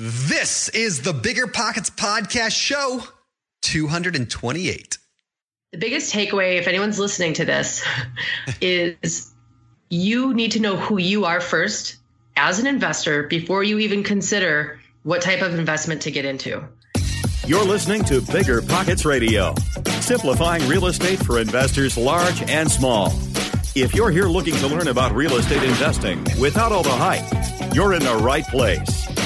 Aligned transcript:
This 0.00 0.68
is 0.68 1.02
the 1.02 1.12
Bigger 1.12 1.48
Pockets 1.48 1.90
Podcast 1.90 2.52
Show 2.52 3.02
228. 3.62 4.98
The 5.72 5.78
biggest 5.78 6.14
takeaway, 6.14 6.56
if 6.60 6.68
anyone's 6.68 7.00
listening 7.00 7.32
to 7.32 7.44
this, 7.44 7.84
is 8.60 9.34
you 9.90 10.34
need 10.34 10.52
to 10.52 10.60
know 10.60 10.76
who 10.76 10.98
you 10.98 11.24
are 11.24 11.40
first 11.40 11.96
as 12.36 12.60
an 12.60 12.68
investor 12.68 13.24
before 13.24 13.64
you 13.64 13.80
even 13.80 14.04
consider 14.04 14.78
what 15.02 15.20
type 15.20 15.42
of 15.42 15.58
investment 15.58 16.02
to 16.02 16.12
get 16.12 16.24
into. 16.24 16.62
You're 17.48 17.64
listening 17.64 18.04
to 18.04 18.20
Bigger 18.20 18.62
Pockets 18.62 19.04
Radio, 19.04 19.52
simplifying 19.98 20.64
real 20.68 20.86
estate 20.86 21.18
for 21.18 21.40
investors 21.40 21.96
large 21.96 22.40
and 22.42 22.70
small. 22.70 23.08
If 23.74 23.96
you're 23.96 24.12
here 24.12 24.26
looking 24.26 24.54
to 24.58 24.68
learn 24.68 24.86
about 24.86 25.10
real 25.10 25.34
estate 25.34 25.64
investing 25.64 26.24
without 26.40 26.70
all 26.70 26.84
the 26.84 26.90
hype, 26.90 27.74
you're 27.74 27.94
in 27.94 28.04
the 28.04 28.14
right 28.14 28.46
place. 28.46 29.17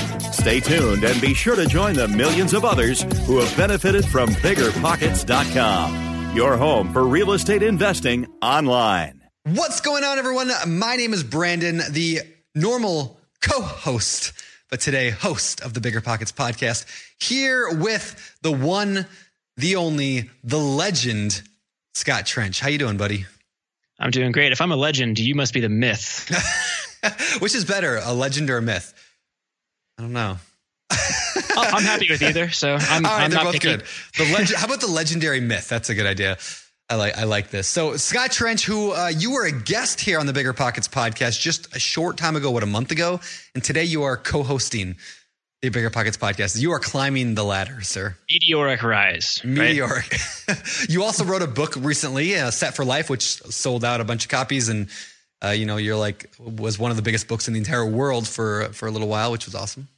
Stay 0.42 0.58
tuned 0.58 1.04
and 1.04 1.20
be 1.20 1.34
sure 1.34 1.54
to 1.54 1.66
join 1.66 1.94
the 1.94 2.08
millions 2.08 2.52
of 2.52 2.64
others 2.64 3.02
who 3.26 3.38
have 3.38 3.56
benefited 3.56 4.04
from 4.04 4.28
biggerpockets.com, 4.30 6.36
your 6.36 6.56
home 6.56 6.92
for 6.92 7.04
real 7.04 7.30
estate 7.30 7.62
investing 7.62 8.26
online. 8.42 9.22
What's 9.44 9.80
going 9.80 10.02
on, 10.02 10.18
everyone? 10.18 10.50
My 10.66 10.96
name 10.96 11.12
is 11.12 11.22
Brandon, 11.22 11.80
the 11.92 12.22
normal 12.56 13.20
co 13.40 13.60
host, 13.60 14.32
but 14.68 14.80
today 14.80 15.10
host 15.10 15.60
of 15.60 15.74
the 15.74 15.80
Bigger 15.80 16.00
Pockets 16.00 16.32
podcast, 16.32 16.86
here 17.20 17.72
with 17.72 18.36
the 18.42 18.50
one, 18.50 19.06
the 19.56 19.76
only, 19.76 20.28
the 20.42 20.58
legend, 20.58 21.40
Scott 21.94 22.26
Trench. 22.26 22.58
How 22.58 22.68
you 22.68 22.78
doing, 22.78 22.96
buddy? 22.96 23.26
I'm 24.00 24.10
doing 24.10 24.32
great. 24.32 24.50
If 24.50 24.60
I'm 24.60 24.72
a 24.72 24.76
legend, 24.76 25.20
you 25.20 25.36
must 25.36 25.54
be 25.54 25.60
the 25.60 25.68
myth. 25.68 26.28
Which 27.38 27.54
is 27.54 27.64
better, 27.64 28.00
a 28.02 28.12
legend 28.12 28.50
or 28.50 28.56
a 28.56 28.62
myth? 28.62 28.92
I 29.98 30.02
don't 30.02 30.12
know. 30.12 30.36
I'm 31.56 31.82
happy 31.82 32.08
with 32.10 32.22
either. 32.22 32.50
So 32.50 32.76
I'm, 32.80 33.04
All 33.04 33.12
right, 33.12 33.24
I'm 33.24 33.30
they're 33.30 33.38
not 33.38 33.44
both 33.44 33.52
picky. 33.54 33.76
good. 33.76 33.84
The 34.18 34.32
legend, 34.32 34.58
how 34.58 34.66
about 34.66 34.80
the 34.80 34.86
legendary 34.86 35.40
myth? 35.40 35.68
That's 35.68 35.90
a 35.90 35.94
good 35.94 36.06
idea. 36.06 36.38
I 36.90 36.96
like 36.96 37.16
I 37.16 37.24
like 37.24 37.50
this. 37.50 37.68
So 37.68 37.96
Scott 37.96 38.32
Trench, 38.32 38.66
who 38.66 38.92
uh, 38.92 39.08
you 39.08 39.32
were 39.32 39.46
a 39.46 39.52
guest 39.52 40.00
here 40.00 40.18
on 40.18 40.26
the 40.26 40.32
Bigger 40.32 40.52
Pockets 40.52 40.88
podcast 40.88 41.40
just 41.40 41.74
a 41.74 41.78
short 41.78 42.18
time 42.18 42.36
ago, 42.36 42.50
what 42.50 42.62
a 42.62 42.66
month 42.66 42.90
ago, 42.90 43.20
and 43.54 43.64
today 43.64 43.84
you 43.84 44.02
are 44.02 44.16
co-hosting 44.16 44.96
the 45.62 45.68
Bigger 45.70 45.90
Pockets 45.90 46.16
podcast. 46.18 46.60
You 46.60 46.72
are 46.72 46.80
climbing 46.80 47.34
the 47.34 47.44
ladder, 47.44 47.80
sir. 47.82 48.16
Meteoric 48.30 48.82
rise. 48.82 49.40
right? 49.44 49.54
Meteoric. 49.54 50.16
you 50.88 51.04
also 51.04 51.24
wrote 51.24 51.40
a 51.40 51.46
book 51.46 51.76
recently, 51.76 52.36
uh, 52.36 52.50
Set 52.50 52.74
for 52.74 52.84
Life, 52.84 53.08
which 53.08 53.22
sold 53.22 53.84
out 53.84 54.00
a 54.00 54.04
bunch 54.04 54.24
of 54.24 54.30
copies, 54.30 54.68
and 54.68 54.88
uh, 55.44 55.50
you 55.50 55.66
know 55.66 55.76
you're 55.76 55.96
like 55.96 56.30
was 56.38 56.78
one 56.78 56.90
of 56.90 56.96
the 56.96 57.02
biggest 57.02 57.28
books 57.28 57.48
in 57.48 57.54
the 57.54 57.58
entire 57.58 57.84
world 57.86 58.26
for 58.28 58.64
for 58.72 58.86
a 58.86 58.90
little 58.90 59.08
while, 59.08 59.32
which 59.32 59.46
was 59.46 59.54
awesome. 59.54 59.88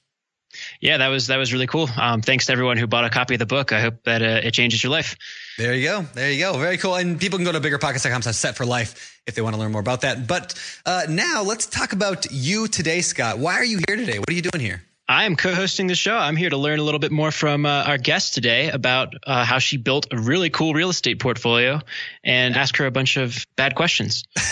Yeah, 0.80 0.98
that 0.98 1.08
was 1.08 1.26
that 1.28 1.36
was 1.36 1.52
really 1.52 1.66
cool. 1.66 1.88
Um, 1.96 2.22
thanks 2.22 2.46
to 2.46 2.52
everyone 2.52 2.76
who 2.76 2.86
bought 2.86 3.04
a 3.04 3.10
copy 3.10 3.34
of 3.34 3.38
the 3.38 3.46
book. 3.46 3.72
I 3.72 3.80
hope 3.80 4.04
that 4.04 4.22
uh, 4.22 4.40
it 4.44 4.52
changes 4.52 4.82
your 4.82 4.92
life. 4.92 5.16
There 5.58 5.74
you 5.74 5.88
go. 5.88 6.02
There 6.14 6.30
you 6.30 6.40
go. 6.40 6.56
Very 6.58 6.78
cool. 6.78 6.94
And 6.94 7.18
people 7.18 7.38
can 7.38 7.44
go 7.44 7.52
to 7.52 7.60
biggerpockets.com 7.60 8.22
slash 8.22 8.36
set 8.36 8.56
for 8.56 8.64
life 8.64 9.20
if 9.26 9.34
they 9.34 9.42
want 9.42 9.54
to 9.54 9.60
learn 9.60 9.72
more 9.72 9.80
about 9.80 10.02
that. 10.02 10.26
But 10.26 10.54
uh, 10.86 11.02
now 11.08 11.42
let's 11.42 11.66
talk 11.66 11.92
about 11.92 12.30
you 12.30 12.68
today, 12.68 13.00
Scott. 13.00 13.38
Why 13.38 13.54
are 13.54 13.64
you 13.64 13.80
here 13.88 13.96
today? 13.96 14.18
What 14.18 14.30
are 14.30 14.34
you 14.34 14.42
doing 14.42 14.64
here? 14.64 14.82
I 15.06 15.24
am 15.24 15.36
co-hosting 15.36 15.86
the 15.86 15.94
show. 15.94 16.16
I'm 16.16 16.34
here 16.34 16.48
to 16.48 16.56
learn 16.56 16.78
a 16.78 16.82
little 16.82 16.98
bit 16.98 17.12
more 17.12 17.30
from 17.30 17.66
uh, 17.66 17.84
our 17.86 17.98
guest 17.98 18.32
today 18.32 18.70
about 18.70 19.12
uh, 19.26 19.44
how 19.44 19.58
she 19.58 19.76
built 19.76 20.06
a 20.10 20.16
really 20.16 20.48
cool 20.48 20.72
real 20.72 20.88
estate 20.88 21.20
portfolio, 21.20 21.80
and 22.24 22.56
ask 22.56 22.74
her 22.78 22.86
a 22.86 22.90
bunch 22.90 23.18
of 23.18 23.46
bad 23.54 23.74
questions. 23.74 24.24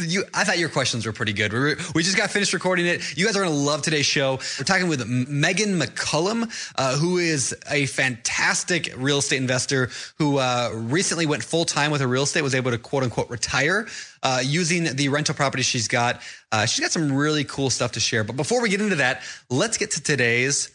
you, 0.00 0.24
I 0.34 0.42
thought 0.42 0.58
your 0.58 0.70
questions 0.70 1.06
were 1.06 1.12
pretty 1.12 1.34
good. 1.34 1.52
We, 1.52 1.74
we 1.94 2.02
just 2.02 2.16
got 2.16 2.32
finished 2.32 2.52
recording 2.52 2.86
it. 2.86 3.16
You 3.16 3.26
guys 3.26 3.36
are 3.36 3.44
going 3.44 3.52
to 3.52 3.58
love 3.60 3.82
today's 3.82 4.06
show. 4.06 4.40
We're 4.58 4.64
talking 4.64 4.88
with 4.88 5.06
Megan 5.06 5.78
McCullum, 5.78 6.50
uh, 6.74 6.96
who 6.96 7.18
is 7.18 7.54
a 7.70 7.86
fantastic 7.86 8.92
real 8.96 9.18
estate 9.18 9.36
investor 9.36 9.90
who 10.18 10.38
uh, 10.38 10.70
recently 10.74 11.26
went 11.26 11.44
full 11.44 11.64
time 11.64 11.92
with 11.92 12.00
her 12.00 12.08
real 12.08 12.24
estate, 12.24 12.42
was 12.42 12.56
able 12.56 12.72
to 12.72 12.78
quote 12.78 13.04
unquote 13.04 13.30
retire 13.30 13.86
uh, 14.22 14.40
using 14.44 14.84
the 14.96 15.08
rental 15.08 15.34
property 15.34 15.62
she's 15.62 15.88
got. 15.88 16.22
Uh, 16.50 16.66
she's 16.66 16.80
got 16.80 16.90
some 16.92 17.12
really 17.12 17.44
cool 17.44 17.70
stuff 17.70 17.92
to 17.92 18.00
share. 18.00 18.24
But 18.24 18.36
before 18.36 18.62
we 18.62 18.68
get 18.68 18.80
into 18.80 18.96
that, 18.96 19.22
let's 19.50 19.76
get 19.78 19.92
to 19.92 20.02
today's 20.02 20.70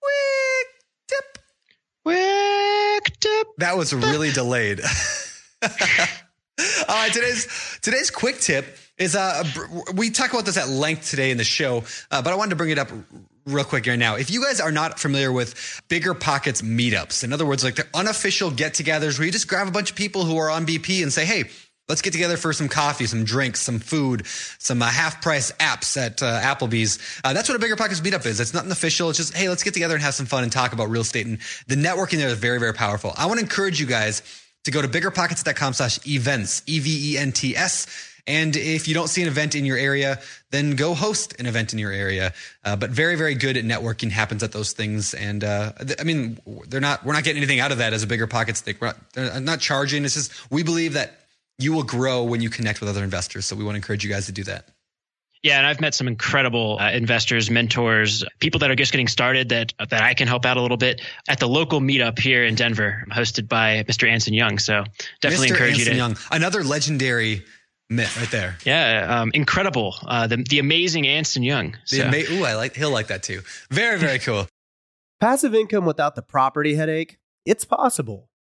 quick 0.00 0.66
tip. 1.08 1.38
Quick 2.04 3.20
tip. 3.20 3.46
That 3.58 3.76
was 3.76 3.92
really 3.92 4.30
delayed. 4.32 4.80
All 5.62 5.68
right, 6.88 7.12
today's 7.12 7.78
today's 7.82 8.10
quick 8.10 8.40
tip 8.40 8.76
is 8.98 9.16
uh 9.16 9.44
we 9.94 10.10
talk 10.10 10.32
about 10.32 10.44
this 10.44 10.56
at 10.56 10.68
length 10.68 11.10
today 11.10 11.30
in 11.30 11.38
the 11.38 11.44
show, 11.44 11.84
uh, 12.10 12.22
but 12.22 12.32
I 12.32 12.36
wanted 12.36 12.50
to 12.50 12.56
bring 12.56 12.70
it 12.70 12.78
up 12.78 12.90
real 13.46 13.64
quick 13.64 13.86
right 13.86 13.98
now. 13.98 14.16
If 14.16 14.30
you 14.30 14.44
guys 14.44 14.60
are 14.60 14.72
not 14.72 14.98
familiar 15.00 15.32
with 15.32 15.82
Bigger 15.88 16.14
Pockets 16.14 16.62
meetups, 16.62 17.24
in 17.24 17.32
other 17.32 17.44
words, 17.46 17.64
like 17.64 17.74
the 17.74 17.86
unofficial 17.92 18.50
get-togethers 18.52 19.18
where 19.18 19.26
you 19.26 19.32
just 19.32 19.48
grab 19.48 19.66
a 19.66 19.72
bunch 19.72 19.90
of 19.90 19.96
people 19.96 20.24
who 20.24 20.36
are 20.38 20.50
on 20.50 20.64
BP 20.64 21.02
and 21.02 21.12
say, 21.12 21.24
"Hey, 21.24 21.44
let's 21.88 22.02
get 22.02 22.12
together 22.12 22.36
for 22.36 22.52
some 22.52 22.68
coffee, 22.68 23.06
some 23.06 23.24
drinks, 23.24 23.60
some 23.60 23.78
food, 23.78 24.26
some 24.26 24.82
uh, 24.82 24.86
half-price 24.86 25.52
apps 25.52 25.96
at 25.96 26.22
uh, 26.22 26.40
Applebee's." 26.40 26.98
Uh, 27.24 27.32
that's 27.32 27.48
what 27.48 27.56
a 27.56 27.58
Bigger 27.58 27.76
Pockets 27.76 28.00
meetup 28.00 28.26
is. 28.26 28.40
It's 28.40 28.54
nothing 28.54 28.70
official. 28.70 29.08
It's 29.10 29.18
just, 29.18 29.34
"Hey, 29.34 29.48
let's 29.48 29.62
get 29.62 29.74
together 29.74 29.94
and 29.94 30.02
have 30.02 30.14
some 30.14 30.26
fun 30.26 30.42
and 30.42 30.52
talk 30.52 30.72
about 30.72 30.90
real 30.90 31.02
estate." 31.02 31.26
And 31.26 31.38
the 31.66 31.76
networking 31.76 32.18
there 32.18 32.28
is 32.28 32.38
very, 32.38 32.58
very 32.58 32.74
powerful. 32.74 33.12
I 33.16 33.26
want 33.26 33.38
to 33.38 33.44
encourage 33.44 33.80
you 33.80 33.86
guys 33.86 34.22
to 34.64 34.70
go 34.70 34.80
to 34.80 34.88
biggerpockets.com 34.88 35.72
slash 35.72 36.06
events, 36.06 36.62
E 36.66 36.78
V 36.78 37.14
E 37.14 37.18
N 37.18 37.32
T 37.32 37.56
S. 37.56 37.86
And 38.24 38.54
if 38.54 38.86
you 38.86 38.94
don't 38.94 39.08
see 39.08 39.20
an 39.22 39.26
event 39.26 39.56
in 39.56 39.64
your 39.64 39.76
area, 39.76 40.20
then 40.52 40.76
go 40.76 40.94
host 40.94 41.34
an 41.40 41.46
event 41.46 41.72
in 41.72 41.80
your 41.80 41.90
area. 41.90 42.32
Uh, 42.64 42.76
but 42.76 42.90
very, 42.90 43.16
very 43.16 43.34
good 43.34 43.56
at 43.56 43.64
networking 43.64 44.12
happens 44.12 44.44
at 44.44 44.52
those 44.52 44.72
things. 44.72 45.12
And 45.14 45.42
uh, 45.42 45.72
th- 45.72 46.00
I 46.00 46.04
mean, 46.04 46.38
they're 46.68 46.80
not, 46.80 47.04
we're 47.04 47.14
not 47.14 47.24
getting 47.24 47.38
anything 47.42 47.58
out 47.58 47.72
of 47.72 47.78
that 47.78 47.92
as 47.92 48.04
a 48.04 48.06
bigger 48.06 48.28
pockets 48.28 48.60
thing. 48.60 48.76
We're 48.80 48.86
not, 48.88 49.12
they're 49.12 49.40
not 49.40 49.58
charging. 49.58 50.04
It's 50.04 50.14
just, 50.14 50.52
we 50.52 50.62
believe 50.62 50.92
that 50.92 51.21
you 51.58 51.72
will 51.72 51.82
grow 51.82 52.24
when 52.24 52.40
you 52.40 52.50
connect 52.50 52.80
with 52.80 52.88
other 52.88 53.04
investors. 53.04 53.46
So 53.46 53.56
we 53.56 53.64
want 53.64 53.74
to 53.74 53.76
encourage 53.76 54.04
you 54.04 54.10
guys 54.10 54.26
to 54.26 54.32
do 54.32 54.44
that. 54.44 54.68
Yeah, 55.42 55.58
and 55.58 55.66
I've 55.66 55.80
met 55.80 55.92
some 55.92 56.06
incredible 56.06 56.78
uh, 56.80 56.92
investors, 56.92 57.50
mentors, 57.50 58.24
people 58.38 58.60
that 58.60 58.70
are 58.70 58.76
just 58.76 58.92
getting 58.92 59.08
started 59.08 59.48
that 59.48 59.72
that 59.90 60.00
I 60.00 60.14
can 60.14 60.28
help 60.28 60.46
out 60.46 60.56
a 60.56 60.62
little 60.62 60.76
bit 60.76 61.00
at 61.28 61.40
the 61.40 61.48
local 61.48 61.80
meetup 61.80 62.16
here 62.18 62.44
in 62.44 62.54
Denver, 62.54 63.04
hosted 63.10 63.48
by 63.48 63.82
Mr. 63.88 64.08
Anson 64.08 64.34
Young. 64.34 64.60
So 64.60 64.84
definitely 65.20 65.48
Mr. 65.48 65.50
encourage 65.50 65.70
Anson 65.72 65.84
you 65.86 65.90
to. 65.90 65.96
Young, 65.96 66.16
another 66.30 66.62
legendary 66.62 67.42
myth 67.90 68.16
right 68.16 68.30
there. 68.30 68.56
Yeah, 68.64 69.20
um, 69.20 69.32
incredible. 69.34 69.96
Uh, 70.06 70.28
the 70.28 70.36
the 70.36 70.60
amazing 70.60 71.08
Anson 71.08 71.42
Young. 71.42 71.72
The 71.90 71.96
So, 71.96 72.04
ama- 72.04 72.22
Ooh, 72.30 72.44
I 72.44 72.54
like, 72.54 72.76
he'll 72.76 72.90
like 72.92 73.08
that 73.08 73.24
too. 73.24 73.42
Very, 73.68 73.98
very 73.98 74.18
cool. 74.20 74.46
Passive 75.20 75.56
income 75.56 75.86
without 75.86 76.14
the 76.14 76.22
property 76.22 76.76
headache? 76.76 77.18
It's 77.44 77.64
possible. 77.64 78.28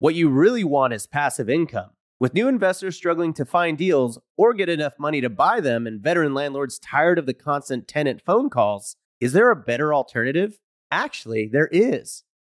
What 0.00 0.14
you 0.14 0.28
really 0.28 0.62
want 0.62 0.92
is 0.92 1.08
passive 1.08 1.50
income. 1.50 1.90
With 2.20 2.32
new 2.32 2.46
investors 2.46 2.94
struggling 2.94 3.32
to 3.34 3.44
find 3.44 3.76
deals 3.76 4.20
or 4.36 4.54
get 4.54 4.68
enough 4.68 4.92
money 4.96 5.20
to 5.20 5.28
buy 5.28 5.58
them 5.58 5.88
and 5.88 6.00
veteran 6.00 6.34
landlords 6.34 6.78
tired 6.78 7.18
of 7.18 7.26
the 7.26 7.34
constant 7.34 7.88
tenant 7.88 8.22
phone 8.24 8.48
calls, 8.48 8.94
is 9.20 9.32
there 9.32 9.50
a 9.50 9.56
better 9.56 9.92
alternative? 9.92 10.60
Actually, 10.92 11.48
there 11.48 11.68
is. 11.72 12.22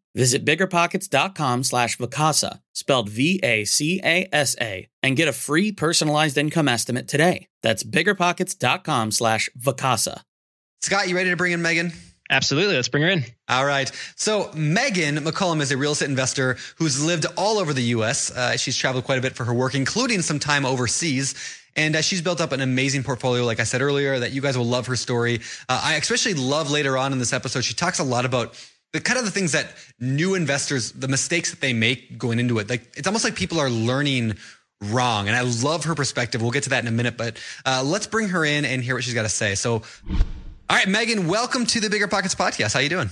Visit 0.13 0.43
biggerpockets.com 0.45 1.63
slash 1.63 1.97
Vacasa, 1.97 2.59
spelled 2.73 3.09
V-A-C-A-S-A, 3.09 4.87
and 5.03 5.15
get 5.15 5.27
a 5.27 5.33
free 5.33 5.71
personalized 5.71 6.37
income 6.37 6.67
estimate 6.67 7.07
today. 7.07 7.47
That's 7.63 7.83
biggerpockets.com 7.83 9.11
slash 9.11 9.49
Vacasa. 9.57 10.23
Scott, 10.81 11.07
you 11.07 11.15
ready 11.15 11.29
to 11.29 11.37
bring 11.37 11.53
in 11.53 11.61
Megan? 11.61 11.93
Absolutely. 12.29 12.75
Let's 12.75 12.87
bring 12.87 13.03
her 13.03 13.09
in. 13.09 13.25
All 13.49 13.65
right. 13.65 13.91
So 14.15 14.49
Megan 14.53 15.17
McCollum 15.17 15.61
is 15.61 15.71
a 15.71 15.77
real 15.77 15.91
estate 15.91 16.09
investor 16.09 16.57
who's 16.77 17.03
lived 17.03 17.25
all 17.37 17.59
over 17.59 17.73
the 17.73 17.83
U.S. 17.83 18.31
Uh, 18.31 18.55
she's 18.55 18.77
traveled 18.77 19.03
quite 19.03 19.19
a 19.19 19.21
bit 19.21 19.35
for 19.35 19.43
her 19.43 19.53
work, 19.53 19.75
including 19.75 20.21
some 20.21 20.39
time 20.39 20.65
overseas. 20.65 21.35
And 21.75 21.95
uh, 21.95 22.01
she's 22.01 22.21
built 22.21 22.41
up 22.41 22.53
an 22.53 22.61
amazing 22.61 23.03
portfolio, 23.03 23.45
like 23.45 23.59
I 23.59 23.63
said 23.63 23.81
earlier, 23.81 24.19
that 24.19 24.31
you 24.31 24.41
guys 24.41 24.57
will 24.57 24.65
love 24.65 24.87
her 24.87 24.95
story. 24.95 25.41
Uh, 25.69 25.81
I 25.83 25.95
especially 25.95 26.33
love 26.33 26.71
later 26.71 26.97
on 26.97 27.11
in 27.11 27.19
this 27.19 27.33
episode, 27.33 27.63
she 27.63 27.73
talks 27.73 27.99
a 27.99 28.03
lot 28.03 28.25
about 28.25 28.57
the 28.93 28.99
kind 28.99 29.17
of 29.17 29.25
the 29.25 29.31
things 29.31 29.53
that 29.53 29.67
new 29.99 30.35
investors, 30.35 30.91
the 30.91 31.07
mistakes 31.07 31.51
that 31.51 31.61
they 31.61 31.73
make 31.73 32.17
going 32.17 32.39
into 32.39 32.59
it. 32.59 32.69
Like 32.69 32.91
it's 32.97 33.07
almost 33.07 33.23
like 33.23 33.35
people 33.35 33.59
are 33.59 33.69
learning 33.69 34.35
wrong. 34.81 35.27
And 35.27 35.35
I 35.35 35.41
love 35.41 35.85
her 35.85 35.95
perspective. 35.95 36.41
We'll 36.41 36.51
get 36.51 36.63
to 36.63 36.69
that 36.71 36.83
in 36.83 36.87
a 36.87 36.91
minute, 36.91 37.17
but 37.17 37.41
uh, 37.65 37.83
let's 37.85 38.07
bring 38.07 38.29
her 38.29 38.43
in 38.43 38.65
and 38.65 38.83
hear 38.83 38.95
what 38.95 39.03
she's 39.03 39.13
got 39.13 39.23
to 39.23 39.29
say. 39.29 39.55
So, 39.55 39.73
all 39.73 39.81
right, 40.69 40.87
Megan, 40.87 41.27
welcome 41.27 41.65
to 41.67 41.79
the 41.79 41.89
Bigger 41.89 42.07
Pockets 42.07 42.35
podcast. 42.35 42.73
How 42.73 42.79
are 42.79 42.83
you 42.83 42.89
doing? 42.89 43.09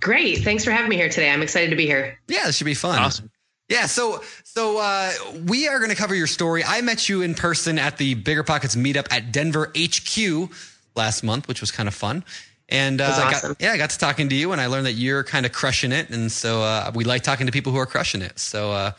Great. 0.00 0.38
Thanks 0.38 0.64
for 0.64 0.72
having 0.72 0.88
me 0.88 0.96
here 0.96 1.08
today. 1.08 1.30
I'm 1.30 1.42
excited 1.42 1.70
to 1.70 1.76
be 1.76 1.86
here. 1.86 2.18
Yeah, 2.26 2.46
this 2.46 2.56
should 2.56 2.64
be 2.64 2.74
fun. 2.74 2.98
Awesome. 2.98 3.30
Yeah, 3.68 3.86
so 3.86 4.22
so 4.44 4.78
uh, 4.78 5.12
we 5.46 5.68
are 5.68 5.78
going 5.78 5.90
to 5.90 5.96
cover 5.96 6.14
your 6.14 6.26
story. 6.26 6.62
I 6.64 6.80
met 6.82 7.08
you 7.08 7.22
in 7.22 7.34
person 7.34 7.78
at 7.78 7.96
the 7.96 8.14
Bigger 8.14 8.42
Pockets 8.42 8.74
meetup 8.76 9.06
at 9.10 9.32
Denver 9.32 9.72
HQ 9.78 10.50
last 10.96 11.22
month, 11.22 11.48
which 11.48 11.60
was 11.60 11.70
kind 11.70 11.88
of 11.88 11.94
fun. 11.94 12.24
And 12.72 13.02
uh, 13.02 13.04
I 13.04 13.08
awesome. 13.24 13.50
got, 13.50 13.60
yeah, 13.60 13.72
I 13.72 13.76
got 13.76 13.90
to 13.90 13.98
talking 13.98 14.30
to 14.30 14.34
you, 14.34 14.52
and 14.52 14.60
I 14.60 14.66
learned 14.66 14.86
that 14.86 14.94
you're 14.94 15.22
kind 15.24 15.44
of 15.44 15.52
crushing 15.52 15.92
it. 15.92 16.08
And 16.08 16.32
so 16.32 16.62
uh, 16.62 16.90
we 16.94 17.04
like 17.04 17.22
talking 17.22 17.44
to 17.44 17.52
people 17.52 17.70
who 17.70 17.76
are 17.78 17.84
crushing 17.84 18.22
it. 18.22 18.38
So, 18.38 18.72
uh, 18.72 18.92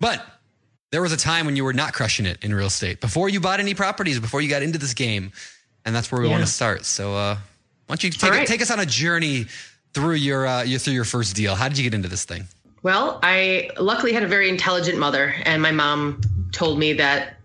but 0.00 0.24
there 0.92 1.02
was 1.02 1.12
a 1.12 1.16
time 1.18 1.44
when 1.44 1.54
you 1.54 1.62
were 1.62 1.74
not 1.74 1.92
crushing 1.92 2.24
it 2.24 2.42
in 2.42 2.54
real 2.54 2.68
estate 2.68 3.02
before 3.02 3.28
you 3.28 3.38
bought 3.38 3.60
any 3.60 3.74
properties, 3.74 4.18
before 4.18 4.40
you 4.40 4.48
got 4.48 4.62
into 4.62 4.78
this 4.78 4.94
game, 4.94 5.30
and 5.84 5.94
that's 5.94 6.10
where 6.10 6.22
we 6.22 6.26
Yeah. 6.28 6.32
want 6.36 6.46
to 6.46 6.50
start. 6.50 6.86
So, 6.86 7.14
uh, 7.14 7.34
why 7.34 7.40
don't 7.88 8.02
you 8.02 8.10
take, 8.10 8.22
All 8.24 8.30
right. 8.30 8.46
take 8.48 8.62
us 8.62 8.70
on 8.70 8.80
a 8.80 8.86
journey 8.86 9.44
through 9.92 10.14
your, 10.14 10.46
uh, 10.46 10.62
your 10.62 10.78
through 10.78 10.94
your 10.94 11.04
first 11.04 11.36
deal? 11.36 11.54
How 11.54 11.68
did 11.68 11.76
you 11.76 11.84
get 11.84 11.92
into 11.92 12.08
this 12.08 12.24
thing? 12.24 12.48
Well, 12.82 13.20
I 13.22 13.68
luckily 13.78 14.14
had 14.14 14.22
a 14.22 14.26
very 14.28 14.48
intelligent 14.48 14.98
mother, 14.98 15.34
and 15.44 15.60
my 15.60 15.72
mom 15.72 16.22
told 16.52 16.78
me 16.78 16.94
that 16.94 17.36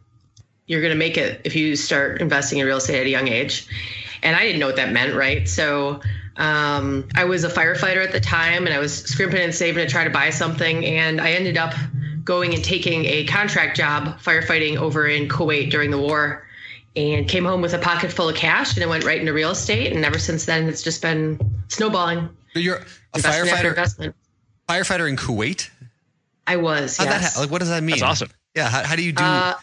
you're 0.67 0.79
going 0.79 0.93
to 0.93 0.97
make 0.97 1.17
it 1.17 1.41
if 1.43 1.57
you 1.57 1.75
start 1.75 2.21
investing 2.21 2.59
in 2.59 2.65
real 2.65 2.77
estate 2.77 3.01
at 3.01 3.05
a 3.05 3.09
young 3.09 3.27
age. 3.27 3.67
And 4.23 4.35
I 4.35 4.41
didn't 4.41 4.59
know 4.59 4.67
what 4.67 4.77
that 4.77 4.91
meant, 4.91 5.15
right? 5.15 5.47
So 5.47 6.01
um, 6.37 7.07
I 7.15 7.25
was 7.25 7.43
a 7.43 7.49
firefighter 7.49 8.03
at 8.03 8.11
the 8.11 8.19
time, 8.19 8.65
and 8.65 8.73
I 8.73 8.79
was 8.79 9.03
scrimping 9.03 9.41
and 9.41 9.53
saving 9.53 9.85
to 9.85 9.91
try 9.91 10.03
to 10.03 10.09
buy 10.09 10.29
something, 10.31 10.85
and 10.85 11.21
I 11.21 11.31
ended 11.31 11.57
up 11.57 11.73
going 12.23 12.53
and 12.53 12.63
taking 12.63 13.05
a 13.05 13.25
contract 13.25 13.75
job 13.77 14.19
firefighting 14.19 14.77
over 14.77 15.05
in 15.05 15.27
Kuwait 15.27 15.69
during 15.69 15.91
the 15.91 15.99
war. 15.99 16.47
And 16.95 17.27
came 17.27 17.43
home 17.43 17.61
with 17.63 17.73
a 17.73 17.79
pocket 17.79 18.11
full 18.11 18.29
of 18.29 18.35
cash, 18.35 18.75
and 18.75 18.83
it 18.83 18.87
went 18.87 19.03
right 19.03 19.19
into 19.19 19.33
real 19.33 19.49
estate. 19.49 19.91
And 19.93 20.05
ever 20.05 20.19
since 20.19 20.45
then, 20.45 20.69
it's 20.69 20.83
just 20.83 21.01
been 21.01 21.39
snowballing. 21.67 22.29
You're 22.53 22.75
a 22.75 22.85
Investment 23.15 23.49
firefighter, 23.49 23.69
investment. 23.69 24.15
firefighter 24.69 25.09
in 25.09 25.17
Kuwait. 25.17 25.71
I 26.45 26.57
was. 26.57 26.97
How'd 26.97 27.07
that 27.07 27.21
ha- 27.21 27.39
like, 27.41 27.49
what 27.49 27.61
does 27.61 27.69
that 27.69 27.81
mean? 27.81 27.93
That's 27.93 28.03
awesome. 28.03 28.29
Yeah. 28.55 28.69
How, 28.69 28.83
how 28.83 28.95
do 28.95 29.01
you 29.01 29.11
do? 29.11 29.23
Uh, 29.23 29.55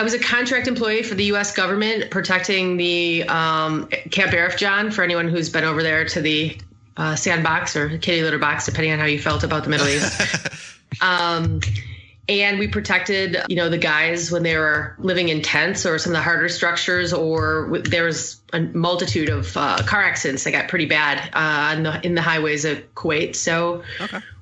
I 0.00 0.02
was 0.02 0.14
a 0.14 0.18
contract 0.18 0.66
employee 0.66 1.02
for 1.02 1.14
the 1.14 1.24
U.S. 1.24 1.54
government 1.54 2.10
protecting 2.10 2.78
the 2.78 3.24
um, 3.24 3.86
Camp 4.10 4.32
Arifjan 4.32 4.90
for 4.94 5.04
anyone 5.04 5.28
who's 5.28 5.50
been 5.50 5.62
over 5.62 5.82
there 5.82 6.06
to 6.06 6.22
the 6.22 6.56
uh, 6.96 7.14
sandbox 7.16 7.76
or 7.76 7.98
kitty 7.98 8.22
litter 8.22 8.38
box, 8.38 8.64
depending 8.64 8.92
on 8.92 8.98
how 8.98 9.04
you 9.04 9.18
felt 9.18 9.44
about 9.44 9.64
the 9.64 9.68
Middle 9.68 9.86
East. 9.86 10.18
um, 11.02 11.60
and 12.30 12.58
we 12.58 12.66
protected, 12.66 13.36
you 13.50 13.56
know, 13.56 13.68
the 13.68 13.76
guys 13.76 14.30
when 14.30 14.42
they 14.42 14.56
were 14.56 14.96
living 15.00 15.28
in 15.28 15.42
tents 15.42 15.84
or 15.84 15.98
some 15.98 16.12
of 16.12 16.16
the 16.16 16.22
harder 16.22 16.48
structures, 16.48 17.12
or 17.12 17.64
w- 17.64 17.82
there 17.82 18.04
was 18.04 18.40
a 18.54 18.60
multitude 18.60 19.28
of 19.28 19.54
uh, 19.54 19.82
car 19.82 20.02
accidents 20.02 20.44
that 20.44 20.52
got 20.52 20.68
pretty 20.68 20.86
bad 20.86 21.28
uh, 21.34 21.74
in, 21.76 21.82
the, 21.82 22.06
in 22.06 22.14
the 22.14 22.22
highways 22.22 22.64
of 22.64 22.78
Kuwait. 22.94 23.36
So 23.36 23.82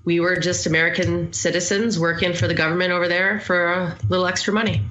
we 0.04 0.20
were 0.20 0.36
just 0.36 0.66
American 0.66 1.32
citizens 1.32 1.98
working 1.98 2.32
for 2.32 2.46
the 2.46 2.54
government 2.54 2.92
over 2.92 3.08
there 3.08 3.40
for 3.40 3.72
a 3.72 3.98
little 4.08 4.28
extra 4.28 4.54
money. 4.54 4.82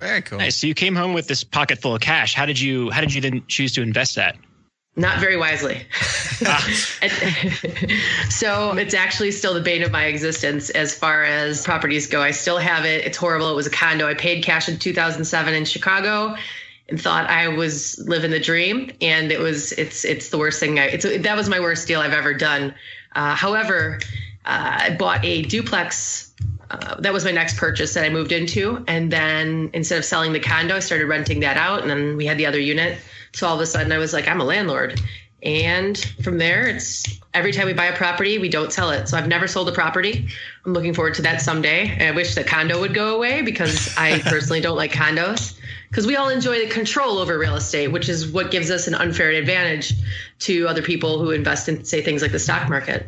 Very 0.00 0.22
cool. 0.22 0.38
Nice. 0.38 0.56
So 0.56 0.66
you 0.66 0.74
came 0.74 0.94
home 0.94 1.14
with 1.14 1.26
this 1.28 1.44
pocket 1.44 1.80
full 1.80 1.94
of 1.94 2.00
cash. 2.00 2.34
How 2.34 2.46
did 2.46 2.60
you 2.60 2.90
how 2.90 3.00
did 3.00 3.14
you 3.14 3.20
then 3.20 3.42
choose 3.48 3.72
to 3.74 3.82
invest 3.82 4.16
that? 4.16 4.36
Not 4.98 5.18
very 5.18 5.36
wisely. 5.36 5.82
And- 7.02 7.12
so 8.30 8.76
it's 8.76 8.94
actually 8.94 9.30
still 9.30 9.54
the 9.54 9.60
bane 9.60 9.82
of 9.82 9.90
my 9.90 10.04
existence 10.04 10.70
as 10.70 10.94
far 10.94 11.24
as 11.24 11.64
properties 11.64 12.06
go. 12.06 12.20
I 12.20 12.30
still 12.30 12.58
have 12.58 12.84
it. 12.84 13.04
It's 13.06 13.16
horrible. 13.16 13.50
It 13.50 13.54
was 13.54 13.66
a 13.66 13.70
condo. 13.70 14.06
I 14.06 14.14
paid 14.14 14.44
cash 14.44 14.68
in 14.68 14.78
2007 14.78 15.54
in 15.54 15.64
Chicago 15.64 16.34
and 16.88 17.00
thought 17.00 17.28
I 17.28 17.48
was 17.48 17.98
living 18.06 18.30
the 18.30 18.40
dream. 18.40 18.90
And 19.00 19.32
it 19.32 19.40
was, 19.40 19.72
it's, 19.72 20.04
it's 20.04 20.28
the 20.28 20.38
worst 20.38 20.60
thing. 20.60 20.78
I, 20.78 20.84
it's, 20.84 21.04
that 21.04 21.36
was 21.36 21.48
my 21.48 21.60
worst 21.60 21.88
deal 21.88 22.00
I've 22.00 22.12
ever 22.12 22.34
done. 22.34 22.74
Uh, 23.14 23.34
however, 23.34 23.98
uh, 24.44 24.78
I 24.82 24.96
bought 24.98 25.24
a 25.24 25.42
duplex. 25.42 26.32
Uh, 26.70 27.00
that 27.00 27.12
was 27.12 27.24
my 27.24 27.30
next 27.30 27.56
purchase 27.56 27.94
that 27.94 28.04
I 28.04 28.08
moved 28.08 28.32
into. 28.32 28.84
And 28.88 29.10
then 29.10 29.70
instead 29.72 29.98
of 29.98 30.04
selling 30.04 30.32
the 30.32 30.40
condo, 30.40 30.76
I 30.76 30.80
started 30.80 31.06
renting 31.06 31.40
that 31.40 31.56
out. 31.56 31.82
And 31.82 31.90
then 31.90 32.16
we 32.16 32.26
had 32.26 32.38
the 32.38 32.46
other 32.46 32.60
unit. 32.60 32.98
So 33.32 33.46
all 33.46 33.54
of 33.54 33.60
a 33.60 33.66
sudden 33.66 33.92
I 33.92 33.98
was 33.98 34.12
like, 34.12 34.28
I'm 34.28 34.40
a 34.40 34.44
landlord. 34.44 35.00
And 35.42 35.96
from 36.22 36.38
there, 36.38 36.66
it's 36.66 37.20
every 37.34 37.52
time 37.52 37.66
we 37.66 37.72
buy 37.72 37.86
a 37.86 37.96
property, 37.96 38.38
we 38.38 38.48
don't 38.48 38.72
sell 38.72 38.90
it. 38.90 39.08
So 39.08 39.16
I've 39.16 39.28
never 39.28 39.46
sold 39.46 39.68
a 39.68 39.72
property. 39.72 40.28
I'm 40.64 40.72
looking 40.72 40.94
forward 40.94 41.14
to 41.14 41.22
that 41.22 41.40
someday. 41.40 41.88
And 41.90 42.02
I 42.02 42.10
wish 42.10 42.34
the 42.34 42.42
condo 42.42 42.80
would 42.80 42.94
go 42.94 43.14
away 43.14 43.42
because 43.42 43.94
I 43.98 44.18
personally 44.20 44.60
don't 44.60 44.76
like 44.76 44.92
condos 44.92 45.56
because 45.88 46.06
we 46.06 46.16
all 46.16 46.28
enjoy 46.28 46.58
the 46.58 46.68
control 46.68 47.18
over 47.18 47.38
real 47.38 47.54
estate, 47.54 47.88
which 47.88 48.08
is 48.08 48.26
what 48.26 48.50
gives 48.50 48.70
us 48.70 48.86
an 48.86 48.94
unfair 48.94 49.30
advantage 49.30 49.94
to 50.40 50.66
other 50.66 50.82
people 50.82 51.18
who 51.18 51.30
invest 51.30 51.68
in, 51.68 51.84
say, 51.84 52.02
things 52.02 52.22
like 52.22 52.32
the 52.32 52.38
stock 52.38 52.68
market. 52.68 53.06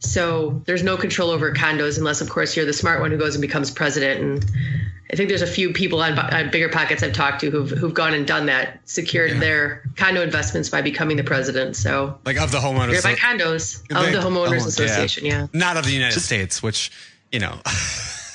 So 0.00 0.62
there's 0.66 0.82
no 0.82 0.96
control 0.96 1.30
over 1.30 1.52
condos 1.52 1.98
unless, 1.98 2.20
of 2.20 2.28
course, 2.28 2.56
you're 2.56 2.66
the 2.66 2.72
smart 2.72 3.00
one 3.00 3.10
who 3.10 3.16
goes 3.16 3.34
and 3.34 3.42
becomes 3.42 3.70
president. 3.70 4.20
And 4.20 4.44
I 5.10 5.16
think 5.16 5.28
there's 5.28 5.42
a 5.42 5.46
few 5.46 5.72
people 5.72 6.02
on, 6.02 6.18
on 6.18 6.50
bigger 6.50 6.68
pockets 6.68 7.02
I've 7.02 7.12
talked 7.12 7.40
to 7.40 7.50
who've, 7.50 7.70
who've 7.70 7.94
gone 7.94 8.12
and 8.12 8.26
done 8.26 8.46
that, 8.46 8.80
secured 8.88 9.40
their 9.40 9.82
condo 9.96 10.20
investments 10.22 10.68
by 10.68 10.82
becoming 10.82 11.16
the 11.16 11.24
president. 11.24 11.76
So 11.76 12.18
like 12.24 12.38
of 12.38 12.52
the 12.52 12.58
homeowners. 12.58 12.92
you're 12.92 13.02
by 13.02 13.14
condos 13.14 13.80
of 13.90 14.12
the 14.12 14.18
homeowners 14.18 14.62
Oh, 14.64 14.68
association. 14.68 15.24
Yeah. 15.24 15.46
Not 15.52 15.76
of 15.76 15.84
the 15.86 15.92
United 15.92 16.20
States, 16.20 16.62
which, 16.62 16.90
you 17.32 17.40
know, 17.40 17.58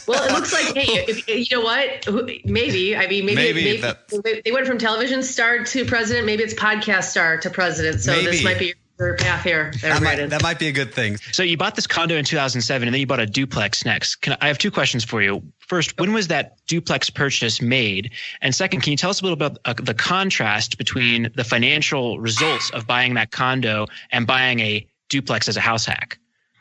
Well, 0.07 0.23
it 0.27 0.31
looks 0.31 0.51
like, 0.51 0.65
hey, 0.75 1.05
if, 1.07 1.27
you 1.27 1.55
know 1.55 1.63
what? 1.63 2.07
Maybe. 2.43 2.95
I 2.95 3.05
mean, 3.05 3.25
maybe, 3.27 3.35
Maybe 3.35 3.81
maybe, 3.81 4.41
they 4.43 4.51
went 4.51 4.65
from 4.65 4.79
television 4.79 5.21
star 5.21 5.63
to 5.65 5.85
president. 5.85 6.25
Maybe 6.25 6.41
it's 6.41 6.55
podcast 6.55 7.03
star 7.11 7.37
to 7.37 7.49
president. 7.51 8.01
So 8.01 8.13
Maybe. 8.13 8.25
this 8.25 8.43
might 8.43 8.57
be 8.57 8.65
your 8.65 8.73
dirt 8.73 8.78
path 8.99 9.43
here. 9.43 9.71
There, 9.81 9.93
That 9.93 10.01
might, 10.01 10.29
that 10.29 10.43
might 10.43 10.59
be 10.59 10.67
a 10.67 10.71
good 10.71 10.93
thing. 10.93 11.17
So 11.31 11.43
you 11.43 11.57
bought 11.57 11.75
this 11.75 11.87
condo 11.87 12.15
in 12.15 12.25
2007, 12.25 12.87
and 12.87 12.93
then 12.93 12.99
you 12.99 13.07
bought 13.07 13.19
a 13.19 13.25
duplex 13.25 13.85
next. 13.85 14.17
Can, 14.17 14.37
I 14.41 14.47
have 14.47 14.57
two 14.57 14.71
questions 14.71 15.03
for 15.03 15.21
you. 15.21 15.41
First, 15.59 15.99
when 15.99 16.13
was 16.13 16.27
that 16.27 16.57
duplex 16.67 17.09
purchase 17.09 17.61
made? 17.61 18.11
And 18.41 18.53
second, 18.53 18.81
can 18.81 18.91
you 18.91 18.97
tell 18.97 19.09
us 19.09 19.21
a 19.21 19.23
little 19.23 19.35
about 19.35 19.57
uh, 19.65 19.73
the 19.73 19.93
contrast 19.93 20.77
between 20.77 21.31
the 21.35 21.43
financial 21.43 22.19
results 22.19 22.69
of 22.71 22.85
buying 22.85 23.13
that 23.13 23.31
condo 23.31 23.87
and 24.11 24.27
buying 24.27 24.59
a 24.59 24.87
duplex 25.07 25.47
as 25.47 25.57
a 25.57 25.61
house 25.61 25.85
hack? 25.85 26.19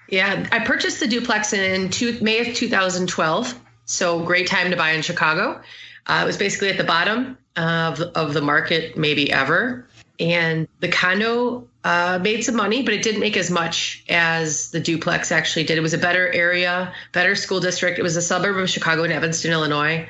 Yeah, 0.08 0.46
I 0.52 0.60
purchased 0.60 1.00
the 1.00 1.06
duplex 1.06 1.52
in 1.52 1.90
two, 1.90 2.18
May 2.22 2.48
of 2.48 2.54
2012. 2.54 3.60
So 3.84 4.22
great 4.22 4.46
time 4.46 4.70
to 4.70 4.76
buy 4.76 4.90
in 4.90 5.02
Chicago. 5.02 5.60
Uh, 6.06 6.20
it 6.22 6.26
was 6.26 6.36
basically 6.36 6.70
at 6.70 6.78
the 6.78 6.84
bottom 6.84 7.36
of, 7.56 8.00
of 8.00 8.32
the 8.32 8.40
market, 8.40 8.96
maybe 8.96 9.30
ever. 9.30 9.86
And 10.20 10.66
the 10.80 10.88
condo 10.88 11.68
uh, 11.84 12.18
made 12.20 12.42
some 12.42 12.56
money, 12.56 12.82
but 12.82 12.92
it 12.92 13.02
didn't 13.02 13.20
make 13.20 13.36
as 13.36 13.50
much 13.50 14.04
as 14.08 14.70
the 14.70 14.80
duplex 14.80 15.30
actually 15.30 15.64
did. 15.64 15.78
It 15.78 15.80
was 15.80 15.94
a 15.94 15.98
better 15.98 16.30
area, 16.32 16.92
better 17.12 17.34
school 17.34 17.60
district. 17.60 17.98
It 17.98 18.02
was 18.02 18.16
a 18.16 18.22
suburb 18.22 18.56
of 18.56 18.68
Chicago 18.68 19.04
in 19.04 19.12
Evanston, 19.12 19.52
Illinois. 19.52 20.08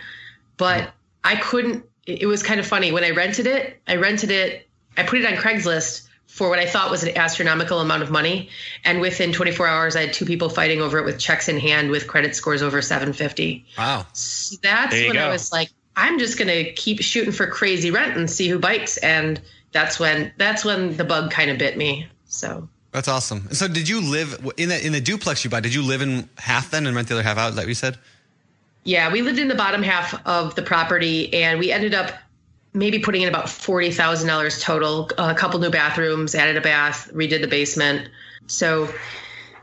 But 0.57 0.93
I 1.25 1.37
couldn't, 1.37 1.85
it 2.07 2.27
was 2.27 2.43
kind 2.43 2.59
of 2.59 2.67
funny. 2.67 2.91
When 2.91 3.05
I 3.05 3.11
rented 3.11 3.47
it, 3.47 3.81
I 3.87 3.97
rented 3.97 4.31
it, 4.31 4.67
I 4.97 5.03
put 5.03 5.19
it 5.19 5.27
on 5.27 5.35
Craigslist 5.35 6.09
for 6.27 6.49
what 6.49 6.59
I 6.59 6.67
thought 6.67 6.91
was 6.91 7.03
an 7.03 7.17
astronomical 7.17 7.81
amount 7.81 8.03
of 8.03 8.11
money. 8.11 8.49
And 8.85 9.01
within 9.01 9.33
24 9.33 9.67
hours, 9.67 9.97
I 9.97 10.03
had 10.03 10.13
two 10.13 10.25
people 10.25 10.49
fighting 10.49 10.81
over 10.81 10.99
it 10.99 11.05
with 11.05 11.19
checks 11.19 11.49
in 11.49 11.59
hand 11.59 11.91
with 11.91 12.07
credit 12.07 12.37
scores 12.37 12.63
over 12.63 12.81
750. 12.81 13.65
Wow. 13.77 14.07
So 14.13 14.57
that's 14.63 14.95
when 14.95 15.17
I 15.17 15.29
was 15.29 15.53
like, 15.53 15.71
I'm 15.97 16.19
just 16.19 16.39
going 16.39 16.49
to 16.49 16.73
keep 16.73 17.01
shooting 17.01 17.33
for 17.33 17.47
crazy 17.47 17.91
rent 17.91 18.17
and 18.17 18.31
see 18.31 18.49
who 18.49 18.59
bites. 18.59 18.99
And 18.99 19.41
that's 19.73 19.99
when 20.01 20.33
that's 20.37 20.65
when 20.65 20.97
the 20.97 21.05
bug 21.05 21.31
kind 21.31 21.51
of 21.51 21.59
bit 21.59 21.77
me. 21.77 22.07
So 22.27 22.69
That's 22.93 23.09
awesome. 23.09 23.49
So 23.53 23.69
did 23.69 23.89
you 23.89 24.01
live 24.01 24.45
in 24.57 24.69
the 24.69 24.85
in 24.85 24.93
the 24.93 25.01
duplex 25.01 25.45
you 25.45 25.51
bought? 25.51 25.63
Did 25.63 25.75
you 25.75 25.83
live 25.83 26.03
in 26.03 26.29
half 26.39 26.71
then 26.71 26.87
and 26.87 26.95
rent 26.97 27.09
the 27.09 27.15
other 27.15 27.23
half 27.23 27.39
out? 27.39 27.51
Is 27.51 27.57
that 27.57 27.63
what 27.63 27.69
you 27.69 27.75
said? 27.75 27.99
yeah, 28.85 29.13
we 29.13 29.21
lived 29.21 29.39
in 29.39 29.49
the 29.49 29.55
bottom 29.55 29.83
half 29.83 30.27
of 30.27 30.55
the 30.55 30.63
property, 30.63 31.33
and 31.35 31.59
we 31.59 31.71
ended 31.71 31.95
up 31.95 32.13
maybe 32.73 32.99
putting 32.99 33.21
in 33.21 33.29
about 33.29 33.49
forty 33.49 33.91
thousand 33.91 34.29
dollars 34.29 34.63
total. 34.63 35.11
A 35.19 35.35
couple 35.35 35.61
new 35.61 35.71
bathrooms, 35.71 36.35
added 36.35 36.57
a 36.57 36.63
bath, 36.63 37.11
redid 37.13 37.43
the 37.43 37.49
basement. 37.49 38.09
So, 38.47 38.89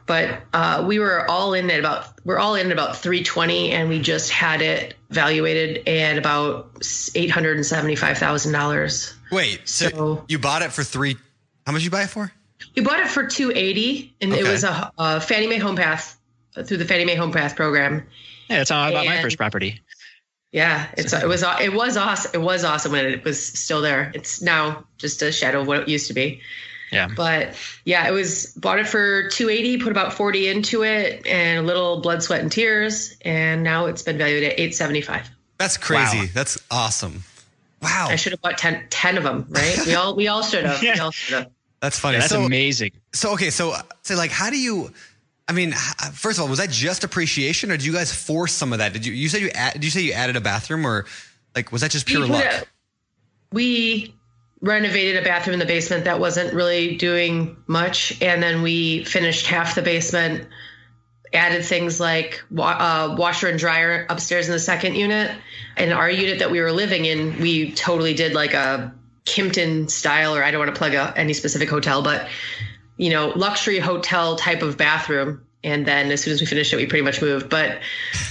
but 0.06 0.42
uh, 0.54 0.84
we 0.88 1.00
were 1.00 1.30
all 1.30 1.54
in 1.54 1.70
at 1.72 1.80
about 1.80 2.08
we're 2.26 2.38
all 2.40 2.56
in 2.56 2.68
at 2.68 2.72
about 2.72 2.98
three 2.98 3.24
twenty, 3.24 3.72
and 3.72 3.90
we 3.90 4.00
just 4.00 4.30
had 4.32 4.62
it 4.62 4.96
valuated 5.10 5.88
at 5.88 6.18
about 6.18 6.72
eight 7.16 7.32
hundred 7.32 7.58
and 7.58 7.66
seventy 7.66 7.96
five 7.96 8.18
thousand 8.18 8.52
dollars. 8.54 9.14
Wait, 9.32 9.68
so, 9.68 9.90
So- 9.90 10.26
you 10.28 10.40
bought 10.40 10.62
it 10.62 10.72
for 10.72 10.84
three? 10.84 11.18
How 11.66 11.72
much 11.74 11.84
you 11.84 11.90
buy 11.90 12.04
it 12.04 12.10
for? 12.10 12.32
We 12.76 12.84
bought 12.84 13.00
it 13.00 13.08
for 13.08 13.26
280 13.26 14.16
and 14.22 14.34
it 14.34 14.44
was 14.44 14.64
a, 14.64 14.92
a 14.98 15.22
Fannie 15.22 15.48
Mae 15.48 15.58
Home 15.58 15.76
Path 15.76 16.18
through 16.66 16.78
the 16.78 16.86
Fannie 16.86 17.06
Mae 17.06 17.16
Home 17.16 17.32
Path 17.32 17.56
program. 17.56 18.06
Yeah, 18.50 18.58
that's 18.58 18.70
how 18.70 18.80
I 18.82 18.92
bought 18.92 19.06
my 19.06 19.22
first 19.22 19.38
property. 19.38 19.82
Yeah, 20.52 20.88
it's 20.98 21.12
it 21.12 21.28
was 21.28 21.44
it 21.62 21.74
was 21.74 21.98
awesome. 21.98 22.32
It 22.34 22.42
was 22.42 22.64
awesome 22.64 22.92
when 22.94 23.06
it 23.06 23.24
was 23.26 23.46
still 23.46 23.82
there. 23.82 24.12
It's 24.16 24.42
now 24.42 24.86
just 24.98 25.22
a 25.22 25.32
shadow 25.32 25.62
of 25.62 25.68
what 25.68 25.80
it 25.82 25.90
used 25.90 26.08
to 26.08 26.14
be. 26.14 26.42
Yeah. 26.96 27.10
But 27.16 27.56
yeah, 27.86 28.08
it 28.08 28.12
was 28.12 28.48
bought 28.56 28.80
it 28.80 28.88
for 28.88 29.30
280, 29.30 29.78
put 29.80 29.92
about 29.92 30.14
40 30.14 30.48
into 30.48 30.84
it 30.84 31.26
and 31.28 31.60
a 31.60 31.62
little 31.62 32.02
blood, 32.02 32.24
sweat 32.24 32.42
and 32.42 32.52
tears 32.52 33.16
and 33.22 33.64
now 33.64 33.86
it's 33.86 34.02
been 34.02 34.18
valued 34.18 34.44
at 34.44 34.54
875. 34.54 35.30
That's 35.58 35.78
crazy. 35.78 36.20
Wow. 36.20 36.26
That's 36.34 36.58
awesome. 36.72 37.24
Wow. 37.82 38.08
I 38.10 38.16
should 38.16 38.32
have 38.34 38.42
bought 38.42 38.58
10, 38.58 38.88
10 38.90 39.18
of 39.18 39.24
them, 39.24 39.46
right? 39.50 39.78
We 39.86 39.96
all 39.96 40.16
we 40.16 40.28
all 40.28 40.42
should 40.42 40.66
have. 40.66 40.82
We 40.82 40.92
all 40.92 41.12
should 41.12 41.36
have. 41.36 41.52
That's 41.82 42.00
funny. 42.00 42.16
Yeah, 42.16 42.22
that's 42.22 42.32
so, 42.34 42.44
amazing. 42.44 42.92
so 43.14 43.34
okay, 43.34 43.50
so 43.52 43.76
so 44.02 44.16
like, 44.16 44.32
how 44.32 44.50
do 44.50 44.58
you? 44.60 44.92
I 45.48 45.54
mean, 45.54 45.74
first 46.14 46.40
of 46.40 46.44
all, 46.44 46.50
was 46.50 46.58
that 46.58 46.72
just 46.72 47.04
appreciation, 47.04 47.70
or 47.70 47.78
did 47.78 47.86
you 47.86 47.94
guys 47.94 48.12
force 48.12 48.52
some 48.54 48.74
of 48.74 48.80
that? 48.80 48.94
Did 48.94 49.06
you? 49.06 49.14
You 49.14 49.30
said 49.30 49.42
you 49.42 49.50
add, 49.50 49.74
did 49.74 49.84
you 49.84 49.92
say 49.92 50.02
you 50.02 50.14
added 50.14 50.36
a 50.36 50.42
bathroom, 50.42 50.88
or 50.88 51.06
like 51.56 51.72
was 51.72 51.82
that 51.82 51.92
just 51.92 52.08
pure 52.08 52.22
We 52.24 52.28
luck? 52.30 52.44
a- 52.44 52.64
we 53.52 54.16
renovated 54.62 55.22
a 55.22 55.26
bathroom 55.26 55.54
in 55.54 55.60
the 55.60 55.66
basement 55.66 56.06
that 56.06 56.20
wasn't 56.20 56.54
really 56.54 56.96
doing 56.96 57.58
much, 57.68 58.22
and 58.22 58.42
then 58.42 58.62
we 58.62 59.04
finished 59.04 59.46
half 59.48 59.76
the 59.76 59.82
basement. 59.82 60.48
Added 61.34 61.66
things 61.66 62.00
like 62.00 62.42
uh, 62.58 63.16
washer 63.18 63.50
and 63.50 63.60
dryer 63.60 64.06
upstairs 64.10 64.48
in 64.48 64.54
the 64.54 64.60
second 64.60 64.96
unit, 64.96 65.32
and 65.76 65.92
our 65.92 66.10
unit 66.10 66.40
that 66.40 66.50
we 66.50 66.62
were 66.62 66.72
living 66.72 67.04
in, 67.04 67.42
we 67.42 67.74
totally 67.74 68.14
did 68.14 68.34
like 68.34 68.54
a 68.54 68.94
Kimpton 69.26 69.90
style, 69.90 70.36
or 70.36 70.44
I 70.44 70.52
don't 70.52 70.60
want 70.60 70.74
to 70.74 70.78
plug 70.78 70.94
a, 70.94 71.14
any 71.18 71.34
specific 71.34 71.70
hotel, 71.70 72.02
but 72.02 72.30
you 72.98 73.10
know, 73.10 73.34
luxury 73.36 73.80
hotel 73.80 74.38
type 74.38 74.62
of 74.62 74.78
bathroom. 74.78 75.46
And 75.64 75.86
then 75.86 76.12
as 76.12 76.22
soon 76.22 76.34
as 76.34 76.40
we 76.40 76.46
finished 76.46 76.72
it, 76.72 76.78
we 76.78 76.86
pretty 76.86 77.04
much 77.04 77.22
moved. 77.22 77.50
But 77.50 77.80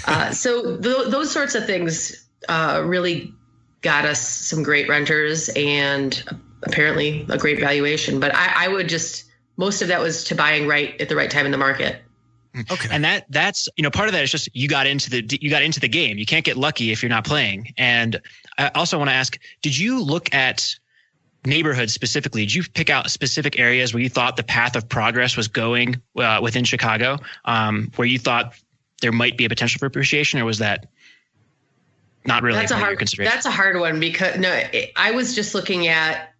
uh, 0.06 0.30
so 0.30 0.78
th- 0.78 1.08
those 1.08 1.30
sorts 1.30 1.54
of 1.56 1.66
things 1.66 2.26
uh, 2.48 2.82
really 2.86 3.34
got 3.84 4.04
us 4.04 4.20
some 4.20 4.64
great 4.64 4.88
renters 4.88 5.48
and 5.50 6.24
apparently 6.64 7.24
a 7.28 7.38
great 7.38 7.60
valuation. 7.60 8.18
But 8.18 8.34
I, 8.34 8.64
I 8.64 8.68
would 8.68 8.88
just 8.88 9.26
most 9.56 9.82
of 9.82 9.88
that 9.88 10.00
was 10.00 10.24
to 10.24 10.34
buying 10.34 10.66
right 10.66 11.00
at 11.00 11.08
the 11.08 11.14
right 11.14 11.30
time 11.30 11.46
in 11.46 11.52
the 11.52 11.58
market. 11.58 12.00
Okay. 12.70 12.88
and 12.92 13.02
that 13.02 13.26
that's 13.30 13.68
you 13.76 13.82
know 13.82 13.90
part 13.90 14.08
of 14.08 14.12
that 14.12 14.22
is 14.22 14.30
just 14.30 14.48
you 14.54 14.68
got 14.68 14.86
into 14.86 15.10
the 15.10 15.38
you 15.40 15.50
got 15.50 15.64
into 15.64 15.80
the 15.80 15.88
game 15.88 16.18
you 16.18 16.24
can't 16.24 16.44
get 16.44 16.56
lucky 16.56 16.92
if 16.92 17.02
you're 17.02 17.10
not 17.10 17.24
playing 17.24 17.74
and 17.76 18.20
i 18.58 18.68
also 18.76 18.96
want 18.96 19.10
to 19.10 19.14
ask 19.14 19.36
did 19.60 19.76
you 19.76 20.00
look 20.00 20.32
at 20.32 20.76
neighborhoods 21.44 21.92
specifically 21.92 22.42
did 22.42 22.54
you 22.54 22.62
pick 22.62 22.90
out 22.90 23.10
specific 23.10 23.58
areas 23.58 23.92
where 23.92 24.00
you 24.00 24.08
thought 24.08 24.36
the 24.36 24.44
path 24.44 24.76
of 24.76 24.88
progress 24.88 25.36
was 25.36 25.48
going 25.48 26.00
uh, 26.16 26.38
within 26.40 26.62
chicago 26.62 27.18
um, 27.44 27.90
where 27.96 28.06
you 28.06 28.20
thought 28.20 28.54
there 29.00 29.10
might 29.10 29.36
be 29.36 29.46
a 29.46 29.48
potential 29.48 29.80
for 29.80 29.86
appreciation 29.86 30.38
or 30.38 30.44
was 30.44 30.58
that 30.58 30.86
not 32.26 32.42
really 32.42 32.58
that's 32.58 32.70
a 32.70 32.74
part 32.74 32.78
of 32.78 32.80
your 32.80 32.86
hard 32.86 32.98
consideration. 32.98 33.34
that's 33.34 33.46
a 33.46 33.50
hard 33.50 33.78
one 33.78 34.00
because 34.00 34.38
no 34.38 34.50
it, 34.52 34.92
i 34.96 35.10
was 35.10 35.34
just 35.34 35.54
looking 35.54 35.86
at 35.88 36.32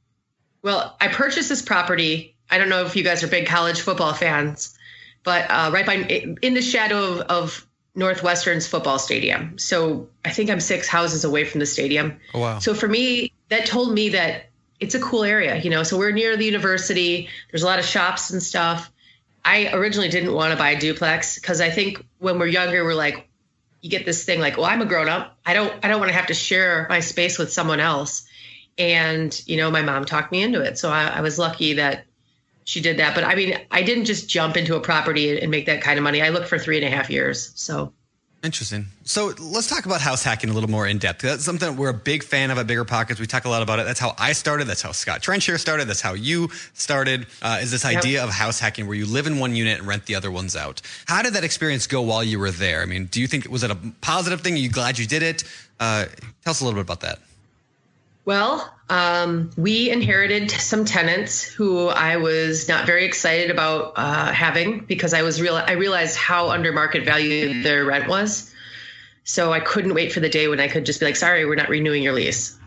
well 0.62 0.96
i 1.00 1.08
purchased 1.08 1.48
this 1.48 1.62
property. 1.62 2.30
I 2.50 2.58
don't 2.58 2.68
know 2.68 2.84
if 2.84 2.94
you 2.94 3.02
guys 3.02 3.22
are 3.24 3.26
big 3.26 3.46
college 3.46 3.80
football 3.80 4.12
fans 4.12 4.76
but 5.22 5.50
uh, 5.50 5.70
right 5.72 5.86
by 5.86 5.94
in 5.94 6.54
the 6.54 6.60
shadow 6.60 7.14
of, 7.14 7.20
of 7.20 7.66
northwestern's 7.94 8.66
football 8.66 8.98
stadium. 8.98 9.58
So 9.58 10.08
i 10.24 10.30
think 10.30 10.50
i'm 10.50 10.60
six 10.60 10.88
houses 10.88 11.24
away 11.24 11.44
from 11.44 11.60
the 11.60 11.66
stadium. 11.66 12.18
Oh, 12.34 12.40
wow. 12.40 12.58
so 12.58 12.74
for 12.74 12.88
me 12.88 13.32
that 13.48 13.66
told 13.66 13.92
me 13.92 14.10
that 14.10 14.50
it's 14.80 14.94
a 14.94 15.00
cool 15.00 15.22
area 15.22 15.56
you 15.60 15.70
know 15.70 15.82
so 15.82 15.98
we're 15.98 16.12
near 16.12 16.36
the 16.36 16.44
university. 16.44 17.28
There's 17.50 17.62
a 17.62 17.66
lot 17.66 17.78
of 17.78 17.84
shops 17.84 18.30
and 18.30 18.42
stuff. 18.42 18.90
I 19.44 19.72
originally 19.74 20.08
didn't 20.08 20.32
want 20.32 20.52
to 20.52 20.56
buy 20.58 20.70
a 20.70 20.80
duplex 20.80 21.38
because 21.38 21.60
i 21.60 21.70
think 21.70 22.04
when 22.18 22.38
we're 22.38 22.46
younger 22.46 22.84
we're 22.84 22.94
like 22.94 23.28
you 23.84 23.90
get 23.90 24.06
this 24.06 24.24
thing 24.24 24.40
like 24.40 24.56
well 24.56 24.64
i'm 24.64 24.80
a 24.80 24.86
grown 24.86 25.10
up 25.10 25.36
i 25.44 25.52
don't 25.52 25.70
i 25.84 25.88
don't 25.88 26.00
want 26.00 26.10
to 26.10 26.16
have 26.16 26.28
to 26.28 26.34
share 26.34 26.86
my 26.88 27.00
space 27.00 27.38
with 27.38 27.52
someone 27.52 27.80
else. 27.80 28.26
And 28.78 29.40
you 29.46 29.58
know 29.58 29.70
my 29.70 29.82
mom 29.82 30.06
talked 30.06 30.32
me 30.32 30.42
into 30.42 30.62
it. 30.62 30.78
So 30.78 30.90
i, 30.90 31.06
I 31.06 31.20
was 31.20 31.38
lucky 31.38 31.74
that 31.74 32.06
she 32.64 32.80
did 32.80 32.96
that. 32.96 33.14
But 33.14 33.24
i 33.24 33.34
mean 33.34 33.60
i 33.70 33.82
didn't 33.82 34.06
just 34.06 34.26
jump 34.26 34.56
into 34.56 34.74
a 34.76 34.80
property 34.80 35.38
and 35.38 35.50
make 35.50 35.66
that 35.66 35.82
kind 35.82 35.98
of 35.98 36.02
money. 36.02 36.22
I 36.22 36.30
looked 36.30 36.48
for 36.48 36.58
three 36.58 36.82
and 36.82 36.86
a 36.86 36.96
half 36.96 37.10
years. 37.10 37.52
So 37.56 37.92
Interesting. 38.44 38.84
So 39.04 39.32
let's 39.40 39.70
talk 39.70 39.86
about 39.86 40.02
house 40.02 40.22
hacking 40.22 40.50
a 40.50 40.52
little 40.52 40.68
more 40.68 40.86
in 40.86 40.98
depth. 40.98 41.22
That's 41.22 41.42
something 41.42 41.66
that 41.66 41.80
we're 41.80 41.88
a 41.88 41.94
big 41.94 42.22
fan 42.22 42.50
of 42.50 42.58
at 42.58 42.66
Bigger 42.66 42.84
Pockets. 42.84 43.18
We 43.18 43.26
talk 43.26 43.46
a 43.46 43.48
lot 43.48 43.62
about 43.62 43.78
it. 43.78 43.86
That's 43.86 43.98
how 43.98 44.14
I 44.18 44.34
started. 44.34 44.66
That's 44.66 44.82
how 44.82 44.92
Scott 44.92 45.22
Trench 45.22 45.46
here 45.46 45.56
started. 45.56 45.88
That's 45.88 46.02
how 46.02 46.12
you 46.12 46.50
started. 46.74 47.26
Uh, 47.40 47.60
is 47.62 47.70
this 47.70 47.86
idea 47.86 48.22
of 48.22 48.28
house 48.28 48.60
hacking 48.60 48.86
where 48.86 48.96
you 48.96 49.06
live 49.06 49.26
in 49.26 49.38
one 49.38 49.56
unit 49.56 49.78
and 49.78 49.88
rent 49.88 50.04
the 50.04 50.14
other 50.14 50.30
ones 50.30 50.56
out? 50.56 50.82
How 51.06 51.22
did 51.22 51.32
that 51.32 51.42
experience 51.42 51.86
go 51.86 52.02
while 52.02 52.22
you 52.22 52.38
were 52.38 52.50
there? 52.50 52.82
I 52.82 52.84
mean, 52.84 53.06
do 53.06 53.18
you 53.18 53.26
think 53.26 53.48
was 53.48 53.62
it 53.62 53.70
a 53.70 53.78
positive 54.02 54.42
thing? 54.42 54.52
Are 54.52 54.58
you 54.58 54.68
glad 54.68 54.98
you 54.98 55.06
did 55.06 55.22
it? 55.22 55.44
Uh, 55.80 56.04
tell 56.42 56.50
us 56.50 56.60
a 56.60 56.64
little 56.66 56.76
bit 56.76 56.82
about 56.82 57.00
that. 57.00 57.20
Well, 58.24 58.72
um, 58.88 59.50
we 59.56 59.90
inherited 59.90 60.50
some 60.50 60.84
tenants 60.84 61.42
who 61.42 61.88
I 61.88 62.16
was 62.16 62.68
not 62.68 62.86
very 62.86 63.04
excited 63.04 63.50
about 63.50 63.92
uh, 63.96 64.32
having 64.32 64.80
because 64.80 65.12
I 65.12 65.22
was 65.22 65.40
real. 65.40 65.56
I 65.56 65.72
realized 65.72 66.16
how 66.16 66.50
under 66.50 66.72
market 66.72 67.04
value 67.04 67.62
their 67.62 67.84
rent 67.84 68.08
was, 68.08 68.52
so 69.24 69.52
I 69.52 69.60
couldn't 69.60 69.94
wait 69.94 70.12
for 70.12 70.20
the 70.20 70.28
day 70.28 70.48
when 70.48 70.60
I 70.60 70.68
could 70.68 70.86
just 70.86 71.00
be 71.00 71.06
like, 71.06 71.16
"Sorry, 71.16 71.44
we're 71.44 71.54
not 71.54 71.68
renewing 71.68 72.02
your 72.02 72.12
lease." 72.14 72.58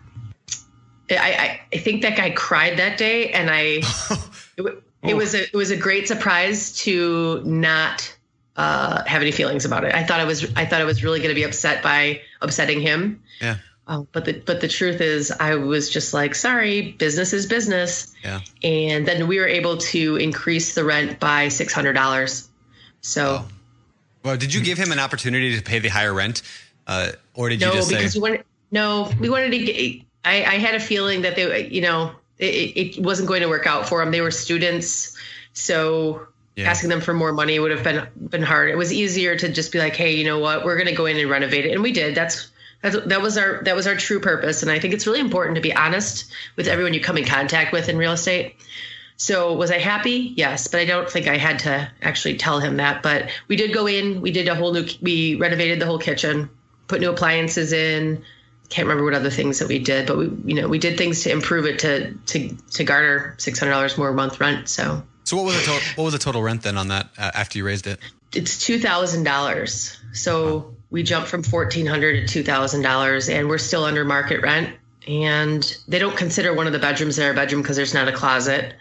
I, 1.09 1.15
I, 1.15 1.61
I 1.73 1.77
think 1.77 2.01
that 2.01 2.17
guy 2.17 2.31
cried 2.31 2.77
that 2.77 2.97
day, 2.97 3.31
and 3.31 3.49
I 3.49 3.81
it, 4.57 4.83
it 5.03 5.15
was 5.15 5.33
a 5.33 5.43
it 5.43 5.55
was 5.55 5.71
a 5.71 5.77
great 5.77 6.07
surprise 6.07 6.75
to 6.77 7.41
not 7.45 8.15
uh, 8.57 9.03
have 9.05 9.21
any 9.21 9.31
feelings 9.31 9.65
about 9.65 9.85
it. 9.85 9.93
I 9.93 10.03
thought 10.03 10.19
I 10.19 10.25
was 10.25 10.51
I 10.55 10.65
thought 10.65 10.81
I 10.81 10.85
was 10.85 11.03
really 11.03 11.19
going 11.19 11.29
to 11.29 11.35
be 11.35 11.43
upset 11.43 11.81
by 11.83 12.21
upsetting 12.41 12.81
him. 12.81 13.23
Yeah. 13.39 13.57
Oh, 13.89 14.05
but 14.11 14.25
the 14.25 14.33
but 14.33 14.59
the 14.59 14.67
truth 14.67 14.99
is, 14.99 15.31
I 15.31 15.55
was 15.55 15.89
just 15.89 16.13
like, 16.13 16.35
sorry, 16.35 16.91
business 16.93 17.31
is 17.31 17.45
business. 17.45 18.13
Yeah. 18.23 18.41
And 18.61 19.07
then 19.07 19.27
we 19.27 19.39
were 19.39 19.47
able 19.47 19.77
to 19.77 20.17
increase 20.17 20.75
the 20.75 20.83
rent 20.83 21.19
by 21.19 21.47
six 21.47 21.73
hundred 21.73 21.93
dollars. 21.93 22.49
So 23.01 23.45
Oh. 23.45 23.47
Well, 24.23 24.35
did 24.35 24.53
you 24.53 24.61
give 24.61 24.77
him 24.77 24.91
an 24.91 24.99
opportunity 24.99 25.55
to 25.55 25.63
pay 25.63 25.79
the 25.79 25.87
higher 25.87 26.13
rent, 26.13 26.41
uh, 26.85 27.11
or 27.33 27.47
did 27.47 27.61
you 27.61 27.67
no, 27.67 27.73
just 27.73 27.89
because 27.89 28.13
say? 28.13 28.19
we 28.19 28.29
wanted 28.29 28.43
no, 28.71 29.09
we 29.21 29.29
wanted 29.29 29.51
to 29.51 29.59
get. 29.59 30.01
I, 30.25 30.43
I 30.43 30.57
had 30.57 30.75
a 30.75 30.81
feeling 30.81 31.21
that 31.21 31.37
they, 31.37 31.69
you 31.69 31.79
know, 31.79 32.11
it, 32.37 32.97
it 32.97 33.01
wasn't 33.01 33.29
going 33.29 33.41
to 33.41 33.47
work 33.47 33.65
out 33.65 33.87
for 33.87 34.03
them. 34.03 34.11
They 34.11 34.19
were 34.19 34.31
students, 34.31 35.15
so 35.53 36.27
yeah. 36.57 36.69
asking 36.69 36.89
them 36.89 36.99
for 36.99 37.13
more 37.13 37.31
money 37.31 37.57
would 37.57 37.71
have 37.71 37.83
been 37.83 38.05
been 38.17 38.43
hard. 38.43 38.69
It 38.69 38.75
was 38.75 38.91
easier 38.91 39.37
to 39.37 39.47
just 39.47 39.71
be 39.71 39.79
like, 39.79 39.95
hey, 39.95 40.13
you 40.15 40.25
know 40.25 40.39
what, 40.39 40.65
we're 40.65 40.75
going 40.75 40.87
to 40.87 40.95
go 40.95 41.05
in 41.05 41.17
and 41.17 41.29
renovate 41.29 41.65
it, 41.65 41.71
and 41.71 41.81
we 41.81 41.93
did. 41.93 42.13
That's 42.13 42.49
that 42.81 43.21
was 43.21 43.37
our 43.37 43.63
that 43.63 43.75
was 43.75 43.87
our 43.87 43.95
true 43.95 44.19
purpose, 44.19 44.61
and 44.61 44.71
I 44.71 44.79
think 44.79 44.93
it's 44.93 45.07
really 45.07 45.19
important 45.19 45.55
to 45.55 45.61
be 45.61 45.73
honest 45.73 46.31
with 46.55 46.67
everyone 46.67 46.93
you 46.93 47.01
come 47.01 47.17
in 47.17 47.25
contact 47.25 47.73
with 47.73 47.89
in 47.89 47.97
real 47.97 48.13
estate. 48.13 48.55
So 49.17 49.53
was 49.53 49.71
I 49.71 49.79
happy? 49.79 50.33
Yes, 50.37 50.67
but 50.67 50.79
I 50.79 50.85
don't 50.85 51.09
think 51.09 51.27
I 51.27 51.37
had 51.37 51.59
to 51.59 51.91
actually 52.03 52.37
tell 52.37 52.59
him 52.59 52.77
that. 52.77 53.01
But 53.01 53.29
we 53.47 53.55
did 53.55 53.73
go 53.73 53.87
in. 53.87 54.21
We 54.21 54.31
did 54.31 54.47
a 54.47 54.55
whole 54.55 54.73
new. 54.73 54.85
We 55.01 55.35
renovated 55.35 55.79
the 55.79 55.87
whole 55.87 55.97
kitchen, 55.97 56.49
put 56.87 57.01
new 57.01 57.09
appliances 57.09 57.73
in. 57.73 58.23
Can't 58.69 58.87
remember 58.87 59.05
what 59.05 59.13
other 59.13 59.31
things 59.31 59.59
that 59.59 59.67
we 59.67 59.79
did, 59.79 60.05
but 60.05 60.17
we 60.17 60.25
you 60.45 60.61
know 60.61 60.67
we 60.67 60.77
did 60.77 60.97
things 60.97 61.23
to 61.23 61.31
improve 61.31 61.65
it 61.65 61.79
to 61.79 62.13
to 62.13 62.55
to 62.71 62.83
garner 62.83 63.33
six 63.39 63.57
hundred 63.59 63.71
dollars 63.71 63.97
more 63.97 64.09
a 64.09 64.13
month 64.13 64.39
rent. 64.39 64.69
So. 64.69 65.03
So 65.23 65.35
what 65.35 65.45
was 65.45 65.55
the 65.55 65.65
total? 65.65 65.87
What 65.95 66.03
was 66.05 66.13
the 66.13 66.19
total 66.19 66.41
rent 66.41 66.61
then 66.61 66.77
on 66.77 66.87
that 66.87 67.09
uh, 67.17 67.31
after 67.33 67.57
you 67.57 67.65
raised 67.65 67.87
it? 67.87 67.99
It's 68.33 68.59
two 68.63 68.79
thousand 68.79 69.23
dollars. 69.23 69.99
So 70.13 70.76
we 70.89 71.03
jumped 71.03 71.27
from 71.29 71.43
fourteen 71.43 71.85
hundred 71.85 72.27
to 72.27 72.33
two 72.33 72.43
thousand 72.43 72.81
dollars, 72.81 73.29
and 73.29 73.47
we're 73.47 73.57
still 73.57 73.83
under 73.83 74.05
market 74.05 74.41
rent. 74.41 74.75
And 75.07 75.77
they 75.87 75.99
don't 75.99 76.17
consider 76.17 76.53
one 76.53 76.67
of 76.67 76.73
the 76.73 76.79
bedrooms 76.79 77.17
in 77.17 77.25
our 77.25 77.33
bedroom 77.33 77.61
because 77.61 77.77
there's 77.77 77.93
not 77.93 78.07
a 78.09 78.11
closet. 78.11 78.73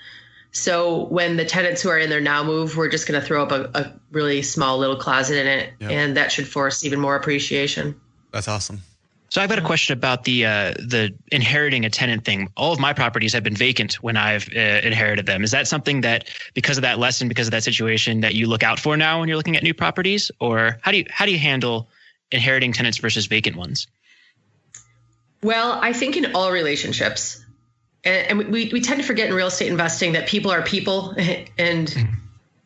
So 0.51 1.05
when 1.05 1.37
the 1.37 1.45
tenants 1.45 1.83
who 1.83 1.91
are 1.91 1.99
in 1.99 2.09
there 2.09 2.21
now 2.21 2.43
move, 2.43 2.77
we're 2.77 2.89
just 2.89 3.07
going 3.07 3.21
to 3.21 3.27
throw 3.27 3.43
up 3.43 3.53
a, 3.53 3.71
a, 3.79 3.93
really 4.11 4.41
small 4.41 4.79
little 4.79 4.97
closet 4.97 5.39
in 5.39 5.47
it, 5.47 5.75
yep. 5.81 5.91
and 5.91 6.17
that 6.17 6.33
should 6.33 6.49
force 6.49 6.83
even 6.83 6.99
more 6.99 7.15
appreciation. 7.15 8.01
That's 8.33 8.49
awesome. 8.49 8.81
So 9.29 9.43
I've 9.43 9.51
got 9.51 9.59
a 9.59 9.63
question 9.63 9.93
about 9.93 10.25
the 10.25 10.47
uh, 10.47 10.73
the 10.79 11.13
inheriting 11.31 11.85
a 11.85 11.91
tenant 11.91 12.25
thing. 12.25 12.49
All 12.57 12.73
of 12.73 12.79
my 12.79 12.93
properties 12.93 13.33
have 13.35 13.43
been 13.43 13.57
vacant 13.57 13.95
when 14.03 14.17
I've 14.17 14.49
uh, 14.57 14.81
inherited 14.83 15.27
them. 15.27 15.45
Is 15.45 15.51
that 15.51 15.67
something 15.69 16.01
that, 16.03 16.29
because 16.55 16.79
of 16.79 16.83
that 16.83 16.99
lesson, 16.99 17.29
because 17.29 17.49
of 17.49 17.51
that 17.51 17.65
situation, 17.65 18.21
that 18.21 18.35
you 18.35 18.47
look 18.47 18.63
out 18.63 18.79
for 18.79 18.97
now 18.97 19.21
when 19.21 19.29
you're 19.29 19.37
looking 19.37 19.57
at 19.57 19.63
new 19.63 19.75
properties, 19.75 20.31
or 20.41 20.79
how 20.81 20.91
do 20.91 20.99
you 20.99 21.05
how 21.11 21.27
do 21.27 21.33
you 21.33 21.39
handle 21.39 21.89
inheriting 22.31 22.73
tenants 22.73 22.99
versus 22.99 23.27
vacant 23.27 23.57
ones? 23.57 23.87
Well, 25.43 25.79
I 25.81 25.93
think 25.93 26.17
in 26.17 26.35
all 26.35 26.51
relationships, 26.51 27.45
and, 28.07 28.41
and 28.41 28.53
we, 28.53 28.71
we 28.73 28.81
tend 28.81 29.01
to 29.01 29.07
forget 29.07 29.29
in 29.29 29.35
real 29.35 29.49
estate 29.49 29.69
investing 29.69 30.13
that 30.13 30.29
people 30.29 30.51
are 30.51 30.63
people 30.63 31.11
and 31.59 31.89
mm-hmm. 31.89 32.15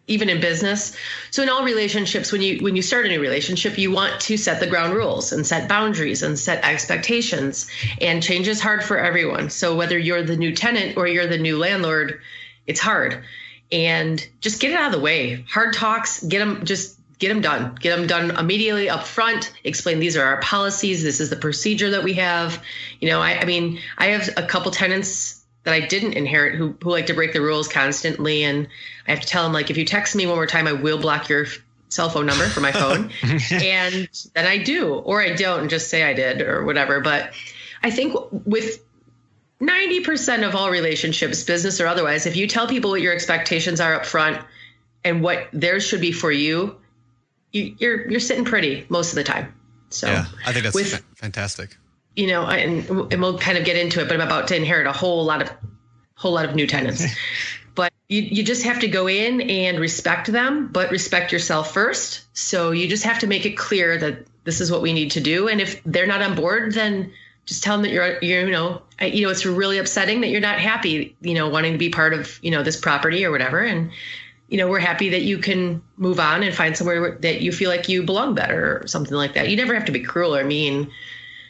even 0.06 0.28
in 0.28 0.40
business 0.40 0.96
so 1.30 1.42
in 1.42 1.48
all 1.48 1.64
relationships 1.64 2.30
when 2.30 2.42
you 2.42 2.62
when 2.62 2.76
you 2.76 2.82
start 2.82 3.06
a 3.06 3.08
new 3.08 3.20
relationship 3.20 3.78
you 3.78 3.90
want 3.90 4.20
to 4.20 4.36
set 4.36 4.60
the 4.60 4.66
ground 4.66 4.92
rules 4.92 5.32
and 5.32 5.46
set 5.46 5.68
boundaries 5.68 6.22
and 6.22 6.38
set 6.38 6.62
expectations 6.64 7.70
and 8.00 8.22
change 8.22 8.46
is 8.46 8.60
hard 8.60 8.84
for 8.84 8.98
everyone 8.98 9.50
so 9.50 9.74
whether 9.74 9.98
you're 9.98 10.22
the 10.22 10.36
new 10.36 10.54
tenant 10.54 10.96
or 10.96 11.06
you're 11.06 11.26
the 11.26 11.38
new 11.38 11.58
landlord 11.58 12.20
it's 12.66 12.80
hard 12.80 13.24
and 13.72 14.28
just 14.40 14.60
get 14.60 14.72
it 14.72 14.76
out 14.76 14.86
of 14.86 14.92
the 14.92 15.00
way 15.00 15.44
hard 15.48 15.72
talks 15.72 16.22
get 16.24 16.40
them 16.40 16.64
just 16.64 16.99
get 17.20 17.28
them 17.28 17.40
done. 17.42 17.76
Get 17.76 17.96
them 17.96 18.06
done 18.08 18.36
immediately 18.36 18.88
up 18.90 19.06
front. 19.06 19.52
Explain 19.62 20.00
these 20.00 20.16
are 20.16 20.24
our 20.24 20.40
policies. 20.40 21.02
This 21.02 21.20
is 21.20 21.30
the 21.30 21.36
procedure 21.36 21.90
that 21.90 22.02
we 22.02 22.14
have. 22.14 22.60
You 22.98 23.10
know 23.10 23.20
i, 23.20 23.38
I 23.38 23.44
mean 23.44 23.78
i 23.96 24.08
have 24.08 24.28
a 24.36 24.42
couple 24.42 24.72
tenants 24.72 25.44
that 25.62 25.74
i 25.74 25.80
didn't 25.80 26.14
inherit 26.14 26.56
who, 26.56 26.74
who 26.82 26.90
like 26.90 27.06
to 27.06 27.14
break 27.14 27.32
the 27.32 27.40
rules 27.40 27.68
constantly. 27.68 28.42
And 28.42 28.66
i 29.06 29.10
have 29.12 29.20
to 29.20 29.26
tell 29.26 29.44
them 29.44 29.52
like 29.52 29.70
if 29.70 29.76
you 29.76 29.84
text 29.84 30.16
me 30.16 30.26
one 30.26 30.34
more 30.34 30.46
time 30.46 30.66
i 30.66 30.72
will 30.72 30.98
block 30.98 31.28
your 31.28 31.46
cell 31.90 32.08
phone 32.08 32.26
number 32.26 32.46
for 32.46 32.60
my 32.60 32.72
phone. 32.72 33.10
And 33.52 34.08
then 34.34 34.46
i 34.46 34.58
do 34.58 34.94
or 34.94 35.22
i 35.22 35.34
don't 35.34 35.60
and 35.60 35.70
just 35.70 35.88
say 35.88 36.02
i 36.02 36.14
did 36.14 36.40
or 36.40 36.64
whatever. 36.64 37.00
But 37.00 37.32
i 37.82 37.90
think 37.90 38.16
with 38.32 38.82
90% 39.60 40.48
of 40.48 40.54
all 40.54 40.70
relationships 40.70 41.44
business 41.44 41.82
or 41.82 41.86
otherwise 41.86 42.24
if 42.24 42.34
you 42.34 42.46
tell 42.46 42.66
people 42.66 42.92
what 42.92 43.02
your 43.02 43.12
expectations 43.12 43.78
are 43.78 43.94
up 43.94 44.06
front 44.06 44.42
and 45.04 45.22
what 45.22 45.48
theirs 45.52 45.84
should 45.84 46.00
be 46.00 46.12
for 46.12 46.32
you 46.32 46.79
you, 47.52 47.74
you're 47.78 48.10
you're 48.10 48.20
sitting 48.20 48.44
pretty 48.44 48.86
most 48.88 49.10
of 49.10 49.16
the 49.16 49.24
time. 49.24 49.54
So 49.90 50.06
yeah, 50.06 50.26
I 50.46 50.52
think 50.52 50.64
that's 50.64 50.74
with, 50.74 51.02
fantastic. 51.16 51.76
You 52.16 52.28
know, 52.28 52.46
and, 52.46 52.88
and 53.12 53.20
we'll 53.20 53.38
kind 53.38 53.56
of 53.58 53.64
get 53.64 53.76
into 53.76 54.00
it, 54.00 54.08
but 54.08 54.14
I'm 54.14 54.26
about 54.26 54.48
to 54.48 54.56
inherit 54.56 54.86
a 54.86 54.92
whole 54.92 55.24
lot 55.24 55.42
of 55.42 55.50
whole 56.14 56.32
lot 56.32 56.44
of 56.44 56.54
new 56.54 56.66
tenants. 56.66 57.04
but 57.74 57.92
you, 58.08 58.22
you 58.22 58.42
just 58.42 58.62
have 58.64 58.80
to 58.80 58.88
go 58.88 59.08
in 59.08 59.40
and 59.40 59.80
respect 59.80 60.30
them, 60.30 60.68
but 60.68 60.90
respect 60.90 61.32
yourself 61.32 61.72
first. 61.72 62.24
So 62.36 62.72
you 62.72 62.88
just 62.88 63.04
have 63.04 63.20
to 63.20 63.26
make 63.26 63.46
it 63.46 63.56
clear 63.56 63.96
that 63.98 64.26
this 64.44 64.60
is 64.60 64.70
what 64.70 64.82
we 64.82 64.92
need 64.92 65.12
to 65.12 65.20
do. 65.20 65.48
And 65.48 65.60
if 65.60 65.82
they're 65.84 66.06
not 66.06 66.22
on 66.22 66.34
board, 66.34 66.74
then 66.74 67.12
just 67.46 67.62
tell 67.62 67.76
them 67.76 67.82
that 67.82 67.90
you're, 67.90 68.22
you're, 68.22 68.46
you 68.46 68.52
know, 68.52 68.82
you 69.00 69.24
know, 69.24 69.30
it's 69.30 69.46
really 69.46 69.78
upsetting 69.78 70.20
that 70.20 70.28
you're 70.28 70.40
not 70.40 70.58
happy, 70.58 71.16
you 71.20 71.34
know, 71.34 71.48
wanting 71.48 71.72
to 71.72 71.78
be 71.78 71.88
part 71.88 72.12
of, 72.12 72.38
you 72.42 72.50
know, 72.50 72.62
this 72.62 72.76
property 72.76 73.24
or 73.24 73.30
whatever. 73.30 73.60
And 73.60 73.90
you 74.50 74.56
know, 74.56 74.68
we're 74.68 74.80
happy 74.80 75.08
that 75.10 75.22
you 75.22 75.38
can 75.38 75.80
move 75.96 76.18
on 76.18 76.42
and 76.42 76.54
find 76.54 76.76
somewhere 76.76 77.16
that 77.20 77.40
you 77.40 77.52
feel 77.52 77.70
like 77.70 77.88
you 77.88 78.02
belong 78.02 78.34
better 78.34 78.80
or 78.82 78.86
something 78.88 79.16
like 79.16 79.34
that. 79.34 79.48
You 79.48 79.56
never 79.56 79.74
have 79.74 79.84
to 79.84 79.92
be 79.92 80.00
cruel 80.00 80.34
or 80.36 80.44
mean, 80.44 80.90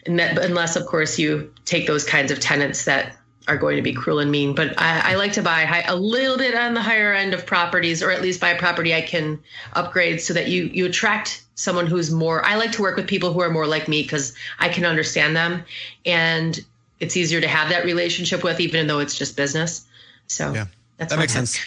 that, 0.05 0.39
unless, 0.39 0.77
of 0.77 0.85
course, 0.87 1.19
you 1.19 1.53
take 1.65 1.87
those 1.87 2.05
kinds 2.05 2.31
of 2.31 2.41
tenants 2.41 2.85
that 2.85 3.17
are 3.49 3.57
going 3.57 3.77
to 3.77 3.83
be 3.83 3.95
cruel 3.95 4.19
and 4.19 4.31
mean. 4.31 4.55
But 4.55 4.79
I, 4.79 5.13
I 5.13 5.15
like 5.15 5.33
to 5.33 5.43
buy 5.43 5.65
high, 5.65 5.83
a 5.83 5.97
little 5.97 6.37
bit 6.37 6.55
on 6.55 6.75
the 6.75 6.83
higher 6.83 7.15
end 7.15 7.33
of 7.33 7.47
properties, 7.47 8.03
or 8.03 8.11
at 8.11 8.21
least 8.21 8.39
buy 8.39 8.51
a 8.51 8.59
property 8.59 8.95
I 8.95 9.01
can 9.01 9.41
upgrade 9.73 10.21
so 10.21 10.35
that 10.35 10.49
you 10.49 10.65
you 10.65 10.85
attract 10.85 11.43
someone 11.55 11.87
who's 11.87 12.11
more. 12.11 12.45
I 12.45 12.57
like 12.57 12.73
to 12.73 12.83
work 12.83 12.97
with 12.97 13.09
people 13.09 13.33
who 13.33 13.41
are 13.41 13.51
more 13.51 13.67
like 13.67 13.89
me 13.89 14.03
because 14.03 14.35
I 14.59 14.69
can 14.69 14.85
understand 14.85 15.35
them, 15.35 15.65
and 16.05 16.63
it's 17.01 17.17
easier 17.17 17.41
to 17.41 17.49
have 17.49 17.71
that 17.71 17.87
relationship 17.87 18.45
with, 18.45 18.61
even 18.61 18.87
though 18.87 18.99
it's 18.99 19.17
just 19.17 19.37
business. 19.37 19.87
So 20.27 20.53
yeah, 20.53 20.67
that 20.99 21.19
makes 21.19 21.33
sense. 21.33 21.59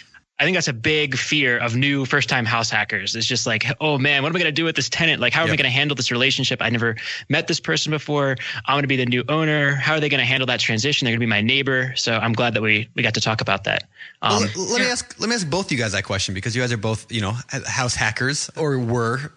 I 0.43 0.45
think 0.45 0.57
that's 0.57 0.67
a 0.67 0.73
big 0.73 1.15
fear 1.15 1.57
of 1.57 1.77
new 1.77 2.03
first 2.03 2.27
time 2.27 2.43
house 2.43 2.69
hackers. 2.69 3.15
It's 3.15 3.25
just 3.25 3.47
like, 3.47 3.65
oh 3.79 3.97
man, 3.97 4.23
what 4.23 4.27
am 4.27 4.35
I 4.35 4.39
going 4.39 4.49
to 4.49 4.51
do 4.51 4.65
with 4.65 4.75
this 4.75 4.89
tenant? 4.89 5.21
Like, 5.21 5.31
how 5.31 5.43
yep. 5.43 5.47
am 5.47 5.53
I 5.53 5.55
going 5.55 5.71
to 5.71 5.73
handle 5.73 5.95
this 5.95 6.11
relationship? 6.11 6.61
I 6.61 6.69
never 6.69 6.97
met 7.29 7.47
this 7.47 7.61
person 7.61 7.91
before. 7.91 8.35
I'm 8.65 8.73
going 8.73 8.81
to 8.81 8.89
be 8.89 8.97
the 8.97 9.05
new 9.05 9.23
owner. 9.29 9.75
How 9.75 9.93
are 9.93 10.01
they 10.01 10.09
going 10.09 10.19
to 10.19 10.25
handle 10.25 10.45
that 10.47 10.59
transition? 10.59 11.05
They're 11.05 11.13
going 11.13 11.21
to 11.21 11.25
be 11.25 11.29
my 11.29 11.39
neighbor. 11.39 11.93
So 11.95 12.17
I'm 12.17 12.33
glad 12.33 12.55
that 12.55 12.61
we 12.61 12.89
we 12.93 13.03
got 13.03 13.13
to 13.13 13.21
talk 13.21 13.39
about 13.39 13.63
that. 13.63 13.83
Um, 14.21 14.43
well, 14.53 14.65
let, 14.73 14.81
me 14.81 14.87
ask 14.87 15.17
let 15.17 15.29
me 15.29 15.35
ask 15.35 15.49
both 15.49 15.71
you 15.71 15.77
guys 15.77 15.93
that 15.93 16.03
question 16.03 16.33
because 16.33 16.53
you 16.57 16.61
guys 16.61 16.73
are 16.73 16.77
both 16.77 17.09
you 17.09 17.21
know 17.21 17.37
house 17.65 17.95
hackers 17.95 18.49
or 18.57 18.77
were 18.79 19.31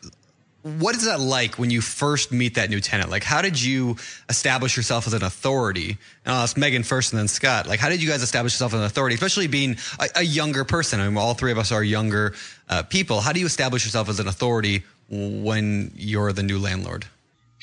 what 0.67 0.97
is 0.97 1.05
that 1.05 1.21
like 1.21 1.61
when 1.61 1.71
you 1.71 1.81
first 1.81 2.33
meet 2.33 2.57
that 2.57 2.71
new 2.71 2.81
tenant? 2.81 3.09
Like, 3.09 3.23
how 3.23 3.41
did 3.41 3.61
you 3.63 3.97
establish 4.29 4.77
yourself 4.77 5.07
as 5.07 5.13
an 5.13 5.23
authority? 5.23 5.97
And 6.25 6.35
I'll 6.35 6.43
ask 6.43 6.57
Megan 6.57 6.83
first 6.83 7.13
and 7.13 7.21
then 7.21 7.29
Scott. 7.29 7.69
Like, 7.69 7.79
how 7.79 7.89
did 7.89 8.03
you 8.03 8.09
guys 8.09 8.21
establish 8.21 8.55
yourself 8.55 8.75
as 8.75 8.81
an 8.81 8.87
authority, 8.87 9.15
especially 9.15 9.47
being 9.47 9.77
a, 10.01 10.09
a 10.17 10.23
younger 10.23 10.65
person? 10.65 11.01
I 11.01 11.09
mean, 11.09 11.17
all 11.17 11.35
three 11.35 11.53
of 11.53 11.59
us 11.59 11.71
are 11.71 11.85
younger 11.85 12.35
uh, 12.69 12.83
people. 12.83 13.21
How 13.21 13.33
do 13.33 13.39
you 13.39 13.47
establish 13.47 13.85
yourself 13.85 14.09
as 14.09 14.19
an 14.19 14.27
authority 14.27 14.83
when 15.09 15.93
you're 15.95 16.33
the 16.33 16.43
new 16.43 16.59
landlord? 16.59 17.07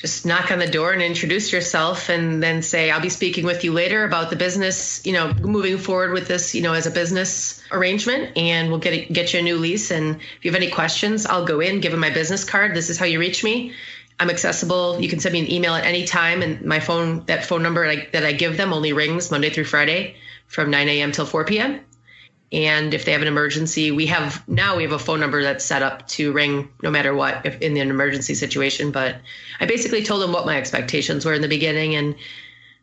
Just 0.04 0.26
knock 0.26 0.50
on 0.50 0.58
the 0.58 0.66
door 0.66 0.92
and 0.92 1.00
introduce 1.00 1.50
yourself 1.50 2.10
and 2.10 2.42
then 2.42 2.60
say 2.60 2.90
i'll 2.90 3.00
be 3.00 3.08
speaking 3.08 3.46
with 3.46 3.64
you 3.64 3.72
later 3.72 4.04
about 4.04 4.28
the 4.28 4.36
business 4.36 5.00
you 5.06 5.14
know 5.14 5.32
moving 5.40 5.78
forward 5.78 6.12
with 6.12 6.28
this 6.28 6.54
you 6.54 6.60
know 6.60 6.74
as 6.74 6.86
a 6.86 6.90
business 6.90 7.62
arrangement 7.72 8.36
and 8.36 8.68
we'll 8.68 8.78
get 8.78 9.10
get 9.10 9.32
you 9.32 9.40
a 9.40 9.42
new 9.42 9.56
lease. 9.56 9.90
And 9.90 10.16
if 10.16 10.44
you 10.44 10.50
have 10.50 10.60
any 10.60 10.70
questions 10.70 11.24
i'll 11.24 11.46
go 11.46 11.60
in 11.60 11.80
give 11.80 11.92
them 11.92 12.02
my 12.02 12.10
business 12.10 12.44
card. 12.44 12.74
This 12.74 12.90
is 12.90 12.98
how 12.98 13.06
you 13.06 13.18
reach 13.18 13.42
me. 13.42 13.72
I'm 14.20 14.28
accessible. 14.28 15.00
You 15.00 15.08
can 15.08 15.20
send 15.20 15.32
me 15.32 15.40
an 15.40 15.50
email 15.50 15.74
at 15.74 15.84
any 15.84 16.04
time 16.04 16.42
and 16.42 16.62
my 16.62 16.80
phone 16.80 17.24
that 17.24 17.46
phone 17.46 17.62
number 17.62 17.96
that 18.12 18.24
i 18.26 18.32
give 18.32 18.58
them 18.58 18.74
only 18.74 18.92
rings 18.92 19.30
monday 19.30 19.48
through 19.48 19.64
friday 19.64 20.16
from 20.48 20.70
9 20.70 20.86
a.m 20.86 21.12
till 21.12 21.24
4 21.24 21.46
p.m 21.46 21.80
and 22.54 22.94
if 22.94 23.04
they 23.04 23.10
have 23.10 23.20
an 23.20 23.26
emergency, 23.26 23.90
we 23.90 24.06
have 24.06 24.46
now 24.48 24.76
we 24.76 24.84
have 24.84 24.92
a 24.92 24.98
phone 24.98 25.18
number 25.18 25.42
that's 25.42 25.64
set 25.64 25.82
up 25.82 26.06
to 26.08 26.32
ring 26.32 26.68
no 26.84 26.90
matter 26.90 27.12
what 27.12 27.44
if 27.44 27.60
in 27.60 27.76
an 27.76 27.90
emergency 27.90 28.34
situation. 28.34 28.92
But 28.92 29.16
I 29.58 29.66
basically 29.66 30.04
told 30.04 30.22
them 30.22 30.30
what 30.30 30.46
my 30.46 30.56
expectations 30.56 31.24
were 31.24 31.34
in 31.34 31.42
the 31.42 31.48
beginning, 31.48 31.96
and 31.96 32.14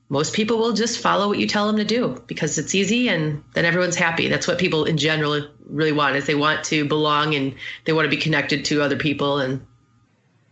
most 0.09 0.33
people 0.33 0.57
will 0.57 0.73
just 0.73 0.99
follow 0.99 1.29
what 1.29 1.39
you 1.39 1.47
tell 1.47 1.67
them 1.67 1.77
to 1.77 1.85
do 1.85 2.21
because 2.27 2.57
it's 2.57 2.75
easy 2.75 3.07
and 3.07 3.41
then 3.53 3.63
everyone's 3.63 3.95
happy. 3.95 4.27
That's 4.27 4.45
what 4.45 4.57
people 4.57 4.83
in 4.83 4.97
general 4.97 5.47
really 5.67 5.93
want 5.93 6.17
is 6.17 6.25
they 6.25 6.35
want 6.35 6.65
to 6.65 6.83
belong 6.83 7.33
and 7.33 7.55
they 7.85 7.93
want 7.93 8.07
to 8.07 8.09
be 8.09 8.21
connected 8.21 8.65
to 8.65 8.81
other 8.81 8.97
people 8.97 9.37
and 9.37 9.65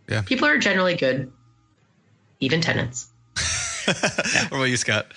yeah. 0.08 0.22
people 0.22 0.48
are 0.48 0.56
generally 0.56 0.96
good, 0.96 1.30
even 2.40 2.62
tenants. 2.62 3.10
what 3.84 4.46
about 4.50 4.64
you, 4.64 4.78
Scott? 4.78 5.12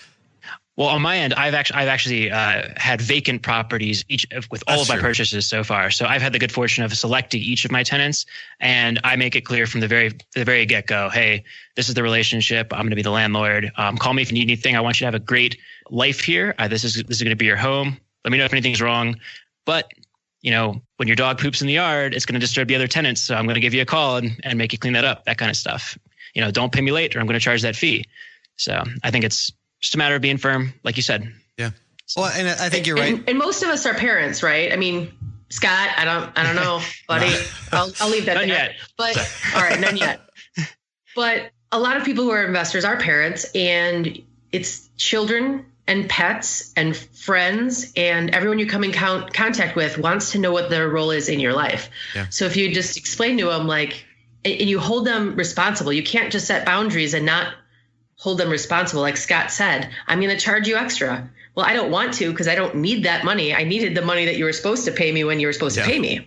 Well, 0.75 0.87
on 0.87 1.03
my 1.03 1.17
end, 1.17 1.35
I've 1.35 1.53
actually 1.53 1.79
I've 1.79 1.87
actually 1.87 2.31
uh, 2.31 2.69
had 2.77 2.99
vacant 2.99 3.43
properties 3.43 4.03
each 4.09 4.25
with 4.49 4.63
all 4.67 4.77
That's 4.77 4.83
of 4.83 4.89
my 4.89 4.95
true. 4.95 5.03
purchases 5.03 5.45
so 5.45 5.63
far. 5.63 5.91
So 5.91 6.07
I've 6.07 6.21
had 6.21 6.33
the 6.33 6.39
good 6.39 6.51
fortune 6.51 6.83
of 6.83 6.91
selecting 6.97 7.41
each 7.41 7.63
of 7.63 7.71
my 7.71 7.83
tenants, 7.83 8.25
and 8.59 8.99
I 9.03 9.15
make 9.15 9.35
it 9.35 9.41
clear 9.41 9.67
from 9.67 9.81
the 9.81 9.87
very 9.87 10.11
the 10.33 10.43
very 10.43 10.65
get 10.65 10.87
go. 10.87 11.09
Hey, 11.09 11.43
this 11.75 11.89
is 11.89 11.95
the 11.95 12.01
relationship. 12.01 12.73
I'm 12.73 12.81
going 12.81 12.89
to 12.89 12.95
be 12.95 13.03
the 13.03 13.11
landlord. 13.11 13.71
Um, 13.77 13.97
call 13.97 14.15
me 14.15 14.23
if 14.23 14.31
you 14.31 14.35
need 14.39 14.49
anything. 14.49 14.75
I 14.75 14.81
want 14.81 14.99
you 14.99 15.03
to 15.05 15.07
have 15.07 15.13
a 15.13 15.19
great 15.19 15.59
life 15.91 16.19
here. 16.19 16.55
Uh, 16.57 16.67
this 16.67 16.83
is 16.83 16.95
this 16.95 17.17
is 17.17 17.23
going 17.23 17.29
to 17.29 17.35
be 17.35 17.45
your 17.45 17.55
home. 17.57 17.95
Let 18.25 18.31
me 18.31 18.39
know 18.39 18.45
if 18.45 18.53
anything's 18.53 18.81
wrong. 18.81 19.15
But 19.65 19.91
you 20.41 20.49
know, 20.49 20.81
when 20.97 21.07
your 21.07 21.15
dog 21.15 21.37
poops 21.37 21.61
in 21.61 21.67
the 21.67 21.73
yard, 21.73 22.15
it's 22.15 22.25
going 22.25 22.33
to 22.33 22.39
disturb 22.39 22.67
the 22.67 22.75
other 22.75 22.87
tenants. 22.87 23.21
So 23.21 23.35
I'm 23.35 23.45
going 23.45 23.55
to 23.55 23.61
give 23.61 23.75
you 23.75 23.81
a 23.83 23.85
call 23.85 24.17
and, 24.17 24.39
and 24.43 24.57
make 24.57 24.73
you 24.73 24.79
clean 24.79 24.93
that 24.93 25.05
up. 25.05 25.25
That 25.25 25.37
kind 25.37 25.51
of 25.51 25.55
stuff. 25.55 25.99
You 26.33 26.41
know, 26.41 26.49
don't 26.49 26.71
pay 26.71 26.81
me 26.81 26.91
late, 26.91 27.15
or 27.15 27.19
I'm 27.19 27.27
going 27.27 27.39
to 27.39 27.43
charge 27.43 27.61
that 27.61 27.75
fee. 27.75 28.05
So 28.55 28.83
I 29.03 29.11
think 29.11 29.23
it's 29.23 29.51
just 29.83 29.95
a 29.95 29.97
matter 29.97 30.15
of 30.15 30.21
being 30.21 30.37
firm, 30.37 30.73
like 30.83 30.95
you 30.95 31.03
said. 31.03 31.29
Yeah. 31.57 31.71
Well, 32.15 32.31
and 32.33 32.47
I 32.47 32.69
think 32.69 32.87
you're 32.87 32.95
right. 32.95 33.15
And, 33.15 33.29
and 33.29 33.37
most 33.37 33.63
of 33.63 33.69
us 33.69 33.85
are 33.85 33.93
parents, 33.93 34.41
right? 34.41 34.71
I 34.71 34.77
mean, 34.77 35.11
Scott, 35.49 35.89
I 35.97 36.05
don't, 36.05 36.31
I 36.37 36.43
don't 36.43 36.55
know, 36.55 36.81
buddy. 37.07 37.35
I'll, 37.73 37.91
I'll 37.99 38.09
leave 38.09 38.25
that 38.27 38.35
None 38.35 38.47
there. 38.47 38.57
yet. 38.57 38.75
But 38.97 39.17
all 39.53 39.61
right, 39.61 39.79
none 39.79 39.97
yet. 39.97 40.21
But 41.15 41.51
a 41.71 41.77
lot 41.79 41.97
of 41.97 42.05
people 42.05 42.23
who 42.23 42.31
are 42.31 42.43
investors 42.43 42.85
are 42.85 42.97
parents, 42.97 43.45
and 43.53 44.19
it's 44.51 44.89
children 44.97 45.67
and 45.85 46.09
pets 46.09 46.73
and 46.75 46.95
friends 46.97 47.91
and 47.95 48.31
everyone 48.31 48.57
you 48.57 48.65
come 48.65 48.83
in 48.83 48.91
con- 48.93 49.29
contact 49.29 49.75
with 49.75 49.99
wants 49.99 50.31
to 50.31 50.39
know 50.39 50.51
what 50.51 50.71
their 50.71 50.89
role 50.89 51.11
is 51.11 51.29
in 51.29 51.39
your 51.39 51.53
life. 51.53 51.91
Yeah. 52.15 52.25
So 52.29 52.45
if 52.45 52.57
you 52.57 52.73
just 52.73 52.97
explain 52.97 53.37
to 53.37 53.45
them 53.45 53.67
like, 53.67 54.05
and 54.43 54.59
and 54.61 54.67
you 54.69 54.79
hold 54.79 55.05
them 55.05 55.35
responsible, 55.35 55.93
you 55.93 56.03
can't 56.03 56.31
just 56.31 56.47
set 56.47 56.65
boundaries 56.65 57.13
and 57.13 57.27
not 57.27 57.53
hold 58.23 58.37
them 58.37 58.49
responsible. 58.49 59.01
Like 59.01 59.17
Scott 59.17 59.51
said, 59.51 59.89
I'm 60.07 60.21
going 60.21 60.29
to 60.31 60.37
charge 60.37 60.65
you 60.65 60.77
extra. 60.77 61.29
Well, 61.55 61.65
I 61.65 61.73
don't 61.73 61.91
want 61.91 62.13
to 62.15 62.31
because 62.31 62.47
I 62.47 62.55
don't 62.55 62.75
need 62.75 63.03
that 63.03 63.25
money. 63.25 63.53
I 63.53 63.65
needed 63.65 63.95
the 63.95 64.01
money 64.01 64.23
that 64.25 64.37
you 64.37 64.45
were 64.45 64.53
supposed 64.53 64.85
to 64.85 64.91
pay 64.91 65.11
me 65.11 65.25
when 65.25 65.41
you 65.41 65.47
were 65.47 65.51
supposed 65.53 65.75
Yeah. 65.75 65.83
to 65.83 65.89
pay 65.91 65.99
me. 65.99 66.25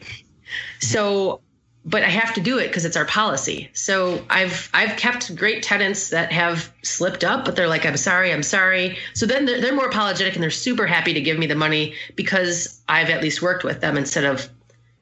So, 0.78 1.40
but 1.86 2.02
I 2.02 2.08
have 2.08 2.34
to 2.34 2.40
do 2.42 2.58
it 2.58 2.66
because 2.68 2.84
it's 2.84 2.96
our 2.98 3.06
policy. 3.06 3.70
So 3.72 4.22
I've 4.28 4.68
I've 4.74 4.96
kept 4.98 5.34
great 5.36 5.62
tenants 5.62 6.10
that 6.10 6.32
have 6.32 6.70
slipped 6.82 7.24
up, 7.24 7.46
but 7.46 7.56
they're 7.56 7.66
like, 7.66 7.86
I'm 7.86 7.96
sorry, 7.96 8.30
I'm 8.30 8.42
sorry. 8.42 8.98
So 9.14 9.24
then 9.24 9.46
they're, 9.46 9.60
they're 9.62 9.74
more 9.74 9.86
apologetic 9.86 10.34
and 10.34 10.42
they're 10.42 10.50
super 10.50 10.86
happy 10.86 11.14
to 11.14 11.20
give 11.22 11.38
me 11.38 11.46
the 11.46 11.54
money 11.54 11.94
because 12.14 12.80
I've 12.88 13.08
at 13.08 13.22
least 13.22 13.40
worked 13.40 13.64
with 13.64 13.80
them 13.80 13.96
instead 13.96 14.24
of, 14.24 14.48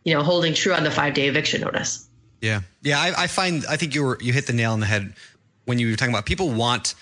you 0.04 0.14
know, 0.14 0.22
holding 0.22 0.54
true 0.54 0.72
on 0.74 0.84
the 0.84 0.90
five 0.92 1.14
day 1.14 1.26
eviction 1.26 1.60
notice. 1.62 2.08
Yeah, 2.40 2.60
yeah. 2.82 3.00
I, 3.00 3.24
I 3.24 3.26
find 3.26 3.64
I 3.68 3.76
think 3.76 3.94
you 3.96 4.04
were 4.04 4.18
you 4.20 4.32
hit 4.32 4.46
the 4.46 4.52
nail 4.52 4.72
on 4.72 4.80
the 4.80 4.86
head 4.86 5.14
when 5.64 5.78
you 5.78 5.90
were 5.90 5.96
talking 5.96 6.14
about 6.14 6.26
people 6.26 6.50
want 6.50 6.94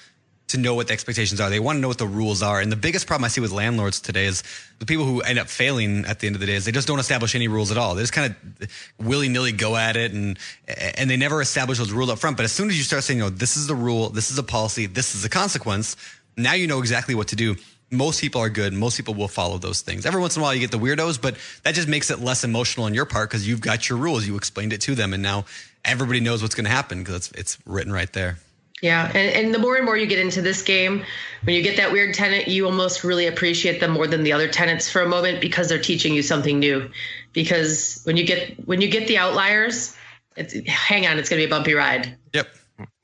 to 0.53 0.59
know 0.59 0.75
what 0.75 0.87
the 0.87 0.92
expectations 0.92 1.40
are. 1.40 1.48
They 1.48 1.61
want 1.61 1.77
to 1.77 1.81
know 1.81 1.88
what 1.88 1.96
the 1.96 2.07
rules 2.07 2.42
are. 2.42 2.61
And 2.61 2.70
the 2.70 2.77
biggest 2.77 3.07
problem 3.07 3.25
I 3.25 3.29
see 3.29 3.40
with 3.40 3.53
landlords 3.53 4.01
today 4.01 4.27
is 4.27 4.42
the 4.81 4.87
people 4.87 5.07
who 5.07 5.22
end 5.22 5.38
up 5.38 5.48
failing 5.48 6.05
at 6.05 6.20
the 6.20 6.27
end 6.27 6.37
of 6.37 6.40
the 6.40 6.46
day 6.46 6.55
is 6.55 6.66
they 6.66 6.72
just 6.72 6.87
don't 6.87 6.98
establish 6.98 7.35
any 7.35 7.48
rules 7.48 7.70
at 7.70 7.79
all. 7.79 7.94
They 7.94 8.03
just 8.03 8.12
kind 8.12 8.35
of 8.61 8.68
willy 8.98 9.31
nilly 9.31 9.53
go 9.53 9.77
at 9.77 9.96
it 9.96 10.12
and 10.12 10.38
and 10.68 11.09
they 11.09 11.16
never 11.16 11.40
establish 11.40 11.79
those 11.79 11.90
rules 11.90 12.11
up 12.11 12.18
front. 12.18 12.37
But 12.37 12.44
as 12.44 12.53
soon 12.53 12.68
as 12.68 12.77
you 12.77 12.85
start 12.85 13.03
saying, 13.03 13.22
"Oh, 13.22 13.31
this 13.31 13.57
is 13.57 13.66
the 13.66 13.75
rule, 13.75 14.11
this 14.11 14.31
is 14.31 14.38
a 14.38 14.42
policy, 14.42 14.85
this 14.85 15.14
is 15.14 15.25
a 15.25 15.31
consequence," 15.31 15.96
now 16.37 16.53
you 16.53 16.66
know 16.66 16.81
exactly 16.81 17.14
what 17.14 17.29
to 17.29 17.37
do. 17.37 17.57
Most 17.90 18.20
people 18.20 18.40
are 18.42 18.51
good. 18.51 18.75
Most 18.75 18.98
people 18.98 19.14
will 19.14 19.29
follow 19.29 19.57
those 19.57 19.81
things. 19.81 20.05
Every 20.05 20.20
once 20.20 20.37
in 20.37 20.40
a 20.40 20.42
while, 20.42 20.55
you 20.55 20.61
get 20.61 20.70
the 20.70 20.79
weirdos, 20.79 21.20
but 21.20 21.37
that 21.62 21.75
just 21.75 21.88
makes 21.88 22.11
it 22.11 22.20
less 22.20 22.44
emotional 22.44 22.87
on 22.87 22.94
your 22.94 23.07
part 23.07 23.31
because 23.31 23.46
you've 23.48 23.61
got 23.61 23.88
your 23.88 23.98
rules. 23.98 24.27
You 24.27 24.37
explained 24.37 24.72
it 24.75 24.83
to 24.83 24.94
them, 24.94 25.14
and 25.14 25.22
now 25.22 25.46
everybody 25.83 26.20
knows 26.20 26.42
what's 26.42 26.55
going 26.55 26.64
to 26.66 26.70
happen 26.70 26.98
because 26.98 27.16
it's 27.16 27.33
it's 27.33 27.59
written 27.64 27.92
right 27.92 28.12
there. 28.12 28.38
Yeah, 28.83 29.07
and, 29.07 29.47
and 29.47 29.55
the 29.55 29.61
more 29.61 29.77
and 29.77 29.85
more 29.85 29.97
you 29.97 30.07
get 30.07 30.18
into 30.18 30.42
this 30.42 30.61
game, 30.61 31.05
when 31.45 31.55
you 31.55 31.62
get 31.62 31.77
that 31.77 31.92
weird 31.92 32.14
tenant, 32.14 32.49
you 32.49 32.66
almost 32.66 33.05
really 33.05 33.29
appreciate 33.29 33.79
them 33.79 33.92
more 33.92 34.09
than 34.09 34.25
the 34.25 34.33
other 34.33 34.49
tenants 34.49 34.90
for 34.90 35.03
a 35.03 35.09
moment 35.09 35.40
because 35.40 35.68
they're 35.68 35.81
teaching 35.81 36.12
you 36.14 36.23
something 36.23 36.59
new. 36.59 36.90
Because 37.33 38.03
when 38.03 38.16
you 38.16 38.27
get 38.27 38.66
when 38.66 38.81
you 38.81 38.88
get 38.88 39.07
the 39.07 39.18
outliers, 39.18 39.97
it's, 40.37 40.55
hang 40.68 41.07
on, 41.07 41.18
it's 41.18 41.29
going 41.29 41.40
to 41.40 41.47
be 41.47 41.51
a 41.51 41.57
bumpy 41.57 41.75
ride. 41.75 42.16
Yep, 42.35 42.49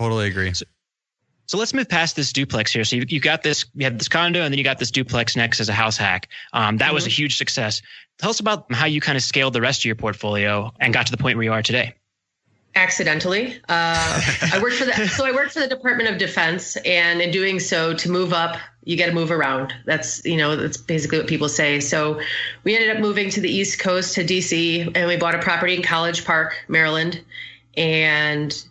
totally 0.00 0.26
agree. 0.26 0.52
So 1.46 1.56
let's 1.56 1.72
move 1.72 1.88
past 1.88 2.16
this 2.16 2.32
duplex 2.32 2.72
here. 2.72 2.84
So 2.84 2.96
you, 2.96 3.04
you 3.08 3.20
got 3.20 3.42
this, 3.42 3.64
you 3.74 3.84
had 3.84 3.98
this 3.98 4.08
condo, 4.08 4.42
and 4.42 4.52
then 4.52 4.58
you 4.58 4.64
got 4.64 4.78
this 4.78 4.90
duplex 4.90 5.34
next 5.34 5.60
as 5.60 5.70
a 5.70 5.72
house 5.72 5.96
hack. 5.96 6.28
Um, 6.52 6.76
that 6.78 6.92
was 6.92 7.06
a 7.06 7.10
huge 7.10 7.38
success. 7.38 7.80
Tell 8.18 8.28
us 8.30 8.40
about 8.40 8.70
how 8.74 8.84
you 8.84 9.00
kind 9.00 9.16
of 9.16 9.22
scaled 9.22 9.54
the 9.54 9.60
rest 9.60 9.80
of 9.80 9.84
your 9.86 9.94
portfolio 9.94 10.72
and 10.78 10.92
got 10.92 11.06
to 11.06 11.12
the 11.12 11.16
point 11.18 11.36
where 11.36 11.44
you 11.44 11.52
are 11.52 11.62
today. 11.62 11.94
Accidentally. 12.74 13.56
Uh, 13.68 14.20
I 14.52 14.60
worked 14.62 14.76
for 14.76 14.84
the 14.84 15.08
so 15.16 15.26
I 15.26 15.32
worked 15.32 15.52
for 15.52 15.60
the 15.60 15.68
Department 15.68 16.08
of 16.08 16.18
Defense, 16.18 16.76
and 16.76 17.20
in 17.20 17.30
doing 17.30 17.60
so, 17.60 17.94
to 17.94 18.10
move 18.10 18.32
up, 18.32 18.56
you 18.84 18.96
got 18.96 19.06
to 19.06 19.12
move 19.12 19.30
around. 19.30 19.74
That's 19.84 20.24
you 20.24 20.36
know 20.36 20.56
that's 20.56 20.76
basically 20.76 21.18
what 21.18 21.26
people 21.26 21.48
say. 21.48 21.80
So 21.80 22.20
we 22.64 22.74
ended 22.74 22.94
up 22.94 23.00
moving 23.00 23.30
to 23.30 23.40
the 23.40 23.50
East 23.50 23.78
Coast 23.78 24.14
to 24.14 24.24
DC, 24.24 24.96
and 24.96 25.08
we 25.08 25.16
bought 25.16 25.34
a 25.34 25.40
property 25.40 25.74
in 25.74 25.82
College 25.82 26.24
Park, 26.24 26.64
Maryland, 26.68 27.22
and 27.76 28.64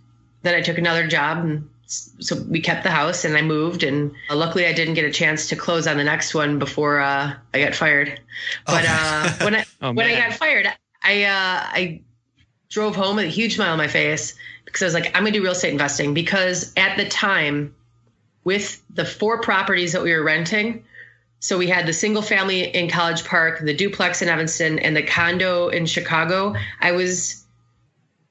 then 0.43 0.55
I 0.55 0.61
took 0.61 0.77
another 0.77 1.07
job. 1.07 1.39
And 1.39 1.69
so 1.87 2.41
we 2.49 2.59
kept 2.59 2.83
the 2.83 2.91
house 2.91 3.23
and 3.23 3.37
I 3.37 3.41
moved 3.41 3.83
and 3.83 4.11
uh, 4.29 4.35
luckily 4.35 4.65
I 4.65 4.73
didn't 4.73 4.95
get 4.95 5.05
a 5.05 5.11
chance 5.11 5.47
to 5.47 5.55
close 5.55 5.87
on 5.87 5.95
the 5.95 6.03
next 6.03 6.33
one 6.33 6.59
before 6.59 6.99
uh, 6.99 7.33
I 7.53 7.59
got 7.61 7.75
fired. 7.75 8.19
But 8.65 8.83
uh, 8.85 9.31
when 9.45 9.55
I 9.55 9.65
Oh, 9.81 9.91
when 9.91 10.07
I 10.07 10.15
got 10.15 10.33
fired, 10.33 10.67
I 11.03 11.23
uh, 11.23 11.29
I 11.29 12.01
drove 12.69 12.95
home 12.95 13.15
with 13.15 13.25
a 13.25 13.29
huge 13.29 13.55
smile 13.55 13.71
on 13.71 13.77
my 13.77 13.87
face 13.87 14.35
because 14.65 14.81
I 14.81 14.85
was 14.85 14.93
like, 14.93 15.07
I'm 15.15 15.23
going 15.23 15.33
to 15.33 15.39
do 15.39 15.43
real 15.43 15.53
estate 15.53 15.71
investing 15.71 16.13
because 16.13 16.73
at 16.75 16.97
the 16.97 17.07
time, 17.07 17.73
with 18.43 18.81
the 18.93 19.05
four 19.05 19.41
properties 19.41 19.91
that 19.93 20.01
we 20.03 20.13
were 20.13 20.23
renting, 20.23 20.83
so 21.39 21.57
we 21.57 21.67
had 21.67 21.85
the 21.85 21.93
single 21.93 22.21
family 22.21 22.63
in 22.75 22.89
College 22.89 23.23
Park, 23.25 23.59
the 23.61 23.73
duplex 23.73 24.21
in 24.21 24.27
Evanston, 24.29 24.79
and 24.79 24.95
the 24.95 25.03
condo 25.03 25.67
in 25.69 25.85
Chicago. 25.85 26.55
I 26.81 26.91
was 26.93 27.45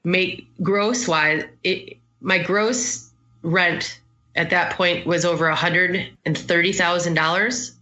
make 0.05 0.47
gross 0.63 1.07
wise, 1.07 1.45
it, 1.65 1.97
my 2.21 2.39
gross 2.39 3.11
rent 3.43 4.01
at 4.35 4.51
that 4.51 4.73
point 4.73 5.07
was 5.07 5.25
over 5.25 5.51
hundred 5.51 6.09
and 6.25 6.37
thirty 6.37 6.73
thousand 6.73 7.15
dollars 7.15 7.73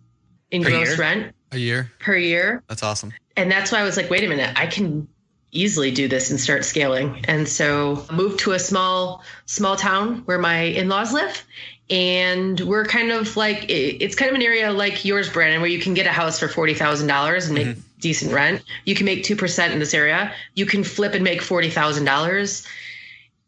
in 0.50 0.62
Per 0.62 0.70
gross 0.70 0.88
year? 0.88 0.96
rent 0.96 1.34
A 1.52 1.58
year. 1.58 1.90
per 1.98 2.16
year 2.16 2.62
That's 2.68 2.82
awesome. 2.82 3.12
and 3.36 3.50
that's 3.50 3.72
why 3.72 3.78
I 3.80 3.82
was 3.84 3.96
like, 3.96 4.10
wait 4.10 4.24
a 4.24 4.28
minute, 4.28 4.52
I 4.56 4.66
can 4.66 5.08
easily 5.54 5.90
do 5.90 6.08
this 6.08 6.30
and 6.30 6.38
start 6.38 6.64
scaling. 6.64 7.24
And 7.26 7.48
so 7.48 8.04
I 8.10 8.14
moved 8.14 8.40
to 8.40 8.52
a 8.52 8.58
small 8.58 9.22
small 9.46 9.76
town 9.76 10.18
where 10.26 10.38
my 10.38 10.60
in-laws 10.60 11.12
live. 11.12 11.44
And 11.90 12.58
we're 12.60 12.86
kind 12.86 13.10
of 13.12 13.36
like 13.36 13.66
it's 13.68 14.14
kind 14.14 14.30
of 14.30 14.34
an 14.34 14.42
area 14.42 14.72
like 14.72 15.04
yours, 15.04 15.28
Brandon, 15.28 15.60
where 15.60 15.70
you 15.70 15.78
can 15.80 15.92
get 15.92 16.06
a 16.06 16.12
house 16.12 16.38
for 16.38 16.48
forty 16.48 16.72
thousand 16.72 17.08
dollars 17.08 17.46
and 17.46 17.54
make 17.54 17.76
decent 18.00 18.32
rent. 18.32 18.62
You 18.86 18.94
can 18.94 19.04
make 19.04 19.22
two 19.22 19.36
percent 19.36 19.74
in 19.74 19.80
this 19.80 19.92
area. 19.92 20.32
You 20.54 20.64
can 20.64 20.82
flip 20.82 21.12
and 21.12 21.22
make 21.22 21.42
forty 21.42 21.68
thousand 21.68 22.06
dollars. 22.06 22.66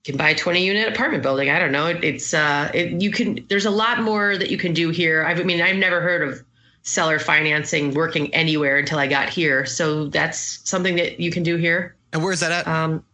You 0.04 0.12
can 0.12 0.18
buy 0.18 0.30
a 0.30 0.34
twenty 0.34 0.66
unit 0.66 0.86
apartment 0.86 1.22
building. 1.22 1.48
I 1.48 1.58
don't 1.58 1.72
know. 1.72 1.86
It, 1.86 2.04
it's 2.04 2.34
uh, 2.34 2.70
it, 2.74 3.00
you 3.00 3.10
can. 3.10 3.44
There's 3.48 3.64
a 3.64 3.70
lot 3.70 4.02
more 4.02 4.36
that 4.36 4.50
you 4.50 4.58
can 4.58 4.74
do 4.74 4.90
here. 4.90 5.24
I 5.24 5.34
mean, 5.42 5.62
I've 5.62 5.76
never 5.76 6.02
heard 6.02 6.28
of 6.28 6.44
seller 6.82 7.18
financing 7.18 7.94
working 7.94 8.32
anywhere 8.34 8.76
until 8.76 8.98
I 8.98 9.06
got 9.06 9.30
here. 9.30 9.64
So 9.64 10.08
that's 10.08 10.60
something 10.68 10.96
that 10.96 11.18
you 11.20 11.32
can 11.32 11.42
do 11.42 11.56
here. 11.56 11.95
And 12.12 12.22
where's 12.22 12.40
that 12.40 12.52
at? 12.52 12.68
Um, 12.68 13.04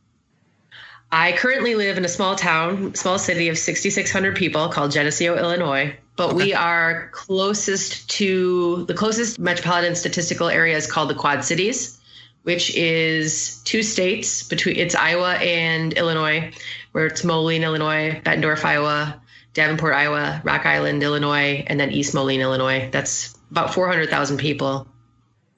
I 1.11 1.33
currently 1.33 1.75
live 1.75 1.99
in 1.99 2.05
a 2.07 2.09
small 2.09 2.37
town, 2.37 2.95
small 2.95 3.19
city 3.19 3.49
of 3.49 3.59
6,600 3.59 4.35
people 4.35 4.69
called 4.69 4.93
Geneseo, 4.93 5.37
Illinois. 5.37 5.95
But 6.17 6.35
we 6.35 6.55
are 6.55 7.11
closest 7.13 8.09
to 8.11 8.85
the 8.87 8.95
closest 8.95 9.39
metropolitan 9.39 9.95
statistical 9.95 10.49
area 10.49 10.77
is 10.77 10.91
called 10.91 11.11
the 11.11 11.15
Quad 11.15 11.45
Cities, 11.45 11.99
which 12.43 12.75
is 12.75 13.61
two 13.65 13.83
states 13.83 14.43
between 14.43 14.77
it's 14.77 14.95
Iowa 14.95 15.35
and 15.35 15.93
Illinois, 15.95 16.53
where 16.93 17.07
it's 17.07 17.25
Moline, 17.25 17.63
Illinois, 17.63 18.21
Bettendorf, 18.25 18.65
Iowa, 18.65 19.21
Davenport, 19.55 19.95
Iowa, 19.95 20.41
Rock 20.45 20.65
Island, 20.65 21.03
Illinois, 21.03 21.65
and 21.67 21.79
then 21.79 21.91
East 21.91 22.15
Moline, 22.15 22.41
Illinois. 22.41 22.89
That's 22.91 23.35
about 23.51 23.75
400,000 23.75 24.39
people 24.39 24.87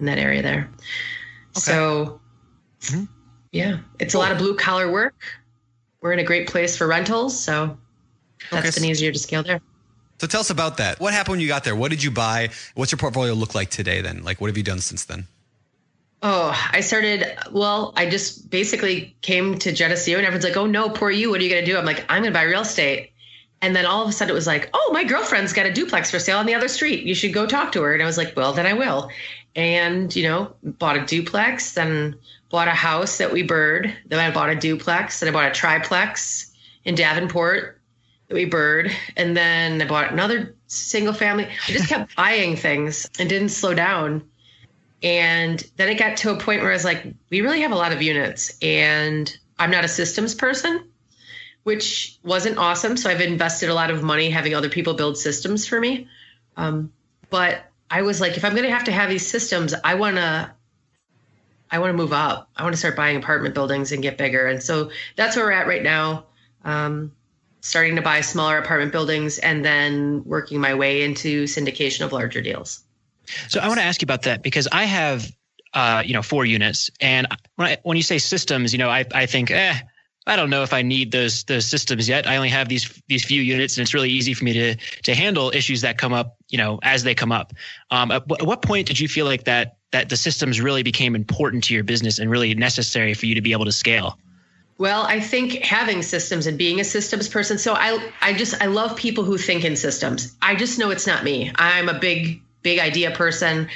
in 0.01 0.07
that 0.07 0.19
area 0.19 0.43
there. 0.43 0.71
So, 1.53 2.21
yeah, 3.55 3.79
it's 4.01 4.15
a 4.15 4.19
lot 4.19 4.33
of 4.33 4.39
blue 4.39 4.55
collar 4.57 4.91
work. 4.91 5.15
We're 6.01 6.13
in 6.13 6.19
a 6.19 6.25
great 6.25 6.49
place 6.49 6.77
for 6.77 6.87
rentals, 6.87 7.39
so 7.39 7.79
that's 8.51 8.67
Okay, 8.69 8.81
been 8.83 8.91
easier 8.91 9.13
to 9.13 9.19
scale 9.19 9.43
there. 9.43 9.61
so 10.19 10.27
tell 10.27 10.41
us 10.41 10.51
about 10.51 10.77
that. 10.79 11.01
What 11.01 11.15
happened 11.15 11.35
when 11.35 11.41
you 11.41 11.49
got 11.49 11.65
there? 11.65 11.75
What 11.77 11.91
did 11.91 12.03
you 12.03 12.11
buy? 12.11 12.51
What's 12.75 12.93
your 12.93 12.99
portfolio 12.99 13.33
look 13.33 13.55
like 13.55 13.71
today? 13.71 14.01
Then, 14.03 14.23
like, 14.23 14.41
what 14.41 14.49
have 14.49 14.57
you 14.59 14.63
done 14.65 14.81
since 14.81 15.05
then? 15.05 15.27
Oh, 16.23 16.53
I 16.73 16.81
started. 16.81 17.25
Well, 17.53 17.93
I 17.97 18.09
just 18.09 18.51
basically 18.51 19.15
came 19.23 19.59
to 19.59 19.73
Geneseo, 19.73 20.17
and 20.19 20.27
everyone's 20.27 20.45
like, 20.45 20.57
"Oh 20.57 20.67
no, 20.67 20.89
poor 20.91 21.11
you. 21.11 21.31
What 21.31 21.41
are 21.41 21.45
you 21.45 21.51
gonna 21.51 21.65
do?" 21.67 21.77
I'm 21.79 21.85
like, 21.85 22.05
"I'm 22.09 22.23
gonna 22.23 22.33
buy 22.35 22.43
real 22.43 22.63
estate." 22.63 23.13
And 23.63 23.75
then 23.77 23.87
all 23.87 24.03
of 24.03 24.09
a 24.09 24.13
sudden, 24.13 24.31
it 24.31 24.35
was 24.35 24.47
like, 24.47 24.69
"Oh, 24.75 24.91
my 24.93 25.05
girlfriend's 25.05 25.53
got 25.53 25.65
a 25.67 25.73
duplex 25.73 26.11
for 26.11 26.19
sale 26.19 26.39
on 26.39 26.47
the 26.47 26.55
other 26.55 26.69
street. 26.69 27.05
You 27.05 27.15
should 27.15 27.33
go 27.33 27.47
talk 27.47 27.73
to 27.73 27.83
her." 27.83 27.93
And 27.95 28.03
I 28.03 28.07
was 28.07 28.17
like, 28.19 28.35
"Well, 28.37 28.53
then 28.53 28.67
I 28.67 28.73
will." 28.75 29.11
And 29.57 30.15
you 30.17 30.23
know, 30.25 30.55
bought 30.63 30.97
a 30.97 31.05
duplex, 31.05 31.73
then 31.73 32.17
bought 32.55 32.69
a 32.69 32.71
house 32.71 33.19
that 33.19 33.33
we 33.33 33.45
BRRRR'd. 33.45 33.93
Then 34.07 34.21
I 34.21 34.31
bought 34.31 34.49
a 34.49 34.55
duplex, 34.55 35.19
then 35.19 35.29
I 35.29 35.33
bought 35.33 35.51
a 35.51 35.53
triplex 35.53 36.53
in 36.85 36.95
Davenport 36.95 37.81
that 38.29 38.35
we 38.35 38.49
BRRRR'd, 38.49 38.93
and 39.17 39.37
then 39.37 39.83
I 39.83 39.87
bought 39.87 40.13
another 40.13 40.55
single 40.69 41.13
family. 41.13 41.47
I 41.47 41.73
just 41.73 41.89
kept 41.89 42.15
buying 42.17 42.55
things 42.55 43.11
and 43.19 43.29
didn't 43.29 43.49
slow 43.49 43.75
down. 43.75 44.23
And 45.03 45.69
then 45.77 45.89
it 45.89 45.99
got 45.99 46.17
to 46.19 46.31
a 46.31 46.39
point 46.39 46.63
where 46.63 46.71
I 46.71 46.75
was 46.75 46.85
like, 46.85 47.05
we 47.29 47.41
really 47.41 47.61
have 47.63 47.73
a 47.73 47.75
lot 47.75 47.93
of 47.93 48.01
units, 48.01 48.57
and 48.63 49.37
I'm 49.59 49.73
not 49.73 49.85
a 49.85 49.89
systems 49.89 50.37
person, 50.37 50.89
which 51.65 52.21
wasn't 52.23 52.57
awesome. 52.57 52.97
So 52.97 53.11
I've 53.11 53.21
invested 53.21 53.69
a 53.69 53.75
lot 53.75 53.91
of 53.91 54.05
money 54.05 54.31
having 54.31 54.55
other 54.55 54.69
people 54.71 54.95
build 54.95 55.19
systems 55.19 55.67
for 55.67 55.81
me. 55.81 56.07
Um, 56.57 56.93
but 57.31 57.65
I 57.91 58.03
was 58.03 58.21
like, 58.21 58.37
if 58.37 58.45
I'm 58.45 58.53
going 58.53 58.63
to 58.63 58.71
have 58.71 58.85
to 58.85 58.93
have 58.93 59.11
these 59.11 59.27
systems, 59.27 59.75
I 59.83 59.97
want 59.97 60.17
to. 60.17 60.53
I 61.75 61.79
want 61.79 61.91
to 61.91 61.97
move 61.97 62.13
up. 62.13 62.49
I 62.57 62.63
want 62.63 62.73
to 62.73 62.79
start 62.79 62.95
buying 62.95 63.17
apartment 63.17 63.53
buildings 63.53 63.91
and 63.91 64.01
get 64.01 64.17
bigger. 64.17 64.47
And 64.47 64.63
so 64.63 64.93
that's 65.17 65.35
where 65.35 65.47
we're 65.47 65.51
at 65.51 65.67
right 65.67 65.83
now. 65.83 66.27
Um, 66.65 67.11
starting 67.63 67.97
to 67.97 68.03
buy 68.03 68.21
smaller 68.21 68.59
apartment 68.59 68.93
buildings 68.93 69.39
and 69.39 69.65
then 69.65 70.23
working 70.25 70.61
my 70.61 70.75
way 70.75 71.03
into 71.03 71.45
syndication 71.45 72.05
of 72.05 72.13
larger 72.13 72.41
deals. 72.41 72.85
So 73.49 73.59
I 73.59 73.67
want 73.67 73.81
to 73.81 73.85
ask 73.85 74.01
you 74.01 74.07
about 74.07 74.23
that 74.23 74.41
because 74.45 74.69
I 74.71 74.85
have, 74.85 75.29
uh, 75.73 76.05
you 76.07 76.13
know, 76.13 76.23
four 76.23 76.45
units, 76.45 76.91
and 77.01 77.27
when 77.57 77.69
I, 77.69 77.79
when 77.83 77.97
you 77.97 78.05
say 78.05 78.19
systems, 78.19 78.73
you 78.73 78.79
know, 78.79 78.89
I 78.89 79.05
I 79.13 79.27
think, 79.27 79.51
eh, 79.51 79.75
I 80.27 80.37
don't 80.37 80.51
know 80.51 80.63
if 80.63 80.73
I 80.73 80.83
need 80.83 81.11
those 81.11 81.43
those 81.45 81.67
systems 81.67 82.09
yet. 82.09 82.29
I 82.29 82.37
only 82.37 82.51
have 82.51 82.69
these 82.69 83.03
these 83.09 83.25
few 83.25 83.43
units, 83.43 83.79
and 83.79 83.83
it's 83.83 83.95
really 83.95 84.11
easy 84.11 84.35
for 84.35 84.45
me 84.45 84.53
to 84.53 84.77
to 85.05 85.15
handle 85.15 85.51
issues 85.53 85.81
that 85.81 85.99
come 85.99 86.13
up, 86.13 86.37
you 86.51 86.59
know, 86.59 86.79
as 86.83 87.03
they 87.03 87.15
come 87.15 87.33
up. 87.33 87.55
Um, 87.91 88.11
at, 88.11 88.31
at 88.31 88.47
what 88.47 88.63
point 88.63 88.87
did 88.87 89.01
you 89.01 89.09
feel 89.09 89.25
like 89.25 89.45
that 89.45 89.79
that 89.95 90.09
the 90.09 90.17
systems 90.17 90.61
really 90.61 90.83
became 90.83 91.15
important 91.15 91.63
to 91.63 91.73
your 91.73 91.85
business 91.85 92.19
and 92.19 92.29
really 92.29 92.53
necessary 92.53 93.15
for 93.15 93.27
you 93.27 93.37
to 93.37 93.41
be 93.41 93.53
able 93.53 93.65
to 93.65 93.71
scale? 93.71 94.19
Well, 94.77 95.05
I 95.05 95.21
think 95.21 95.63
having 95.63 96.03
systems 96.03 96.49
and 96.49 96.59
being 96.59 96.81
a 96.81 96.85
systems 96.85 97.29
person. 97.29 97.59
So 97.59 97.75
I 97.75 98.11
I 98.21 98.33
just 98.33 98.61
I 98.61 98.67
love 98.67 98.97
people 98.97 99.23
who 99.23 99.39
think 99.39 99.65
in 99.65 99.77
systems. 99.77 100.35
I 100.43 100.57
just 100.57 100.81
know 100.81 100.91
it's 100.91 101.07
not 101.07 101.23
me. 101.23 101.53
I'm 101.55 101.89
a 101.89 101.97
big 101.97 102.43
big 102.63 102.81
idea 102.81 103.13
person. 103.13 103.69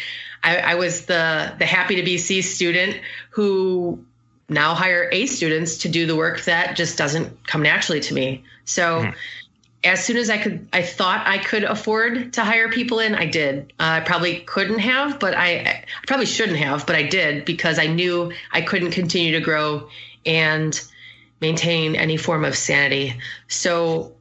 I, 0.42 0.56
I 0.56 0.74
was 0.74 1.06
the 1.06 1.54
the 1.56 1.66
happy 1.66 1.94
to 1.96 2.02
be 2.02 2.18
C 2.18 2.42
student 2.42 3.00
who 3.30 4.04
now 4.48 4.74
hire 4.74 5.08
A 5.12 5.26
students 5.26 5.78
to 5.78 5.88
do 5.88 6.04
the 6.04 6.16
work 6.16 6.42
that 6.46 6.76
just 6.76 6.98
doesn't 6.98 7.46
come 7.46 7.62
naturally 7.62 8.00
to 8.00 8.12
me. 8.12 8.42
So 8.64 9.02
mm-hmm. 9.02 9.10
As 9.84 10.04
soon 10.04 10.16
as 10.16 10.28
I 10.28 10.38
could, 10.38 10.68
I 10.72 10.82
thought 10.82 11.26
I 11.26 11.38
could 11.38 11.64
afford 11.64 12.32
to 12.34 12.44
hire 12.44 12.68
people 12.68 12.98
in, 12.98 13.14
I 13.14 13.26
did. 13.26 13.72
Uh, 13.78 13.84
I 13.84 14.00
probably 14.00 14.40
couldn't 14.40 14.80
have, 14.80 15.20
but 15.20 15.34
I, 15.34 15.58
I 15.60 15.84
probably 16.06 16.26
shouldn't 16.26 16.58
have, 16.58 16.86
but 16.86 16.96
I 16.96 17.04
did 17.04 17.44
because 17.44 17.78
I 17.78 17.86
knew 17.86 18.32
I 18.50 18.60
couldn't 18.60 18.90
continue 18.90 19.32
to 19.32 19.40
grow 19.40 19.88
and 20.26 20.80
maintain 21.40 21.94
any 21.94 22.16
form 22.16 22.44
of 22.44 22.56
sanity. 22.56 23.14
So 23.46 24.14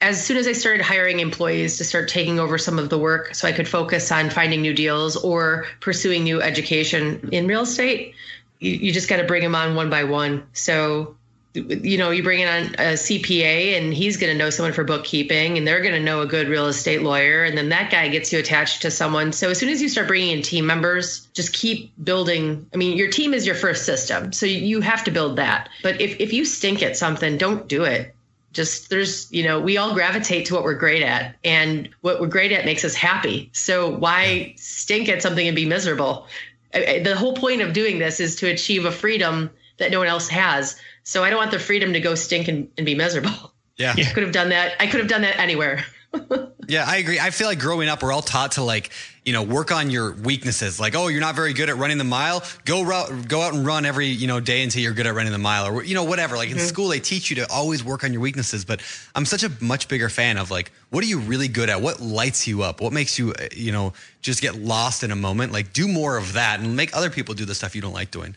as 0.00 0.24
soon 0.24 0.36
as 0.36 0.48
I 0.48 0.52
started 0.52 0.82
hiring 0.82 1.20
employees 1.20 1.76
to 1.78 1.84
start 1.84 2.08
taking 2.08 2.40
over 2.40 2.56
some 2.56 2.78
of 2.78 2.88
the 2.88 2.98
work 2.98 3.34
so 3.34 3.46
I 3.46 3.52
could 3.52 3.68
focus 3.68 4.10
on 4.10 4.30
finding 4.30 4.62
new 4.62 4.74
deals 4.74 5.16
or 5.16 5.66
pursuing 5.80 6.24
new 6.24 6.40
education 6.40 7.28
in 7.32 7.46
real 7.46 7.62
estate, 7.62 8.14
you, 8.58 8.72
you 8.72 8.92
just 8.92 9.08
got 9.08 9.18
to 9.18 9.24
bring 9.24 9.42
them 9.42 9.54
on 9.54 9.76
one 9.76 9.90
by 9.90 10.04
one. 10.04 10.46
So, 10.54 11.16
you 11.54 11.98
know, 11.98 12.10
you 12.10 12.22
bring 12.22 12.40
in 12.40 12.48
a 12.48 12.94
CPA 12.94 13.76
and 13.76 13.92
he's 13.92 14.16
going 14.16 14.32
to 14.32 14.38
know 14.38 14.48
someone 14.48 14.72
for 14.72 14.84
bookkeeping 14.84 15.58
and 15.58 15.66
they're 15.66 15.82
going 15.82 15.94
to 15.94 16.00
know 16.00 16.22
a 16.22 16.26
good 16.26 16.48
real 16.48 16.66
estate 16.66 17.02
lawyer. 17.02 17.44
And 17.44 17.58
then 17.58 17.68
that 17.68 17.90
guy 17.90 18.08
gets 18.08 18.32
you 18.32 18.38
attached 18.38 18.80
to 18.82 18.90
someone. 18.90 19.32
So 19.32 19.50
as 19.50 19.58
soon 19.58 19.68
as 19.68 19.82
you 19.82 19.88
start 19.88 20.08
bringing 20.08 20.36
in 20.36 20.42
team 20.42 20.64
members, 20.64 21.26
just 21.34 21.52
keep 21.52 21.92
building. 22.02 22.66
I 22.72 22.78
mean, 22.78 22.96
your 22.96 23.10
team 23.10 23.34
is 23.34 23.44
your 23.44 23.54
first 23.54 23.84
system. 23.84 24.32
So 24.32 24.46
you 24.46 24.80
have 24.80 25.04
to 25.04 25.10
build 25.10 25.36
that. 25.36 25.68
But 25.82 26.00
if, 26.00 26.18
if 26.20 26.32
you 26.32 26.46
stink 26.46 26.82
at 26.82 26.96
something, 26.96 27.36
don't 27.36 27.68
do 27.68 27.84
it 27.84 28.14
just 28.52 28.90
there's 28.90 29.32
you 29.32 29.42
know 29.42 29.58
we 29.58 29.78
all 29.78 29.94
gravitate 29.94 30.46
to 30.46 30.54
what 30.54 30.62
we're 30.62 30.74
great 30.74 31.02
at 31.02 31.34
and 31.42 31.88
what 32.02 32.20
we're 32.20 32.26
great 32.26 32.52
at 32.52 32.66
makes 32.66 32.84
us 32.84 32.94
happy 32.94 33.48
so 33.54 33.88
why 33.88 34.52
stink 34.58 35.08
at 35.08 35.22
something 35.22 35.46
and 35.46 35.56
be 35.56 35.64
miserable 35.64 36.26
the 36.72 37.14
whole 37.16 37.34
point 37.34 37.62
of 37.62 37.72
doing 37.72 37.98
this 37.98 38.20
is 38.20 38.36
to 38.36 38.46
achieve 38.46 38.84
a 38.84 38.92
freedom 38.92 39.48
that 39.78 39.90
no 39.90 39.98
one 39.98 40.08
else 40.08 40.28
has 40.28 40.76
so 41.02 41.24
i 41.24 41.30
don't 41.30 41.38
want 41.38 41.50
the 41.50 41.58
freedom 41.58 41.92
to 41.92 42.00
go 42.00 42.14
stink 42.14 42.48
and, 42.48 42.68
and 42.76 42.86
be 42.86 42.94
miserable 42.94 43.52
yeah 43.76 43.94
i 43.96 44.04
could 44.04 44.22
have 44.22 44.32
done 44.32 44.48
that 44.50 44.74
i 44.80 44.86
could 44.86 45.00
have 45.00 45.08
done 45.08 45.22
that 45.22 45.38
anywhere 45.38 45.84
yeah, 46.68 46.84
I 46.86 46.98
agree. 46.98 47.18
I 47.18 47.30
feel 47.30 47.46
like 47.46 47.58
growing 47.58 47.88
up, 47.88 48.02
we're 48.02 48.12
all 48.12 48.22
taught 48.22 48.52
to 48.52 48.62
like, 48.62 48.90
you 49.24 49.32
know, 49.32 49.42
work 49.42 49.72
on 49.72 49.90
your 49.90 50.12
weaknesses. 50.12 50.78
Like, 50.78 50.94
oh, 50.94 51.08
you're 51.08 51.20
not 51.20 51.34
very 51.34 51.52
good 51.52 51.68
at 51.68 51.76
running 51.76 51.98
the 51.98 52.04
mile. 52.04 52.42
Go 52.64 52.82
route, 52.82 53.28
go 53.28 53.40
out 53.40 53.54
and 53.54 53.64
run 53.64 53.86
every 53.86 54.06
you 54.06 54.26
know 54.26 54.40
day 54.40 54.62
until 54.62 54.82
you're 54.82 54.92
good 54.92 55.06
at 55.06 55.14
running 55.14 55.32
the 55.32 55.38
mile, 55.38 55.66
or 55.66 55.82
you 55.82 55.94
know, 55.94 56.04
whatever. 56.04 56.36
Like 56.36 56.50
mm-hmm. 56.50 56.58
in 56.58 56.64
school, 56.64 56.88
they 56.88 57.00
teach 57.00 57.30
you 57.30 57.36
to 57.36 57.50
always 57.50 57.82
work 57.82 58.04
on 58.04 58.12
your 58.12 58.20
weaknesses. 58.20 58.64
But 58.64 58.82
I'm 59.14 59.24
such 59.24 59.42
a 59.42 59.50
much 59.60 59.88
bigger 59.88 60.08
fan 60.08 60.38
of 60.38 60.50
like, 60.50 60.72
what 60.90 61.02
are 61.04 61.06
you 61.06 61.18
really 61.18 61.48
good 61.48 61.70
at? 61.70 61.80
What 61.80 62.00
lights 62.00 62.46
you 62.46 62.62
up? 62.62 62.80
What 62.80 62.92
makes 62.92 63.18
you, 63.18 63.32
uh, 63.32 63.48
you 63.52 63.72
know, 63.72 63.92
just 64.20 64.42
get 64.42 64.56
lost 64.56 65.02
in 65.04 65.10
a 65.10 65.16
moment? 65.16 65.52
Like, 65.52 65.72
do 65.72 65.88
more 65.88 66.16
of 66.16 66.34
that 66.34 66.60
and 66.60 66.76
make 66.76 66.94
other 66.96 67.10
people 67.10 67.34
do 67.34 67.44
the 67.44 67.54
stuff 67.54 67.74
you 67.74 67.82
don't 67.82 67.94
like 67.94 68.10
doing. 68.10 68.36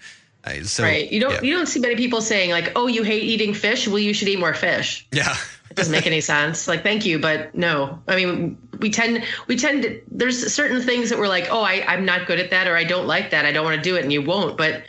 So, 0.64 0.84
right. 0.84 1.12
You 1.12 1.20
don't 1.20 1.34
yeah. 1.34 1.42
you 1.42 1.56
don't 1.56 1.66
see 1.66 1.80
many 1.80 1.96
people 1.96 2.22
saying 2.22 2.52
like, 2.52 2.74
"Oh, 2.76 2.88
you 2.88 3.04
hate 3.04 3.24
eating 3.24 3.54
fish. 3.54 3.88
Well, 3.88 4.00
you 4.00 4.14
should 4.14 4.28
eat 4.28 4.40
more 4.40 4.54
fish." 4.54 5.08
Yeah. 5.12 5.36
it 5.70 5.76
doesn't 5.76 5.92
make 5.92 6.08
any 6.08 6.22
sense. 6.22 6.68
Like, 6.68 6.84
thank 6.84 7.06
you, 7.06 7.20
but 7.20 7.56
no. 7.56 8.00
I 8.08 8.16
mean, 8.16 8.58
we 8.80 8.92
tend 8.92 9.24
we 9.48 9.58
tend 9.58 9.84
to, 9.84 10.02
there's 10.10 10.54
certain 10.54 10.82
things 10.82 11.10
that 11.10 11.20
we're 11.20 11.28
like, 11.28 11.48
"Oh, 11.50 11.62
I 11.62 11.84
I'm 11.88 12.06
not 12.06 12.28
good 12.28 12.40
at 12.40 12.52
that 12.52 12.68
or 12.68 12.76
I 12.76 12.84
don't 12.84 13.08
like 13.08 13.32
that. 13.32 13.46
I 13.46 13.52
don't 13.52 13.66
want 13.66 13.78
to 13.78 13.82
do 13.82 13.96
it." 13.96 14.04
And 14.04 14.14
you 14.14 14.22
won't, 14.22 14.58
but 14.58 14.84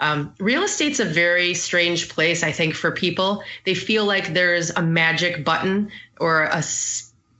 um, 0.00 0.34
real 0.38 0.62
estate's 0.62 1.00
a 1.00 1.04
very 1.04 1.54
strange 1.54 2.08
place, 2.08 2.42
I 2.42 2.52
think, 2.52 2.74
for 2.74 2.90
people. 2.90 3.42
They 3.64 3.74
feel 3.74 4.04
like 4.04 4.34
there's 4.34 4.70
a 4.70 4.82
magic 4.82 5.44
button 5.44 5.90
or 6.18 6.44
a 6.44 6.62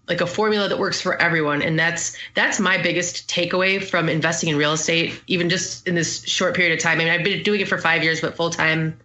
like 0.08 0.20
a 0.20 0.26
formula 0.26 0.68
that 0.68 0.78
works 0.78 1.00
for 1.00 1.20
everyone. 1.20 1.62
And 1.62 1.78
that's 1.78 2.16
that's 2.34 2.60
my 2.60 2.80
biggest 2.80 3.28
takeaway 3.28 3.82
from 3.82 4.08
investing 4.08 4.50
in 4.50 4.56
real 4.56 4.72
estate 4.72 5.20
even 5.26 5.48
just 5.48 5.86
in 5.88 5.94
this 5.94 6.24
short 6.24 6.54
period 6.54 6.76
of 6.76 6.82
time. 6.82 7.00
I 7.00 7.04
mean 7.04 7.08
i've 7.08 7.24
been 7.24 7.42
doing 7.42 7.60
it 7.60 7.68
for 7.68 7.78
five 7.78 8.02
years 8.02 8.20
but 8.20 8.36
full 8.36 8.50
time 8.50 8.98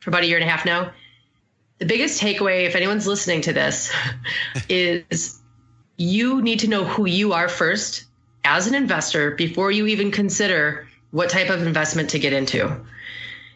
for 0.00 0.10
about 0.10 0.22
a 0.22 0.26
year 0.26 0.38
and 0.38 0.46
a 0.46 0.50
half 0.50 0.64
now. 0.64 0.92
The 1.78 1.86
biggest 1.86 2.22
takeaway 2.22 2.66
if 2.66 2.76
anyone's 2.76 3.06
listening 3.06 3.42
to 3.42 3.52
this 3.52 3.92
is 4.68 5.40
you 5.96 6.42
need 6.42 6.60
to 6.60 6.68
know 6.68 6.84
who 6.84 7.06
you 7.06 7.32
are 7.32 7.48
first 7.48 8.04
as 8.44 8.66
an 8.66 8.74
investor 8.74 9.32
before 9.32 9.70
you 9.70 9.86
even 9.86 10.10
consider 10.10 10.88
what 11.10 11.30
type 11.30 11.50
of 11.50 11.66
investment 11.66 12.10
to 12.10 12.18
get 12.18 12.32
into. 12.32 12.84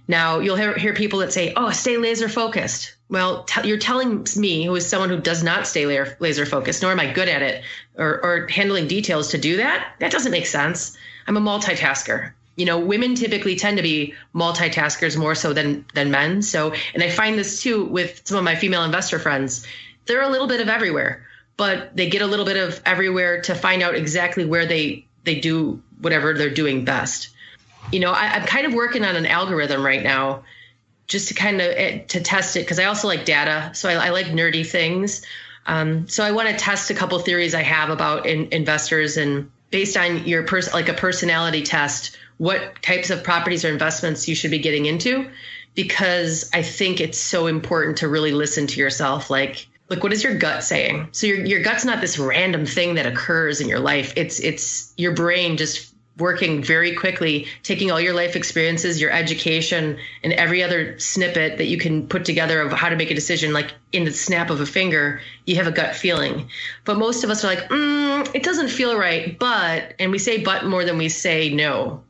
Now 0.06 0.38
you'll 0.38 0.56
hear, 0.56 0.76
hear 0.76 0.94
people 0.94 1.20
that 1.20 1.32
say 1.32 1.52
oh 1.54 1.70
stay 1.70 1.96
laser 1.96 2.28
focused 2.28 2.96
well, 3.11 3.44
t- 3.44 3.66
you're 3.66 3.79
telling 3.79 4.27
me, 4.37 4.64
who 4.64 4.75
is 4.75 4.87
someone 4.87 5.09
who 5.09 5.18
does 5.18 5.42
not 5.42 5.66
stay 5.66 5.87
laser, 5.87 6.16
laser 6.21 6.44
focused, 6.44 6.83
nor 6.83 6.92
am 6.92 7.01
I 7.01 7.11
good 7.12 7.29
at 7.29 7.42
it, 7.42 7.64
or, 7.97 8.23
or 8.23 8.47
handling 8.49 8.87
details 8.87 9.29
to 9.29 9.38
do 9.38 9.57
that. 9.57 9.94
That 10.01 10.12
doesn't 10.12 10.33
make 10.33 10.47
sense. 10.47 10.97
I'm 11.27 11.37
a 11.37 11.40
multitasker. 11.40 12.33
You 12.57 12.66
know, 12.66 12.79
women 12.79 13.14
typically 13.14 13.57
tend 13.57 13.77
to 13.77 13.83
be 13.83 14.14
multitaskers 14.35 15.16
more 15.16 15.35
so 15.35 15.53
than 15.53 15.85
than 15.94 16.11
men. 16.11 16.42
So, 16.42 16.75
and 16.92 17.03
I 17.03 17.09
find 17.09 17.38
this 17.38 17.62
too 17.62 17.85
with 17.85 18.23
some 18.25 18.37
of 18.37 18.44
my 18.44 18.57
female 18.57 18.83
investor 18.83 19.18
friends. 19.18 19.66
They're 20.07 20.23
a 20.23 20.29
little 20.29 20.49
bit 20.49 20.61
of 20.61 20.68
everywhere, 20.68 21.25
but 21.57 21.97
they 21.97 22.09
get 22.09 22.21
a 22.21 22.27
little 22.27 22.44
bit 22.44 22.57
of 22.57 22.81
everywhere 22.85 23.42
to 23.42 23.55
find 23.55 23.83
out 23.83 23.94
exactly 23.94 24.44
where 24.44 24.66
they 24.66 25.07
they 25.25 25.38
do 25.38 25.81
whatever 26.01 26.35
they're 26.35 26.51
doing 26.51 26.85
best. 26.85 27.29
You 27.92 28.01
know, 28.01 28.11
I, 28.11 28.27
I'm 28.35 28.47
kind 28.47 28.66
of 28.66 28.75
working 28.75 29.05
on 29.05 29.14
an 29.14 29.27
algorithm 29.27 29.87
right 29.87 30.03
now 30.03 30.42
just 31.09 31.29
to 31.29 31.35
kind 31.35 31.61
of 31.61 31.73
eh, 31.75 31.99
to 32.09 32.21
test 32.21 32.57
it 32.57 32.61
because 32.61 32.79
I 32.79 32.85
also 32.85 33.09
like 33.09 33.25
data, 33.25 33.71
so 33.75 33.88
I, 33.88 34.07
I 34.07 34.11
like 34.11 34.27
nerdy 34.27 34.64
things. 34.64 35.25
Um, 35.66 36.09
so 36.09 36.25
I 36.25 36.31
want 36.31 36.49
to 36.49 36.57
test 36.57 36.90
a 36.90 36.94
couple 36.94 37.18
theories 37.18 37.55
I 37.55 37.62
have 37.62 37.90
about 37.90 38.27
in, 38.27 38.49
investors 38.53 39.16
and 39.16 39.51
based 39.71 39.97
on 39.97 40.27
your 40.27 40.44
person 40.44 40.73
like 40.73 40.88
a 40.88 40.94
personality 40.94 41.62
test, 41.62 42.16
what 42.38 42.81
types 42.83 43.11
of 43.11 43.25
properties 43.25 43.64
or 43.64 43.68
investments 43.68 44.29
you 44.29 44.35
should 44.35 44.51
be 44.51 44.59
getting 44.59 44.87
into, 44.87 45.29
because 45.75 46.49
I 46.53 46.62
think 46.62 47.01
it's 47.01 47.18
so 47.18 47.47
important 47.47 47.99
to 47.99 48.09
really 48.09 48.33
listen 48.33 48.66
to 48.66 48.81
yourself. 48.81 49.29
Like, 49.31 49.66
like 49.88 50.03
what 50.03 50.12
is 50.12 50.23
your 50.23 50.37
gut 50.37 50.62
saying? 50.62 51.09
So 51.12 51.27
your 51.27 51.44
your 51.44 51.62
gut's 51.62 51.85
not 51.85 52.01
this 52.01 52.18
random 52.18 52.66
thing 52.66 52.94
that 52.94 53.07
occurs 53.07 53.61
in 53.61 53.68
your 53.68 53.81
life. 53.81 54.12
It's 54.16 54.40
it's 54.40 54.92
your 54.97 55.12
brain 55.12 55.57
just 55.57 55.94
working 56.18 56.62
very 56.62 56.94
quickly, 56.94 57.46
taking 57.62 57.90
all 57.90 58.00
your 58.00 58.14
life 58.14 58.37
experiences, 58.37 59.00
your 59.00 59.11
education, 59.11 59.98
and 60.22 60.33
every 60.33 60.62
other 60.62 60.98
snippet 60.98 61.59
that 61.59 61.66
you 61.66 61.78
can 61.78 62.07
put 62.07 62.24
together 62.24 62.61
of 62.61 62.72
how 62.72 62.88
to 62.88 62.96
make 62.96 63.11
a 63.11 63.14
decision, 63.14 63.52
like 63.52 63.72
in 63.92 64.04
the 64.04 64.12
snap 64.12 64.50
of 64.50 64.61
a 64.61 64.66
finger, 64.66 65.20
you 65.46 65.57
have 65.57 65.66
a 65.66 65.72
gut 65.72 65.94
feeling. 65.94 66.48
But 66.85 66.98
most 66.98 67.24
of 67.24 67.31
us 67.31 67.44
are 67.44 67.48
like, 67.48 67.68
mm, 67.68 68.35
it 68.35 68.42
doesn't 68.42 68.68
feel 68.68 68.98
right, 68.98 69.38
but, 69.38 69.94
and 69.98 70.11
we 70.11 70.18
say 70.18 70.42
but 70.42 70.64
more 70.66 70.85
than 70.85 70.98
we 70.98 71.09
say 71.09 71.50
no. 71.50 72.02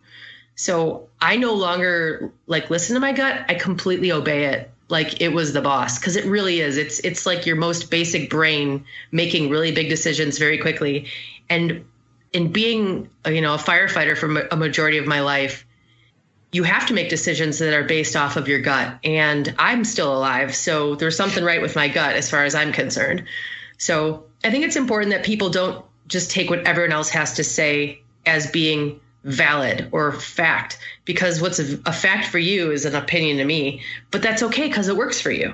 So 0.56 1.08
I 1.20 1.36
no 1.36 1.54
longer 1.54 2.32
like 2.46 2.70
listen 2.70 2.94
to 2.94 3.00
my 3.00 3.12
gut. 3.12 3.44
I 3.48 3.54
completely 3.54 4.10
obey 4.10 4.46
it 4.46 4.70
like 4.88 5.20
it 5.20 5.28
was 5.28 5.52
the 5.52 5.60
boss 5.60 5.98
because 5.98 6.16
it 6.16 6.24
really 6.24 6.60
is 6.60 6.76
it's 6.76 6.98
it's 7.00 7.26
like 7.26 7.46
your 7.46 7.56
most 7.56 7.90
basic 7.90 8.30
brain 8.30 8.84
making 9.12 9.50
really 9.50 9.70
big 9.70 9.88
decisions 9.88 10.38
very 10.38 10.58
quickly 10.58 11.06
and 11.50 11.84
in 12.32 12.52
being 12.52 13.08
uh, 13.26 13.30
you 13.30 13.40
know 13.40 13.54
a 13.54 13.58
firefighter 13.58 14.16
for 14.16 14.40
a 14.48 14.56
majority 14.56 14.98
of 14.98 15.06
my 15.06 15.20
life 15.20 15.64
you 16.50 16.62
have 16.62 16.86
to 16.86 16.94
make 16.94 17.10
decisions 17.10 17.58
that 17.58 17.74
are 17.74 17.84
based 17.84 18.16
off 18.16 18.36
of 18.36 18.48
your 18.48 18.60
gut. 18.60 18.98
And 19.04 19.54
i'm 19.58 19.84
still 19.84 20.16
alive 20.16 20.54
so 20.54 20.94
there's 20.94 21.16
something 21.16 21.44
right 21.44 21.62
with 21.62 21.76
my 21.76 21.88
gut 21.88 22.16
as 22.16 22.30
far 22.30 22.44
as 22.44 22.54
i'm 22.54 22.72
concerned. 22.72 23.24
So 23.78 24.24
i 24.44 24.50
think 24.50 24.64
it's 24.64 24.76
important 24.76 25.12
that 25.12 25.24
people 25.24 25.50
don't 25.50 25.84
just 26.06 26.30
take 26.30 26.50
what 26.50 26.66
everyone 26.66 26.92
else 26.92 27.10
has 27.10 27.34
to 27.34 27.44
say 27.44 28.00
as 28.24 28.50
being 28.50 29.00
valid 29.24 29.88
or 29.92 30.12
fact 30.12 30.78
because 31.04 31.40
what's 31.40 31.58
a, 31.58 31.78
a 31.84 31.92
fact 31.92 32.26
for 32.26 32.38
you 32.38 32.70
is 32.70 32.84
an 32.84 32.94
opinion 32.94 33.36
to 33.38 33.44
me 33.44 33.82
but 34.10 34.22
that's 34.22 34.42
okay 34.42 34.68
because 34.68 34.88
it 34.88 34.96
works 34.96 35.20
for 35.20 35.30
you 35.30 35.52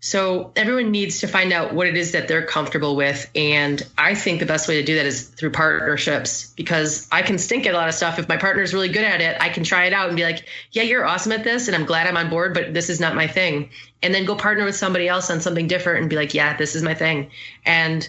So 0.00 0.52
everyone 0.54 0.92
needs 0.92 1.18
to 1.20 1.26
find 1.26 1.52
out 1.52 1.74
what 1.74 1.88
it 1.88 1.96
is 1.96 2.12
that 2.12 2.28
they're 2.28 2.46
comfortable 2.46 2.94
with. 2.94 3.28
And 3.34 3.82
I 3.98 4.14
think 4.14 4.38
the 4.38 4.46
best 4.46 4.68
way 4.68 4.76
to 4.76 4.84
do 4.84 4.94
that 4.94 5.06
is 5.06 5.24
through 5.24 5.50
partnerships 5.50 6.52
because 6.54 7.08
I 7.10 7.22
can 7.22 7.36
stink 7.36 7.66
at 7.66 7.74
a 7.74 7.76
lot 7.76 7.88
of 7.88 7.94
stuff. 7.94 8.16
If 8.18 8.28
my 8.28 8.36
partner 8.36 8.62
is 8.62 8.72
really 8.72 8.90
good 8.90 9.02
at 9.02 9.20
it, 9.20 9.36
I 9.40 9.48
can 9.48 9.64
try 9.64 9.86
it 9.86 9.92
out 9.92 10.06
and 10.06 10.16
be 10.16 10.22
like, 10.22 10.44
yeah, 10.70 10.84
you're 10.84 11.04
awesome 11.04 11.32
at 11.32 11.42
this. 11.42 11.66
And 11.66 11.76
I'm 11.76 11.84
glad 11.84 12.06
I'm 12.06 12.16
on 12.16 12.30
board, 12.30 12.54
but 12.54 12.74
this 12.74 12.88
is 12.88 13.00
not 13.00 13.16
my 13.16 13.26
thing. 13.26 13.70
And 14.00 14.14
then 14.14 14.24
go 14.24 14.36
partner 14.36 14.64
with 14.64 14.76
somebody 14.76 15.08
else 15.08 15.30
on 15.30 15.40
something 15.40 15.66
different 15.66 16.02
and 16.02 16.08
be 16.08 16.14
like, 16.14 16.32
yeah, 16.32 16.56
this 16.56 16.76
is 16.76 16.84
my 16.84 16.94
thing. 16.94 17.32
And 17.66 18.08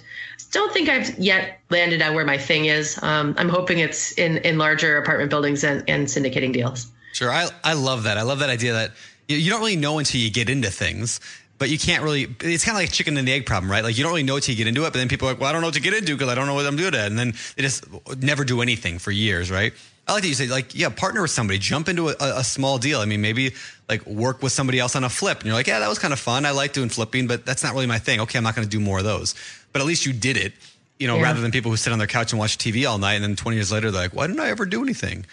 don't 0.52 0.72
think 0.72 0.90
I've 0.90 1.18
yet 1.18 1.60
landed 1.72 2.04
on 2.04 2.14
where 2.14 2.26
my 2.26 2.38
thing 2.38 2.66
is. 2.66 3.02
Um, 3.02 3.34
I'm 3.40 3.50
hoping 3.50 3.80
it's 3.80 4.12
in, 4.12 4.38
in 4.38 4.60
larger 4.60 4.98
apartment 4.98 5.32
buildings 5.32 5.64
and, 5.64 5.84
and 5.90 6.06
syndicating 6.06 6.54
deals. 6.54 6.92
Sure. 7.14 7.32
I, 7.32 7.50
I 7.64 7.74
love 7.74 8.04
that. 8.04 8.20
I 8.20 8.22
love 8.22 8.40
that 8.40 8.52
idea 8.52 8.74
that 8.74 8.92
you 9.28 9.50
don't 9.52 9.60
really 9.60 9.76
know 9.76 10.00
until 10.00 10.20
you 10.20 10.32
get 10.32 10.50
into 10.50 10.72
things 10.72 11.20
but 11.60 11.70
you 11.70 11.78
can't 11.78 12.04
really. 12.04 12.24
It's 12.42 12.66
kind 12.66 12.76
of 12.76 12.82
like 12.82 12.92
chicken 12.92 13.18
and 13.18 13.28
the 13.28 13.34
egg 13.34 13.46
problem, 13.46 13.70
right? 13.70 13.84
Like 13.84 13.98
you 13.98 14.04
don't 14.04 14.12
really 14.12 14.24
know 14.24 14.38
until 14.38 14.54
you 14.54 14.58
get 14.58 14.68
into 14.68 14.82
it, 14.82 14.86
but 14.86 14.94
then 14.94 15.10
people 15.10 15.28
are 15.28 15.34
like, 15.34 15.42
"Well, 15.42 15.50
I 15.50 15.52
don't 15.52 15.62
know 15.62 15.68
what 15.68 15.76
to 15.76 15.82
get 15.82 15.94
into 15.94 16.16
because 16.16 16.30
I 16.30 16.36
don't 16.36 16.48
know 16.48 16.56
what 16.56 16.66
I'm 16.66 16.78
good 16.78 16.96
at," 16.96 17.08
and 17.08 17.20
then 17.20 17.34
they 17.56 17.62
just 17.62 17.86
never 18.18 18.44
do 18.44 18.62
anything 18.62 18.98
for 18.98 19.12
years, 19.12 19.52
right? 19.52 19.74
I 20.08 20.14
like 20.14 20.24
that 20.24 20.28
you 20.28 20.34
say, 20.34 20.48
like, 20.48 20.74
yeah, 20.74 20.90
partner 20.90 21.22
with 21.22 21.30
somebody, 21.30 21.60
jump 21.60 21.88
into 21.88 22.10
a, 22.10 22.16
a, 22.20 22.44
small 22.44 22.80
deal. 22.80 23.00
I 23.00 23.06
mean, 23.06 23.22
maybe 23.22 23.54
like 23.88 24.04
work 24.08 24.42
with 24.42 24.52
somebody 24.52 24.80
else 24.80 24.96
on 24.96 25.04
a 25.04 25.10
flip, 25.10 25.38
and 25.38 25.46
you're 25.46 25.54
like, 25.54 25.68
yeah, 25.68 25.78
that 25.78 25.88
was 25.88 26.00
kind 26.00 26.14
of 26.14 26.20
fun. 26.20 26.48
I 26.48 26.52
like 26.52 26.74
doing 26.74 26.90
flipping, 26.90 27.28
but 27.28 27.46
that's 27.46 27.64
not 27.64 27.74
really 27.74 27.86
my 27.86 28.00
thing. 28.00 28.20
Okay, 28.22 28.40
I'm 28.40 28.44
not 28.44 28.56
going 28.56 28.68
to 28.68 28.70
do 28.70 28.80
more 28.80 28.98
of 28.98 29.04
those. 29.04 29.36
But 29.72 29.82
at 29.82 29.86
least 29.86 30.08
you 30.08 30.14
did 30.14 30.36
it, 30.36 30.54
you 30.98 31.08
know, 31.08 31.18
yeah. 31.18 31.24
rather 31.24 31.42
than 31.42 31.52
people 31.52 31.70
who 31.70 31.78
sit 31.78 31.94
on 31.94 32.00
their 32.00 32.08
couch 32.08 32.32
and 32.32 32.40
watch 32.40 32.58
TV 32.58 32.90
all 32.90 32.98
night, 32.98 33.16
and 33.16 33.24
then 33.24 33.36
20 33.36 33.56
years 33.56 33.72
later, 33.72 33.92
they're 33.92 34.02
like, 34.02 34.16
why 34.16 34.26
didn't 34.26 34.40
I 34.40 34.50
ever 34.50 34.66
do 34.66 34.82
anything? 34.82 35.28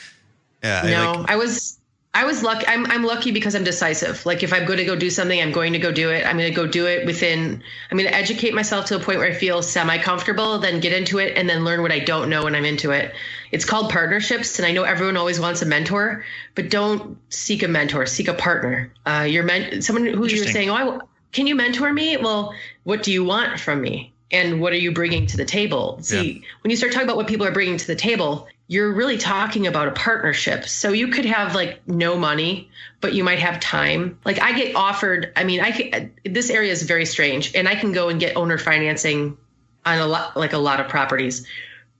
Yeah, 0.62 0.82
no, 0.82 0.90
I, 0.90 1.16
like, 1.16 1.30
I 1.30 1.36
was 1.36 1.75
I 2.16 2.24
was 2.24 2.42
lucky. 2.42 2.66
I'm, 2.66 2.86
I'm 2.86 3.04
lucky 3.04 3.30
because 3.30 3.54
I'm 3.54 3.62
decisive. 3.62 4.24
Like 4.24 4.42
if 4.42 4.50
I'm 4.50 4.64
going 4.64 4.78
to 4.78 4.86
go 4.86 4.96
do 4.96 5.10
something, 5.10 5.38
I'm 5.38 5.52
going 5.52 5.74
to 5.74 5.78
go 5.78 5.92
do 5.92 6.10
it. 6.10 6.24
I'm 6.24 6.38
going 6.38 6.48
to 6.48 6.56
go 6.56 6.66
do 6.66 6.86
it 6.86 7.04
within, 7.04 7.62
I'm 7.90 7.98
going 7.98 8.08
to 8.08 8.16
educate 8.16 8.54
myself 8.54 8.86
to 8.86 8.96
a 8.96 8.98
point 8.98 9.18
where 9.18 9.28
I 9.28 9.34
feel 9.34 9.60
semi 9.60 9.98
comfortable, 9.98 10.58
then 10.58 10.80
get 10.80 10.94
into 10.94 11.18
it 11.18 11.36
and 11.36 11.46
then 11.46 11.62
learn 11.62 11.82
what 11.82 11.92
I 11.92 11.98
don't 11.98 12.30
know 12.30 12.44
when 12.44 12.54
I'm 12.54 12.64
into 12.64 12.90
it. 12.92 13.14
It's 13.52 13.66
called 13.66 13.90
partnerships. 13.90 14.58
And 14.58 14.64
I 14.64 14.72
know 14.72 14.84
everyone 14.84 15.18
always 15.18 15.38
wants 15.38 15.60
a 15.60 15.66
mentor, 15.66 16.24
but 16.54 16.70
don't 16.70 17.18
seek 17.28 17.62
a 17.62 17.68
mentor, 17.68 18.06
seek 18.06 18.28
a 18.28 18.34
partner. 18.34 18.90
Uh, 19.04 19.26
you're 19.28 19.44
meant 19.44 19.84
someone 19.84 20.06
who 20.06 20.26
you're 20.26 20.46
saying, 20.46 20.70
Oh, 20.70 20.74
I, 20.74 20.98
can 21.32 21.46
you 21.46 21.54
mentor 21.54 21.92
me? 21.92 22.16
Well, 22.16 22.54
what 22.84 23.02
do 23.02 23.12
you 23.12 23.24
want 23.24 23.60
from 23.60 23.82
me? 23.82 24.14
And 24.30 24.62
what 24.62 24.72
are 24.72 24.78
you 24.78 24.90
bringing 24.90 25.26
to 25.26 25.36
the 25.36 25.44
table? 25.44 25.98
See, 26.00 26.32
yeah. 26.32 26.40
when 26.62 26.70
you 26.70 26.78
start 26.78 26.94
talking 26.94 27.06
about 27.06 27.18
what 27.18 27.26
people 27.26 27.46
are 27.46 27.52
bringing 27.52 27.76
to 27.76 27.86
the 27.86 27.94
table, 27.94 28.48
you're 28.68 28.92
really 28.92 29.16
talking 29.16 29.66
about 29.66 29.88
a 29.88 29.92
partnership. 29.92 30.68
So 30.68 30.92
you 30.92 31.08
could 31.08 31.24
have 31.24 31.54
like 31.54 31.86
no 31.86 32.16
money, 32.16 32.68
but 33.00 33.14
you 33.14 33.22
might 33.22 33.38
have 33.38 33.60
time. 33.60 34.18
Like 34.24 34.40
I 34.40 34.52
get 34.52 34.74
offered, 34.74 35.32
I 35.36 35.44
mean, 35.44 35.60
I 35.62 36.10
this 36.24 36.50
area 36.50 36.72
is 36.72 36.82
very 36.82 37.06
strange 37.06 37.54
and 37.54 37.68
I 37.68 37.76
can 37.76 37.92
go 37.92 38.08
and 38.08 38.18
get 38.18 38.36
owner 38.36 38.58
financing 38.58 39.36
on 39.84 39.98
a 39.98 40.06
lot 40.06 40.36
like 40.36 40.52
a 40.52 40.58
lot 40.58 40.80
of 40.80 40.88
properties 40.88 41.46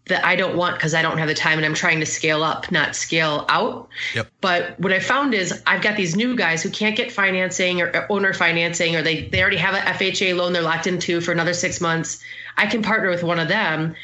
that 0.09 0.25
I 0.25 0.37
don't 0.37 0.57
want 0.57 0.77
because 0.77 0.95
I 0.95 1.03
don't 1.03 1.19
have 1.19 1.29
the 1.29 1.35
time 1.35 1.59
and 1.59 1.67
I'm 1.67 1.75
trying 1.75 2.01
to 2.01 2.07
scale 2.07 2.43
up, 2.43 2.71
not 2.71 2.95
scale 2.95 3.45
out. 3.49 3.89
Yep. 4.15 4.29
But 4.41 4.79
what 4.79 4.93
I 4.93 5.01
found 5.01 5.35
is 5.35 5.63
I've 5.67 5.83
got 5.83 5.97
these 5.97 6.15
new 6.15 6.37
guys 6.37 6.63
who 6.63 6.71
can't 6.71 6.97
get 6.97 7.11
financing 7.11 7.81
or 7.81 8.07
owner 8.09 8.33
financing, 8.33 8.95
or 8.95 9.03
they, 9.03 9.23
they 9.29 9.41
already 9.41 9.57
have 9.57 9.75
a 9.75 9.79
FHA 9.79 10.37
loan 10.37 10.53
they're 10.53 10.63
locked 10.63 10.87
into 10.87 11.21
for 11.21 11.33
another 11.33 11.55
six 11.55 11.81
months. 11.81 12.23
I 12.57 12.67
can 12.67 12.83
partner 12.83 13.11
with 13.11 13.25
one 13.25 13.41
of 13.41 13.49
them 13.49 13.97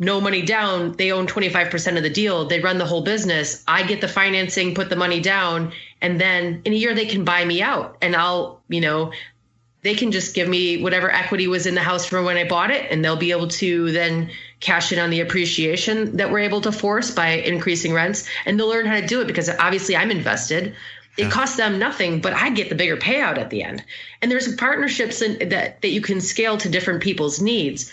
no 0.00 0.18
money 0.18 0.40
down, 0.40 0.92
they 0.92 1.12
own 1.12 1.26
25% 1.26 1.96
of 1.98 2.02
the 2.02 2.10
deal. 2.10 2.46
They 2.46 2.58
run 2.58 2.78
the 2.78 2.86
whole 2.86 3.02
business. 3.02 3.62
I 3.68 3.82
get 3.82 4.00
the 4.00 4.08
financing, 4.08 4.74
put 4.74 4.88
the 4.88 4.96
money 4.96 5.20
down, 5.20 5.72
and 6.00 6.18
then 6.18 6.62
in 6.64 6.72
a 6.72 6.76
year 6.76 6.94
they 6.94 7.04
can 7.04 7.22
buy 7.22 7.44
me 7.44 7.60
out 7.60 7.98
and 8.00 8.16
I'll, 8.16 8.62
you 8.68 8.80
know, 8.80 9.12
they 9.82 9.94
can 9.94 10.10
just 10.10 10.34
give 10.34 10.48
me 10.48 10.82
whatever 10.82 11.10
equity 11.10 11.46
was 11.46 11.66
in 11.66 11.74
the 11.74 11.82
house 11.82 12.06
from 12.06 12.24
when 12.24 12.38
I 12.38 12.48
bought 12.48 12.70
it 12.70 12.90
and 12.90 13.04
they'll 13.04 13.16
be 13.16 13.30
able 13.30 13.48
to 13.48 13.92
then 13.92 14.30
cash 14.60 14.90
in 14.90 14.98
on 14.98 15.10
the 15.10 15.20
appreciation 15.20 16.16
that 16.16 16.30
we're 16.30 16.40
able 16.40 16.62
to 16.62 16.72
force 16.72 17.10
by 17.10 17.28
increasing 17.28 17.92
rents 17.92 18.26
and 18.46 18.58
they'll 18.58 18.68
learn 18.68 18.86
how 18.86 19.00
to 19.00 19.06
do 19.06 19.20
it 19.20 19.26
because 19.26 19.50
obviously 19.50 19.96
I'm 19.96 20.10
invested. 20.10 20.74
It 21.16 21.24
yeah. 21.24 21.30
costs 21.30 21.56
them 21.56 21.78
nothing, 21.78 22.20
but 22.20 22.32
I 22.32 22.50
get 22.50 22.70
the 22.70 22.74
bigger 22.74 22.96
payout 22.96 23.36
at 23.36 23.50
the 23.50 23.62
end. 23.62 23.84
And 24.22 24.30
there's 24.30 24.54
partnerships 24.56 25.20
in, 25.20 25.50
that 25.50 25.82
that 25.82 25.88
you 25.88 26.00
can 26.00 26.22
scale 26.22 26.56
to 26.58 26.68
different 26.70 27.02
people's 27.02 27.40
needs 27.40 27.90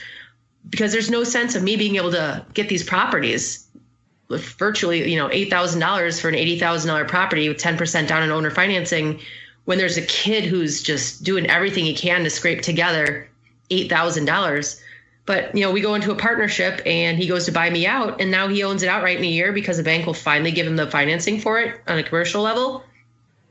because 0.70 0.92
there's 0.92 1.10
no 1.10 1.24
sense 1.24 1.56
of 1.56 1.64
me 1.64 1.76
being 1.76 1.96
able 1.96 2.12
to 2.12 2.46
get 2.54 2.70
these 2.70 2.84
properties 2.84 3.68
with 4.28 4.44
virtually, 4.44 5.10
you 5.10 5.18
know, 5.18 5.30
eight 5.32 5.50
thousand 5.50 5.80
dollars 5.80 6.20
for 6.20 6.30
an 6.30 6.36
eighty 6.36 6.60
thousand 6.60 6.90
dollar 6.90 7.06
property 7.06 7.48
with 7.48 7.58
ten 7.58 7.78
percent 7.78 8.10
down 8.10 8.24
in 8.24 8.32
owner 8.32 8.52
financing, 8.52 9.20
when 9.66 9.78
there's 9.78 9.98
a 9.98 10.02
kid 10.02 10.44
who's 10.44 10.82
just 10.82 11.24
doing 11.24 11.46
everything 11.48 11.86
he 11.86 11.94
can 11.94 12.24
to 12.24 12.30
scrape 12.30 12.62
together 12.62 13.30
eight 13.70 13.90
thousand 13.90 14.26
dollars. 14.26 14.82
But 15.26 15.54
you 15.56 15.62
know, 15.62 15.72
we 15.72 15.82
go 15.82 15.94
into 15.94 16.12
a 16.12 16.16
partnership 16.16 16.82
and 16.86 17.18
he 17.18 17.28
goes 17.28 17.46
to 17.46 17.52
buy 17.52 17.70
me 17.70 17.86
out, 17.86 18.22
and 18.22 18.32
now 18.32 18.48
he 18.48 18.64
owns 18.64 18.84
it 18.84 18.90
outright 18.90 19.18
in 19.18 19.24
a 19.24 19.28
year 19.28 19.52
because 19.52 19.78
the 19.78 19.84
bank 19.84 20.06
will 20.06 20.14
finally 20.14 20.52
give 20.52 20.66
him 20.66 20.76
the 20.76 20.90
financing 20.90 21.40
for 21.40 21.60
it 21.60 21.82
on 21.88 21.98
a 21.98 22.04
commercial 22.04 22.42
level. 22.42 22.84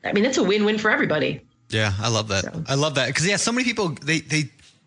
I 0.04 0.12
mean, 0.12 0.24
it's 0.24 0.38
a 0.38 0.42
win-win 0.42 0.78
for 0.78 0.90
everybody. 0.90 1.42
Yeah, 1.68 1.92
I 2.00 2.08
love 2.08 2.28
that. 2.28 2.44
So. 2.44 2.64
I 2.68 2.74
love 2.76 2.94
that 2.94 3.08
because 3.08 3.26
yeah, 3.26 3.36
so 3.36 3.52
many 3.52 3.64
people 3.64 3.88
they 3.88 4.20
they 4.20 4.44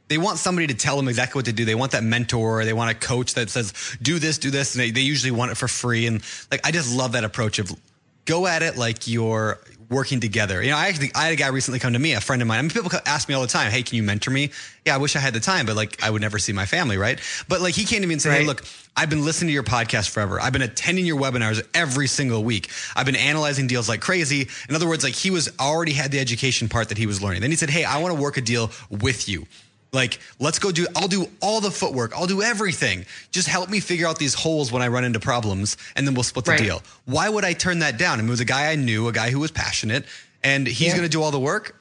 they 0.09 0.17
want 0.17 0.39
somebody 0.39 0.67
to 0.67 0.73
tell 0.73 0.97
them 0.97 1.07
exactly 1.07 1.39
what 1.39 1.45
to 1.45 1.53
do. 1.53 1.65
They 1.65 1.75
want 1.75 1.93
that 1.93 2.03
mentor. 2.03 2.65
They 2.65 2.73
want 2.73 2.91
a 2.91 2.95
coach 2.95 3.35
that 3.35 3.49
says, 3.49 3.73
do 4.01 4.19
this, 4.19 4.39
do 4.39 4.49
this. 4.51 4.75
And 4.75 4.83
they, 4.83 4.91
they 4.91 5.01
usually 5.01 5.31
want 5.31 5.51
it 5.51 5.55
for 5.55 5.67
free. 5.67 6.07
And 6.07 6.21
like, 6.51 6.65
I 6.65 6.71
just 6.71 6.95
love 6.95 7.13
that 7.13 7.23
approach 7.23 7.59
of 7.59 7.71
go 8.25 8.47
at 8.47 8.63
it 8.63 8.75
like 8.75 9.07
you're 9.07 9.59
working 9.89 10.19
together. 10.19 10.61
You 10.61 10.71
know, 10.71 10.77
I 10.77 10.87
actually, 10.87 11.11
I 11.15 11.25
had 11.25 11.33
a 11.33 11.35
guy 11.35 11.47
recently 11.47 11.79
come 11.79 11.93
to 11.93 11.99
me, 11.99 12.13
a 12.13 12.21
friend 12.21 12.41
of 12.41 12.47
mine. 12.47 12.59
I 12.59 12.61
mean, 12.63 12.71
people 12.71 12.91
ask 13.05 13.29
me 13.29 13.35
all 13.35 13.41
the 13.41 13.47
time, 13.47 13.71
Hey, 13.71 13.83
can 13.83 13.97
you 13.97 14.03
mentor 14.03 14.31
me? 14.31 14.51
Yeah, 14.85 14.95
I 14.95 14.97
wish 14.97 15.15
I 15.15 15.19
had 15.19 15.33
the 15.33 15.39
time, 15.39 15.67
but 15.67 15.75
like, 15.75 16.01
I 16.03 16.09
would 16.09 16.21
never 16.21 16.39
see 16.39 16.53
my 16.53 16.65
family. 16.65 16.97
Right. 16.97 17.19
But 17.47 17.61
like, 17.61 17.75
he 17.75 17.85
came 17.85 18.01
to 18.01 18.07
me 18.07 18.13
and 18.13 18.21
said, 18.21 18.29
right. 18.29 18.41
Hey, 18.41 18.47
look, 18.47 18.63
I've 18.97 19.09
been 19.11 19.25
listening 19.25 19.49
to 19.49 19.53
your 19.53 19.63
podcast 19.63 20.09
forever. 20.09 20.41
I've 20.41 20.53
been 20.53 20.63
attending 20.63 21.05
your 21.05 21.19
webinars 21.19 21.65
every 21.75 22.07
single 22.07 22.43
week. 22.43 22.69
I've 22.95 23.05
been 23.05 23.15
analyzing 23.15 23.67
deals 23.67 23.87
like 23.87 24.01
crazy. 24.01 24.47
In 24.67 24.75
other 24.75 24.87
words, 24.87 25.03
like 25.03 25.13
he 25.13 25.29
was 25.29 25.51
already 25.59 25.93
had 25.93 26.11
the 26.11 26.19
education 26.19 26.67
part 26.67 26.89
that 26.89 26.97
he 26.97 27.05
was 27.05 27.21
learning. 27.21 27.41
Then 27.41 27.51
he 27.51 27.57
said, 27.57 27.69
Hey, 27.69 27.83
I 27.83 27.99
want 27.99 28.15
to 28.15 28.21
work 28.21 28.37
a 28.37 28.41
deal 28.41 28.71
with 28.89 29.29
you. 29.29 29.45
Like, 29.91 30.19
let's 30.39 30.59
go 30.59 30.71
do, 30.71 30.85
I'll 30.95 31.07
do 31.07 31.27
all 31.41 31.61
the 31.61 31.71
footwork. 31.71 32.15
I'll 32.15 32.27
do 32.27 32.41
everything. 32.41 33.05
Just 33.31 33.47
help 33.47 33.69
me 33.69 33.79
figure 33.79 34.07
out 34.07 34.19
these 34.19 34.35
holes 34.35 34.71
when 34.71 34.81
I 34.81 34.87
run 34.87 35.03
into 35.03 35.19
problems 35.19 35.77
and 35.95 36.05
then 36.05 36.13
we'll 36.13 36.23
split 36.23 36.45
the 36.45 36.51
right. 36.51 36.59
deal. 36.59 36.83
Why 37.05 37.27
would 37.27 37.43
I 37.43 37.53
turn 37.53 37.79
that 37.79 37.97
down? 37.97 38.19
I 38.19 38.21
mean, 38.21 38.27
it 38.27 38.31
was 38.31 38.39
a 38.39 38.45
guy 38.45 38.71
I 38.71 38.75
knew, 38.75 39.07
a 39.07 39.11
guy 39.11 39.31
who 39.31 39.39
was 39.39 39.51
passionate 39.51 40.05
and 40.43 40.67
he's 40.67 40.89
yeah. 40.89 40.91
going 40.91 41.03
to 41.03 41.09
do 41.09 41.21
all 41.21 41.31
the 41.31 41.39
work. 41.39 41.75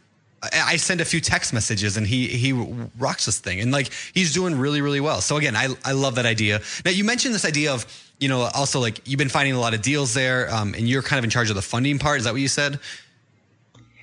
I 0.52 0.76
send 0.76 1.00
a 1.00 1.04
few 1.04 1.20
text 1.20 1.52
messages 1.52 1.96
and 1.96 2.06
he 2.06 2.28
he 2.28 2.52
rocks 2.52 3.26
this 3.26 3.40
thing 3.40 3.58
and 3.60 3.72
like 3.72 3.90
he's 4.14 4.32
doing 4.32 4.56
really 4.56 4.80
really 4.80 5.00
well. 5.00 5.20
So 5.20 5.36
again, 5.36 5.56
I 5.56 5.66
I 5.84 5.92
love 5.92 6.14
that 6.14 6.26
idea. 6.26 6.60
Now 6.84 6.92
you 6.92 7.02
mentioned 7.02 7.34
this 7.34 7.44
idea 7.44 7.72
of 7.72 7.84
you 8.20 8.28
know 8.28 8.42
also 8.54 8.78
like 8.78 9.00
you've 9.04 9.18
been 9.18 9.28
finding 9.28 9.54
a 9.54 9.58
lot 9.58 9.74
of 9.74 9.82
deals 9.82 10.14
there, 10.14 10.48
um, 10.54 10.74
and 10.74 10.88
you're 10.88 11.02
kind 11.02 11.18
of 11.18 11.24
in 11.24 11.30
charge 11.30 11.50
of 11.50 11.56
the 11.56 11.62
funding 11.62 11.98
part. 11.98 12.18
Is 12.18 12.24
that 12.24 12.32
what 12.32 12.40
you 12.40 12.46
said? 12.46 12.78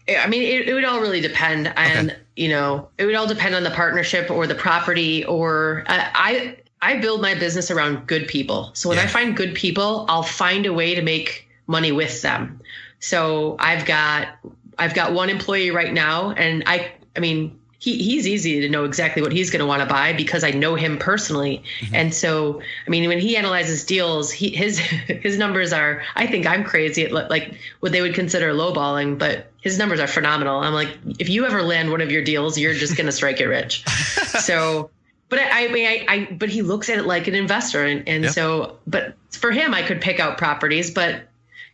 I 0.07 0.27
mean, 0.27 0.43
it, 0.43 0.69
it 0.69 0.73
would 0.73 0.85
all 0.85 0.99
really 1.01 1.21
depend, 1.21 1.73
and 1.75 2.11
okay. 2.11 2.19
you 2.35 2.49
know, 2.49 2.89
it 2.97 3.05
would 3.05 3.15
all 3.15 3.27
depend 3.27 3.55
on 3.55 3.63
the 3.63 3.71
partnership 3.71 4.29
or 4.29 4.45
the 4.45 4.55
property. 4.55 5.25
Or 5.25 5.83
uh, 5.87 6.09
I, 6.13 6.57
I 6.81 6.97
build 6.97 7.21
my 7.21 7.33
business 7.33 7.71
around 7.71 8.05
good 8.05 8.27
people. 8.27 8.71
So 8.73 8.89
when 8.89 8.97
yeah. 8.97 9.05
I 9.05 9.07
find 9.07 9.35
good 9.35 9.55
people, 9.55 10.05
I'll 10.07 10.23
find 10.23 10.65
a 10.65 10.73
way 10.73 10.93
to 10.95 11.01
make 11.01 11.47
money 11.67 11.91
with 11.91 12.21
them. 12.21 12.61
So 12.99 13.55
I've 13.59 13.85
got, 13.85 14.37
I've 14.77 14.93
got 14.93 15.13
one 15.13 15.29
employee 15.29 15.71
right 15.71 15.93
now, 15.93 16.31
and 16.31 16.63
I, 16.67 16.91
I 17.15 17.19
mean, 17.19 17.59
he, 17.79 18.01
he's 18.01 18.27
easy 18.27 18.61
to 18.61 18.69
know 18.69 18.85
exactly 18.85 19.21
what 19.21 19.31
he's 19.31 19.49
going 19.49 19.59
to 19.59 19.65
want 19.65 19.81
to 19.81 19.85
buy 19.87 20.13
because 20.13 20.43
I 20.43 20.51
know 20.51 20.75
him 20.75 20.97
personally. 20.97 21.63
Mm-hmm. 21.81 21.95
And 21.95 22.13
so, 22.13 22.61
I 22.85 22.89
mean, 22.89 23.07
when 23.07 23.19
he 23.19 23.35
analyzes 23.37 23.83
deals, 23.83 24.31
he, 24.31 24.49
his 24.49 24.79
his 24.79 25.37
numbers 25.37 25.73
are. 25.73 26.03
I 26.15 26.27
think 26.27 26.45
I'm 26.47 26.63
crazy 26.63 27.03
at 27.03 27.11
like 27.11 27.55
what 27.81 27.91
they 27.91 28.01
would 28.01 28.15
consider 28.15 28.53
lowballing, 28.53 29.17
but 29.17 29.51
his 29.61 29.77
numbers 29.77 29.99
are 29.99 30.07
phenomenal. 30.07 30.59
I'm 30.59 30.73
like, 30.73 30.89
if 31.19 31.29
you 31.29 31.45
ever 31.45 31.61
land 31.61 31.91
one 31.91 32.01
of 32.01 32.11
your 32.11 32.23
deals, 32.23 32.57
you're 32.57 32.73
just 32.73 32.95
going 32.95 33.07
to 33.07 33.11
strike 33.11 33.39
it 33.39 33.45
rich. 33.45 33.87
so, 34.39 34.89
but 35.29 35.39
I, 35.39 35.65
I 35.65 35.71
mean, 35.71 35.87
I, 35.87 36.05
I, 36.07 36.33
but 36.33 36.49
he 36.49 36.61
looks 36.61 36.89
at 36.89 36.97
it 36.97 37.05
like 37.05 37.27
an 37.27 37.35
investor, 37.35 37.83
and 37.83 38.07
and 38.07 38.23
yep. 38.23 38.33
so, 38.33 38.77
but 38.87 39.15
for 39.31 39.51
him, 39.51 39.73
I 39.73 39.81
could 39.81 40.01
pick 40.01 40.19
out 40.19 40.37
properties, 40.37 40.91
but 40.91 41.27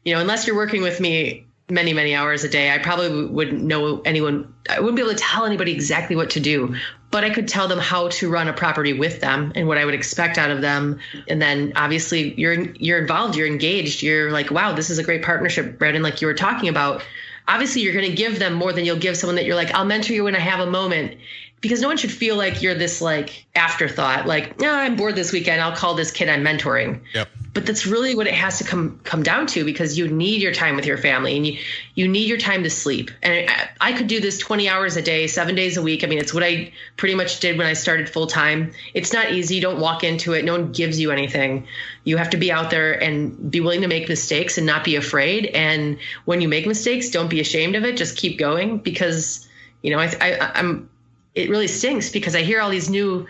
you 0.03 0.13
know, 0.13 0.19
unless 0.19 0.47
you're 0.47 0.55
working 0.55 0.81
with 0.81 0.99
me 0.99 1.45
many 1.71 1.93
many 1.93 2.13
hours 2.13 2.43
a 2.43 2.49
day. 2.49 2.71
I 2.71 2.77
probably 2.77 3.25
wouldn't 3.25 3.63
know 3.63 4.01
anyone 4.01 4.53
i 4.69 4.79
wouldn't 4.79 4.95
be 4.95 5.01
able 5.01 5.13
to 5.13 5.17
tell 5.17 5.45
anybody 5.45 5.71
exactly 5.71 6.15
what 6.15 6.29
to 6.29 6.39
do 6.39 6.75
but 7.09 7.23
i 7.23 7.29
could 7.29 7.47
tell 7.47 7.67
them 7.67 7.79
how 7.79 8.09
to 8.09 8.29
run 8.29 8.47
a 8.47 8.53
property 8.53 8.93
with 8.93 9.21
them 9.21 9.51
and 9.55 9.67
what 9.67 9.77
i 9.77 9.85
would 9.85 9.93
expect 9.93 10.37
out 10.37 10.51
of 10.51 10.61
them. 10.61 10.99
And 11.27 11.41
then 11.41 11.73
obviously 11.75 12.33
you're 12.39 12.53
you're 12.73 12.99
involved 12.99 13.35
you're 13.35 13.47
engaged 13.47 14.03
you're 14.03 14.31
like 14.31 14.51
wow 14.51 14.73
this 14.73 14.89
is 14.89 14.99
a 14.99 15.03
great 15.03 15.23
partnership 15.23 15.79
brandon 15.79 16.03
like 16.03 16.21
you 16.21 16.27
were 16.27 16.33
talking 16.33 16.69
about. 16.69 17.03
Obviously 17.47 17.81
you're 17.81 17.93
going 17.93 18.09
to 18.09 18.15
give 18.15 18.37
them 18.37 18.53
more 18.53 18.71
than 18.71 18.85
you'll 18.85 18.99
give 18.99 19.17
someone 19.17 19.35
that 19.35 19.45
you're 19.45 19.55
like 19.55 19.71
i'll 19.71 19.85
mentor 19.85 20.13
you 20.13 20.23
when 20.23 20.35
i 20.35 20.39
have 20.39 20.59
a 20.59 20.69
moment 20.69 21.17
because 21.61 21.79
no 21.79 21.87
one 21.87 21.97
should 21.97 22.11
feel 22.11 22.35
like 22.35 22.61
you're 22.61 22.73
this 22.73 23.01
like 23.01 23.45
afterthought 23.55 24.25
like 24.25 24.59
no 24.59 24.69
oh, 24.69 24.75
i'm 24.75 24.95
bored 24.95 25.15
this 25.15 25.31
weekend 25.31 25.61
i'll 25.61 25.75
call 25.75 25.93
this 25.93 26.11
kid 26.11 26.27
i'm 26.27 26.43
mentoring. 26.43 26.99
Yep. 27.13 27.29
But 27.53 27.65
that's 27.65 27.85
really 27.85 28.15
what 28.15 28.27
it 28.27 28.33
has 28.33 28.59
to 28.59 28.63
come 28.63 28.99
come 29.03 29.23
down 29.23 29.45
to 29.47 29.65
because 29.65 29.97
you 29.97 30.07
need 30.07 30.41
your 30.41 30.53
time 30.53 30.77
with 30.77 30.85
your 30.85 30.97
family 30.97 31.35
and 31.35 31.45
you 31.45 31.59
you 31.95 32.07
need 32.07 32.27
your 32.29 32.37
time 32.37 32.63
to 32.63 32.69
sleep. 32.69 33.11
And 33.21 33.49
I, 33.49 33.69
I 33.81 33.93
could 33.93 34.07
do 34.07 34.21
this 34.21 34.37
20 34.37 34.69
hours 34.69 34.95
a 34.95 35.01
day 35.01 35.27
seven 35.27 35.53
days 35.53 35.75
a 35.75 35.81
week. 35.81 36.03
I 36.03 36.07
mean 36.07 36.19
it's 36.19 36.33
what 36.33 36.43
i 36.43 36.71
pretty 36.95 37.13
much 37.13 37.41
did 37.41 37.57
when 37.57 37.67
i 37.67 37.73
started 37.73 38.09
full 38.09 38.27
time 38.27 38.71
it's 38.93 39.11
not 39.11 39.31
easy. 39.31 39.55
You 39.55 39.61
don't 39.61 39.79
walk 39.79 40.03
into 40.03 40.33
it. 40.33 40.45
No 40.45 40.53
one 40.53 40.71
gives 40.71 40.99
you 40.99 41.11
anything. 41.11 41.67
You 42.05 42.17
have 42.17 42.29
to 42.29 42.37
be 42.37 42.51
out 42.51 42.71
there 42.71 42.93
and 43.03 43.51
be 43.51 43.59
willing 43.59 43.81
to 43.81 43.87
make 43.87 44.07
mistakes 44.07 44.57
and 44.57 44.65
not 44.65 44.85
be 44.85 44.95
afraid. 44.95 45.47
And 45.47 45.97
when 46.25 46.39
you 46.39 46.47
make 46.47 46.65
mistakes 46.65 47.09
don't 47.09 47.29
be 47.29 47.41
ashamed 47.41 47.75
of 47.75 47.83
it. 47.83 47.97
Just 47.97 48.15
keep 48.15 48.39
going 48.39 48.77
because 48.77 49.45
you 49.81 49.91
know 49.91 49.99
I, 49.99 50.15
I 50.21 50.51
i'm 50.55 50.89
it 51.35 51.49
really 51.49 51.67
stinks 51.67 52.09
because 52.09 52.35
i 52.35 52.41
hear 52.41 52.61
all 52.61 52.69
these 52.69 52.89
new 52.89 53.27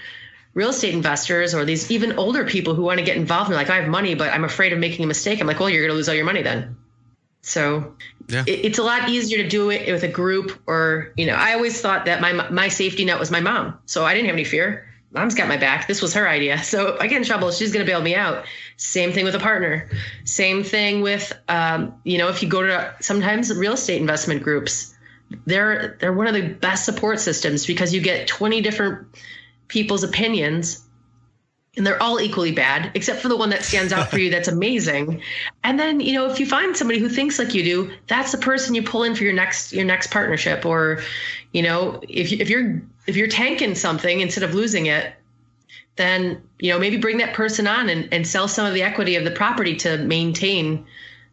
real 0.54 0.70
estate 0.70 0.94
investors 0.94 1.54
or 1.54 1.66
these 1.66 1.90
even 1.92 2.18
older 2.18 2.46
people 2.46 2.76
who 2.76 2.82
want 2.82 3.00
to 3.00 3.06
get 3.06 3.18
involved. 3.18 3.50
And 3.50 3.56
like 3.56 3.70
i 3.70 3.78
have 3.78 3.88
money 3.88 4.16
but 4.16 4.34
i'm 4.34 4.44
afraid 4.44 4.74
of 4.74 4.80
making 4.80 5.04
a 5.04 5.08
mistake. 5.08 5.40
I'm 5.40 5.48
like 5.48 5.60
well 5.60 5.70
you're 5.70 5.82
going 5.82 5.92
to 5.92 5.96
lose 5.96 6.10
all 6.10 6.16
your 6.16 6.26
money 6.26 6.42
then. 6.42 6.78
So 7.44 7.96
yeah. 8.28 8.44
it, 8.46 8.66
it's 8.66 8.78
a 8.78 8.84
lot 8.84 9.10
easier 9.10 9.42
to 9.42 9.50
do 9.50 9.72
it 9.72 9.92
with 9.92 10.04
a 10.04 10.08
group 10.08 10.62
or 10.68 11.14
you 11.18 11.26
know 11.26 11.34
i 11.36 11.54
always 11.54 11.80
thought 11.82 12.06
that 12.06 12.22
my 12.22 12.34
my 12.50 12.68
safety 12.68 13.06
net 13.06 13.20
was 13.20 13.32
my 13.32 13.40
mom. 13.40 13.78
So 13.86 14.06
i 14.06 14.14
didn't 14.14 14.28
have 14.28 14.36
any 14.36 14.46
fear. 14.46 14.88
Mom's 15.14 15.36
got 15.36 15.50
my 15.50 15.58
back. 15.58 15.90
This 15.90 16.02
was 16.02 16.14
her 16.14 16.28
idea. 16.28 16.64
So 16.64 16.96
if 16.96 17.02
i 17.02 17.08
get 17.08 17.18
in 17.18 17.26
trouble. 17.26 17.52
She's 17.52 17.74
going 17.74 17.86
to 17.86 17.92
bail 17.92 18.02
me 18.02 18.16
out. 18.16 18.46
Same 18.78 19.12
thing 19.12 19.26
with 19.26 19.36
a 19.36 19.40
partner. 19.40 19.90
Same 20.24 20.64
thing 20.64 21.02
with 21.02 21.34
um, 21.48 21.96
you 22.04 22.18
know 22.18 22.30
if 22.30 22.42
you 22.44 22.50
go 22.50 22.62
to 22.62 22.96
sometimes 23.00 23.54
real 23.54 23.74
estate 23.74 24.02
investment 24.02 24.44
groups 24.44 24.94
they're 25.46 25.98
they're 26.00 26.14
one 26.14 26.28
of 26.28 26.34
the 26.34 26.48
best 26.48 26.86
support 26.86 27.20
systems 27.20 27.66
because 27.66 27.94
you 27.94 28.02
get 28.02 28.28
20 28.28 28.62
different 28.62 29.08
people's 29.68 30.04
opinions 30.04 30.86
and 31.78 31.88
they're 31.88 32.02
all 32.02 32.20
equally 32.20 32.52
bad 32.52 32.92
except 32.96 33.22
for 33.22 33.30
the 33.30 33.38
one 33.38 33.50
that 33.50 33.64
stands 33.64 33.94
out 33.94 34.10
for 34.10 34.20
you 34.20 34.30
that's 34.30 34.50
amazing. 34.50 35.22
And 35.64 35.80
then 35.80 36.00
you 36.00 36.14
know 36.14 36.30
if 36.30 36.40
you 36.40 36.46
find 36.46 36.76
somebody 36.76 37.00
who 37.00 37.10
thinks 37.10 37.40
like 37.40 37.54
you 37.54 37.64
do 37.64 37.92
that's 38.08 38.32
the 38.32 38.38
person 38.38 38.76
you 38.76 38.84
pull 38.84 39.04
in 39.04 39.16
for 39.16 39.24
your 39.24 39.34
next 39.34 39.72
your 39.72 39.86
next 39.86 40.12
partnership. 40.12 40.66
Or 40.66 41.02
you 41.54 41.62
know 41.62 42.02
if, 42.08 42.32
if 42.32 42.50
you're 42.50 42.82
if 43.08 43.16
you're 43.16 43.28
tanking 43.28 43.76
something 43.76 44.20
instead 44.20 44.44
of 44.44 44.54
losing 44.54 44.88
it 44.88 45.14
then 45.96 46.42
you 46.60 46.72
know 46.72 46.80
maybe 46.80 46.98
bring 46.98 47.18
that 47.18 47.34
person 47.34 47.68
on 47.68 47.90
and, 47.90 48.14
and 48.14 48.28
sell 48.28 48.48
some 48.48 48.66
of 48.66 48.74
the 48.74 48.84
equity 48.84 49.16
of 49.16 49.24
the 49.24 49.32
property 49.32 49.76
to 49.76 49.98
maintain 49.98 50.86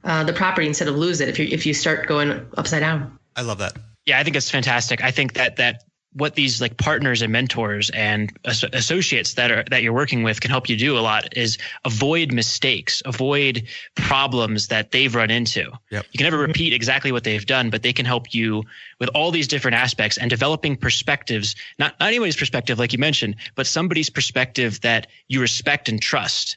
uh, 0.04 0.22
the 0.24 0.32
property 0.32 0.66
instead 0.66 0.88
of 0.88 0.96
lose 0.96 1.20
it 1.20 1.28
if 1.28 1.38
you 1.38 1.48
if 1.50 1.66
you 1.66 1.74
start 1.74 2.06
going 2.06 2.46
upside 2.56 2.80
down. 2.80 3.18
I 3.34 3.42
love 3.42 3.58
that 3.58 3.76
yeah 4.08 4.18
i 4.18 4.24
think 4.24 4.36
it's 4.36 4.50
fantastic. 4.50 5.04
I 5.04 5.10
think 5.10 5.34
that 5.34 5.56
that 5.56 5.84
what 6.14 6.34
these 6.34 6.60
like 6.60 6.78
partners 6.78 7.20
and 7.20 7.30
mentors 7.30 7.90
and 7.90 8.32
associates 8.44 9.34
that 9.34 9.50
are 9.50 9.62
that 9.70 9.82
you're 9.82 9.92
working 9.92 10.22
with 10.22 10.40
can 10.40 10.50
help 10.50 10.68
you 10.68 10.76
do 10.76 10.98
a 10.98 11.00
lot 11.00 11.36
is 11.36 11.58
avoid 11.84 12.32
mistakes 12.32 13.02
avoid 13.04 13.68
problems 13.94 14.68
that 14.68 14.90
they've 14.90 15.14
run 15.14 15.30
into. 15.30 15.70
Yep. 15.90 16.06
you 16.10 16.18
can 16.18 16.24
never 16.24 16.38
repeat 16.38 16.72
exactly 16.72 17.12
what 17.12 17.24
they've 17.24 17.44
done 17.44 17.68
but 17.70 17.82
they 17.82 17.92
can 17.92 18.06
help 18.06 18.34
you 18.34 18.64
with 18.98 19.10
all 19.14 19.30
these 19.30 19.48
different 19.48 19.76
aspects 19.76 20.16
and 20.16 20.30
developing 20.30 20.76
perspectives 20.76 21.54
not, 21.78 21.94
not 22.00 22.08
anybody's 22.08 22.36
perspective 22.36 22.78
like 22.78 22.92
you 22.94 22.98
mentioned 22.98 23.36
but 23.54 23.66
somebody's 23.66 24.10
perspective 24.10 24.80
that 24.80 25.08
you 25.28 25.40
respect 25.42 25.90
and 25.90 26.00
trust 26.00 26.56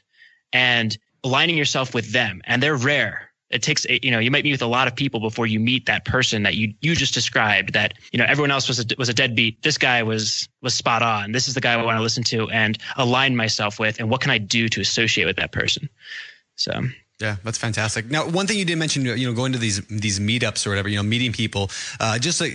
and 0.52 0.96
aligning 1.24 1.56
yourself 1.56 1.94
with 1.94 2.12
them. 2.12 2.42
And 2.44 2.62
they're 2.62 2.76
rare 2.76 3.31
it 3.52 3.62
takes 3.62 3.84
you 3.88 4.10
know 4.10 4.18
you 4.18 4.30
might 4.30 4.44
meet 4.44 4.52
with 4.52 4.62
a 4.62 4.66
lot 4.66 4.88
of 4.88 4.96
people 4.96 5.20
before 5.20 5.46
you 5.46 5.60
meet 5.60 5.86
that 5.86 6.04
person 6.04 6.42
that 6.42 6.54
you 6.54 6.74
you 6.80 6.94
just 6.94 7.14
described 7.14 7.72
that 7.74 7.94
you 8.12 8.18
know 8.18 8.24
everyone 8.26 8.50
else 8.50 8.68
was 8.68 8.80
a, 8.80 8.84
was 8.98 9.08
a 9.08 9.14
deadbeat 9.14 9.62
this 9.62 9.78
guy 9.78 10.02
was 10.02 10.48
was 10.62 10.74
spot 10.74 11.02
on 11.02 11.32
this 11.32 11.46
is 11.46 11.54
the 11.54 11.60
guy 11.60 11.74
i 11.74 11.82
want 11.82 11.96
to 11.96 12.02
listen 12.02 12.24
to 12.24 12.48
and 12.50 12.78
align 12.96 13.36
myself 13.36 13.78
with 13.78 14.00
and 14.00 14.10
what 14.10 14.20
can 14.20 14.30
i 14.30 14.38
do 14.38 14.68
to 14.68 14.80
associate 14.80 15.26
with 15.26 15.36
that 15.36 15.52
person 15.52 15.88
so 16.56 16.72
yeah, 17.20 17.36
that's 17.44 17.58
fantastic. 17.58 18.10
Now, 18.10 18.28
one 18.28 18.48
thing 18.48 18.58
you 18.58 18.64
did 18.64 18.78
mention, 18.78 19.04
you 19.04 19.28
know, 19.28 19.32
going 19.32 19.52
to 19.52 19.58
these 19.58 19.80
these 19.86 20.18
meetups 20.18 20.66
or 20.66 20.70
whatever, 20.70 20.88
you 20.88 20.96
know, 20.96 21.04
meeting 21.04 21.32
people. 21.32 21.70
Uh, 22.00 22.18
just 22.18 22.40
like 22.40 22.54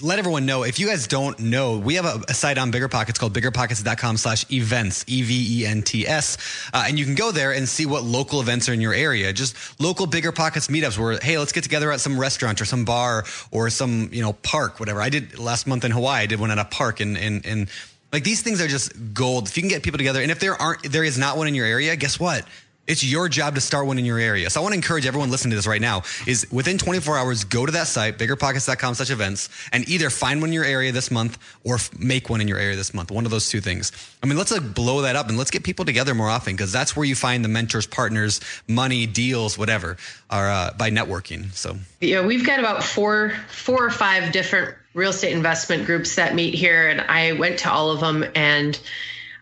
let 0.00 0.18
everyone 0.18 0.46
know 0.46 0.62
if 0.62 0.78
you 0.78 0.86
guys 0.86 1.06
don't 1.06 1.38
know 1.38 1.78
we 1.78 1.94
have 1.94 2.04
a, 2.04 2.20
a 2.28 2.34
site 2.34 2.58
on 2.58 2.70
biggerpockets 2.70 3.18
called 3.18 3.32
biggerpockets.com 3.32 4.16
slash 4.16 4.50
events 4.52 5.04
e-v-e-n-t-s 5.08 6.38
uh, 6.72 6.84
and 6.86 6.98
you 6.98 7.04
can 7.04 7.14
go 7.14 7.32
there 7.32 7.52
and 7.52 7.68
see 7.68 7.86
what 7.86 8.04
local 8.04 8.40
events 8.40 8.68
are 8.68 8.72
in 8.72 8.80
your 8.80 8.94
area. 8.94 9.32
Just 9.32 9.80
local 9.80 10.06
bigger 10.06 10.32
pockets 10.32 10.68
meetups 10.68 10.98
where 10.98 11.18
hey 11.20 11.38
let's 11.38 11.52
get 11.52 11.64
together 11.64 11.90
at 11.90 12.00
some 12.00 12.18
restaurant 12.18 12.60
or 12.60 12.64
some 12.64 12.84
bar 12.84 13.24
or 13.50 13.70
some 13.70 14.10
you 14.12 14.22
know 14.22 14.32
park 14.34 14.80
whatever. 14.80 15.00
I 15.00 15.08
did 15.08 15.38
last 15.38 15.66
month 15.66 15.84
in 15.84 15.90
hawaii 15.90 16.22
i 16.22 16.26
did 16.26 16.40
one 16.40 16.50
at 16.50 16.58
a 16.58 16.64
park 16.64 17.00
and 17.00 17.16
and 17.16 17.44
and 17.44 17.68
like 18.12 18.22
these 18.22 18.42
things 18.42 18.60
are 18.60 18.68
just 18.68 18.92
gold. 19.12 19.48
If 19.48 19.56
you 19.56 19.62
can 19.62 19.70
get 19.70 19.82
people 19.82 19.98
together 19.98 20.22
and 20.22 20.30
if 20.30 20.38
there 20.38 20.54
aren't 20.54 20.90
there 20.90 21.04
is 21.04 21.18
not 21.18 21.36
one 21.36 21.48
in 21.48 21.54
your 21.54 21.66
area 21.66 21.96
guess 21.96 22.20
what 22.20 22.46
it's 22.86 23.04
your 23.04 23.28
job 23.28 23.54
to 23.54 23.60
start 23.60 23.86
one 23.86 23.98
in 23.98 24.04
your 24.04 24.18
area. 24.18 24.50
So 24.50 24.60
I 24.60 24.62
want 24.62 24.72
to 24.72 24.76
encourage 24.76 25.06
everyone 25.06 25.30
listening 25.30 25.50
to 25.50 25.56
this 25.56 25.66
right 25.66 25.80
now 25.80 26.02
is 26.26 26.46
within 26.52 26.78
24 26.78 27.16
hours, 27.16 27.44
go 27.44 27.64
to 27.64 27.72
that 27.72 27.86
site, 27.86 28.18
biggerpockets.com 28.18 28.94
such 28.94 29.10
events, 29.10 29.48
and 29.72 29.88
either 29.88 30.10
find 30.10 30.40
one 30.40 30.50
in 30.50 30.54
your 30.54 30.64
area 30.64 30.92
this 30.92 31.10
month 31.10 31.38
or 31.64 31.78
make 31.98 32.28
one 32.28 32.40
in 32.40 32.48
your 32.48 32.58
area 32.58 32.76
this 32.76 32.92
month. 32.92 33.10
One 33.10 33.24
of 33.24 33.30
those 33.30 33.48
two 33.48 33.60
things. 33.60 33.92
I 34.22 34.26
mean, 34.26 34.36
let's 34.36 34.50
like 34.50 34.74
blow 34.74 35.02
that 35.02 35.16
up 35.16 35.28
and 35.28 35.38
let's 35.38 35.50
get 35.50 35.64
people 35.64 35.84
together 35.84 36.14
more 36.14 36.28
often 36.28 36.54
because 36.54 36.72
that's 36.72 36.94
where 36.94 37.06
you 37.06 37.14
find 37.14 37.44
the 37.44 37.48
mentors, 37.48 37.86
partners, 37.86 38.40
money, 38.68 39.06
deals, 39.06 39.56
whatever, 39.56 39.96
are 40.30 40.50
uh, 40.50 40.74
by 40.76 40.90
networking. 40.90 41.52
So 41.52 41.76
yeah, 42.00 42.24
we've 42.24 42.46
got 42.46 42.58
about 42.58 42.84
four, 42.84 43.32
four 43.48 43.84
or 43.84 43.90
five 43.90 44.32
different 44.32 44.74
real 44.92 45.10
estate 45.10 45.32
investment 45.32 45.86
groups 45.86 46.16
that 46.16 46.34
meet 46.34 46.54
here, 46.54 46.88
and 46.88 47.00
I 47.00 47.32
went 47.32 47.60
to 47.60 47.72
all 47.72 47.90
of 47.90 48.00
them 48.00 48.24
and 48.34 48.78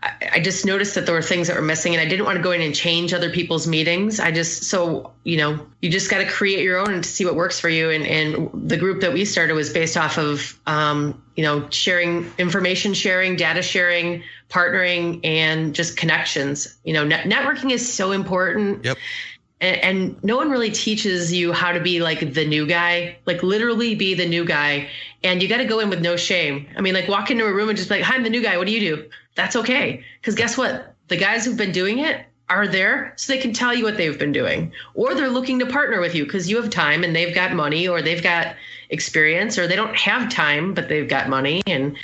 I 0.03 0.41
just 0.41 0.67
noticed 0.67 0.97
that 0.97 1.07
there 1.07 1.15
were 1.15 1.23
things 1.23 1.47
that 1.47 1.55
were 1.55 1.63
missing, 1.63 1.95
and 1.95 2.01
I 2.01 2.09
didn't 2.09 2.25
want 2.25 2.37
to 2.37 2.43
go 2.43 2.51
in 2.51 2.61
and 2.61 2.75
change 2.75 3.15
other 3.15 3.31
people's 3.31 3.69
meetings. 3.69 4.19
I 4.19 4.33
just 4.33 4.65
so 4.65 5.13
you 5.23 5.37
know, 5.37 5.65
you 5.81 5.91
just 5.91 6.11
got 6.11 6.19
to 6.19 6.27
create 6.27 6.65
your 6.65 6.79
own 6.79 6.93
and 6.93 7.07
see 7.07 7.25
what 7.25 7.37
works 7.37 7.61
for 7.61 7.69
you. 7.69 7.91
And 7.91 8.05
and 8.05 8.69
the 8.69 8.77
group 8.77 9.01
that 9.03 9.13
we 9.13 9.25
started 9.25 9.55
was 9.55 9.73
based 9.73 9.97
off 9.97 10.19
of 10.19 10.59
um, 10.67 11.23
you 11.37 11.45
know 11.45 11.69
sharing 11.71 12.33
information, 12.39 12.95
sharing 12.95 13.37
data 13.37 13.63
sharing, 13.63 14.25
partnering, 14.49 15.21
and 15.23 15.73
just 15.73 15.97
connections. 15.97 16.77
You 16.83 16.95
know, 16.95 17.05
net- 17.05 17.27
networking 17.27 17.71
is 17.71 17.93
so 17.93 18.11
important. 18.11 18.85
Yep. 18.85 18.99
And, 19.63 19.77
and 19.85 20.25
no 20.25 20.37
one 20.37 20.51
really 20.51 20.71
teaches 20.71 21.33
you 21.33 21.53
how 21.55 21.73
to 21.73 21.81
be 21.81 22.01
like 22.01 22.35
the 22.35 22.45
new 22.45 22.67
guy, 22.67 23.17
like 23.25 23.43
literally 23.43 23.95
be 23.95 24.13
the 24.13 24.29
new 24.29 24.45
guy. 24.45 24.91
And 25.25 25.43
you 25.43 25.49
got 25.49 25.59
to 25.59 25.65
go 25.65 25.81
in 25.81 25.89
with 25.89 26.03
no 26.03 26.17
shame. 26.17 26.69
I 26.77 26.83
mean, 26.83 26.93
like 26.93 27.09
walk 27.09 27.31
into 27.31 27.47
a 27.47 27.53
room 27.53 27.71
and 27.71 27.79
just 27.79 27.89
be 27.89 27.95
like, 27.95 28.05
"Hi, 28.05 28.17
I'm 28.17 28.25
the 28.25 28.31
new 28.31 28.43
guy. 28.43 28.59
What 28.59 28.67
do 28.67 28.73
you 28.73 28.97
do?" 28.97 29.09
that's 29.35 29.57
okay. 29.57 30.05
Because 30.21 30.35
guess 30.35 30.57
what? 30.57 30.95
The 31.09 31.17
guys 31.17 31.45
who've 31.45 31.57
been 31.57 31.73
doing 31.73 31.99
it 31.99 32.25
are 32.49 32.67
there 32.67 33.15
so 33.17 33.33
they 33.33 33.39
can 33.39 33.53
tell 33.53 33.73
you 33.73 33.85
what 33.85 33.97
they've 33.97 34.19
been 34.19 34.33
doing. 34.33 34.73
Or 34.95 35.15
they're 35.15 35.31
looking 35.31 35.59
to 35.61 35.67
partner 35.67 36.01
with 36.01 36.15
you 36.15 36.25
because 36.25 36.51
you 36.51 36.61
have 36.61 36.71
time 36.71 37.05
and 37.05 37.15
they've 37.15 37.35
got 37.35 37.55
money 37.55 37.89
or 37.89 38.03
they've 38.03 38.23
got 38.23 38.57
experience 38.91 39.59
or 39.59 39.67
they 39.67 39.77
don't 39.77 39.97
have 39.97 40.31
time 40.31 40.75
but 40.75 40.89
they've 40.89 41.09
got 41.09 41.29
money. 41.29 41.63
And 41.67 41.97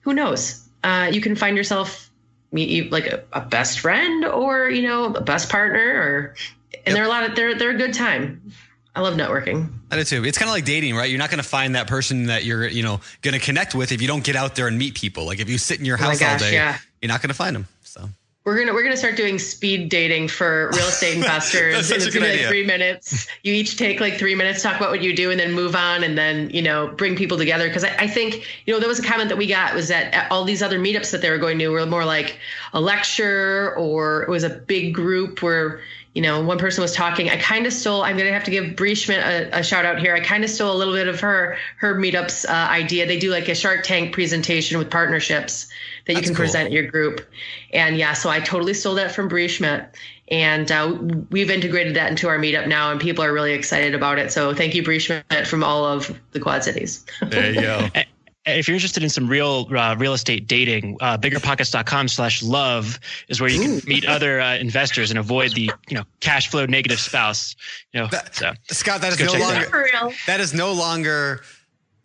who 0.00 0.12
knows? 0.12 0.68
Uh, 0.84 1.08
you 1.10 1.20
can 1.20 1.34
find 1.34 1.56
yourself 1.56 2.10
meet 2.52 2.90
like 2.92 3.06
a, 3.06 3.24
a, 3.32 3.40
best 3.40 3.80
friend 3.80 4.24
or, 4.24 4.70
you 4.70 4.82
know, 4.82 5.06
a 5.06 5.20
best 5.20 5.50
partner 5.50 5.80
or, 5.80 6.34
and 6.74 6.86
yep. 6.86 6.94
they're 6.94 7.04
a 7.04 7.08
lot 7.08 7.28
of, 7.28 7.36
they're, 7.36 7.54
they're 7.54 7.70
a 7.70 7.78
good 7.78 7.94
time. 7.94 8.52
I 8.94 9.00
love 9.00 9.14
networking. 9.14 9.70
I 9.90 9.96
do 9.96 10.04
too. 10.04 10.24
It's 10.24 10.38
kind 10.38 10.48
of 10.48 10.54
like 10.54 10.64
dating, 10.64 10.96
right? 10.96 11.08
You're 11.08 11.20
not 11.20 11.30
going 11.30 11.42
to 11.42 11.48
find 11.48 11.76
that 11.76 11.86
person 11.86 12.26
that 12.26 12.44
you're, 12.44 12.66
you 12.66 12.82
know, 12.82 13.00
going 13.22 13.38
to 13.38 13.40
connect 13.40 13.74
with 13.74 13.92
if 13.92 14.02
you 14.02 14.08
don't 14.08 14.24
get 14.24 14.34
out 14.34 14.56
there 14.56 14.66
and 14.66 14.76
meet 14.76 14.94
people. 14.94 15.24
Like 15.24 15.38
if 15.38 15.48
you 15.48 15.56
sit 15.56 15.78
in 15.78 15.84
your 15.84 15.96
oh 15.98 16.02
house 16.02 16.16
oh 16.16 16.20
gosh, 16.20 16.32
all 16.32 16.38
day, 16.38 16.54
yeah. 16.54 16.78
you're 17.00 17.08
not 17.08 17.22
going 17.22 17.28
to 17.28 17.34
find 17.34 17.54
them. 17.54 17.68
So 17.84 18.08
we're 18.48 18.58
gonna 18.58 18.72
we're 18.72 18.82
gonna 18.82 18.96
start 18.96 19.14
doing 19.14 19.38
speed 19.38 19.90
dating 19.90 20.26
for 20.28 20.70
real 20.72 20.86
estate 20.86 21.14
investors. 21.16 21.90
and 21.90 22.02
it's 22.02 22.14
gonna 22.14 22.26
be 22.26 22.38
like 22.38 22.46
three 22.46 22.64
minutes. 22.64 23.28
You 23.42 23.52
each 23.52 23.76
take 23.76 24.00
like 24.00 24.14
three 24.14 24.34
minutes, 24.34 24.62
talk 24.62 24.78
about 24.78 24.90
what 24.90 25.02
you 25.02 25.14
do, 25.14 25.30
and 25.30 25.38
then 25.38 25.52
move 25.52 25.76
on, 25.76 26.02
and 26.02 26.16
then 26.16 26.48
you 26.48 26.62
know 26.62 26.88
bring 26.88 27.14
people 27.14 27.36
together. 27.36 27.68
Because 27.68 27.84
I, 27.84 27.94
I, 27.98 28.06
think 28.06 28.46
you 28.64 28.72
know 28.72 28.80
there 28.80 28.88
was 28.88 29.00
a 29.00 29.02
comment 29.02 29.28
that 29.28 29.36
we 29.36 29.46
got 29.46 29.74
was 29.74 29.88
that 29.88 30.14
uh, 30.14 30.32
all 30.32 30.44
these 30.44 30.62
other 30.62 30.80
meetups 30.80 31.10
that 31.10 31.20
they 31.20 31.28
were 31.28 31.36
going 31.36 31.58
to 31.58 31.68
were 31.68 31.84
more 31.84 32.06
like 32.06 32.38
a 32.72 32.80
lecture 32.80 33.76
or 33.76 34.22
it 34.22 34.30
was 34.30 34.44
a 34.44 34.50
big 34.50 34.94
group 34.94 35.42
where 35.42 35.82
you 36.14 36.22
know, 36.22 36.42
one 36.42 36.58
person 36.58 36.82
was 36.82 36.94
talking. 36.94 37.30
I 37.30 37.36
kind 37.36 37.66
of 37.66 37.72
stole. 37.72 38.02
I'm 38.02 38.16
going 38.16 38.26
to 38.26 38.32
have 38.32 38.44
to 38.44 38.50
give 38.50 38.76
Brie 38.76 38.94
Schmidt 38.94 39.18
a, 39.18 39.58
a 39.58 39.62
shout 39.62 39.84
out 39.84 39.98
here. 39.98 40.14
I 40.14 40.20
kind 40.20 40.42
of 40.42 40.50
stole 40.50 40.74
a 40.74 40.78
little 40.78 40.94
bit 40.94 41.08
of 41.08 41.20
her 41.20 41.56
her 41.76 41.94
meetups 41.94 42.48
uh, 42.48 42.52
idea. 42.70 43.06
They 43.06 43.18
do 43.18 43.30
like 43.30 43.48
a 43.48 43.54
Shark 43.54 43.84
Tank 43.84 44.12
presentation 44.12 44.78
with 44.78 44.90
partnerships 44.90 45.68
that 46.06 46.14
That's 46.14 46.16
you 46.18 46.22
can 46.22 46.34
cool. 46.34 46.44
present 46.44 46.72
your 46.72 46.84
group. 46.84 47.26
And 47.72 47.96
yeah, 47.96 48.14
so 48.14 48.30
I 48.30 48.40
totally 48.40 48.74
stole 48.74 48.94
that 48.94 49.12
from 49.12 49.28
Brie 49.28 49.48
Schmidt. 49.48 49.96
And 50.30 50.70
uh, 50.70 50.98
we've 51.30 51.50
integrated 51.50 51.96
that 51.96 52.10
into 52.10 52.28
our 52.28 52.38
meetup 52.38 52.68
now, 52.68 52.90
and 52.90 53.00
people 53.00 53.24
are 53.24 53.32
really 53.32 53.54
excited 53.54 53.94
about 53.94 54.18
it. 54.18 54.30
So 54.30 54.54
thank 54.54 54.74
you, 54.74 54.82
Brie 54.82 54.98
Schmidt, 54.98 55.46
from 55.46 55.64
all 55.64 55.86
of 55.86 56.18
the 56.32 56.40
Quad 56.40 56.64
Cities. 56.64 57.06
There 57.22 57.52
you 57.52 57.60
go. 57.60 57.88
if 58.48 58.68
you're 58.68 58.74
interested 58.74 59.02
in 59.02 59.08
some 59.08 59.28
real 59.28 59.68
uh, 59.76 59.94
real 59.98 60.12
estate 60.12 60.46
dating, 60.46 60.96
uh, 61.00 61.18
biggerpockets.com 61.18 62.08
slash 62.08 62.42
love 62.42 62.98
is 63.28 63.40
where 63.40 63.50
you 63.50 63.60
can 63.60 63.88
meet 63.88 64.06
other 64.06 64.40
uh, 64.40 64.56
investors 64.56 65.10
and 65.10 65.18
avoid 65.18 65.52
the 65.54 65.70
you 65.88 65.96
know 65.96 66.04
cash 66.20 66.48
flow 66.48 66.66
negative 66.66 67.00
spouse. 67.00 67.56
You 67.92 68.00
know, 68.00 68.06
that, 68.08 68.34
so, 68.34 68.52
Scott, 68.70 69.00
that 69.02 69.12
is 69.12 69.20
no 69.20 69.38
longer 69.38 69.88
that. 69.92 70.14
that 70.26 70.40
is 70.40 70.54
no 70.54 70.72
longer. 70.72 71.42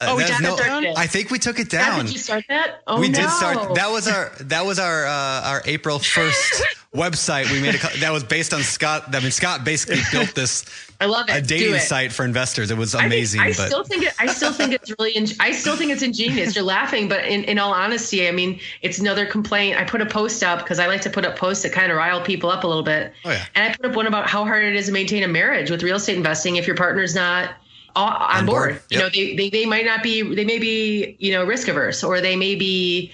Uh, 0.02 0.08
oh, 0.10 0.18
we 0.18 0.26
took 0.26 0.42
no, 0.42 0.56
it 0.56 0.60
down. 0.60 0.86
I 0.98 1.08
think 1.08 1.30
we 1.32 1.40
took 1.40 1.60
it 1.60 1.70
down. 1.70 2.06
did 2.06 2.14
you 2.14 2.20
start 2.20 2.44
that? 2.50 2.82
Oh, 2.88 3.00
we 3.00 3.10
no. 3.10 3.20
did 3.20 3.30
start. 3.30 3.76
That 3.76 3.92
was 3.92 4.08
our 4.08 4.32
that 4.42 4.66
was 4.66 4.80
our 4.80 5.06
uh, 5.06 5.50
our 5.50 5.62
April 5.66 6.00
first 6.00 6.64
website 6.94 7.52
we 7.52 7.60
made 7.60 7.76
a, 7.76 8.00
that 8.00 8.12
was 8.12 8.24
based 8.24 8.54
on 8.54 8.62
Scott. 8.62 9.14
I 9.14 9.20
mean, 9.20 9.32
Scott 9.32 9.64
basically 9.64 10.02
built 10.12 10.36
this. 10.36 10.66
I 11.02 11.06
love 11.06 11.28
it. 11.28 11.36
A 11.36 11.42
dating 11.42 11.80
site 11.80 12.12
for 12.12 12.24
investors. 12.24 12.72
It 12.72 12.78
was 12.78 12.94
amazing. 12.94 13.42
I, 13.42 13.52
think, 13.52 13.60
I 13.60 13.68
still 13.68 13.84
think 13.84 14.04
it, 14.04 14.14
I 14.20 14.28
still 14.28 14.54
think 14.54 14.74
it's 14.74 14.94
really. 14.98 15.28
I 15.40 15.52
still 15.52 15.76
think 15.76 15.92
it's 15.92 16.04
ingenious. 16.04 16.56
You're 16.56 16.64
laughing, 16.64 17.10
but 17.10 17.26
in, 17.26 17.44
in 17.46 17.60
all 17.60 17.74
honesty, 17.74 18.28
I 18.28 18.32
mean, 18.32 18.60
it's 18.82 19.00
another 19.00 19.26
complaint. 19.26 19.80
I 19.80 19.84
put 19.84 20.02
a 20.02 20.06
post 20.06 20.44
up 20.44 20.60
because 20.60 20.80
I 20.80 20.88
like 20.88 21.02
to 21.02 21.10
put 21.10 21.26
up 21.26 21.36
posts 21.36 21.64
that 21.64 21.74
kind 21.74 21.92
of 21.92 21.98
rile 21.98 22.22
people 22.22 22.50
up 22.50 22.64
a 22.64 22.68
little 22.68 22.84
bit. 22.84 23.14
Oh 23.26 23.32
yeah. 23.32 23.46
And 23.56 23.72
I 23.72 23.76
put 23.76 23.86
up 23.88 23.96
one 23.96 24.08
about 24.08 24.30
how 24.30 24.46
hard 24.46 24.64
it 24.64 24.76
is 24.76 24.86
to 24.86 24.92
maintain 24.92 25.24
a 25.24 25.28
marriage 25.28 25.70
with 25.70 25.84
real 25.84 25.98
estate 25.98 26.18
investing 26.18 26.56
if 26.58 26.68
your 26.68 26.76
partner's 26.76 27.16
not 27.16 27.56
on, 27.96 28.14
on 28.14 28.46
board. 28.46 28.74
board. 28.74 28.74
Yep. 28.74 28.92
You 28.92 28.98
know, 29.00 29.10
they, 29.10 29.36
they 29.36 29.50
they 29.50 29.66
might 29.66 29.86
not 29.86 30.04
be. 30.04 30.22
They 30.22 30.46
may 30.46 30.60
be 30.60 31.16
you 31.20 31.32
know 31.32 31.44
risk 31.44 31.68
averse, 31.68 32.04
or 32.04 32.22
they 32.22 32.36
may 32.36 32.56
be 32.56 33.12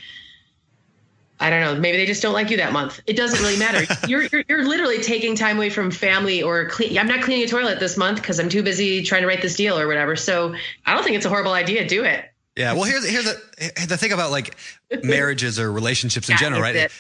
I 1.40 1.50
don't 1.50 1.62
know. 1.62 1.80
Maybe 1.80 1.98
they 1.98 2.06
just 2.06 2.22
don't 2.22 2.34
like 2.34 2.50
you 2.50 2.58
that 2.58 2.74
month. 2.74 3.00
It 3.08 3.16
doesn't 3.16 3.40
really 3.40 3.58
matter. 3.58 3.86
you're, 4.08 4.24
you're, 4.24 4.44
you're 4.50 4.68
literally 4.68 5.02
taking 5.02 5.36
time 5.36 5.58
away 5.58 5.70
from 5.70 5.90
family 5.90 6.44
or 6.44 6.66
clean. 6.66 6.98
I'm 6.98 7.08
not 7.08 7.22
cleaning 7.22 7.46
a 7.46 7.48
toilet 7.48 7.80
this 7.80 7.98
month 7.98 8.22
because 8.22 8.40
I'm 8.40 8.50
too 8.50 8.64
busy 8.64 9.04
trying 9.04 9.22
to 9.22 9.28
write 9.28 9.42
this 9.42 9.56
deal 9.56 9.80
or 9.80 9.88
whatever. 9.88 10.16
So 10.16 10.54
I 10.86 10.94
don't 10.94 11.04
think 11.04 11.16
it's 11.16 11.26
a 11.26 11.30
horrible 11.30 11.54
idea. 11.54 11.88
Do 11.88 12.04
it. 12.04 12.26
Yeah. 12.56 12.74
Well, 12.74 12.84
here's 12.84 13.08
here's 13.08 13.24
the 13.24 13.86
the 13.88 13.96
thing 13.96 14.12
about 14.12 14.32
like 14.32 14.58
marriages 15.04 15.60
or 15.60 15.72
relationships 15.72 16.28
in 16.28 16.34
yeah, 16.34 16.40
general, 16.40 16.62
right? 16.62 16.76
It. 16.76 16.92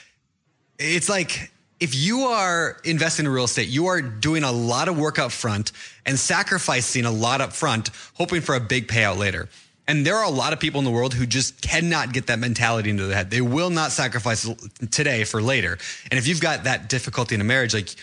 It's 0.77 1.09
like 1.09 1.51
if 1.81 1.95
you 1.95 2.21
are 2.21 2.77
investing 2.85 3.25
in 3.25 3.31
real 3.31 3.43
estate, 3.43 3.67
you 3.67 3.87
are 3.87 4.01
doing 4.01 4.43
a 4.43 4.51
lot 4.51 4.87
of 4.87 4.97
work 4.97 5.19
up 5.19 5.31
front 5.31 5.73
and 6.05 6.17
sacrificing 6.17 7.05
a 7.05 7.11
lot 7.11 7.41
up 7.41 7.51
front, 7.51 7.89
hoping 8.13 8.41
for 8.41 8.55
a 8.55 8.59
big 8.59 8.87
payout 8.87 9.17
later. 9.17 9.49
And 9.89 10.05
there 10.05 10.17
are 10.17 10.23
a 10.23 10.29
lot 10.29 10.53
of 10.53 10.59
people 10.59 10.77
in 10.77 10.85
the 10.85 10.91
world 10.91 11.15
who 11.15 11.25
just 11.25 11.61
cannot 11.61 12.13
get 12.13 12.27
that 12.27 12.37
mentality 12.37 12.91
into 12.91 13.07
their 13.07 13.15
head. 13.15 13.31
They 13.31 13.41
will 13.41 13.71
not 13.71 13.91
sacrifice 13.91 14.47
today 14.91 15.23
for 15.23 15.41
later. 15.41 15.79
And 16.11 16.19
if 16.19 16.27
you've 16.27 16.39
got 16.39 16.65
that 16.65 16.89
difficulty 16.89 17.33
in 17.33 17.41
a 17.41 17.43
marriage, 17.43 17.73
like 17.73 17.95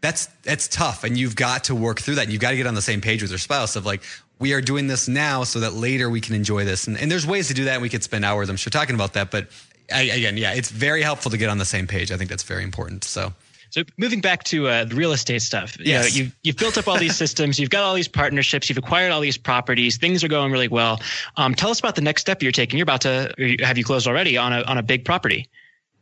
that's 0.00 0.26
that's 0.44 0.68
tough. 0.68 1.02
And 1.02 1.18
you've 1.18 1.34
got 1.34 1.64
to 1.64 1.74
work 1.74 2.00
through 2.00 2.14
that. 2.14 2.22
And 2.22 2.32
you've 2.32 2.40
got 2.40 2.52
to 2.52 2.56
get 2.56 2.68
on 2.68 2.74
the 2.74 2.80
same 2.80 3.00
page 3.00 3.22
with 3.22 3.32
your 3.32 3.38
spouse 3.38 3.74
of 3.74 3.84
like, 3.84 4.02
we 4.38 4.52
are 4.52 4.60
doing 4.60 4.86
this 4.86 5.08
now 5.08 5.42
so 5.42 5.58
that 5.58 5.72
later 5.72 6.08
we 6.08 6.20
can 6.20 6.36
enjoy 6.36 6.64
this. 6.64 6.86
And, 6.86 6.96
and 6.96 7.10
there's 7.10 7.26
ways 7.26 7.48
to 7.48 7.54
do 7.54 7.64
that. 7.64 7.74
And 7.74 7.82
we 7.82 7.88
could 7.88 8.04
spend 8.04 8.24
hours, 8.24 8.48
I'm 8.48 8.54
sure, 8.54 8.70
talking 8.70 8.94
about 8.94 9.14
that. 9.14 9.32
But 9.32 9.48
I, 9.92 10.02
again, 10.02 10.36
yeah, 10.36 10.52
it's 10.52 10.70
very 10.70 11.02
helpful 11.02 11.32
to 11.32 11.36
get 11.36 11.48
on 11.48 11.58
the 11.58 11.64
same 11.64 11.88
page. 11.88 12.12
I 12.12 12.16
think 12.16 12.30
that's 12.30 12.44
very 12.44 12.62
important. 12.62 13.02
So 13.02 13.32
so 13.72 13.82
moving 13.96 14.20
back 14.20 14.44
to 14.44 14.68
uh, 14.68 14.84
the 14.84 14.94
real 14.94 15.12
estate 15.12 15.40
stuff, 15.40 15.78
you 15.80 15.94
know, 15.94 16.02
you've, 16.02 16.36
you've 16.42 16.58
built 16.58 16.76
up 16.76 16.88
all 16.88 16.98
these 16.98 17.16
systems, 17.24 17.58
you've 17.58 17.70
got 17.70 17.82
all 17.82 17.94
these 17.94 18.06
partnerships, 18.06 18.68
you've 18.68 18.76
acquired 18.76 19.10
all 19.10 19.22
these 19.22 19.38
properties, 19.38 19.96
things 19.96 20.22
are 20.22 20.28
going 20.28 20.52
really 20.52 20.68
well. 20.68 21.00
Um, 21.38 21.54
tell 21.54 21.70
us 21.70 21.80
about 21.80 21.94
the 21.94 22.02
next 22.02 22.20
step 22.20 22.42
you're 22.42 22.52
taking. 22.52 22.76
You're 22.76 22.82
about 22.82 23.00
to, 23.00 23.56
have 23.62 23.78
you 23.78 23.84
closed 23.84 24.06
already 24.06 24.36
on 24.36 24.52
a, 24.52 24.60
on 24.64 24.76
a 24.76 24.82
big 24.82 25.06
property? 25.06 25.48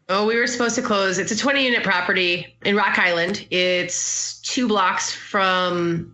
Oh, 0.09 0.27
we 0.27 0.35
were 0.35 0.49
supposed 0.49 0.75
to 0.75 0.83
close. 0.83 1.19
It's 1.19 1.31
a 1.31 1.39
20 1.39 1.65
unit 1.65 1.85
property 1.85 2.57
in 2.65 2.75
Rock 2.75 2.99
Island. 2.99 3.47
It's 3.53 4.41
two 4.41 4.67
blocks 4.67 5.13
from 5.13 6.13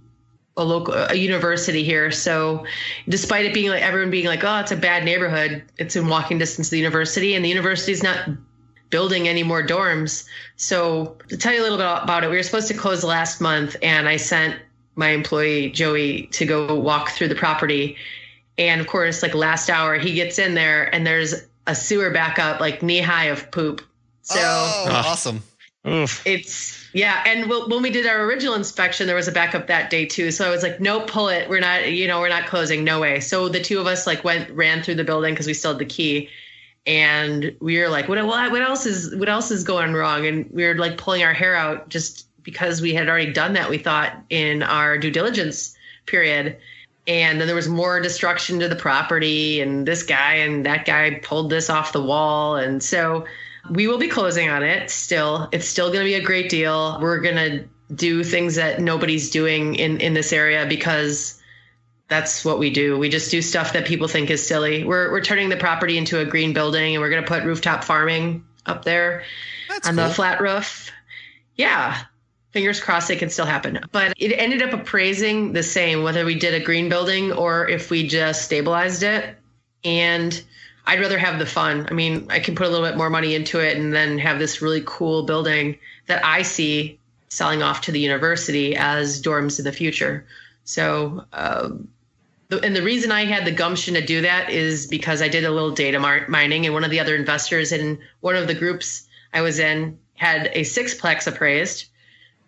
a 0.59 0.65
local 0.65 0.93
a 0.93 1.15
university 1.15 1.85
here. 1.85 2.11
So 2.11 2.67
despite 3.09 3.47
it 3.47 3.55
being 3.55 3.71
like 3.71 3.83
everyone 3.83 4.11
being 4.11 4.27
like, 4.27 4.45
oh, 4.45 4.59
it's 4.59 4.73
a 4.73 4.77
bad 4.77 5.05
neighborhood, 5.05 5.63
it's 5.79 5.97
in 5.97 6.09
walking 6.09 6.37
distance 6.37 6.69
to 6.69 6.73
the 6.73 6.79
university, 6.79 7.35
and 7.35 7.43
the 7.43 7.49
university 7.49 7.93
is 7.93 8.03
not 8.03 8.29
building 8.91 9.29
any 9.29 9.43
more 9.43 9.63
dorms. 9.63 10.27
So 10.57 11.17
to 11.29 11.37
tell 11.37 11.53
you 11.53 11.61
a 11.61 11.65
little 11.65 11.79
bit 11.79 11.87
about 11.87 12.25
it, 12.25 12.31
we 12.31 12.37
were 12.37 12.43
supposed 12.43 12.69
to 12.69 12.75
close 12.75 13.05
last 13.05 13.41
month, 13.41 13.77
and 13.83 14.09
I 14.09 14.17
sent 14.17 14.57
my 14.95 15.11
employee 15.11 15.71
Joey 15.71 16.29
to 16.33 16.47
go 16.47 16.75
walk 16.75 17.11
through 17.11 17.29
the 17.29 17.35
property. 17.35 17.97
And 18.59 18.81
of 18.81 18.87
course, 18.87 19.23
like 19.23 19.35
last 19.35 19.69
hour, 19.69 19.99
he 19.99 20.15
gets 20.15 20.39
in 20.39 20.55
there, 20.55 20.95
and 20.95 21.07
there's 21.07 21.35
a 21.67 21.75
sewer 21.75 22.11
backup 22.11 22.61
like 22.61 22.83
knee 22.83 23.01
high 23.01 23.27
of 23.27 23.51
poop. 23.51 23.83
So 24.23 24.39
oh, 24.39 24.87
ah. 24.89 25.13
awesome. 25.13 25.43
Oof. 25.87 26.27
It's 26.27 26.85
yeah, 26.93 27.23
and 27.27 27.51
when 27.51 27.83
we 27.83 27.91
did 27.91 28.07
our 28.07 28.25
original 28.25 28.55
inspection, 28.55 29.07
there 29.07 29.15
was 29.15 29.29
a 29.29 29.33
backup 29.33 29.67
that 29.67 29.91
day 29.91 30.07
too. 30.07 30.31
So 30.31 30.47
I 30.47 30.51
was 30.51 30.63
like, 30.63 30.81
"Nope, 30.81 31.09
pull 31.09 31.29
it. 31.29 31.49
We're 31.49 31.61
not, 31.61 31.93
you 31.93 32.09
know, 32.09 32.21
we're 32.21 32.31
not 32.31 32.47
closing. 32.47 32.85
No 32.85 33.01
way." 33.01 33.21
So 33.21 33.49
the 33.49 33.61
two 33.61 33.79
of 33.79 33.87
us 33.87 34.07
like 34.07 34.25
went 34.25 34.49
ran 34.51 34.83
through 34.83 34.95
the 34.95 35.05
building 35.05 35.35
because 35.35 35.47
we 35.47 35.55
still 35.55 35.73
had 35.73 35.79
the 35.79 35.85
key, 35.85 36.31
and 36.87 37.57
we 37.61 37.79
were 37.79 37.89
like, 37.89 38.09
what, 38.09 38.25
what 38.25 38.63
else 38.63 38.87
is 38.87 39.15
what 39.17 39.29
else 39.29 39.51
is 39.51 39.65
going 39.65 39.93
wrong? 39.93 40.27
And 40.27 40.49
we 40.51 40.65
were 40.65 40.77
like 40.77 40.99
pulling 40.99 41.25
our 41.25 41.33
hair 41.33 41.55
out 41.55 41.89
just 41.89 42.27
because 42.43 42.81
we 42.81 42.95
had 42.95 43.09
already 43.09 43.33
done 43.33 43.55
that. 43.55 43.69
We 43.69 43.79
thought 43.79 44.17
in 44.31 44.63
our 44.63 44.97
due 44.97 45.11
diligence 45.11 45.77
period, 46.07 46.57
and 47.09 47.41
then 47.41 47.49
there 47.49 47.57
was 47.57 47.69
more 47.69 48.01
destruction 48.01 48.61
to 48.61 48.69
the 48.69 48.77
property, 48.77 49.61
and 49.61 49.87
this 49.87 50.05
guy 50.05 50.35
and 50.35 50.65
that 50.65 50.87
guy 50.87 51.21
pulled 51.23 51.51
this 51.51 51.69
off 51.69 51.93
the 51.93 52.03
wall, 52.03 52.57
and 52.57 52.83
so 52.83 53.25
we 53.71 53.89
will 53.89 53.99
be 53.99 54.09
closing 54.09 54.49
on 54.49 54.63
it. 54.63 54.91
Still, 54.91 55.49
it's 55.51 55.67
still 55.67 55.89
going 55.89 56.05
to 56.05 56.09
be 56.09 56.15
a 56.15 56.23
great 56.23 56.49
deal. 56.49 57.01
We're 57.01 57.21
going 57.21 57.37
to 57.37 57.65
do 57.95 58.23
things 58.23 58.55
that 58.57 58.81
nobody's 58.81 59.31
doing 59.31 59.75
in 59.75 60.01
in 60.01 60.15
this 60.15 60.33
area 60.33 60.67
because 60.67 61.36
that's 62.09 62.45
what 62.45 62.59
we 62.59 62.71
do. 62.71 62.99
We 62.99 63.09
just 63.09 63.31
do 63.31 63.43
stuff 63.43 63.73
that 63.73 63.87
people 63.87 64.09
think 64.09 64.31
is 64.31 64.47
silly. 64.47 64.85
We're 64.85 65.11
we're 65.11 65.23
turning 65.23 65.49
the 65.49 65.57
property 65.57 65.99
into 65.99 66.21
a 66.21 66.25
green 66.25 66.53
building 66.53 66.95
and 66.95 67.03
we're 67.03 67.11
going 67.11 67.23
to 67.23 67.29
put 67.29 67.45
rooftop 67.45 67.83
farming 67.83 68.45
up 68.65 68.85
there 68.85 69.25
that's 69.69 69.89
on 69.89 69.97
cool. 69.97 70.09
the 70.09 70.15
flat 70.15 70.41
roof. 70.41 70.91
Yeah. 71.57 72.03
Fingers 72.53 72.81
crossed 72.81 73.11
it 73.11 73.19
can 73.19 73.29
still 73.29 73.45
happen. 73.45 73.81
But 73.93 74.15
it 74.17 74.33
ended 74.33 74.63
up 74.63 74.73
appraising 74.73 75.53
the 75.53 75.63
same 75.63 76.03
whether 76.03 76.25
we 76.25 76.35
did 76.35 76.55
a 76.55 76.65
green 76.65 76.89
building 76.89 77.33
or 77.33 77.69
if 77.69 77.91
we 77.91 78.07
just 78.07 78.45
stabilized 78.45 79.03
it. 79.03 79.37
And 79.85 80.43
I'd 80.87 81.01
rather 81.01 81.19
have 81.19 81.39
the 81.39 81.47
fun. 81.47 81.87
I 81.91 81.95
mean, 81.95 82.27
I 82.31 82.39
can 82.39 82.55
put 82.55 82.67
a 82.67 82.71
little 82.71 82.87
bit 82.87 82.97
more 82.97 83.11
money 83.11 83.35
into 83.35 83.61
it 83.61 83.77
and 83.77 83.93
then 83.93 84.19
have 84.19 84.39
this 84.39 84.63
really 84.63 84.83
cool 84.87 85.25
building 85.25 85.79
that 86.07 86.25
I 86.25 86.43
see 86.43 86.99
selling 87.29 87.63
off 87.63 87.83
to 87.83 87.93
the 87.93 88.01
university 88.01 88.77
as 88.77 89.21
dorms 89.21 89.59
in 89.59 89.65
the 89.65 89.73
future. 89.73 90.25
So, 90.65 91.25
um, 91.33 91.89
and 92.51 92.77
the 92.77 92.83
reason 92.83 93.11
I 93.11 93.25
had 93.25 93.45
the 93.45 93.51
gumption 93.51 93.95
to 93.95 94.05
do 94.05 94.23
that 94.23 94.51
is 94.51 94.87
because 94.87 95.21
I 95.21 95.29
did 95.29 95.45
a 95.45 95.51
little 95.51 95.73
data 95.73 95.99
mining, 96.29 96.65
and 96.65 96.75
one 96.75 96.85
of 96.85 96.91
the 96.91 97.01
other 97.01 97.17
investors 97.17 97.73
in 97.73 97.99
one 98.21 98.37
of 98.37 98.47
the 98.47 98.55
groups 98.55 99.07
I 99.33 99.41
was 99.41 99.59
in 99.59 99.99
had 100.15 100.51
a 100.53 100.61
sixplex 100.61 101.27
appraised. 101.27 101.87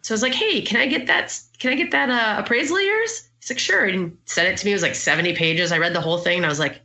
So 0.02 0.12
I 0.12 0.14
was 0.14 0.22
like, 0.22 0.34
"Hey, 0.34 0.62
can 0.62 0.80
I 0.80 0.86
get 0.86 1.08
that? 1.08 1.38
Can 1.58 1.72
I 1.72 1.74
get 1.74 1.90
that 1.90 2.10
uh, 2.10 2.42
appraisal 2.42 2.76
of 2.76 2.82
yours?" 2.82 3.28
He's 3.40 3.50
like, 3.50 3.58
"Sure," 3.58 3.84
and 3.84 4.16
sent 4.24 4.48
it 4.48 4.56
to 4.58 4.66
me. 4.66 4.72
It 4.72 4.76
was 4.76 4.82
like 4.82 4.94
70 4.94 5.34
pages. 5.34 5.72
I 5.72 5.78
read 5.78 5.94
the 5.94 6.00
whole 6.00 6.18
thing, 6.18 6.38
and 6.38 6.46
I 6.46 6.48
was 6.48 6.60
like, 6.60 6.80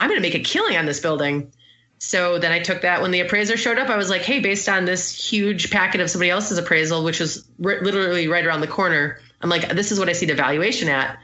"I'm 0.00 0.08
going 0.08 0.20
to 0.20 0.26
make 0.26 0.34
a 0.34 0.40
killing 0.40 0.76
on 0.76 0.86
this 0.86 1.00
building." 1.00 1.52
So 1.98 2.38
then 2.38 2.50
I 2.50 2.58
took 2.58 2.82
that 2.82 3.00
when 3.00 3.12
the 3.12 3.20
appraiser 3.20 3.56
showed 3.56 3.78
up. 3.78 3.90
I 3.90 3.96
was 3.96 4.08
like, 4.10 4.22
"Hey, 4.22 4.40
based 4.40 4.68
on 4.68 4.86
this 4.86 5.14
huge 5.14 5.70
packet 5.70 6.00
of 6.00 6.10
somebody 6.10 6.30
else's 6.30 6.58
appraisal, 6.58 7.04
which 7.04 7.20
was 7.20 7.46
r- 7.62 7.80
literally 7.82 8.26
right 8.26 8.44
around 8.44 8.62
the 8.62 8.66
corner, 8.66 9.20
I'm 9.42 9.50
like, 9.50 9.68
this 9.68 9.92
is 9.92 9.98
what 9.98 10.08
I 10.08 10.12
see 10.14 10.26
the 10.26 10.34
valuation 10.34 10.88
at." 10.88 11.18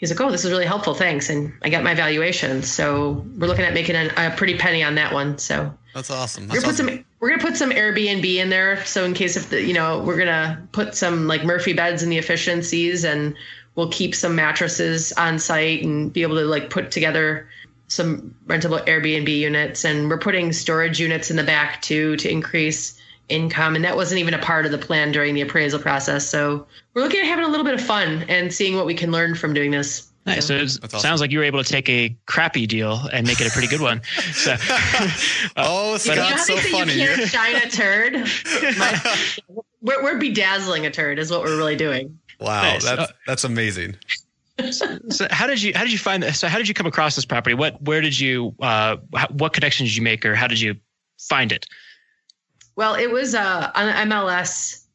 He's 0.00 0.10
like, 0.10 0.20
"Oh, 0.20 0.30
this 0.30 0.44
is 0.44 0.50
really 0.50 0.66
helpful. 0.66 0.94
Thanks." 0.94 1.30
And 1.30 1.52
I 1.62 1.68
got 1.68 1.84
my 1.84 1.94
valuation. 1.94 2.62
So 2.62 3.24
we're 3.36 3.46
looking 3.46 3.64
at 3.64 3.74
making 3.74 3.94
a, 3.94 4.10
a 4.16 4.30
pretty 4.36 4.56
penny 4.56 4.82
on 4.82 4.96
that 4.96 5.12
one. 5.12 5.38
So 5.38 5.72
that's 5.94 6.10
awesome. 6.10 6.48
That's 6.48 6.56
we're 6.56 6.62
gonna 6.62 6.72
awesome. 6.72 6.86
put 6.86 6.94
some. 6.96 7.04
We're 7.20 7.28
gonna 7.30 7.42
put 7.42 7.56
some 7.56 7.70
Airbnb 7.70 8.36
in 8.36 8.50
there. 8.50 8.84
So 8.84 9.04
in 9.04 9.14
case 9.14 9.36
if 9.36 9.50
the, 9.50 9.62
you 9.62 9.74
know, 9.74 10.02
we're 10.02 10.18
gonna 10.18 10.66
put 10.72 10.96
some 10.96 11.28
like 11.28 11.44
Murphy 11.44 11.74
beds 11.74 12.02
in 12.02 12.10
the 12.10 12.18
efficiencies, 12.18 13.04
and 13.04 13.36
we'll 13.76 13.90
keep 13.90 14.14
some 14.14 14.34
mattresses 14.34 15.12
on 15.12 15.38
site 15.38 15.84
and 15.84 16.12
be 16.12 16.22
able 16.22 16.36
to 16.36 16.44
like 16.44 16.70
put 16.70 16.90
together 16.90 17.48
some 17.88 18.34
rentable 18.46 18.84
Airbnb 18.86 19.28
units. 19.28 19.84
And 19.84 20.08
we're 20.08 20.18
putting 20.18 20.52
storage 20.52 20.98
units 20.98 21.30
in 21.30 21.36
the 21.36 21.44
back 21.44 21.82
too 21.82 22.16
to 22.16 22.30
increase 22.30 22.99
income. 23.30 23.76
And 23.76 23.84
that 23.84 23.96
wasn't 23.96 24.20
even 24.20 24.34
a 24.34 24.38
part 24.38 24.66
of 24.66 24.72
the 24.72 24.78
plan 24.78 25.12
during 25.12 25.34
the 25.34 25.40
appraisal 25.40 25.78
process. 25.78 26.26
So 26.26 26.66
we're 26.94 27.02
looking 27.02 27.20
at 27.20 27.26
having 27.26 27.44
a 27.44 27.48
little 27.48 27.64
bit 27.64 27.74
of 27.74 27.80
fun 27.80 28.24
and 28.28 28.52
seeing 28.52 28.76
what 28.76 28.86
we 28.86 28.94
can 28.94 29.10
learn 29.10 29.34
from 29.34 29.54
doing 29.54 29.70
this. 29.70 30.10
Nice. 30.26 30.46
So, 30.46 30.54
it 30.56 30.78
awesome. 30.82 31.00
sounds 31.00 31.20
like 31.22 31.30
you 31.30 31.38
were 31.38 31.44
able 31.44 31.64
to 31.64 31.68
take 31.68 31.88
a 31.88 32.14
crappy 32.26 32.66
deal 32.66 33.08
and 33.10 33.26
make 33.26 33.40
it 33.40 33.46
a 33.46 33.50
pretty 33.50 33.68
good 33.68 33.80
one. 33.80 34.02
So, 34.34 34.52
uh, 34.52 35.08
oh, 35.56 35.96
Scott's 35.96 36.46
so 36.46 36.56
funny. 36.56 36.92
You 36.94 37.08
can't 37.08 37.28
shine 37.28 37.56
a 37.56 37.70
turd. 37.70 38.12
My, 38.78 39.16
we're, 39.80 40.02
we're 40.02 40.18
bedazzling 40.18 40.86
a 40.86 40.90
turd, 40.90 41.18
is 41.18 41.30
what 41.30 41.42
we're 41.42 41.56
really 41.56 41.76
doing. 41.76 42.18
Wow, 42.38 42.62
nice. 42.62 42.84
that's 42.84 43.00
uh, 43.00 43.12
that's 43.26 43.44
amazing. 43.44 43.96
So, 44.70 44.98
so, 45.08 45.26
how 45.30 45.46
did 45.46 45.62
you 45.62 45.72
how 45.74 45.82
did 45.82 45.92
you 45.92 45.98
find 45.98 46.22
this? 46.22 46.38
So 46.38 46.48
how 46.48 46.58
did 46.58 46.68
you 46.68 46.74
come 46.74 46.86
across 46.86 47.16
this 47.16 47.24
property? 47.24 47.54
What 47.54 47.80
where 47.82 48.00
did 48.00 48.18
you 48.18 48.54
uh, 48.60 48.96
what 49.30 49.52
connections 49.52 49.90
did 49.90 49.96
you 49.96 50.02
make, 50.02 50.24
or 50.24 50.34
how 50.34 50.46
did 50.46 50.60
you 50.60 50.76
find 51.18 51.52
it? 51.52 51.66
Well, 52.80 52.94
it 52.94 53.10
was 53.10 53.34
uh, 53.34 53.70
on 53.74 54.08
MLS 54.08 54.86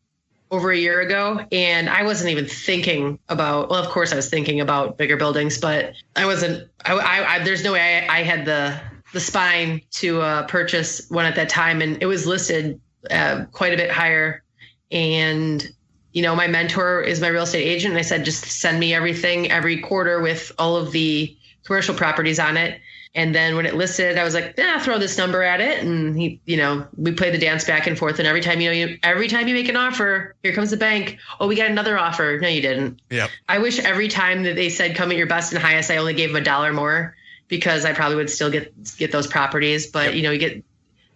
over 0.49 0.71
a 0.71 0.75
year 0.75 1.01
ago, 1.01 1.45
and 1.51 1.87
I 1.87 2.01
wasn't 2.01 2.31
even 2.31 2.47
thinking 2.47 3.19
about. 3.29 3.69
Well, 3.69 3.79
of 3.79 3.91
course, 3.91 4.11
I 4.11 4.15
was 4.15 4.27
thinking 4.27 4.59
about 4.59 4.97
bigger 4.97 5.17
buildings, 5.17 5.59
but 5.59 5.93
I 6.15 6.25
wasn't. 6.25 6.67
I, 6.83 6.93
I, 6.93 7.35
I 7.35 7.43
there's 7.43 7.63
no 7.63 7.73
way 7.73 8.07
I, 8.09 8.21
I, 8.21 8.23
had 8.23 8.43
the 8.43 8.81
the 9.13 9.19
spine 9.19 9.83
to 9.91 10.19
uh, 10.19 10.47
purchase 10.47 11.07
one 11.11 11.25
at 11.27 11.35
that 11.35 11.47
time, 11.47 11.83
and 11.83 12.01
it 12.01 12.07
was 12.07 12.25
listed 12.25 12.81
uh, 13.11 13.45
quite 13.51 13.75
a 13.75 13.77
bit 13.77 13.91
higher. 13.91 14.41
And 14.89 15.71
you 16.11 16.23
know, 16.23 16.35
my 16.35 16.47
mentor 16.47 17.01
is 17.01 17.21
my 17.21 17.27
real 17.27 17.43
estate 17.43 17.67
agent, 17.67 17.91
and 17.91 17.99
I 17.99 18.01
said, 18.01 18.25
just 18.25 18.45
send 18.45 18.79
me 18.79 18.95
everything 18.95 19.51
every 19.51 19.79
quarter 19.79 20.21
with 20.21 20.51
all 20.57 20.75
of 20.75 20.91
the 20.91 21.37
commercial 21.63 21.93
properties 21.93 22.39
on 22.39 22.57
it 22.57 22.81
And 23.15 23.33
then 23.33 23.55
when 23.55 23.65
it 23.65 23.75
listed, 23.75 24.17
I 24.17 24.23
was 24.25 24.33
like, 24.33 24.55
yeah, 24.57 24.77
throw 24.79 24.99
this 24.99 25.17
number 25.17 25.41
at 25.41 25.61
it. 25.61 25.81
And 25.81 26.19
he, 26.19 26.41
you 26.45 26.57
know, 26.57 26.85
we 26.97 27.13
played 27.13 27.33
the 27.33 27.37
dance 27.37 27.63
back 27.63 27.87
and 27.87 27.97
forth. 27.97 28.19
And 28.19 28.27
every 28.27 28.41
time, 28.41 28.59
you 28.59 28.67
know, 28.69 28.73
you, 28.75 28.99
every 29.03 29.29
time 29.29 29.47
you 29.47 29.53
make 29.55 29.69
an 29.69 29.77
offer, 29.77 30.35
here 30.43 30.53
comes 30.53 30.69
the 30.71 30.77
bank. 30.77 31.17
Oh, 31.39 31.47
we 31.47 31.55
got 31.55 31.71
another 31.71 31.97
offer. 31.97 32.37
No, 32.41 32.49
you 32.49 32.61
didn't. 32.61 32.99
Yep. 33.09 33.29
I 33.47 33.59
wish 33.59 33.79
every 33.79 34.09
time 34.09 34.43
that 34.43 34.55
they 34.57 34.67
said 34.69 34.95
come 34.97 35.11
at 35.11 35.17
your 35.17 35.27
best 35.27 35.53
and 35.53 35.61
highest, 35.61 35.89
I 35.89 35.97
only 35.97 36.13
gave 36.13 36.29
them 36.29 36.41
a 36.41 36.45
dollar 36.45 36.73
more 36.73 37.15
because 37.47 37.85
I 37.85 37.93
probably 37.93 38.17
would 38.17 38.29
still 38.29 38.51
get 38.51 38.73
get 38.97 39.11
those 39.13 39.27
properties. 39.27 39.87
But 39.87 40.07
Yep. 40.07 40.15
you 40.15 40.21
know, 40.23 40.31
you 40.31 40.39
get 40.39 40.63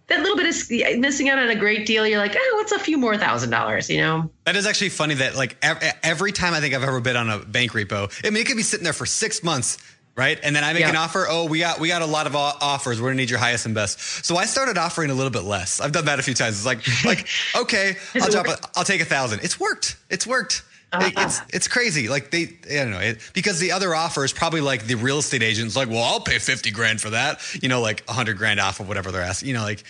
that 0.06 0.20
little 0.20 0.36
bit 0.36 0.46
of 0.48 0.98
missing 1.00 1.28
out 1.28 1.38
on 1.38 1.50
a 1.50 1.54
great 1.54 1.86
deal. 1.86 2.06
You're 2.06 2.18
like, 2.18 2.34
oh, 2.36 2.52
what's 2.56 2.72
a 2.72 2.78
few 2.78 2.96
more 2.98 3.16
thousand 3.16 3.50
dollars? 3.50 3.88
You 3.90 3.98
know? 4.00 4.30
That 4.44 4.56
is 4.56 4.66
actually 4.66 4.88
funny 4.88 5.14
that 5.14 5.36
like 5.36 5.56
ev- 5.62 5.82
every 6.02 6.32
time 6.32 6.52
I 6.54 6.60
think 6.60 6.74
I've 6.74 6.82
ever 6.82 6.98
bid 7.00 7.14
on 7.14 7.28
a 7.30 7.38
bank 7.38 7.72
repo, 7.72 8.10
I 8.26 8.30
mean, 8.30 8.40
it 8.42 8.46
could 8.46 8.56
be 8.56 8.62
sitting 8.64 8.84
there 8.84 8.92
for 8.92 9.06
six 9.06 9.44
months, 9.44 9.78
right? 10.16 10.38
And 10.42 10.54
then 10.54 10.64
I 10.64 10.72
make 10.72 10.80
Yeah. 10.82 10.90
an 10.90 10.96
offer. 10.96 11.26
Oh, 11.28 11.44
we 11.46 11.58
got 11.60 11.80
we 11.80 11.88
got 11.88 12.02
a 12.02 12.06
lot 12.06 12.26
of 12.26 12.34
offers. 12.36 13.00
We're 13.00 13.08
gonna 13.08 13.16
need 13.16 13.30
your 13.30 13.38
highest 13.38 13.66
and 13.66 13.74
best. 13.74 14.00
So 14.24 14.36
I 14.36 14.44
started 14.46 14.78
offering 14.78 15.10
a 15.10 15.14
little 15.14 15.30
bit 15.30 15.42
less. 15.44 15.80
I've 15.80 15.92
done 15.92 16.04
that 16.06 16.18
a 16.18 16.22
few 16.22 16.34
times. 16.34 16.56
It's 16.56 16.66
like 16.66 16.80
like 17.04 17.26
okay, 17.56 17.96
I'll 18.20 18.30
drop. 18.30 18.46
A? 18.48 18.58
I'll 18.76 18.84
take 18.84 19.00
a 19.00 19.04
thousand. 19.04 19.40
It's 19.42 19.58
worked. 19.58 19.96
It's 20.10 20.26
worked. 20.26 20.62
It- 20.92 21.14
it's 21.16 21.40
it's 21.52 21.68
crazy. 21.68 22.08
Like 22.08 22.32
they, 22.32 22.42
I 22.68 22.82
don't 22.82 22.90
know, 22.90 22.98
it, 22.98 23.30
because 23.32 23.60
the 23.60 23.70
other 23.72 23.94
offer 23.94 24.24
is 24.24 24.32
probably 24.32 24.60
like 24.60 24.86
the 24.86 24.96
real 24.96 25.18
estate 25.18 25.42
agent's 25.42 25.76
like, 25.76 25.88
well, 25.88 26.02
I'll 26.02 26.20
pay 26.20 26.38
fifty 26.40 26.72
grand 26.72 27.00
for 27.00 27.10
that. 27.10 27.40
You 27.62 27.68
know, 27.68 27.80
like 27.80 28.02
a 28.08 28.12
hundred 28.12 28.38
grand 28.38 28.58
off 28.58 28.80
of 28.80 28.88
whatever 28.88 29.12
they're 29.12 29.22
asking. 29.22 29.48
You 29.48 29.54
know, 29.54 29.62
like 29.62 29.84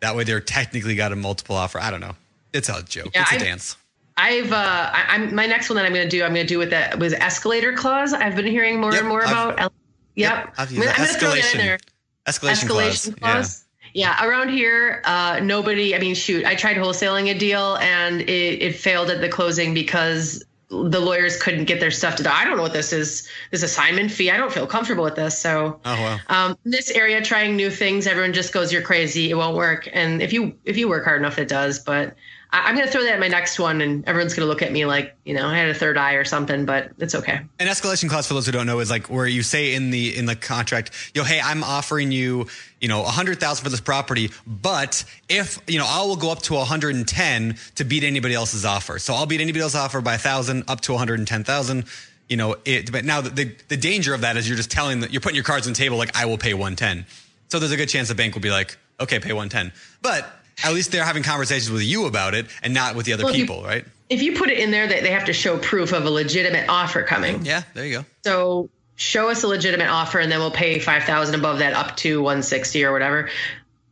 that 0.00 0.16
way 0.16 0.24
they're 0.24 0.40
technically 0.40 0.96
got 0.96 1.12
a 1.12 1.16
multiple 1.16 1.54
offer. 1.54 1.78
I 1.80 1.92
don't 1.92 2.00
know. 2.00 2.16
It's 2.52 2.68
a 2.68 2.82
joke. 2.82 3.10
Yeah, 3.14 3.22
it's 3.22 3.30
a 3.30 3.34
I've- 3.36 3.44
dance. 3.44 3.76
I've 4.20 4.52
uh, 4.52 4.90
I, 4.92 5.04
I'm 5.08 5.34
my 5.34 5.46
next 5.46 5.68
one 5.68 5.76
that 5.76 5.84
I'm 5.86 5.92
going 5.94 6.08
to 6.08 6.16
do. 6.16 6.22
I'm 6.24 6.34
going 6.34 6.46
to 6.46 6.52
do 6.54 6.58
with 6.58 6.70
that 6.70 6.98
with 6.98 7.12
escalator 7.14 7.72
clause. 7.72 8.12
I've 8.12 8.36
been 8.36 8.46
hearing 8.46 8.80
more 8.80 8.92
Yep, 8.92 9.00
and 9.00 9.08
more 9.08 9.22
I've- 9.24 9.32
about. 9.32 9.58
Yep, 9.58 9.72
Yep, 10.16 10.54
I've 10.58 10.70
I'm 10.70 10.76
gonna- 10.78 10.90
I'm 10.90 10.96
going 10.96 11.08
throw 11.18 11.30
that 11.30 11.54
in 11.54 11.60
Escalation. 11.60 11.80
Escalation, 12.26 12.68
escalation 12.68 13.20
clause. 13.20 13.64
Yeah. 13.94 14.24
around 14.26 14.50
here, 14.50 15.02
uh, 15.04 15.40
nobody. 15.42 15.96
I 15.96 15.98
mean, 15.98 16.14
shoot, 16.14 16.44
I 16.44 16.54
tried 16.54 16.76
wholesaling 16.76 17.30
a 17.34 17.38
deal 17.38 17.76
and 17.76 18.20
it, 18.20 18.62
it 18.62 18.76
failed 18.76 19.10
at 19.10 19.20
the 19.20 19.28
closing 19.28 19.72
because 19.74 20.44
the 20.68 21.00
lawyers 21.00 21.36
couldn't 21.42 21.64
get 21.64 21.80
their 21.80 21.90
stuff 21.90 22.14
to. 22.16 22.32
I 22.32 22.44
don't 22.44 22.56
know 22.56 22.62
what 22.62 22.72
this 22.72 22.92
is. 22.92 23.26
This 23.50 23.62
assignment 23.64 24.10
fee. 24.12 24.30
I 24.30 24.36
don't 24.36 24.52
feel 24.52 24.66
comfortable 24.68 25.02
with 25.02 25.16
this. 25.16 25.36
So, 25.38 25.80
Oh 25.84 25.94
wow. 26.00 26.18
um, 26.28 26.58
this 26.64 26.90
area, 26.90 27.20
trying 27.22 27.56
new 27.56 27.70
things, 27.70 28.06
everyone 28.06 28.32
just 28.32 28.52
goes, 28.52 28.72
"You're 28.72 28.82
crazy. 28.82 29.30
It 29.30 29.34
won't 29.34 29.56
work." 29.56 29.88
And 29.92 30.22
if 30.22 30.32
you 30.32 30.54
if 30.64 30.76
you 30.76 30.88
work 30.88 31.04
hard 31.04 31.20
enough, 31.20 31.38
it 31.38 31.48
does. 31.48 31.80
But 31.80 32.14
I, 32.52 32.68
I'm 32.68 32.74
going 32.74 32.86
to 32.86 32.92
throw 32.92 33.02
that 33.04 33.14
in 33.14 33.20
my 33.20 33.28
next 33.28 33.58
one, 33.58 33.80
and 33.80 34.06
everyone's 34.08 34.34
going 34.34 34.44
to 34.44 34.48
look 34.48 34.62
at 34.62 34.72
me 34.72 34.84
like, 34.84 35.14
you 35.24 35.34
know, 35.34 35.46
I 35.46 35.56
had 35.56 35.68
a 35.68 35.74
third 35.74 35.96
eye 35.96 36.14
or 36.14 36.24
something. 36.24 36.64
But 36.64 36.90
it's 36.98 37.14
okay. 37.14 37.40
An 37.58 37.68
escalation 37.68 38.08
clause, 38.08 38.26
for 38.26 38.34
those 38.34 38.46
who 38.46 38.52
don't 38.52 38.66
know, 38.66 38.80
is 38.80 38.90
like 38.90 39.08
where 39.08 39.26
you 39.26 39.42
say 39.42 39.74
in 39.74 39.90
the 39.90 40.16
in 40.16 40.26
the 40.26 40.36
contract, 40.36 40.90
yo, 41.14 41.24
hey, 41.24 41.40
I'm 41.42 41.62
offering 41.62 42.12
you, 42.12 42.46
you 42.80 42.88
know, 42.88 43.02
a 43.02 43.08
hundred 43.08 43.40
thousand 43.40 43.64
for 43.64 43.70
this 43.70 43.80
property, 43.80 44.30
but 44.46 45.04
if 45.28 45.58
you 45.66 45.78
know, 45.78 45.86
I 45.88 46.02
will 46.02 46.16
go 46.16 46.30
up 46.30 46.42
to 46.42 46.54
a 46.54 46.58
110 46.58 47.56
to 47.76 47.84
beat 47.84 48.04
anybody 48.04 48.34
else's 48.34 48.64
offer. 48.64 48.98
So 48.98 49.14
I'll 49.14 49.26
beat 49.26 49.40
anybody 49.40 49.62
else's 49.62 49.80
offer 49.80 50.00
by 50.00 50.14
a 50.14 50.18
thousand 50.18 50.64
up 50.68 50.80
to 50.82 50.92
a 50.92 50.94
110,000. 50.94 51.84
You 52.28 52.36
know, 52.36 52.56
it. 52.64 52.92
But 52.92 53.04
now 53.04 53.20
the, 53.20 53.30
the 53.30 53.56
the 53.68 53.76
danger 53.76 54.14
of 54.14 54.20
that 54.20 54.36
is 54.36 54.48
you're 54.48 54.56
just 54.56 54.70
telling 54.70 55.00
that 55.00 55.12
you're 55.12 55.20
putting 55.20 55.34
your 55.36 55.44
cards 55.44 55.66
on 55.66 55.72
the 55.72 55.76
table 55.76 55.96
like 55.96 56.16
I 56.16 56.26
will 56.26 56.38
pay 56.38 56.54
110. 56.54 57.06
So 57.48 57.58
there's 57.58 57.72
a 57.72 57.76
good 57.76 57.88
chance 57.88 58.08
the 58.08 58.14
bank 58.14 58.34
will 58.34 58.40
be 58.40 58.52
like, 58.52 58.78
okay, 59.00 59.18
pay 59.18 59.32
110. 59.32 59.72
But 60.02 60.39
at 60.64 60.72
least 60.72 60.92
they're 60.92 61.04
having 61.04 61.22
conversations 61.22 61.70
with 61.70 61.82
you 61.82 62.06
about 62.06 62.34
it 62.34 62.46
and 62.62 62.72
not 62.74 62.94
with 62.94 63.06
the 63.06 63.12
other 63.12 63.24
Well, 63.24 63.32
if 63.32 63.38
you- 63.38 63.44
people, 63.46 63.62
right? 63.62 63.84
If 64.08 64.22
you 64.22 64.36
put 64.36 64.50
it 64.50 64.58
in 64.58 64.72
there, 64.72 64.88
that 64.88 65.02
they 65.04 65.10
have 65.12 65.26
to 65.26 65.32
show 65.32 65.56
proof 65.58 65.92
of 65.92 66.04
a 66.04 66.10
legitimate 66.10 66.68
offer 66.68 67.02
coming. 67.04 67.44
Yeah, 67.46 67.62
there 67.74 67.86
you 67.86 67.98
go. 67.98 68.04
So 68.24 68.68
show 68.96 69.28
us 69.28 69.44
a 69.44 69.46
legitimate 69.48 69.88
offer, 69.88 70.18
and 70.18 70.32
then 70.32 70.40
we'll 70.40 70.50
pay 70.50 70.80
five 70.80 71.04
thousand 71.04 71.36
above 71.36 71.60
that, 71.60 71.74
up 71.74 71.96
to 71.98 72.20
one 72.20 72.42
sixty 72.42 72.84
or 72.84 72.90
whatever. 72.90 73.30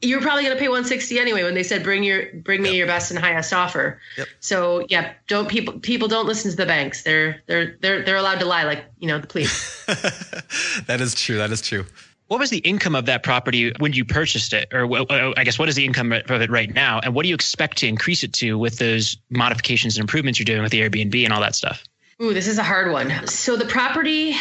You're 0.03 0.21
probably 0.21 0.43
going 0.43 0.57
to 0.57 0.61
pay 0.61 0.69
one 0.69 0.85
sixty 0.85 1.21
anyway. 1.21 1.45
When 1.45 1.55
they 1.55 1.63
said 1.63 1.85
bring 1.85 2.03
your 2.03 2.33
bring 2.35 2.63
me 2.63 2.71
Yep. 2.71 2.77
your 2.79 2.87
best 2.89 3.11
and 3.13 3.19
highest 3.21 3.53
offer. 3.53 4.01
Yep. 4.17 4.29
So 4.41 4.87
yeah, 4.89 5.13
don't 5.29 5.49
people 5.49 5.79
people 5.79 6.09
don't 6.09 6.27
listen 6.27 6.51
to 6.51 6.57
the 6.57 6.67
banks. 6.67 7.05
They're 7.05 7.41
they're 7.47 7.77
they're 7.81 8.03
they're 8.05 8.17
allowed 8.17 8.41
to 8.41 8.45
lie, 8.47 8.65
like 8.65 8.87
you 8.99 9.07
know 9.07 9.21
the 9.21 9.27
police. 9.29 9.85
that 10.87 11.01
is 11.01 11.15
true. 11.15 11.39
That 11.39 11.53
is 11.53 11.61
true. 11.61 11.85
What 12.29 12.39
was 12.41 12.51
the 12.51 12.59
income 12.59 12.95
of 12.95 13.07
that 13.07 13.23
property 13.23 13.73
when 13.79 13.93
you 13.93 14.05
purchased 14.05 14.53
it? 14.53 14.73
Or 14.73 14.87
wh- 14.87 15.07
wh- 15.11 15.33
I 15.37 15.45
guess 15.45 15.59
what 15.59 15.69
is 15.69 15.75
the 15.75 15.85
income 15.85 16.13
of 16.13 16.31
it 16.31 16.51
right 16.51 16.73
now? 16.73 17.01
And 17.01 17.15
what 17.15 17.23
do 17.25 17.29
you 17.29 17.35
expect 17.35 17.79
to 17.79 17.89
increase 17.89 18.23
it 18.23 18.33
to 18.35 18.59
with 18.59 18.79
those 18.79 19.17
modifications 19.31 19.97
and 19.97 20.03
improvements 20.03 20.39
you're 20.39 20.45
doing 20.45 20.63
with 20.63 20.71
the 20.71 20.81
Airbnb 20.83 21.25
and 21.25 21.33
all 21.33 21.41
that 21.41 21.55
stuff? 21.55 21.85
Ooh, 22.23 22.35
this 22.35 22.47
is 22.47 22.59
a 22.59 22.63
hard 22.63 22.93
one. 22.93 23.27
So 23.27 23.57
the 23.57 23.65
property 23.65 24.35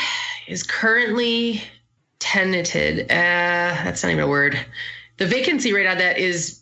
is 0.48 0.64
currently 0.64 1.62
tenanted. 2.20 3.02
Uh, 3.04 3.06
that's 3.10 4.04
not 4.04 4.12
even 4.12 4.24
a 4.24 4.28
word. 4.28 4.60
The 5.18 5.26
vacancy 5.26 5.74
rate 5.74 5.88
on 5.88 6.00
that 6.00 6.18
is, 6.18 6.62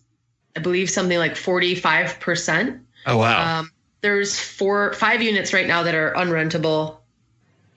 I 0.55 0.59
believe, 0.59 0.89
something 0.89 1.17
like 1.17 1.35
forty-five 1.35 2.19
percent. 2.19 2.81
Oh, 3.05 3.17
wow. 3.17 3.59
Um, 3.59 3.71
there's 4.01 4.39
four, 4.39 4.93
five 4.93 5.21
units 5.21 5.53
right 5.53 5.65
now 5.65 5.83
that 5.83 5.95
are 5.95 6.13
unrentable, 6.13 6.97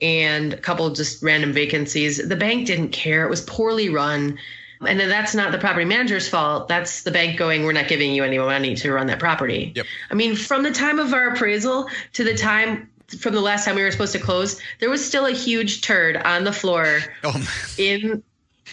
and 0.01 0.53
a 0.55 0.59
couple 0.59 0.89
just 0.91 1.23
random 1.23 1.53
vacancies. 1.53 2.27
The 2.27 2.37
bank 2.37 2.67
didn't 2.67 2.91
care; 2.91 3.25
it 3.25 3.31
was 3.31 3.41
poorly 3.43 3.89
run, 3.89 4.39
and 4.87 4.99
then 5.01 5.09
that's 5.09 5.35
not 5.35 5.53
the 5.53 5.59
property 5.59 5.85
manager's 5.85 6.29
fault. 6.29 6.69
That's 6.69 7.03
the 7.03 7.11
bank 7.11 7.39
going, 7.39 7.65
"We're 7.65 7.73
not 7.73 7.89
giving 7.89 8.13
you 8.13 8.25
any 8.25 8.39
money 8.39 8.75
to 8.77 8.93
run 8.93 9.07
that 9.09 9.19
property." 9.19 9.73
Yep. 9.75 9.87
I 10.11 10.15
mean, 10.15 10.37
from 10.37 10.63
the 10.63 10.71
time 10.73 10.99
of 10.99 11.13
our 11.13 11.29
appraisal 11.31 11.89
to 12.15 12.25
the 12.25 12.35
time 12.37 12.91
from 13.19 13.35
the 13.35 13.41
last 13.41 13.65
time 13.65 13.75
we 13.75 13.83
were 13.83 13.91
supposed 13.91 14.13
to 14.13 14.19
close, 14.19 14.61
there 14.81 14.91
was 14.91 15.05
still 15.05 15.25
a 15.25 15.33
huge 15.33 15.81
turd 15.81 16.17
on 16.17 16.45
the 16.45 16.53
floor 16.53 17.01
Oh, 17.25 17.49
in 17.79 18.23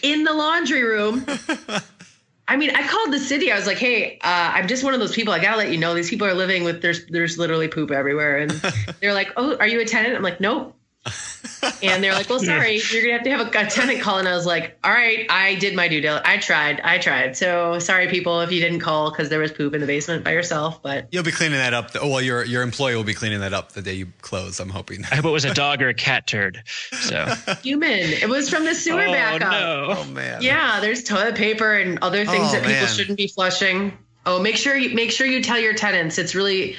in 0.02 0.24
the 0.24 0.34
laundry 0.34 0.84
room. 0.84 1.26
I 2.48 2.58
mean, 2.58 2.70
I 2.76 2.88
called 2.88 3.12
the 3.12 3.20
city. 3.20 3.52
I 3.52 3.56
was 3.56 3.66
like, 3.66 3.78
"Hey, 3.78 4.20
uh, 4.22 4.52
I'm 4.54 4.68
just 4.68 4.84
one 4.84 4.94
of 4.94 5.00
those 5.00 5.14
people. 5.16 5.34
I 5.34 5.40
gotta 5.40 5.58
let 5.58 5.72
you 5.72 5.78
know 5.78 5.96
these 5.96 6.10
people 6.10 6.28
are 6.28 6.34
living 6.34 6.64
with 6.64 6.82
there's 6.82 7.06
there's 7.08 7.38
literally 7.40 7.68
poop 7.68 7.90
everywhere." 7.92 8.38
And 8.38 8.52
they're 9.02 9.14
like, 9.14 9.32
"Oh, 9.38 9.58
are 9.58 9.68
you 9.68 9.80
a 9.82 9.86
tenant?" 9.86 10.16
I'm 10.16 10.22
like, 10.22 10.40
"Nope." 10.40 10.76
And 11.82 12.04
they're 12.04 12.14
like, 12.14 12.30
"Well, 12.30 12.40
sorry, 12.40 12.80
you're 12.92 13.02
gonna 13.02 13.14
have 13.14 13.24
to 13.24 13.30
have 13.32 13.40
a, 13.56 13.68
a 13.68 13.70
tenant 13.70 14.02
call." 14.02 14.20
And 14.20 14.28
I 14.28 14.36
was 14.36 14.46
like, 14.46 14.78
"All 14.84 14.92
right, 14.92 15.26
I 15.30 15.56
did 15.56 15.76
my 15.76 15.88
due 15.88 16.00
diligence. 16.00 16.28
I 16.28 16.38
tried. 16.38 16.80
I 16.82 17.00
tried. 17.00 17.36
So 17.38 17.80
sorry, 17.80 18.08
people, 18.08 18.42
if 18.42 18.52
you 18.52 18.60
didn't 18.62 18.80
call 18.82 19.10
because 19.10 19.30
there 19.30 19.40
was 19.40 19.52
poop 19.52 19.74
in 19.74 19.82
the 19.82 19.88
basement 19.88 20.24
by 20.24 20.32
yourself. 20.34 20.82
But 20.84 21.08
You'll 21.12 21.24
be 21.24 21.32
cleaning 21.32 21.58
that 21.58 21.74
up. 21.74 21.92
Oh, 22.00 22.08
well, 22.10 22.22
your 22.22 22.44
your 22.46 22.62
employee 22.62 22.96
will 22.96 23.04
be 23.04 23.16
cleaning 23.16 23.40
that 23.40 23.54
up 23.54 23.72
the 23.72 23.82
day 23.82 23.94
you 23.94 24.08
close. 24.22 24.60
I'm 24.60 24.70
hoping. 24.70 25.06
I 25.12 25.16
hope 25.16 25.26
it 25.26 25.30
was 25.32 25.46
a 25.46 25.54
dog 25.56 25.82
or 25.82 25.90
a 25.90 25.94
cat 25.94 26.28
turd. 26.28 26.62
So, 26.92 27.26
human, 27.64 27.90
it 27.90 28.30
was 28.30 28.48
from 28.50 28.64
the 28.66 28.76
sewer 28.76 29.02
oh 29.04 29.12
backup. 29.12 29.52
no. 29.52 29.96
Oh 29.98 30.04
man. 30.06 30.42
Yeah, 30.44 30.80
there's 30.82 31.04
toilet 31.04 31.36
paper 31.36 31.74
and 31.74 31.98
other 32.04 32.26
things 32.26 32.50
Oh, 32.50 32.52
that 32.54 32.62
people 32.62 32.74
man. 32.74 32.88
shouldn't 32.88 33.18
be 33.18 33.28
flushing. 33.28 33.98
Oh, 34.28 34.40
make 34.42 34.56
sure 34.58 34.76
you 34.76 34.96
make 34.96 35.12
sure 35.12 35.28
you 35.28 35.42
tell 35.44 35.60
your 35.60 35.74
tenants. 35.74 36.18
It's 36.18 36.34
really 36.36 36.76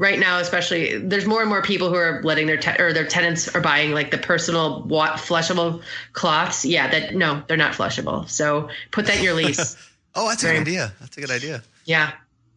right 0.00 0.18
now, 0.18 0.38
especially 0.38 0.96
there's 0.96 1.26
more 1.26 1.42
and 1.42 1.48
more 1.50 1.60
people 1.60 1.90
who 1.90 1.94
are 1.94 2.22
letting 2.24 2.46
their 2.46 2.56
te- 2.56 2.80
or 2.82 2.94
their 2.94 3.04
tenants 3.04 3.54
are 3.54 3.60
buying 3.60 3.92
like 3.92 4.10
the 4.10 4.16
personal 4.18 4.82
wa- 4.84 5.12
flushable 5.16 5.82
cloths. 6.14 6.64
Yeah, 6.64 6.88
that 6.90 7.14
no, 7.14 7.42
they're 7.46 7.58
not 7.58 7.74
flushable. 7.74 8.26
So 8.28 8.70
put 8.90 9.06
that 9.06 9.18
in 9.18 9.22
your 9.24 9.34
lease. 9.34 9.76
Oh, 10.12 10.28
that's 10.28 10.42
a 10.42 10.46
good 10.46 10.60
idea. 10.62 10.92
That's 10.98 11.16
a 11.16 11.20
good 11.20 11.30
idea. 11.30 11.62
yeah. 11.84 12.10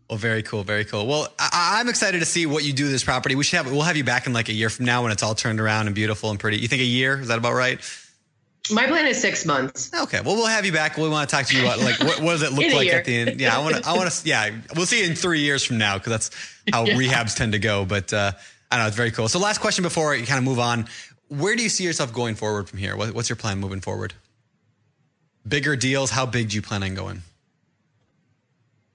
Well, 0.10 0.18
very 0.18 0.42
cool, 0.42 0.64
very 0.64 0.86
cool. 0.86 1.06
Well, 1.06 1.28
I, 1.38 1.78
I'm 1.80 1.88
excited 1.88 2.18
to 2.20 2.26
see 2.26 2.48
what 2.48 2.64
you 2.64 2.74
do 2.74 2.86
with 2.86 2.92
this 2.92 3.04
property. 3.04 3.36
We 3.36 3.44
should 3.44 3.58
have 3.58 3.72
we'll 3.72 3.84
have 3.84 3.96
you 3.96 4.04
back 4.04 4.26
in 4.26 4.34
like 4.34 4.50
a 4.50 4.54
year 4.54 4.70
from 4.72 4.86
now 4.86 5.04
when 5.04 5.12
it's 5.12 5.22
all 5.22 5.36
turned 5.36 5.60
around 5.62 5.86
and 5.86 5.94
beautiful 5.96 6.32
and 6.32 6.40
pretty. 6.40 6.58
You 6.58 6.68
think 6.68 6.82
a 6.82 6.86
year 6.86 7.20
is 7.20 7.28
that 7.28 7.38
about 7.38 7.54
right? 7.54 7.80
My 8.72 8.88
plan 8.88 9.06
is 9.08 9.20
six 9.22 9.46
months. 9.46 9.92
Okay. 9.94 10.22
Well, 10.22 10.36
we'll 10.36 10.46
have 10.46 10.66
you 10.66 10.72
back. 10.72 10.98
We 10.98 11.10
want 11.10 11.30
to 11.30 11.36
talk 11.36 11.46
to 11.48 11.56
you 11.58 11.64
about 11.64 11.80
like 11.80 12.00
what, 12.00 12.22
what 12.22 12.32
does 12.32 12.44
it 12.44 12.54
look 12.54 12.74
like 12.74 12.86
year. 12.86 13.00
at 13.00 13.06
the 13.06 13.16
end? 13.18 13.42
Yeah, 13.42 13.58
I 13.58 13.60
want 13.60 13.76
to. 13.76 13.90
I 13.90 13.94
want 13.98 14.10
to. 14.10 14.28
Yeah, 14.28 14.52
we'll 14.76 14.86
see 14.86 15.02
you 15.04 15.10
in 15.10 15.16
three 15.16 15.42
years 15.42 15.64
from 15.64 15.78
now 15.78 15.98
because 15.98 16.12
that's 16.12 16.54
how 16.72 16.86
rehabs 16.86 17.36
tend 17.36 17.52
to 17.54 17.60
go. 17.60 17.84
But 17.84 18.14
uh, 18.14 18.32
I 18.72 18.76
don't 18.78 18.86
know. 18.86 18.88
It's 18.88 18.96
very 18.96 19.12
cool. 19.12 19.28
So, 19.28 19.38
last 19.40 19.60
question 19.60 19.84
before 19.84 20.16
you 20.16 20.26
kind 20.26 20.38
of 20.38 20.46
move 20.46 20.60
on. 20.60 20.88
Where 21.28 21.56
do 21.56 21.64
you 21.64 21.70
see 21.70 21.84
yourself 21.84 22.14
going 22.14 22.36
forward 22.36 22.70
from 22.70 22.80
here? 22.80 22.96
What, 22.96 23.14
what's 23.14 23.28
your 23.28 23.36
plan 23.36 23.60
moving 23.60 23.82
forward? 23.82 24.14
Bigger 25.48 25.76
deals. 25.76 26.10
How 26.10 26.26
big 26.26 26.50
do 26.50 26.56
you 26.56 26.62
plan 26.62 26.84
on 26.84 26.94
going? 26.94 27.22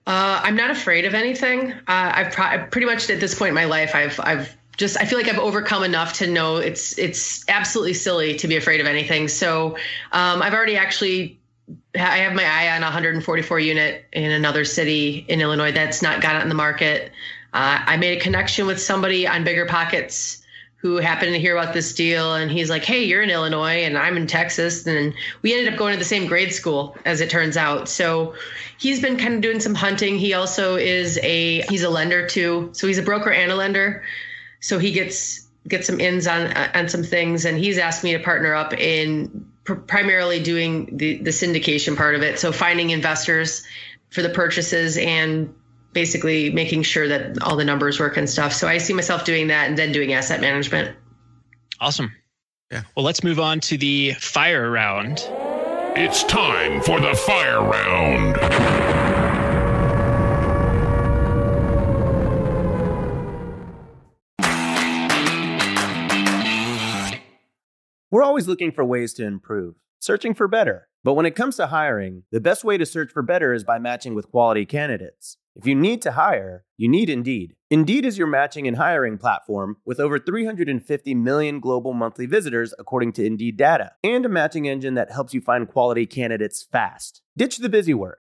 Uh, 0.06 0.40
I'm 0.42 0.56
not 0.56 0.70
afraid 0.70 1.04
of 1.04 1.12
anything. 1.12 1.72
Uh, 1.72 1.74
I've 1.86 2.32
pro- 2.32 2.66
pretty 2.70 2.86
much 2.86 3.10
at 3.10 3.20
this 3.20 3.34
point 3.38 3.50
in 3.50 3.54
my 3.54 3.66
life, 3.66 3.94
I've 3.94 4.18
I've 4.20 4.56
just 4.78 4.96
I 4.96 5.04
feel 5.04 5.18
like 5.18 5.28
I've 5.28 5.40
overcome 5.40 5.82
enough 5.82 6.14
to 6.14 6.26
know 6.26 6.56
it's 6.56 6.96
it's 6.98 7.44
absolutely 7.48 7.94
silly 7.94 8.36
to 8.36 8.48
be 8.48 8.56
afraid 8.56 8.80
of 8.80 8.86
anything. 8.86 9.28
So 9.28 9.76
um, 10.12 10.40
I've 10.40 10.54
already 10.54 10.76
actually 10.76 11.38
I 11.94 12.18
have 12.18 12.34
my 12.34 12.44
eye 12.44 12.74
on 12.74 12.82
a 12.82 12.86
144 12.86 13.60
unit 13.60 14.06
in 14.12 14.30
another 14.30 14.64
city 14.64 15.26
in 15.28 15.40
Illinois 15.40 15.72
that's 15.72 16.00
not 16.00 16.22
got 16.22 16.36
it 16.36 16.42
on 16.42 16.48
the 16.48 16.54
market. 16.54 17.12
Uh, 17.52 17.82
I 17.84 17.96
made 17.96 18.16
a 18.16 18.20
connection 18.20 18.66
with 18.66 18.80
somebody 18.80 19.26
on 19.26 19.44
Bigger 19.44 19.66
Pockets 19.66 20.42
who 20.76 20.98
happened 20.98 21.32
to 21.32 21.40
hear 21.40 21.56
about 21.56 21.74
this 21.74 21.92
deal 21.92 22.34
and 22.34 22.52
he's 22.52 22.70
like, 22.70 22.84
Hey, 22.84 23.02
you're 23.02 23.22
in 23.22 23.30
Illinois 23.30 23.82
and 23.82 23.98
I'm 23.98 24.16
in 24.16 24.28
Texas. 24.28 24.86
And 24.86 25.12
we 25.42 25.52
ended 25.52 25.72
up 25.72 25.78
going 25.78 25.92
to 25.92 25.98
the 25.98 26.04
same 26.04 26.28
grade 26.28 26.54
school 26.54 26.96
as 27.04 27.20
it 27.20 27.28
turns 27.28 27.56
out. 27.56 27.88
So 27.88 28.36
he's 28.78 29.02
been 29.02 29.16
kind 29.16 29.34
of 29.34 29.40
doing 29.40 29.58
some 29.58 29.74
hunting. 29.74 30.18
He 30.18 30.34
also 30.34 30.76
is 30.76 31.18
a, 31.24 31.62
he's 31.62 31.82
a 31.82 31.90
lender 31.90 32.28
too. 32.28 32.70
So 32.74 32.86
he's 32.86 32.98
a 32.98 33.02
broker 33.02 33.32
and 33.32 33.50
a 33.50 33.56
lender. 33.56 34.04
So 34.60 34.78
he 34.78 34.92
gets, 34.92 35.48
gets 35.66 35.86
some 35.86 36.00
ins 36.00 36.26
on, 36.26 36.52
on 36.74 36.88
some 36.88 37.02
things. 37.02 37.44
And 37.44 37.58
he's 37.58 37.78
asked 37.78 38.04
me 38.04 38.12
to 38.12 38.18
partner 38.18 38.54
up 38.54 38.72
in 38.72 39.46
pr- 39.64 39.74
primarily 39.74 40.42
doing 40.42 40.96
the, 40.96 41.18
the 41.18 41.30
syndication 41.30 41.96
part 41.96 42.14
of 42.14 42.22
it. 42.22 42.38
So 42.38 42.52
finding 42.52 42.90
investors 42.90 43.64
for 44.10 44.22
the 44.22 44.30
purchases 44.30 44.96
and 44.96 45.54
basically 45.92 46.50
making 46.50 46.82
sure 46.82 47.08
that 47.08 47.42
all 47.42 47.56
the 47.56 47.64
numbers 47.64 47.98
work 47.98 48.16
and 48.16 48.28
stuff. 48.28 48.52
So 48.52 48.68
I 48.68 48.78
see 48.78 48.92
myself 48.94 49.24
doing 49.24 49.48
that 49.48 49.68
and 49.68 49.76
then 49.76 49.92
doing 49.92 50.12
asset 50.12 50.40
management. 50.40 50.96
Awesome. 51.80 52.14
Yeah. 52.70 52.82
Well, 52.96 53.04
let's 53.04 53.24
move 53.24 53.40
on 53.40 53.60
to 53.60 53.78
the 53.78 54.12
fire 54.14 54.70
round. 54.70 55.26
It's 55.96 56.22
time 56.24 56.82
for 56.82 57.00
the 57.00 57.14
fire 57.14 57.62
round. 57.62 58.36
We're 68.10 68.22
always 68.22 68.48
looking 68.48 68.72
for 68.72 68.86
ways 68.86 69.12
to 69.14 69.26
improve, 69.26 69.74
searching 70.00 70.32
for 70.32 70.48
better. 70.48 70.88
But 71.04 71.12
when 71.12 71.26
it 71.26 71.36
comes 71.36 71.56
to 71.56 71.66
hiring, 71.66 72.22
the 72.32 72.40
best 72.40 72.64
way 72.64 72.78
to 72.78 72.86
search 72.86 73.12
for 73.12 73.20
better 73.20 73.52
is 73.52 73.64
by 73.64 73.78
matching 73.78 74.14
with 74.14 74.30
quality 74.30 74.64
candidates. 74.64 75.36
If 75.54 75.66
you 75.66 75.74
need 75.74 76.00
to 76.02 76.12
hire, 76.12 76.64
you 76.78 76.88
need 76.88 77.10
Indeed. 77.10 77.54
Indeed 77.70 78.06
is 78.06 78.16
your 78.16 78.26
matching 78.26 78.66
and 78.66 78.78
hiring 78.78 79.18
platform 79.18 79.76
with 79.84 80.00
over 80.00 80.18
350 80.18 81.14
million 81.16 81.60
global 81.60 81.92
monthly 81.92 82.24
visitors, 82.24 82.72
according 82.78 83.12
to 83.14 83.26
Indeed 83.26 83.58
data, 83.58 83.92
and 84.02 84.24
a 84.24 84.30
matching 84.30 84.66
engine 84.66 84.94
that 84.94 85.12
helps 85.12 85.34
you 85.34 85.42
find 85.42 85.68
quality 85.68 86.06
candidates 86.06 86.62
fast. 86.62 87.20
Ditch 87.36 87.58
the 87.58 87.68
busy 87.68 87.92
work. 87.92 88.20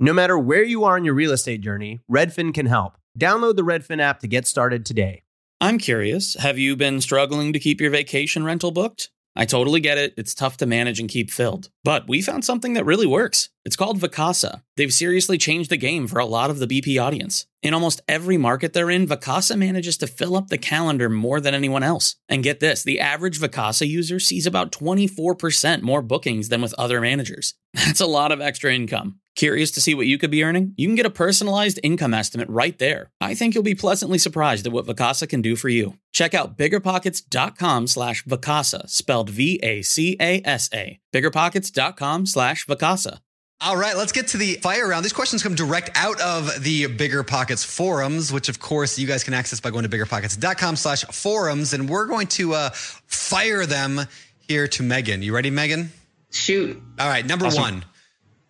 No 0.00 0.12
matter 0.12 0.38
where 0.38 0.62
you 0.62 0.84
are 0.84 0.96
in 0.96 1.04
your 1.04 1.14
real 1.14 1.32
estate 1.32 1.60
journey, 1.60 1.98
Redfin 2.08 2.54
can 2.54 2.66
help. 2.66 2.98
Download 3.18 3.56
the 3.56 3.64
Redfin 3.64 4.00
app 4.00 4.20
to 4.20 4.28
get 4.28 4.46
started 4.46 4.86
today. 4.86 5.24
I'm 5.60 5.78
curious, 5.78 6.34
have 6.34 6.56
you 6.56 6.76
been 6.76 7.00
struggling 7.00 7.52
to 7.52 7.58
keep 7.58 7.80
your 7.80 7.90
vacation 7.90 8.44
rental 8.44 8.70
booked? 8.70 9.10
I 9.34 9.44
totally 9.44 9.80
get 9.80 9.98
it. 9.98 10.14
It's 10.16 10.34
tough 10.34 10.56
to 10.58 10.66
manage 10.66 11.00
and 11.00 11.08
keep 11.08 11.32
filled. 11.32 11.70
But 11.82 12.08
we 12.08 12.22
found 12.22 12.44
something 12.44 12.74
that 12.74 12.84
really 12.84 13.06
works. 13.06 13.50
It's 13.64 13.74
called 13.74 13.98
Vacasa. 13.98 14.62
They've 14.76 14.92
seriously 14.92 15.36
changed 15.36 15.70
the 15.70 15.76
game 15.76 16.06
for 16.06 16.20
a 16.20 16.26
lot 16.26 16.50
of 16.50 16.60
the 16.60 16.66
BP 16.66 17.00
audience. 17.00 17.46
In 17.62 17.74
almost 17.74 18.00
every 18.06 18.36
market 18.36 18.72
they're 18.72 18.90
in, 18.90 19.06
Vacasa 19.06 19.56
manages 19.56 19.96
to 19.98 20.06
fill 20.06 20.36
up 20.36 20.46
the 20.46 20.58
calendar 20.58 21.08
more 21.08 21.40
than 21.40 21.54
anyone 21.54 21.82
else. 21.82 22.16
And 22.28 22.44
get 22.44 22.60
this 22.60 22.84
the 22.84 23.00
average 23.00 23.40
Vacasa 23.40 23.86
user 23.86 24.20
sees 24.20 24.46
about 24.46 24.70
24% 24.70 25.82
more 25.82 26.02
bookings 26.02 26.48
than 26.50 26.62
with 26.62 26.74
other 26.78 27.00
managers. 27.00 27.54
That's 27.74 28.00
a 28.00 28.06
lot 28.06 28.30
of 28.30 28.40
extra 28.40 28.72
income. 28.72 29.20
Curious 29.38 29.70
to 29.70 29.80
see 29.80 29.94
what 29.94 30.08
you 30.08 30.18
could 30.18 30.32
be 30.32 30.42
earning? 30.42 30.74
You 30.76 30.88
can 30.88 30.96
get 30.96 31.06
a 31.06 31.10
personalized 31.10 31.78
income 31.84 32.12
estimate 32.12 32.48
right 32.50 32.76
there. 32.80 33.12
I 33.20 33.36
think 33.36 33.54
you'll 33.54 33.62
be 33.62 33.76
pleasantly 33.76 34.18
surprised 34.18 34.66
at 34.66 34.72
what 34.72 34.84
Vacasa 34.84 35.28
can 35.28 35.42
do 35.42 35.54
for 35.54 35.68
you. 35.68 35.96
Check 36.10 36.34
out 36.34 36.58
biggerpockets.com 36.58 37.86
slash 37.86 38.24
Vacasa, 38.24 38.90
spelled 38.90 39.30
V-A-C-A-S-A. 39.30 40.98
Biggerpockets.com 41.12 42.26
slash 42.26 42.66
Vacasa. 42.66 43.20
All 43.60 43.76
right, 43.76 43.96
let's 43.96 44.10
get 44.10 44.26
to 44.28 44.38
the 44.38 44.54
fire 44.56 44.88
round. 44.88 45.04
These 45.04 45.12
questions 45.12 45.44
come 45.44 45.54
direct 45.54 45.90
out 45.94 46.20
of 46.20 46.64
the 46.64 46.88
Bigger 46.88 47.22
Pockets 47.22 47.62
forums, 47.64 48.32
which 48.32 48.48
of 48.48 48.58
course 48.58 48.98
you 48.98 49.06
guys 49.06 49.22
can 49.22 49.34
access 49.34 49.60
by 49.60 49.70
going 49.70 49.88
to 49.88 49.88
biggerpockets.com 49.88 50.74
slash 50.74 51.04
forums. 51.04 51.74
And 51.74 51.88
we're 51.88 52.06
going 52.06 52.26
to 52.28 52.54
uh, 52.54 52.70
fire 52.72 53.66
them 53.66 54.00
here 54.48 54.66
to 54.66 54.82
Megan. 54.82 55.22
You 55.22 55.32
ready, 55.32 55.50
Megan? 55.50 55.92
Shoot. 56.32 56.82
All 56.98 57.08
right, 57.08 57.24
number 57.24 57.46
Awesome. 57.46 57.62
one. 57.62 57.84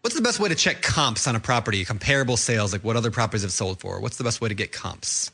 What's 0.00 0.14
the 0.14 0.22
best 0.22 0.38
way 0.38 0.48
to 0.48 0.54
check 0.54 0.80
comps 0.80 1.26
on 1.26 1.34
a 1.36 1.40
property? 1.40 1.84
Comparable 1.84 2.36
sales, 2.36 2.72
like 2.72 2.84
what 2.84 2.96
other 2.96 3.10
properties 3.10 3.42
have 3.42 3.52
sold 3.52 3.80
for? 3.80 4.00
What's 4.00 4.16
the 4.16 4.24
best 4.24 4.40
way 4.40 4.48
to 4.48 4.54
get 4.54 4.72
comps? 4.72 5.32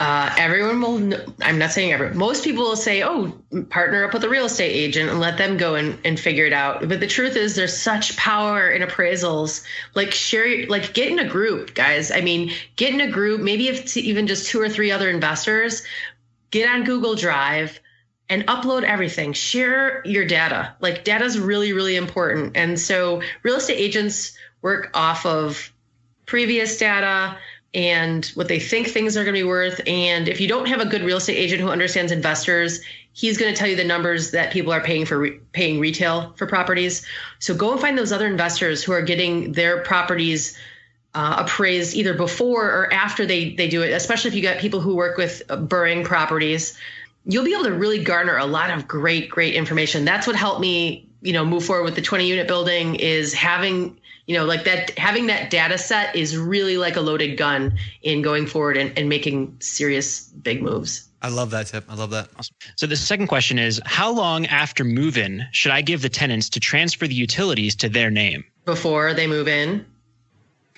Uh, 0.00 0.34
everyone 0.38 0.80
will, 0.80 0.98
kn- 0.98 1.34
I'm 1.42 1.58
not 1.58 1.72
saying 1.72 1.92
everyone, 1.92 2.16
most 2.16 2.42
people 2.42 2.64
will 2.64 2.74
say, 2.74 3.02
oh, 3.02 3.38
partner 3.68 4.02
up 4.02 4.14
with 4.14 4.24
a 4.24 4.30
real 4.30 4.46
estate 4.46 4.72
agent 4.72 5.10
and 5.10 5.20
let 5.20 5.36
them 5.36 5.58
go 5.58 5.74
and, 5.74 5.98
and 6.06 6.18
figure 6.18 6.46
it 6.46 6.54
out. 6.54 6.88
But 6.88 7.00
the 7.00 7.06
truth 7.06 7.36
is, 7.36 7.54
there's 7.54 7.76
such 7.76 8.16
power 8.16 8.70
in 8.70 8.80
appraisals. 8.80 9.62
Like, 9.94 10.12
share, 10.12 10.66
like, 10.68 10.94
get 10.94 11.08
in 11.08 11.18
a 11.18 11.28
group, 11.28 11.74
guys. 11.74 12.10
I 12.10 12.22
mean, 12.22 12.50
get 12.76 12.94
in 12.94 13.02
a 13.02 13.10
group, 13.10 13.42
maybe 13.42 13.68
if 13.68 13.82
it's 13.82 13.96
even 13.98 14.26
just 14.26 14.48
two 14.48 14.58
or 14.58 14.70
three 14.70 14.90
other 14.90 15.10
investors, 15.10 15.82
get 16.50 16.66
on 16.66 16.84
Google 16.84 17.14
Drive 17.14 17.78
and 18.30 18.46
upload 18.46 18.84
everything. 18.84 19.34
Share 19.34 20.02
your 20.06 20.24
data. 20.24 20.74
Like, 20.80 21.04
data 21.04 21.24
is 21.24 21.38
really, 21.38 21.72
really 21.72 21.96
important. 21.96 22.56
And 22.56 22.78
so, 22.80 23.20
real 23.42 23.56
estate 23.56 23.76
agents 23.76 24.32
work 24.62 24.90
off 24.94 25.26
of 25.26 25.72
previous 26.26 26.78
data 26.78 27.36
and 27.74 28.26
what 28.34 28.48
they 28.48 28.58
think 28.58 28.88
things 28.88 29.16
are 29.16 29.24
going 29.24 29.34
to 29.34 29.40
be 29.40 29.46
worth. 29.46 29.80
And 29.86 30.28
if 30.28 30.40
you 30.40 30.48
don't 30.48 30.66
have 30.66 30.80
a 30.80 30.86
good 30.86 31.02
real 31.02 31.18
estate 31.18 31.36
agent 31.36 31.60
who 31.60 31.68
understands 31.68 32.10
investors, 32.10 32.80
he's 33.12 33.38
going 33.38 33.52
to 33.52 33.58
tell 33.58 33.68
you 33.68 33.76
the 33.76 33.84
numbers 33.84 34.30
that 34.32 34.52
people 34.52 34.72
are 34.72 34.80
paying 34.80 35.04
for 35.04 35.18
re- 35.18 35.38
paying 35.52 35.78
retail 35.78 36.32
for 36.36 36.46
properties. 36.46 37.04
So 37.38 37.54
go 37.54 37.72
and 37.72 37.80
find 37.80 37.96
those 37.96 38.12
other 38.12 38.26
investors 38.26 38.82
who 38.82 38.92
are 38.92 39.02
getting 39.02 39.52
their 39.52 39.82
properties 39.82 40.56
uh, 41.14 41.36
appraised 41.38 41.94
either 41.96 42.14
before 42.14 42.66
or 42.66 42.92
after 42.92 43.26
they 43.26 43.54
they 43.54 43.68
do 43.68 43.82
it. 43.82 43.90
Especially 43.90 44.28
if 44.28 44.34
you 44.34 44.42
got 44.42 44.58
people 44.58 44.80
who 44.80 44.94
work 44.94 45.16
with 45.16 45.42
uh, 45.48 45.56
BRRRRing 45.56 46.04
properties, 46.04 46.78
you'll 47.24 47.44
be 47.44 47.52
able 47.52 47.64
to 47.64 47.74
really 47.74 48.02
garner 48.02 48.36
a 48.36 48.46
lot 48.46 48.70
of 48.70 48.88
great 48.88 49.30
great 49.30 49.54
information. 49.54 50.04
That's 50.04 50.26
what 50.26 50.36
helped 50.36 50.60
me, 50.60 51.08
you 51.22 51.32
know, 51.32 51.44
move 51.44 51.64
forward 51.64 51.84
with 51.84 51.94
the 51.94 52.02
20 52.02 52.26
unit 52.26 52.46
building 52.46 52.96
is 52.96 53.32
having 53.32 53.98
you 54.26 54.36
know 54.36 54.44
like 54.44 54.64
that 54.64 54.96
having 54.98 55.26
that 55.26 55.50
data 55.50 55.76
set 55.76 56.14
is 56.14 56.36
really 56.36 56.76
like 56.76 56.96
a 56.96 57.00
loaded 57.00 57.36
gun 57.36 57.76
in 58.02 58.22
going 58.22 58.46
forward 58.46 58.76
and, 58.76 58.96
and 58.96 59.08
making 59.08 59.56
serious 59.60 60.28
big 60.28 60.62
moves 60.62 61.08
I 61.22 61.28
love 61.28 61.50
that 61.50 61.66
tip. 61.66 61.84
I 61.88 61.94
love 61.96 62.10
that. 62.10 62.30
Awesome. 62.38 62.56
So 62.76 62.86
the 62.86 62.96
second 62.96 63.26
question 63.26 63.58
is 63.58 63.78
how 63.84 64.10
long 64.10 64.46
after 64.46 64.84
move-in 64.84 65.46
should 65.52 65.70
I 65.70 65.82
give 65.82 66.00
the 66.00 66.08
tenants 66.08 66.48
to 66.50 66.60
transfer 66.60 67.06
the 67.06 67.14
utilities 67.14 67.74
to 67.76 67.90
their 67.90 68.10
name 68.10 68.42
before 68.64 69.12
they 69.12 69.26
move 69.26 69.46
in 69.46 69.84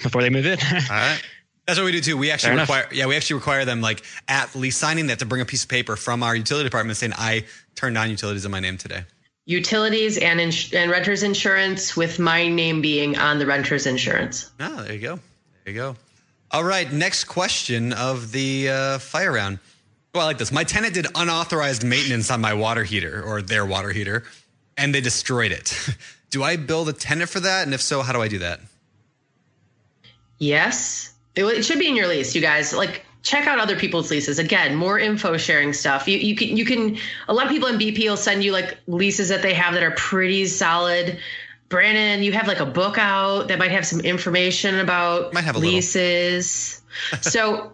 before 0.02 0.22
they 0.22 0.30
move 0.30 0.46
in? 0.46 0.58
All 0.90 0.96
right. 0.96 1.22
That's 1.66 1.78
what 1.78 1.84
we 1.84 1.92
do 1.92 2.00
too. 2.00 2.16
We 2.16 2.30
actually 2.30 2.48
Fair 2.48 2.52
enough. 2.54 2.68
require, 2.68 2.88
yeah, 2.92 3.06
we 3.06 3.16
actually 3.16 3.36
require 3.36 3.64
them 3.64 3.80
like 3.80 4.02
at 4.28 4.54
least 4.56 4.78
signing. 4.80 5.06
that 5.08 5.20
to 5.20 5.26
bring 5.26 5.40
a 5.40 5.44
piece 5.44 5.62
of 5.62 5.68
paper 5.68 5.94
from 5.96 6.22
our 6.22 6.34
utility 6.34 6.64
department 6.68 6.96
saying, 6.96 7.12
"I 7.16 7.44
turned 7.76 7.96
on 7.96 8.10
utilities 8.10 8.44
in 8.44 8.50
my 8.50 8.60
name 8.60 8.78
today." 8.78 9.04
utilities 9.44 10.18
and 10.18 10.40
ins- 10.40 10.72
and 10.72 10.88
renters 10.88 11.24
insurance, 11.24 11.96
with 11.96 12.20
my 12.20 12.46
name 12.48 12.80
being 12.80 13.18
on 13.18 13.40
the 13.40 13.46
renters 13.46 13.86
insurance. 13.86 14.48
Oh, 14.60 14.82
there 14.84 14.92
you 14.92 15.00
go. 15.00 15.16
There 15.64 15.74
you 15.74 15.80
go. 15.80 15.96
All 16.52 16.62
right, 16.62 16.90
next 16.92 17.24
question 17.24 17.92
of 17.92 18.30
the 18.30 18.68
uh, 18.68 18.98
fire 18.98 19.32
round. 19.32 19.58
Well, 20.14 20.22
I 20.22 20.26
like 20.26 20.38
this. 20.38 20.52
My 20.52 20.62
tenant 20.64 20.94
did 20.94 21.06
unauthorized 21.14 21.82
maintenance 21.82 22.30
on 22.30 22.40
my 22.40 22.54
water 22.54 22.84
heater 22.84 23.22
or 23.22 23.42
their 23.42 23.66
water 23.66 23.90
heater, 23.90 24.22
and 24.76 24.94
they 24.94 25.00
destroyed 25.00 25.50
it. 25.50 25.74
do 26.30 26.44
I 26.44 26.56
bill 26.56 26.84
the 26.84 26.92
tenant 26.92 27.28
for 27.30 27.40
that? 27.40 27.64
And 27.64 27.74
if 27.74 27.82
so, 27.82 28.02
how 28.02 28.12
do 28.12 28.20
I 28.22 28.28
do 28.28 28.38
that? 28.40 28.60
Yes, 30.38 31.14
it, 31.34 31.44
it 31.44 31.64
should 31.64 31.78
be 31.78 31.88
in 31.88 31.96
your 31.96 32.08
lease, 32.08 32.34
you 32.34 32.40
guys. 32.40 32.72
Like 32.72 33.04
check 33.22 33.46
out 33.46 33.58
other 33.58 33.76
people's 33.76 34.10
leases. 34.10 34.38
Again, 34.38 34.74
more 34.74 34.98
info 34.98 35.36
sharing 35.36 35.72
stuff. 35.72 36.08
You 36.08 36.18
you 36.18 36.34
can 36.36 36.56
you 36.56 36.64
can. 36.64 36.98
A 37.28 37.34
lot 37.34 37.46
of 37.46 37.52
people 37.52 37.68
in 37.68 37.78
BP 37.78 38.08
will 38.08 38.16
send 38.16 38.44
you 38.44 38.52
like 38.52 38.78
leases 38.86 39.28
that 39.28 39.42
they 39.42 39.54
have 39.54 39.74
that 39.74 39.82
are 39.82 39.92
pretty 39.92 40.46
solid. 40.46 41.18
Brandon, 41.68 42.22
you 42.22 42.32
have 42.32 42.46
like 42.46 42.60
a 42.60 42.66
book 42.66 42.98
out 42.98 43.48
that 43.48 43.58
might 43.58 43.70
have 43.70 43.86
some 43.86 44.00
information 44.00 44.78
about 44.78 45.32
Might 45.32 45.44
have 45.44 45.56
leases. 45.56 46.82
so 47.22 47.72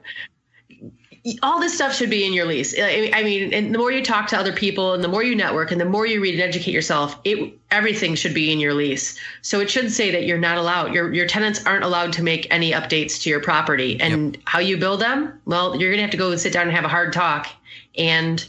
all 1.43 1.61
this 1.61 1.75
stuff 1.75 1.95
should 1.95 2.11
be 2.11 2.25
in 2.25 2.33
your 2.33 2.47
lease. 2.47 2.75
I 2.79 3.23
mean, 3.23 3.53
and 3.53 3.75
the 3.75 3.79
more 3.79 3.91
you 3.91 4.05
talk 4.05 4.29
to 4.29 4.39
other 4.39 4.53
people, 4.53 4.95
and 4.95 5.03
the 5.03 5.09
more 5.09 5.23
you 5.23 5.35
network, 5.35 5.71
and 5.71 5.81
the 5.81 5.85
more 5.85 6.07
you 6.07 6.21
read 6.21 6.35
and 6.35 6.43
educate 6.43 6.73
yourself, 6.73 7.19
it 7.25 7.53
everything 7.71 8.15
should 8.15 8.35
be 8.35 8.53
in 8.53 8.61
your 8.61 8.75
lease. 8.75 9.19
So 9.43 9.61
it 9.61 9.71
should 9.71 9.93
say 9.93 10.11
that 10.11 10.25
you're 10.25 10.39
not 10.39 10.59
allowed. 10.59 10.95
Your 10.95 11.13
your 11.13 11.27
tenants 11.27 11.65
aren't 11.67 11.85
allowed 11.85 12.13
to 12.15 12.23
make 12.23 12.47
any 12.51 12.73
updates 12.73 13.21
to 13.23 13.31
your 13.31 13.41
property. 13.41 14.01
And 14.01 14.39
how 14.45 14.59
you 14.59 14.77
build 14.77 15.01
them? 15.01 15.41
Well, 15.45 15.77
you're 15.77 15.91
gonna 15.91 16.03
have 16.03 16.11
to 16.13 16.17
go 16.17 16.31
and 16.31 16.41
sit 16.41 16.53
down 16.53 16.67
and 16.67 16.73
have 16.73 16.85
a 16.85 16.89
hard 16.89 17.13
talk. 17.13 17.49
And 17.97 18.45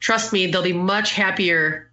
trust 0.00 0.32
me, 0.32 0.46
they'll 0.46 0.62
be 0.62 0.72
much 0.72 1.12
happier 1.12 1.90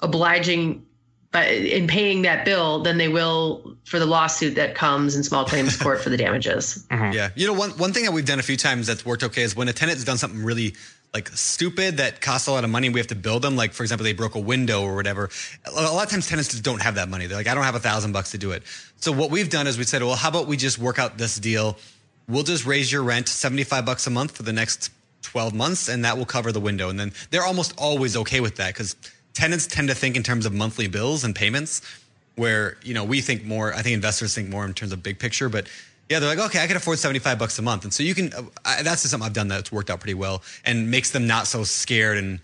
obliging 0.00 0.84
but 1.30 1.48
in 1.48 1.86
paying 1.86 2.22
that 2.22 2.44
bill 2.44 2.82
than 2.82 2.96
they 2.96 3.08
will 3.08 3.76
for 3.84 3.98
the 3.98 4.06
lawsuit 4.06 4.54
that 4.54 4.74
comes 4.74 5.14
in 5.14 5.22
small 5.22 5.44
claims 5.44 5.76
court 5.82 6.00
for 6.00 6.10
the 6.10 6.16
damages. 6.16 6.86
Mm-hmm. 6.90 7.12
Yeah. 7.12 7.30
You 7.34 7.46
know, 7.46 7.52
one, 7.52 7.70
one 7.70 7.92
thing 7.92 8.04
that 8.04 8.12
we've 8.12 8.24
done 8.24 8.38
a 8.38 8.42
few 8.42 8.56
times 8.56 8.86
that's 8.86 9.04
worked 9.04 9.22
okay 9.22 9.42
is 9.42 9.54
when 9.54 9.68
a 9.68 9.72
tenant's 9.72 10.04
done 10.04 10.16
something 10.16 10.42
really 10.42 10.74
like 11.14 11.28
stupid 11.28 11.98
that 11.98 12.20
costs 12.20 12.48
a 12.48 12.52
lot 12.52 12.64
of 12.64 12.70
money 12.70 12.86
and 12.86 12.94
we 12.94 13.00
have 13.00 13.06
to 13.08 13.14
build 13.14 13.42
them. 13.42 13.56
Like, 13.56 13.72
for 13.72 13.82
example, 13.82 14.04
they 14.04 14.12
broke 14.12 14.34
a 14.34 14.40
window 14.40 14.82
or 14.82 14.94
whatever. 14.94 15.30
A 15.66 15.70
lot 15.70 16.04
of 16.04 16.10
times 16.10 16.28
tenants 16.28 16.50
just 16.50 16.62
don't 16.62 16.82
have 16.82 16.96
that 16.96 17.08
money. 17.08 17.26
They're 17.26 17.36
like, 17.36 17.46
I 17.46 17.54
don't 17.54 17.64
have 17.64 17.74
a 17.74 17.80
thousand 17.80 18.12
bucks 18.12 18.30
to 18.32 18.38
do 18.38 18.52
it. 18.52 18.62
So 18.96 19.12
what 19.12 19.30
we've 19.30 19.48
done 19.48 19.66
is 19.66 19.78
we 19.78 19.84
said, 19.84 20.02
well, 20.02 20.16
how 20.16 20.28
about 20.28 20.46
we 20.46 20.56
just 20.56 20.78
work 20.78 20.98
out 20.98 21.16
this 21.16 21.38
deal? 21.38 21.78
We'll 22.28 22.42
just 22.42 22.66
raise 22.66 22.92
your 22.92 23.02
rent 23.02 23.28
75 23.28 23.86
bucks 23.86 24.06
a 24.06 24.10
month 24.10 24.36
for 24.36 24.42
the 24.42 24.52
next 24.52 24.90
12 25.22 25.54
months 25.54 25.88
and 25.88 26.04
that 26.04 26.18
will 26.18 26.26
cover 26.26 26.52
the 26.52 26.60
window. 26.60 26.90
And 26.90 27.00
then 27.00 27.12
they're 27.30 27.44
almost 27.44 27.74
always 27.78 28.16
okay 28.16 28.40
with 28.40 28.56
that 28.56 28.74
because 28.74 28.96
tenants 29.34 29.66
tend 29.66 29.88
to 29.88 29.94
think 29.94 30.16
in 30.16 30.22
terms 30.22 30.46
of 30.46 30.52
monthly 30.52 30.88
bills 30.88 31.24
and 31.24 31.34
payments 31.34 31.82
where 32.36 32.76
you 32.82 32.94
know 32.94 33.04
we 33.04 33.20
think 33.20 33.44
more 33.44 33.74
i 33.74 33.82
think 33.82 33.94
investors 33.94 34.34
think 34.34 34.48
more 34.48 34.64
in 34.64 34.72
terms 34.74 34.92
of 34.92 35.02
big 35.02 35.18
picture 35.18 35.48
but 35.48 35.66
yeah 36.08 36.18
they're 36.18 36.34
like 36.34 36.38
okay 36.38 36.62
i 36.62 36.66
can 36.66 36.76
afford 36.76 36.98
75 36.98 37.38
bucks 37.38 37.58
a 37.58 37.62
month. 37.62 37.84
And 37.84 37.92
so 37.92 38.02
you 38.02 38.14
can 38.14 38.32
uh, 38.32 38.42
I, 38.64 38.82
that's 38.82 39.02
just 39.02 39.10
something 39.10 39.26
i've 39.26 39.32
done 39.32 39.48
that's 39.48 39.72
worked 39.72 39.90
out 39.90 40.00
pretty 40.00 40.14
well 40.14 40.42
and 40.64 40.90
makes 40.90 41.10
them 41.10 41.26
not 41.26 41.46
so 41.46 41.64
scared 41.64 42.18
and 42.18 42.40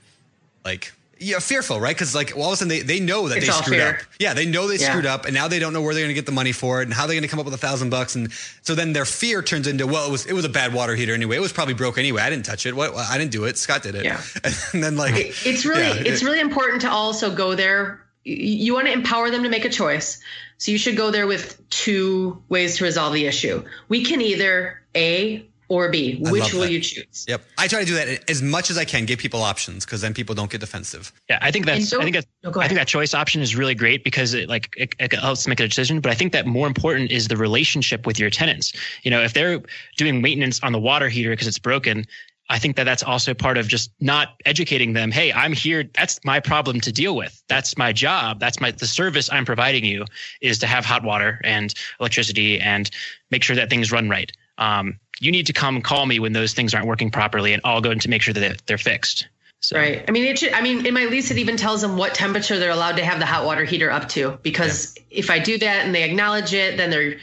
like 0.64 0.93
yeah 1.19 1.39
fearful 1.39 1.81
right? 1.81 1.95
Because 1.95 2.15
like 2.15 2.37
all 2.37 2.47
of 2.49 2.53
a 2.53 2.57
sudden 2.57 2.69
they, 2.69 2.81
they 2.81 3.01
know 3.01 3.29
that 3.29 3.39
It's 3.39 3.47
they 3.47 3.53
screwed 3.53 3.77
fear. 3.79 3.89
up. 3.91 3.97
Yeah 4.19 4.35
they 4.35 4.47
know 4.47 4.67
they 4.69 4.77
Yeah. 4.77 4.91
screwed 4.91 5.07
up 5.07 5.25
and 5.27 5.35
now 5.35 5.49
they 5.49 5.59
don't 5.59 5.73
know 5.73 5.81
where 5.83 5.95
they're 5.95 6.03
going 6.05 6.15
to 6.15 6.21
get 6.21 6.27
the 6.27 6.33
money 6.33 6.53
for 6.53 6.81
it 6.81 6.85
and 6.85 6.95
how 6.95 7.07
they're 7.07 7.15
going 7.15 7.23
to 7.23 7.29
come 7.29 7.39
up 7.39 7.45
with 7.45 7.55
a 7.55 7.59
thousand 7.59 7.91
bucks 7.91 8.15
and 8.15 8.33
so 8.62 8.75
then 8.75 8.93
their 8.93 9.05
fear 9.05 9.43
turns 9.43 9.67
into 9.67 9.87
well 9.87 10.07
it 10.09 10.12
was 10.12 10.27
it 10.27 10.33
was 10.33 10.45
a 10.45 10.49
bad 10.49 10.73
water 10.75 10.95
heater 10.95 11.15
anyway. 11.15 11.37
It 11.37 11.41
was 11.41 11.53
probably 11.53 11.75
broke 11.75 11.99
anyway. 11.99 12.23
I 12.23 12.31
didn't 12.31 12.45
touch 12.47 12.67
it. 12.67 12.75
What 12.77 12.95
i 12.97 13.19
didn't 13.19 13.31
do 13.33 13.45
it. 13.45 13.57
Scott 13.59 13.83
did 13.83 13.95
it. 13.95 14.05
Yeah. 14.05 14.21
and 14.73 14.83
then 14.83 14.97
like 14.97 15.15
It- 15.15 15.35
it's 15.47 15.65
really 15.65 15.83
yeah, 15.83 15.95
it's 16.12 16.23
it- 16.23 16.25
really 16.25 16.41
important 16.41 16.83
to 16.83 16.91
also 16.91 17.35
go 17.35 17.55
there. 17.55 18.01
You 18.25 18.73
want 18.73 18.87
to 18.87 18.93
empower 18.93 19.31
them 19.31 19.43
to 19.43 19.51
make 19.51 19.65
a 19.67 19.69
choice. 19.69 20.19
So 20.57 20.71
you 20.71 20.79
should 20.79 20.97
go 20.97 21.11
there 21.11 21.27
with 21.27 21.61
two 21.69 22.43
ways 22.49 22.79
to 22.79 22.85
resolve 22.85 23.12
the 23.12 23.27
issue. 23.27 23.65
We 23.89 24.03
can 24.05 24.23
either 24.23 24.81
a 24.95 25.47
or 25.69 25.91
b 25.91 26.23
I 26.25 26.31
which 26.31 26.53
will 26.53 26.62
that. 26.62 26.71
you 26.73 26.81
choose 26.81 27.25
Yep. 27.29 27.43
I 27.59 27.69
try 27.69 27.81
to 27.81 27.87
do 27.87 27.95
that 27.95 28.31
as 28.31 28.43
much 28.43 28.71
as 28.71 28.79
I 28.79 28.85
can, 28.85 29.05
give 29.07 29.19
people 29.19 29.43
options 29.43 29.85
because 29.85 30.01
then 30.01 30.15
people 30.15 30.35
don't 30.35 30.51
get 30.51 30.61
defensive. 30.61 31.12
Yeah, 31.29 31.39
I 31.41 31.51
think 31.51 31.67
that's. 31.67 31.93
I 31.93 32.03
think 32.03 32.15
that's. 32.15 32.27
No, 32.43 32.53
I 32.57 32.69
think 32.69 32.79
that 32.79 32.89
choice 32.89 33.15
option 33.15 33.41
is 33.41 33.57
really 33.57 33.75
great 33.75 34.05
because 34.05 34.35
it 34.35 34.49
like 34.49 34.75
it, 34.77 34.95
it 34.99 35.12
helps 35.12 35.47
make 35.47 35.61
a 35.61 35.69
decision. 35.69 36.01
But 36.01 36.12
I 36.12 36.15
think 36.15 36.33
that 36.33 36.47
more 36.47 36.67
important 36.67 37.11
is 37.11 37.29
the 37.29 37.37
relationship 37.37 38.07
with 38.07 38.19
your 38.19 38.31
tenants. 38.31 38.73
You 39.03 39.11
know, 39.11 39.23
if 39.23 39.33
they're 39.33 39.61
doing 39.97 40.21
maintenance 40.21 40.61
on 40.62 40.73
the 40.73 40.79
water 40.81 41.09
heater 41.09 41.31
because 41.31 41.47
it's 41.47 41.59
broken, 41.59 42.07
I 42.51 42.59
think 42.59 42.77
that 42.77 42.85
that's 42.85 43.03
also 43.03 43.33
part 43.33 43.57
of 43.57 43.69
just 43.69 43.91
not 44.01 44.41
educating 44.45 44.93
them. 44.93 45.11
Hey, 45.11 45.33
I'm 45.33 45.53
here. 45.53 45.85
That's 45.95 46.21
my 46.25 46.41
problem 46.41 46.81
to 46.83 46.93
deal 46.93 47.17
with. 47.17 47.43
That's 47.49 47.79
my 47.79 47.93
job. 47.93 48.39
That's 48.39 48.61
my 48.61 48.71
the 48.71 48.87
service 48.87 49.31
I'm 49.33 49.47
providing 49.47 49.85
you 49.85 50.05
is 50.43 50.59
to 50.59 50.67
have 50.67 50.85
hot 50.85 51.03
water 51.03 51.41
and 51.43 51.75
electricity 52.01 52.61
and 52.61 52.91
make 53.31 53.43
sure 53.43 53.57
that 53.57 53.71
things 53.71 53.91
run 53.91 54.09
right. 54.11 54.31
Um, 54.59 55.01
you 55.21 55.31
need 55.31 55.47
to 55.47 55.53
come 55.53 55.81
call 55.81 56.07
me 56.07 56.19
when 56.19 56.33
those 56.33 56.53
things 56.53 56.75
aren't 56.75 56.87
working 56.87 57.11
properly, 57.11 57.53
and 57.53 57.62
I'll 57.65 57.81
go 57.81 57.91
in 57.91 57.99
to 58.01 58.09
make 58.09 58.23
sure 58.23 58.35
that 58.35 58.62
they're, 58.67 58.79
fixed. 58.79 59.29
So. 59.61 59.79
right 59.79 60.05
i 60.07 60.11
mean 60.11 60.25
it 60.25 60.39
should 60.39 60.53
i 60.53 60.61
mean 60.61 60.85
in 60.85 60.93
my 60.93 61.07
lease 61.07 61.31
it 61.31 61.39
even 61.39 61.57
tells 61.57 61.81
them 61.81 61.97
what 61.97 62.12
temperature 62.12 62.59
they're 62.59 62.71
allowed 62.71 62.97
to 62.97 63.05
have 63.05 63.19
the 63.19 63.25
hot 63.25 63.47
water 63.47 63.65
heater 63.65 63.91
up 63.91 64.11
to 64.11 64.39
because 64.43 64.95
if 65.11 65.31
i 65.31 65.39
do 65.39 65.57
that 65.57 65.87
and 65.87 65.95
they 65.95 66.03
acknowledge 66.03 66.53
it 66.53 66.77
then 66.77 66.91
their 66.91 67.17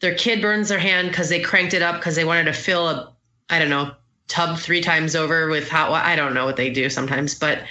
their 0.00 0.14
kid 0.14 0.40
burns 0.40 0.70
their 0.70 0.78
hand 0.78 1.08
because 1.08 1.28
they 1.28 1.38
cranked 1.38 1.74
it 1.74 1.82
up 1.82 1.96
because 1.96 2.16
they 2.16 2.24
wanted 2.24 2.44
to 2.44 2.54
fill 2.54 2.88
a 2.88 3.12
i 3.50 3.58
don't 3.58 3.68
know 3.68 3.90
tub 4.26 4.58
three 4.58 4.80
times 4.80 5.14
over 5.14 5.48
with 5.48 5.68
hot 5.68 5.90
water 5.90 6.06
i 6.06 6.16
don't 6.16 6.32
know 6.32 6.46
what 6.46 6.56
they 6.56 6.70
do 6.70 6.88
sometimes 6.88 7.34
but 7.34 7.62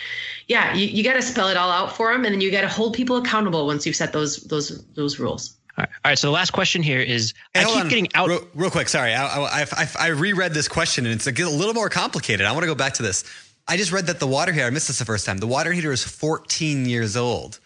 yeah 0.47 0.72
you, 0.76 0.86
you 0.86 1.03
got 1.03 1.13
to 1.13 1.22
spell 1.24 1.47
it 1.47 1.57
all 1.57 1.72
out 1.72 1.95
for 1.95 2.11
them 2.11 2.24
and 2.24 2.36
then 2.36 2.41
you 2.41 2.51
got 2.51 2.61
to 2.61 2.67
hold 2.67 2.93
people 2.93 3.17
accountable 3.17 3.65
once 3.65 3.88
you've 3.88 3.95
set 3.95 4.13
those 4.13 4.38
those 4.43 4.86
those 4.93 5.17
rules 5.17 5.57
All 5.78 5.84
right. 5.84 5.89
All 6.05 6.09
right. 6.11 6.17
So 6.19 6.28
the 6.28 6.32
last 6.34 6.51
question 6.51 6.84
here 6.84 6.99
is 6.99 7.34
Hey, 7.53 7.61
I 7.61 7.65
keep 7.65 7.76
on. 7.78 7.88
getting 7.89 8.07
out. 8.15 8.30
Real, 8.30 8.47
real 8.53 8.72
quick, 8.72 8.89
sorry. 8.89 9.13
I, 9.13 9.26
I, 9.26 9.65
I, 9.72 9.88
I 9.99 10.07
reread 10.07 10.53
this 10.53 10.67
question 10.67 11.05
and 11.05 11.13
it's 11.15 11.28
a, 11.28 11.32
a 11.32 11.49
little 11.49 11.74
more 11.74 11.89
complicated. 11.89 12.45
I 12.45 12.51
want 12.51 12.63
to 12.63 12.67
go 12.67 12.76
back 12.76 12.93
to 12.95 13.03
this. 13.03 13.24
I 13.67 13.78
just 13.78 13.91
read 13.91 14.07
that 14.07 14.19
the 14.19 14.28
water 14.28 14.51
heater, 14.51 14.65
I 14.65 14.69
missed 14.72 14.88
this 14.88 14.99
the 14.99 15.05
first 15.05 15.26
time. 15.26 15.38
The 15.38 15.47
water 15.47 15.72
heater 15.72 15.91
is 15.91 16.03
14 16.03 16.86
years 16.86 17.15
old. 17.15 17.59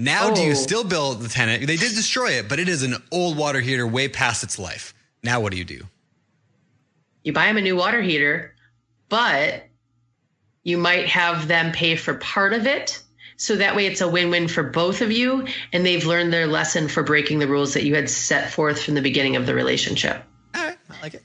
Now, 0.00 0.32
do 0.32 0.42
you 0.42 0.52
Oh. 0.52 0.54
still 0.54 0.84
build 0.84 1.22
the 1.22 1.28
tenant? 1.28 1.66
They 1.66 1.76
did 1.76 1.94
destroy 1.96 2.32
it, 2.32 2.48
but 2.48 2.60
it 2.60 2.68
is 2.68 2.82
an 2.84 2.96
old 3.10 3.36
water 3.36 3.60
heater 3.60 3.84
way 3.86 4.08
past 4.08 4.44
its 4.44 4.58
life. 4.58 4.94
Now, 5.24 5.40
what 5.40 5.50
do 5.52 5.58
you 5.58 5.64
do? 5.64 5.82
you 7.24 7.32
buy 7.32 7.46
them 7.46 7.56
a 7.56 7.60
new 7.60 7.74
water 7.76 8.00
heater, 8.00 8.54
but 9.08 9.64
you 10.62 10.78
might 10.78 11.06
have 11.08 11.48
them 11.48 11.72
pay 11.72 11.96
for 11.96 12.14
part 12.14 12.52
of 12.54 12.66
it. 12.66 13.02
So 13.38 13.54
that 13.56 13.76
way 13.76 13.86
it's 13.86 14.00
a 14.00 14.08
win 14.08 14.30
win 14.30 14.48
for 14.48 14.64
both 14.64 15.00
of 15.00 15.10
you. 15.10 15.46
And 15.72 15.86
they've 15.86 16.04
learned 16.04 16.32
their 16.32 16.46
lesson 16.46 16.88
for 16.88 17.02
breaking 17.02 17.38
the 17.38 17.46
rules 17.46 17.72
that 17.74 17.84
you 17.84 17.94
had 17.94 18.10
set 18.10 18.52
forth 18.52 18.82
from 18.82 18.94
the 18.94 19.00
beginning 19.00 19.36
of 19.36 19.46
the 19.46 19.54
relationship. 19.54 20.22
All 20.54 20.64
right, 20.64 20.76
I 20.90 21.00
like 21.00 21.14
it. 21.14 21.22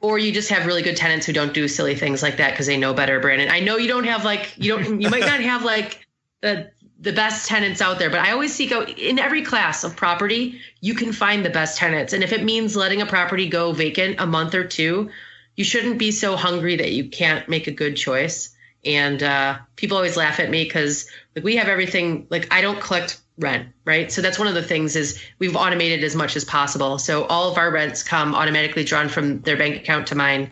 Or 0.00 0.18
you 0.18 0.32
just 0.32 0.50
have 0.50 0.66
really 0.66 0.82
good 0.82 0.96
tenants 0.96 1.26
who 1.26 1.32
don't 1.32 1.52
do 1.52 1.66
silly 1.66 1.96
things 1.96 2.22
like 2.22 2.36
that 2.36 2.52
because 2.52 2.66
they 2.66 2.76
know 2.76 2.94
better, 2.94 3.18
Brandon. 3.18 3.48
I 3.50 3.60
know 3.60 3.76
you 3.76 3.88
don't 3.88 4.04
have 4.04 4.24
like, 4.24 4.52
you 4.56 4.76
don't, 4.76 5.00
you 5.00 5.10
might 5.10 5.22
not 5.26 5.40
have 5.40 5.64
like 5.64 6.06
the, 6.42 6.70
the 7.00 7.12
best 7.12 7.48
tenants 7.48 7.80
out 7.80 7.98
there, 7.98 8.10
but 8.10 8.20
I 8.20 8.30
always 8.30 8.54
seek 8.54 8.70
out 8.70 8.88
in 8.88 9.18
every 9.18 9.42
class 9.42 9.82
of 9.82 9.96
property, 9.96 10.60
you 10.80 10.94
can 10.94 11.12
find 11.12 11.44
the 11.44 11.50
best 11.50 11.76
tenants. 11.76 12.12
And 12.12 12.22
if 12.22 12.32
it 12.32 12.44
means 12.44 12.76
letting 12.76 13.02
a 13.02 13.06
property 13.06 13.48
go 13.48 13.72
vacant 13.72 14.20
a 14.20 14.26
month 14.26 14.54
or 14.54 14.64
two, 14.64 15.10
you 15.56 15.64
shouldn't 15.64 15.98
be 15.98 16.12
so 16.12 16.36
hungry 16.36 16.76
that 16.76 16.92
you 16.92 17.08
can't 17.08 17.48
make 17.48 17.66
a 17.66 17.72
good 17.72 17.96
choice. 17.96 18.53
And 18.84 19.22
uh, 19.22 19.58
people 19.76 19.96
always 19.96 20.16
laugh 20.16 20.40
at 20.40 20.50
me 20.50 20.64
because 20.64 21.08
like 21.34 21.44
we 21.44 21.56
have 21.56 21.68
everything. 21.68 22.26
Like 22.30 22.52
I 22.52 22.60
don't 22.60 22.80
collect 22.80 23.20
rent, 23.38 23.68
right? 23.84 24.12
So 24.12 24.22
that's 24.22 24.38
one 24.38 24.48
of 24.48 24.54
the 24.54 24.62
things 24.62 24.96
is 24.96 25.20
we've 25.38 25.56
automated 25.56 26.04
as 26.04 26.14
much 26.14 26.36
as 26.36 26.44
possible. 26.44 26.98
So 26.98 27.24
all 27.24 27.50
of 27.50 27.58
our 27.58 27.70
rents 27.70 28.02
come 28.02 28.34
automatically 28.34 28.84
drawn 28.84 29.08
from 29.08 29.40
their 29.40 29.56
bank 29.56 29.76
account 29.76 30.06
to 30.08 30.14
mine. 30.14 30.50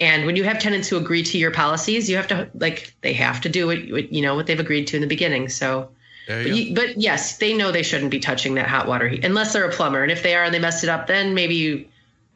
And 0.00 0.26
when 0.26 0.36
you 0.36 0.44
have 0.44 0.58
tenants 0.58 0.88
who 0.88 0.96
agree 0.96 1.22
to 1.22 1.38
your 1.38 1.50
policies, 1.50 2.08
you 2.08 2.16
have 2.16 2.26
to 2.28 2.48
like 2.54 2.94
they 3.00 3.12
have 3.12 3.40
to 3.42 3.48
do 3.48 3.66
what 3.66 4.12
you 4.12 4.22
know 4.22 4.34
what 4.34 4.46
they've 4.46 4.58
agreed 4.58 4.86
to 4.88 4.96
in 4.96 5.02
the 5.02 5.08
beginning. 5.08 5.48
So. 5.48 5.90
But, 6.26 6.46
you, 6.46 6.74
but 6.74 6.98
yes, 6.98 7.36
they 7.36 7.52
know 7.52 7.70
they 7.70 7.82
shouldn't 7.82 8.10
be 8.10 8.18
touching 8.18 8.54
that 8.54 8.66
hot 8.66 8.88
water 8.88 9.06
heat 9.06 9.26
unless 9.26 9.52
they're 9.52 9.68
a 9.68 9.70
plumber. 9.70 10.02
And 10.02 10.10
if 10.10 10.22
they 10.22 10.34
are 10.34 10.42
and 10.42 10.54
they 10.54 10.58
messed 10.58 10.82
it 10.82 10.88
up, 10.88 11.06
then 11.06 11.34
maybe 11.34 11.54
you, 11.54 11.84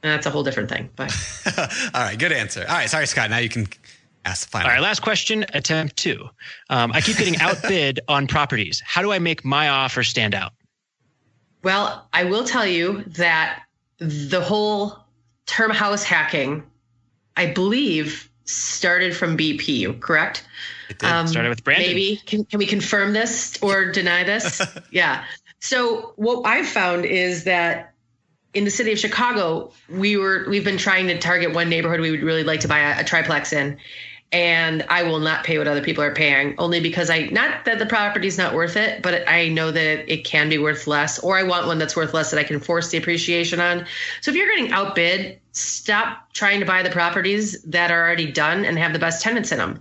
that's 0.02 0.26
a 0.26 0.30
whole 0.30 0.42
different 0.42 0.68
thing. 0.68 0.90
But. 0.94 1.10
All 1.94 2.02
right, 2.02 2.18
good 2.18 2.30
answer. 2.30 2.66
All 2.68 2.74
right, 2.74 2.90
sorry, 2.90 3.06
Scott. 3.06 3.30
Now 3.30 3.38
you 3.38 3.48
can 3.48 3.66
ask 4.24 4.46
the 4.46 4.50
final. 4.50 4.68
All 4.68 4.74
right. 4.74 4.82
Last 4.82 5.00
question, 5.00 5.44
attempt 5.54 5.96
two. 5.96 6.28
Um, 6.70 6.92
I 6.92 7.00
keep 7.00 7.16
getting 7.16 7.36
outbid 7.40 8.00
on 8.08 8.26
properties. 8.26 8.82
How 8.84 9.02
do 9.02 9.12
I 9.12 9.18
make 9.18 9.44
my 9.44 9.68
offer 9.68 10.02
stand 10.02 10.34
out? 10.34 10.52
Well, 11.62 12.08
I 12.12 12.24
will 12.24 12.44
tell 12.44 12.66
you 12.66 13.04
that 13.08 13.62
the 13.98 14.40
whole 14.40 14.98
term 15.46 15.70
house 15.70 16.04
hacking, 16.04 16.62
I 17.36 17.46
believe, 17.46 18.30
started 18.44 19.16
from 19.16 19.36
BP, 19.36 20.00
correct? 20.00 20.46
It 20.88 20.98
did. 20.98 21.08
Um, 21.08 21.26
Started 21.26 21.50
with 21.50 21.64
Brandon. 21.64 21.88
Maybe 21.88 22.22
can 22.24 22.44
can 22.44 22.58
we 22.58 22.66
confirm 22.66 23.12
this 23.12 23.58
or 23.62 23.90
deny 23.90 24.24
this? 24.24 24.62
yeah. 24.90 25.24
So 25.60 26.12
what 26.16 26.46
I've 26.46 26.68
found 26.68 27.04
is 27.04 27.44
that 27.44 27.92
in 28.54 28.64
the 28.64 28.70
city 28.70 28.92
of 28.92 28.98
Chicago, 28.98 29.72
we 29.88 30.16
were 30.16 30.46
we've 30.48 30.64
been 30.64 30.78
trying 30.78 31.06
to 31.08 31.18
target 31.18 31.52
one 31.52 31.68
neighborhood 31.68 32.00
we 32.00 32.10
would 32.10 32.22
really 32.22 32.44
like 32.44 32.60
to 32.60 32.68
buy 32.68 32.78
a, 32.78 33.00
a 33.00 33.04
triplex 33.04 33.52
in, 33.52 33.78
and 34.30 34.84
I 34.90 35.04
will 35.04 35.20
not 35.20 35.44
pay 35.44 35.56
what 35.56 35.66
other 35.66 35.80
people 35.80 36.04
are 36.04 36.14
paying 36.14 36.54
only 36.58 36.80
because 36.80 37.08
I 37.08 37.28
not 37.32 37.64
that 37.64 37.78
the 37.78 37.86
property's 37.86 38.36
not 38.36 38.54
worth 38.54 38.76
it, 38.76 39.02
but 39.02 39.26
I 39.26 39.48
know 39.48 39.70
that 39.70 40.12
it 40.12 40.24
can 40.24 40.50
be 40.50 40.58
worth 40.58 40.86
less, 40.86 41.18
or 41.18 41.38
I 41.38 41.44
want 41.44 41.66
one 41.66 41.78
that's 41.78 41.96
worth 41.96 42.12
less 42.12 42.30
that 42.30 42.38
I 42.38 42.44
can 42.44 42.60
force 42.60 42.90
the 42.90 42.98
appreciation 42.98 43.58
on. 43.58 43.86
So 44.20 44.30
if 44.30 44.36
you're 44.36 44.48
getting 44.48 44.72
outbid, 44.72 45.40
stop 45.52 46.32
trying 46.34 46.60
to 46.60 46.66
buy 46.66 46.82
the 46.82 46.90
properties 46.90 47.62
that 47.62 47.90
are 47.90 48.04
already 48.04 48.30
done 48.30 48.66
and 48.66 48.78
have 48.78 48.92
the 48.92 48.98
best 48.98 49.22
tenants 49.22 49.50
in 49.50 49.58
them. 49.58 49.80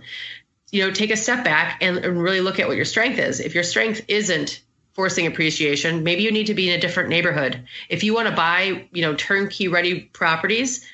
You 0.70 0.86
know, 0.86 0.90
take 0.92 1.10
a 1.10 1.16
step 1.16 1.44
back 1.44 1.82
and, 1.82 1.98
and 1.98 2.22
really 2.22 2.40
look 2.40 2.58
at 2.58 2.68
what 2.68 2.76
your 2.76 2.84
strength 2.86 3.18
is. 3.18 3.40
If 3.40 3.54
your 3.54 3.64
strength 3.64 4.02
isn't 4.08 4.62
forcing 4.94 5.26
appreciation, 5.26 6.02
maybe 6.04 6.22
you 6.22 6.32
need 6.32 6.46
to 6.46 6.54
be 6.54 6.70
in 6.70 6.76
a 6.76 6.80
different 6.80 7.10
neighborhood. 7.10 7.66
If 7.90 8.02
you 8.02 8.14
want 8.14 8.28
to 8.28 8.34
buy, 8.34 8.88
you 8.92 9.02
know, 9.02 9.14
turnkey 9.14 9.68
ready 9.68 10.00
properties, 10.00 10.86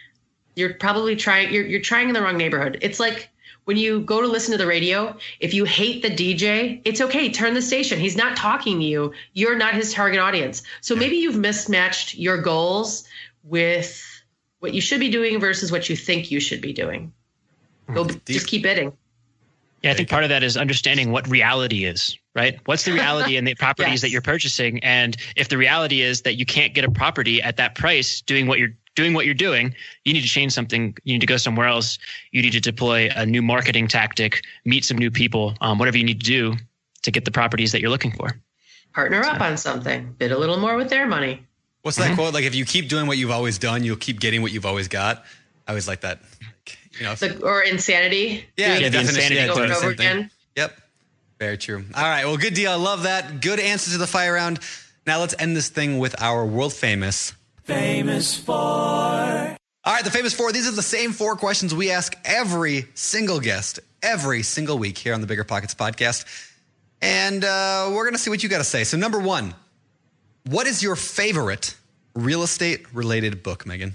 you're 0.56 0.74
probably 0.74 1.16
trying 1.16 1.52
you're, 1.52 1.66
you're 1.66 1.80
trying 1.80 2.08
in 2.08 2.14
the 2.14 2.22
wrong 2.22 2.36
neighborhood. 2.36 2.78
It's 2.82 3.00
like 3.00 3.30
when 3.64 3.76
you 3.76 4.00
go 4.00 4.20
to 4.20 4.28
listen 4.28 4.52
to 4.52 4.58
the 4.58 4.66
radio, 4.66 5.16
if 5.40 5.54
you 5.54 5.64
hate 5.64 6.02
the 6.02 6.10
DJ, 6.10 6.80
it's 6.84 7.00
okay. 7.00 7.30
Turn 7.30 7.54
the 7.54 7.62
station. 7.62 7.98
He's 7.98 8.16
not 8.16 8.36
talking 8.36 8.78
to 8.78 8.84
you. 8.84 9.12
You're 9.32 9.56
not 9.56 9.74
his 9.74 9.92
target 9.92 10.20
audience. 10.20 10.62
So 10.80 10.94
maybe 10.94 11.16
you've 11.16 11.36
mismatched 11.36 12.14
your 12.14 12.38
goals 12.38 13.04
with 13.42 14.02
what 14.60 14.74
you 14.74 14.80
should 14.80 15.00
be 15.00 15.10
doing 15.10 15.40
versus 15.40 15.72
what 15.72 15.88
you 15.88 15.96
think 15.96 16.30
you 16.30 16.40
should 16.40 16.60
be 16.60 16.72
doing. 16.72 17.12
Go, 17.92 18.04
mm-hmm. 18.04 18.18
just 18.26 18.46
keep 18.46 18.62
bidding. 18.62 18.92
Yeah, 19.82 19.90
I 19.90 19.94
think 19.94 20.08
part 20.08 20.24
of 20.24 20.30
that 20.30 20.42
is 20.42 20.56
understanding 20.56 21.10
what 21.12 21.28
reality 21.28 21.84
is, 21.84 22.16
right? 22.34 22.58
What's 22.64 22.84
the 22.84 22.92
reality 22.92 23.36
in 23.36 23.44
the 23.44 23.54
properties 23.58 23.92
Yes. 23.92 24.00
that 24.00 24.10
you're 24.10 24.22
purchasing? 24.22 24.82
And 24.82 25.14
if 25.36 25.50
the 25.50 25.58
reality 25.58 26.00
is 26.00 26.22
that 26.22 26.36
you 26.36 26.46
can't 26.46 26.72
get 26.72 26.86
a 26.86 26.90
property 26.90 27.42
at 27.42 27.58
that 27.58 27.74
price 27.74 28.22
doing 28.22 28.46
what 28.46 28.58
you're 28.58 28.74
doing 28.94 29.12
what 29.14 29.26
you're 29.26 29.34
doing, 29.34 29.74
you 30.04 30.12
need 30.12 30.22
to 30.22 30.28
change 30.28 30.52
something. 30.52 30.96
You 31.04 31.14
need 31.14 31.20
to 31.20 31.26
go 31.26 31.36
somewhere 31.36 31.66
else. 31.66 31.98
You 32.32 32.42
need 32.42 32.52
to 32.52 32.60
deploy 32.60 33.10
a 33.14 33.26
new 33.26 33.42
marketing 33.42 33.88
tactic, 33.88 34.42
meet 34.64 34.84
some 34.84 34.98
new 34.98 35.10
people, 35.10 35.54
um, 35.60 35.78
whatever 35.78 35.98
you 35.98 36.04
need 36.04 36.20
to 36.20 36.26
do 36.26 36.54
to 37.02 37.10
get 37.10 37.24
the 37.24 37.30
properties 37.30 37.72
that 37.72 37.80
you're 37.80 37.90
looking 37.90 38.12
for. 38.12 38.30
Partner 38.92 39.22
up 39.24 39.40
on 39.40 39.56
something. 39.56 40.14
Bid 40.18 40.30
a 40.32 40.38
little 40.38 40.56
more 40.58 40.76
with 40.76 40.88
their 40.88 41.06
money. 41.06 41.44
What's 41.82 41.98
Mm-hmm. 41.98 42.10
that 42.10 42.14
quote? 42.16 42.34
Like, 42.34 42.44
if 42.44 42.54
you 42.54 42.64
keep 42.64 42.88
doing 42.88 43.06
what 43.06 43.18
you've 43.18 43.30
always 43.32 43.58
done, 43.58 43.84
you'll 43.84 43.96
keep 43.96 44.20
getting 44.20 44.40
what 44.40 44.52
you've 44.52 44.64
always 44.66 44.88
got. 44.88 45.24
I 45.66 45.72
always 45.72 45.86
like 45.88 46.00
that. 46.02 46.20
Like, 46.40 46.78
you 46.98 47.04
know, 47.04 47.12
if- 47.12 47.18
The, 47.20 47.42
or 47.44 47.62
insanity. 47.62 48.44
yeah, 48.56 48.78
Doing 48.78 48.80
the 48.80 48.86
it 48.86 48.90
the 48.90 48.98
definition, 48.98 49.20
insanity 49.32 49.34
yeah, 49.46 49.52
over 49.52 49.62
and 49.64 49.72
over 49.72 49.90
again. 49.90 50.30
Yep. 50.56 50.80
Very 51.40 51.58
true. 51.58 51.84
All 51.94 52.02
right. 52.04 52.24
Well, 52.24 52.36
good 52.36 52.54
deal. 52.54 52.70
I 52.70 52.76
love 52.76 53.02
that. 53.02 53.40
Good 53.42 53.58
answer 53.58 53.90
to 53.90 53.98
the 53.98 54.06
fire 54.06 54.34
round. 54.34 54.60
Now 55.06 55.18
let's 55.20 55.34
end 55.38 55.56
this 55.56 55.68
thing 55.68 55.98
with 55.98 56.14
our 56.22 56.46
world 56.46 56.72
famous. 56.72 57.34
Famous 57.64 58.38
four. 58.38 58.54
All 58.56 59.92
right, 59.92 60.04
the 60.04 60.10
famous 60.10 60.34
four. 60.34 60.52
These 60.52 60.68
are 60.68 60.72
the 60.72 60.82
same 60.82 61.12
four 61.12 61.36
questions 61.36 61.74
we 61.74 61.90
ask 61.90 62.14
every 62.24 62.86
single 62.94 63.40
guest 63.40 63.80
every 64.04 64.42
single 64.42 64.78
week 64.78 64.98
here 64.98 65.14
on 65.14 65.20
the 65.22 65.26
Bigger 65.26 65.44
Pockets 65.44 65.74
podcast. 65.74 66.26
And 67.00 67.42
uh, 67.44 67.90
we're 67.90 68.04
going 68.04 68.12
to 68.14 68.18
see 68.18 68.30
what 68.30 68.42
you 68.42 68.48
got 68.48 68.58
to 68.58 68.64
say. 68.64 68.84
So, 68.84 68.96
number 68.96 69.18
one, 69.18 69.54
what 70.44 70.66
is 70.66 70.82
your 70.82 70.94
favorite 70.94 71.74
real 72.14 72.42
estate 72.42 72.86
related 72.94 73.42
book, 73.42 73.64
Meghan? 73.64 73.92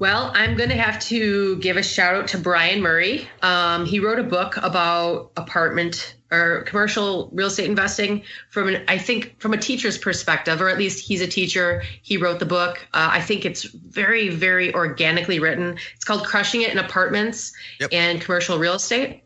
Well, 0.00 0.30
I'm 0.34 0.56
going 0.56 0.70
to 0.70 0.76
have 0.76 0.98
to 1.08 1.56
give 1.58 1.76
a 1.76 1.82
shout 1.82 2.14
out 2.14 2.26
to 2.28 2.38
Brian 2.38 2.80
Murray. 2.80 3.28
Um, 3.42 3.84
he 3.84 4.00
wrote 4.00 4.18
a 4.18 4.22
book 4.22 4.56
about 4.56 5.30
apartment 5.36 6.16
or 6.30 6.62
commercial 6.62 7.28
real 7.34 7.48
estate 7.48 7.68
investing 7.68 8.22
from 8.48 8.68
an, 8.68 8.82
I 8.88 8.96
think, 8.96 9.38
from 9.40 9.52
a 9.52 9.58
teacher's 9.58 9.98
perspective, 9.98 10.62
or 10.62 10.70
at 10.70 10.78
least 10.78 11.06
he's 11.06 11.20
a 11.20 11.26
teacher. 11.26 11.82
He 12.00 12.16
wrote 12.16 12.38
the 12.38 12.46
book. 12.46 12.78
Uh, 12.94 13.10
I 13.12 13.20
think 13.20 13.44
it's 13.44 13.64
very, 13.64 14.30
very 14.30 14.72
organically 14.72 15.38
written. 15.38 15.76
It's 15.94 16.04
called 16.06 16.24
Crushing 16.24 16.62
It 16.62 16.70
in 16.70 16.78
Apartments 16.78 17.52
Yep. 17.80 17.90
and 17.92 18.22
Commercial 18.22 18.58
Real 18.58 18.74
Estate. 18.76 19.24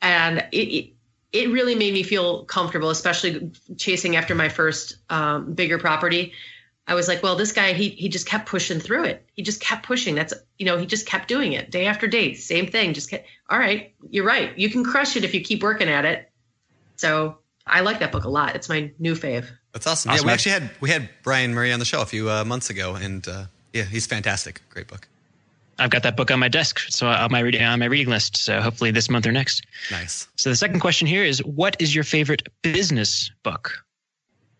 And 0.00 0.38
it, 0.50 0.56
it, 0.56 0.92
it 1.32 1.50
really 1.50 1.74
made 1.74 1.92
me 1.92 2.02
feel 2.02 2.46
comfortable, 2.46 2.88
especially 2.88 3.50
chasing 3.76 4.16
after 4.16 4.34
my 4.34 4.48
first 4.48 4.96
um, 5.10 5.52
bigger 5.52 5.78
property. 5.78 6.32
I 6.88 6.94
was 6.94 7.08
like, 7.08 7.22
well, 7.22 7.34
this 7.34 7.52
guy, 7.52 7.72
he 7.72 7.88
he 7.88 8.08
just 8.08 8.26
kept 8.26 8.48
pushing 8.48 8.78
through 8.78 9.04
it. 9.04 9.26
He 9.34 9.42
just 9.42 9.60
kept 9.60 9.84
pushing. 9.84 10.14
That's 10.14 10.34
you 10.58 10.66
know, 10.66 10.76
he 10.78 10.86
just 10.86 11.06
kept 11.06 11.28
doing 11.28 11.52
it 11.52 11.70
day 11.70 11.86
after 11.86 12.06
day, 12.06 12.34
same 12.34 12.68
thing. 12.68 12.94
Just 12.94 13.10
kept, 13.10 13.26
all 13.50 13.58
right, 13.58 13.92
you're 14.10 14.24
right. 14.24 14.56
You 14.56 14.70
can 14.70 14.84
crush 14.84 15.16
it 15.16 15.24
if 15.24 15.34
you 15.34 15.40
keep 15.40 15.62
working 15.62 15.88
at 15.88 16.04
it. 16.04 16.30
So 16.96 17.38
I 17.66 17.80
like 17.80 17.98
that 17.98 18.12
book 18.12 18.24
a 18.24 18.28
lot. 18.28 18.54
It's 18.54 18.68
my 18.68 18.92
new 18.98 19.14
fave. 19.14 19.48
That's 19.72 19.86
awesome. 19.86 20.12
Awesome. 20.12 20.24
Yeah, 20.24 20.30
we 20.30 20.32
actually 20.32 20.52
had 20.52 20.70
we 20.80 20.90
had 20.90 21.08
Brian 21.22 21.54
Murray 21.54 21.72
on 21.72 21.78
the 21.80 21.84
show 21.84 22.02
a 22.02 22.06
few 22.06 22.30
uh, 22.30 22.44
months 22.44 22.70
ago, 22.70 22.94
and 22.94 23.26
uh, 23.26 23.46
yeah, 23.72 23.82
he's 23.82 24.06
fantastic. 24.06 24.62
Great 24.70 24.86
book. 24.86 25.08
I've 25.78 25.90
got 25.90 26.04
that 26.04 26.16
book 26.16 26.30
on 26.30 26.38
my 26.38 26.48
desk, 26.48 26.80
so 26.88 27.06
on 27.08 27.30
my 27.30 27.40
reading 27.40 27.62
on 27.62 27.78
my 27.80 27.86
reading 27.86 28.08
list. 28.08 28.36
So 28.36 28.60
hopefully 28.60 28.92
this 28.92 29.10
month 29.10 29.26
or 29.26 29.32
next. 29.32 29.66
Nice. 29.90 30.26
So 30.36 30.48
the 30.48 30.56
second 30.56 30.80
question 30.80 31.06
here 31.06 31.24
is, 31.24 31.44
what 31.44 31.76
is 31.80 31.94
your 31.94 32.04
favorite 32.04 32.48
business 32.62 33.30
book? 33.42 33.84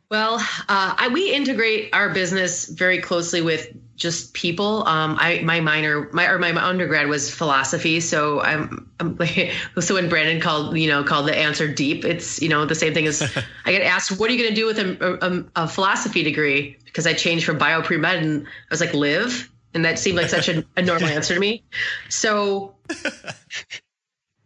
Well, 0.08 0.36
uh, 0.68 0.94
I, 0.96 1.08
we 1.12 1.32
integrate 1.32 1.90
our 1.92 2.10
business 2.10 2.66
very 2.66 3.00
closely 3.00 3.42
with 3.42 3.76
just 3.96 4.34
people. 4.34 4.86
Um, 4.86 5.16
I 5.18 5.40
my 5.42 5.58
minor, 5.58 6.08
my 6.12 6.28
or 6.28 6.38
my 6.38 6.54
undergrad 6.54 7.08
was 7.08 7.34
philosophy, 7.34 7.98
so 7.98 8.40
I'm, 8.40 8.88
I'm 9.00 9.18
so 9.80 9.94
when 9.94 10.08
Brandon 10.08 10.40
called, 10.40 10.78
you 10.78 10.88
know, 10.88 11.02
called 11.02 11.26
the 11.26 11.36
answer 11.36 11.66
deep, 11.66 12.04
it's 12.04 12.40
you 12.40 12.48
know 12.48 12.64
the 12.64 12.74
same 12.74 12.94
thing 12.94 13.06
as 13.06 13.20
I 13.64 13.72
get 13.72 13.82
asked, 13.82 14.18
what 14.18 14.30
are 14.30 14.32
you 14.32 14.38
going 14.38 14.54
to 14.54 14.54
do 14.54 14.66
with 14.66 14.78
a, 14.78 15.46
a, 15.56 15.64
a 15.64 15.68
philosophy 15.68 16.22
degree? 16.22 16.76
Because 16.84 17.06
I 17.06 17.12
changed 17.12 17.44
from 17.44 17.58
bio 17.58 17.82
pre 17.82 17.96
med, 17.96 18.22
and 18.22 18.46
I 18.46 18.50
was 18.70 18.80
like, 18.80 18.94
live, 18.94 19.50
and 19.74 19.84
that 19.84 19.98
seemed 19.98 20.18
like 20.18 20.28
such 20.28 20.48
a, 20.48 20.64
a 20.76 20.82
normal 20.82 21.08
answer 21.10 21.34
to 21.34 21.40
me. 21.40 21.64
So, 22.10 22.76
have 23.02 23.34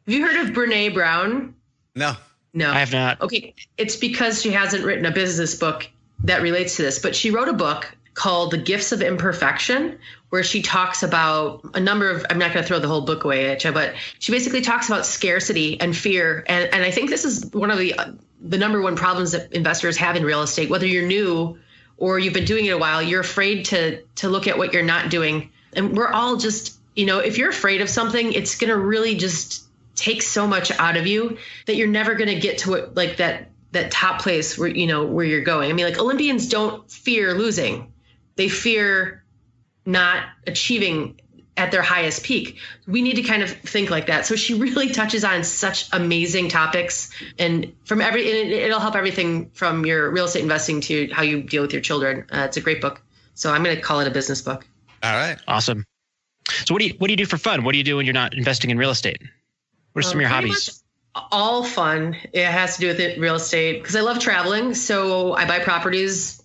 you 0.06 0.24
heard 0.24 0.48
of 0.48 0.54
Brene 0.54 0.94
Brown? 0.94 1.54
No. 1.94 2.16
No, 2.52 2.70
I 2.70 2.80
have 2.80 2.92
not. 2.92 3.20
Okay, 3.20 3.54
it's 3.78 3.96
because 3.96 4.42
she 4.42 4.50
hasn't 4.50 4.84
written 4.84 5.06
a 5.06 5.12
business 5.12 5.54
book 5.54 5.88
that 6.24 6.42
relates 6.42 6.76
to 6.76 6.82
this, 6.82 6.98
but 6.98 7.14
she 7.14 7.30
wrote 7.30 7.48
a 7.48 7.52
book 7.52 7.86
called 8.14 8.50
The 8.50 8.58
Gifts 8.58 8.92
of 8.92 9.02
Imperfection, 9.02 9.98
where 10.30 10.42
she 10.42 10.62
talks 10.62 11.02
about 11.02 11.62
a 11.74 11.80
number 11.80 12.10
of, 12.10 12.26
I'm 12.28 12.38
not 12.38 12.52
going 12.52 12.62
to 12.62 12.68
throw 12.68 12.78
the 12.78 12.88
whole 12.88 13.02
book 13.02 13.24
away 13.24 13.50
at 13.50 13.64
you, 13.64 13.72
but 13.72 13.94
she 14.18 14.32
basically 14.32 14.60
talks 14.60 14.88
about 14.88 15.06
scarcity 15.06 15.80
and 15.80 15.96
fear. 15.96 16.44
And, 16.46 16.72
and 16.72 16.82
I 16.82 16.90
think 16.90 17.08
this 17.08 17.24
is 17.24 17.46
one 17.52 17.70
of 17.70 17.78
the, 17.78 17.94
uh, 17.94 18.12
the 18.40 18.58
number 18.58 18.82
one 18.82 18.96
problems 18.96 19.32
that 19.32 19.52
investors 19.52 19.96
have 19.96 20.16
in 20.16 20.24
real 20.24 20.42
estate, 20.42 20.70
whether 20.70 20.86
you're 20.86 21.06
new 21.06 21.58
or 21.96 22.18
you've 22.18 22.34
been 22.34 22.44
doing 22.44 22.66
it 22.66 22.70
a 22.70 22.78
while, 22.78 23.02
you're 23.02 23.20
afraid 23.20 23.64
to, 23.66 24.02
to 24.16 24.28
look 24.28 24.46
at 24.46 24.58
what 24.58 24.72
you're 24.72 24.82
not 24.82 25.10
doing. 25.10 25.50
And 25.74 25.96
we're 25.96 26.10
all 26.10 26.36
just, 26.36 26.78
you 26.96 27.06
know, 27.06 27.20
if 27.20 27.38
you're 27.38 27.50
afraid 27.50 27.80
of 27.80 27.88
something, 27.88 28.32
it's 28.32 28.56
going 28.56 28.70
to 28.70 28.76
really 28.76 29.14
just 29.14 29.64
take 30.00 30.22
so 30.22 30.46
much 30.46 30.70
out 30.72 30.96
of 30.96 31.06
you 31.06 31.38
that 31.66 31.76
you're 31.76 31.88
never 31.88 32.14
going 32.14 32.28
to 32.28 32.40
get 32.40 32.58
to 32.58 32.74
it 32.74 32.94
like 32.94 33.18
that 33.18 33.50
that 33.72 33.92
top 33.92 34.20
place 34.20 34.58
where 34.58 34.68
you 34.68 34.86
know 34.86 35.04
where 35.04 35.24
you're 35.24 35.42
going. 35.42 35.70
I 35.70 35.74
mean, 35.74 35.84
like 35.84 35.98
Olympians 35.98 36.48
don't 36.48 36.90
fear 36.90 37.34
losing; 37.34 37.92
they 38.36 38.48
fear 38.48 39.24
not 39.84 40.24
achieving 40.46 41.20
at 41.56 41.70
their 41.70 41.82
highest 41.82 42.24
peak. 42.24 42.58
We 42.86 43.02
need 43.02 43.16
to 43.16 43.22
kind 43.22 43.42
of 43.42 43.50
think 43.50 43.90
like 43.90 44.06
that. 44.06 44.24
So 44.24 44.34
she 44.34 44.54
really 44.54 44.88
touches 44.88 45.24
on 45.24 45.44
such 45.44 45.88
amazing 45.92 46.48
topics, 46.48 47.10
and 47.38 47.74
from 47.84 48.00
every 48.00 48.28
and 48.28 48.50
it, 48.50 48.62
it'll 48.62 48.80
help 48.80 48.96
everything 48.96 49.50
from 49.50 49.84
your 49.84 50.10
real 50.10 50.24
estate 50.24 50.42
investing 50.42 50.80
to 50.82 51.08
how 51.12 51.22
you 51.22 51.42
deal 51.42 51.62
with 51.62 51.72
your 51.72 51.82
children. 51.82 52.26
Uh, 52.32 52.40
it's 52.40 52.56
a 52.56 52.60
great 52.60 52.80
book. 52.80 53.02
So 53.34 53.52
I'm 53.52 53.62
going 53.62 53.76
to 53.76 53.82
call 53.82 54.00
it 54.00 54.08
a 54.08 54.10
business 54.10 54.42
book. 54.42 54.66
All 55.02 55.14
right. 55.14 55.38
Awesome. 55.46 55.84
So 56.64 56.74
what 56.74 56.80
do 56.80 56.86
you 56.86 56.94
what 56.98 57.06
do 57.08 57.12
you 57.12 57.16
do 57.16 57.26
for 57.26 57.38
fun? 57.38 57.62
What 57.64 57.72
do 57.72 57.78
you 57.78 57.84
do 57.84 57.96
when 57.96 58.06
you're 58.06 58.12
not 58.12 58.34
investing 58.34 58.70
in 58.70 58.78
real 58.78 58.90
estate? 58.90 59.22
What 59.92 60.04
are 60.04 60.08
some 60.08 60.18
of 60.18 60.22
your 60.22 60.30
Um, 60.30 60.34
hobbies? 60.34 60.82
All 61.32 61.64
fun. 61.64 62.16
It 62.32 62.46
has 62.46 62.76
to 62.76 62.80
do 62.80 62.86
with 62.88 63.00
it, 63.00 63.18
real 63.18 63.34
estate 63.34 63.82
because 63.82 63.96
I 63.96 64.00
love 64.00 64.20
traveling. 64.20 64.74
So 64.74 65.34
I 65.34 65.44
buy 65.44 65.58
properties 65.58 66.40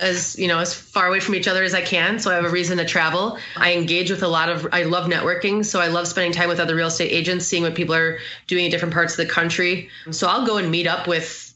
as 0.00 0.36
you 0.38 0.48
know 0.48 0.58
as 0.58 0.74
far 0.74 1.06
away 1.06 1.20
from 1.20 1.34
each 1.34 1.48
other 1.48 1.62
as 1.62 1.74
I 1.74 1.80
can. 1.80 2.18
So 2.18 2.30
I 2.30 2.34
have 2.34 2.44
a 2.44 2.50
reason 2.50 2.78
to 2.78 2.84
travel. 2.84 3.38
I 3.56 3.74
engage 3.74 4.10
with 4.10 4.22
a 4.22 4.28
lot 4.28 4.48
of. 4.48 4.68
I 4.72 4.84
love 4.84 5.10
networking. 5.10 5.64
So 5.64 5.80
I 5.80 5.88
love 5.88 6.06
spending 6.06 6.32
time 6.32 6.48
with 6.48 6.60
other 6.60 6.76
real 6.76 6.88
estate 6.88 7.10
agents, 7.10 7.46
seeing 7.46 7.62
what 7.62 7.74
people 7.74 7.94
are 7.94 8.18
doing 8.46 8.66
in 8.66 8.70
different 8.70 8.94
parts 8.94 9.14
of 9.18 9.26
the 9.26 9.32
country. 9.32 9.88
So 10.10 10.28
I'll 10.28 10.46
go 10.46 10.58
and 10.58 10.70
meet 10.70 10.86
up 10.86 11.08
with 11.08 11.53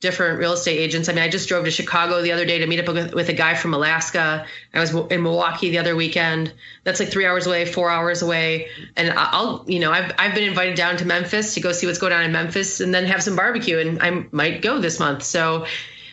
different 0.00 0.38
real 0.38 0.54
estate 0.54 0.78
agents. 0.78 1.08
I 1.08 1.12
mean, 1.12 1.22
I 1.22 1.28
just 1.28 1.48
drove 1.48 1.66
to 1.66 1.70
Chicago 1.70 2.22
the 2.22 2.32
other 2.32 2.46
day 2.46 2.58
to 2.58 2.66
meet 2.66 2.80
up 2.80 2.92
with, 2.92 3.14
with 3.14 3.28
a 3.28 3.34
guy 3.34 3.54
from 3.54 3.74
Alaska. 3.74 4.46
I 4.72 4.80
was 4.80 4.94
in 4.94 5.22
Milwaukee 5.22 5.70
the 5.70 5.78
other 5.78 5.94
weekend. 5.94 6.54
That's 6.84 7.00
like 7.00 7.10
three 7.10 7.26
hours 7.26 7.46
away, 7.46 7.66
four 7.66 7.90
hours 7.90 8.22
away. 8.22 8.68
And 8.96 9.12
I'll, 9.16 9.62
you 9.68 9.78
know, 9.78 9.92
I've, 9.92 10.12
I've 10.18 10.34
been 10.34 10.48
invited 10.48 10.74
down 10.74 10.96
to 10.98 11.04
Memphis 11.04 11.54
to 11.54 11.60
go 11.60 11.72
see 11.72 11.86
what's 11.86 11.98
going 11.98 12.14
on 12.14 12.22
in 12.22 12.32
Memphis 12.32 12.80
and 12.80 12.94
then 12.94 13.04
have 13.04 13.22
some 13.22 13.36
barbecue. 13.36 13.78
And 13.78 14.02
I 14.02 14.24
might 14.32 14.62
go 14.62 14.78
this 14.78 14.98
month. 14.98 15.22
So 15.22 15.66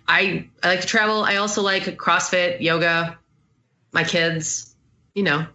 I, 0.05 0.49
I 0.61 0.67
like 0.67 0.81
to 0.81 0.87
travel. 0.87 1.23
I 1.23 1.37
also 1.37 1.61
like 1.61 1.83
CrossFit, 1.97 2.59
yoga, 2.59 3.17
my 3.93 4.03
kids, 4.03 4.75
you 5.15 5.23
know, 5.23 5.47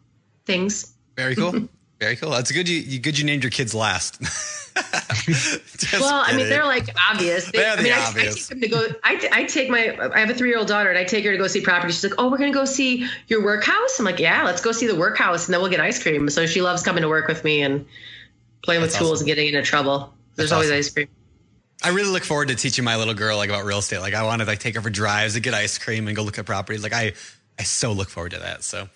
things. 0.47 0.95
Very 1.17 1.37
cool. 1.37 1.69
Very 2.01 2.17
cool. 2.17 2.31
That's 2.31 2.51
good. 2.51 2.67
You, 2.67 2.79
you 2.79 2.99
good. 2.99 3.19
You 3.19 3.27
named 3.27 3.45
your 3.45 3.51
kids 3.51 3.75
last. 3.75 4.21
Well, 5.93 6.23
I 6.25 6.35
mean, 6.37 6.49
they're 6.49 6.65
like 6.65 6.89
obvious. 7.11 7.51
They, 7.51 7.65
I 7.67 7.77
the 7.77 7.83
mean, 7.83 7.93
I, 7.93 8.09
I 8.09 8.13
take 8.13 8.47
them 8.47 8.61
to 8.61 8.69
go. 8.69 8.87
I, 9.05 9.29
I 9.33 9.45
take 9.45 9.69
my. 9.69 9.97
I 10.15 10.21
have 10.21 10.31
a 10.31 10.35
three 10.35 10.49
year 10.49 10.59
old 10.59 10.69
daughter, 10.69 10.89
and 10.91 10.99
I 10.99 11.05
take 11.05 11.25
her 11.25 11.33
to 11.33 11.39
go 11.39 11.47
see 11.47 11.61
property. 11.61 11.93
She's 11.93 12.05
like, 12.05 12.15
"Oh, 12.19 12.31
we're 12.31 12.39
gonna 12.39 12.53
go 12.53 12.65
see 12.65 13.09
your 13.27 13.43
workhouse." 13.43 13.99
I'm 13.99 14.05
like, 14.05 14.19
"Yeah, 14.19 14.45
let's 14.45 14.63
go 14.63 14.73
see 14.73 14.87
the 14.87 14.95
workhouse, 14.95 15.47
and 15.47 15.55
then 15.55 15.61
we'll 15.61 15.71
get 15.71 15.81
ice 15.81 16.03
cream." 16.03 16.29
So 16.31 16.47
she 16.47 16.63
loves 16.63 16.83
coming 16.83 17.03
to 17.03 17.09
work 17.09 17.29
with 17.29 17.45
me, 17.45 17.63
and 17.63 17.85
playing 18.63 18.81
with 18.83 18.95
tools 18.95 19.19
awesome. 19.19 19.23
and 19.23 19.27
getting 19.27 19.49
into 19.49 19.63
trouble. 19.63 20.15
There's 20.37 20.51
That's 20.51 20.53
always 20.53 20.69
awesome. 20.69 20.79
ice 20.79 20.91
cream. 20.91 21.09
I 21.85 21.89
really 21.89 22.11
look 22.11 22.25
forward 22.25 22.49
to 22.49 22.55
teaching 22.55 22.85
my 22.85 22.97
little 22.97 23.15
girl 23.15 23.37
like 23.37 23.51
about 23.51 23.65
real 23.65 23.79
estate. 23.79 23.99
Like 23.99 24.15
I 24.15 24.23
want 24.23 24.41
to 24.41 24.47
like 24.47 24.61
take 24.61 24.77
her 24.77 24.81
for 24.81 24.91
drives 24.91 25.35
and 25.35 25.43
get 25.43 25.53
ice 25.53 25.79
cream 25.79 26.07
and 26.07 26.17
go 26.17 26.23
look 26.23 26.39
at 26.39 26.47
properties. 26.47 26.83
Like 26.83 26.93
I, 26.93 27.13
I 27.59 27.65
so 27.65 27.93
look 27.93 28.09
forward 28.09 28.33
to 28.33 28.39
that. 28.39 28.63
So 28.63 28.89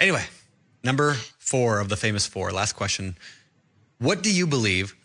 anyway, 0.00 0.24
number 0.82 1.14
four 1.38 1.78
of 1.78 1.88
the 1.90 1.96
famous 1.96 2.26
four. 2.26 2.52
Last 2.52 2.72
question. 2.72 3.18
What 3.98 4.22
do 4.22 4.32
you 4.32 4.46
believe 4.46 4.95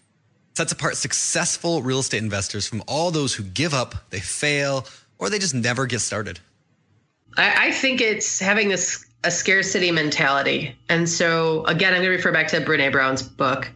sets 0.53 0.71
apart 0.71 0.97
successful 0.97 1.81
real 1.81 1.99
estate 1.99 2.21
investors 2.23 2.67
from 2.67 2.83
all 2.87 3.11
those 3.11 3.33
who 3.33 3.43
give 3.43 3.73
up, 3.73 4.09
they 4.09 4.19
fail, 4.19 4.85
or 5.17 5.29
they 5.29 5.39
just 5.39 5.53
never 5.53 5.85
get 5.85 5.99
started? 5.99 6.39
I, 7.37 7.67
I 7.67 7.71
think 7.71 8.01
it's 8.01 8.39
having 8.39 8.69
this 8.69 9.05
a 9.23 9.31
scarcity 9.31 9.91
mentality. 9.91 10.75
And 10.89 11.07
so 11.07 11.63
again, 11.65 11.93
I'm 11.93 11.99
going 11.99 12.11
to 12.11 12.17
refer 12.17 12.31
back 12.31 12.47
to 12.49 12.61
Brene 12.61 12.91
Brown's 12.91 13.21
book. 13.21 13.69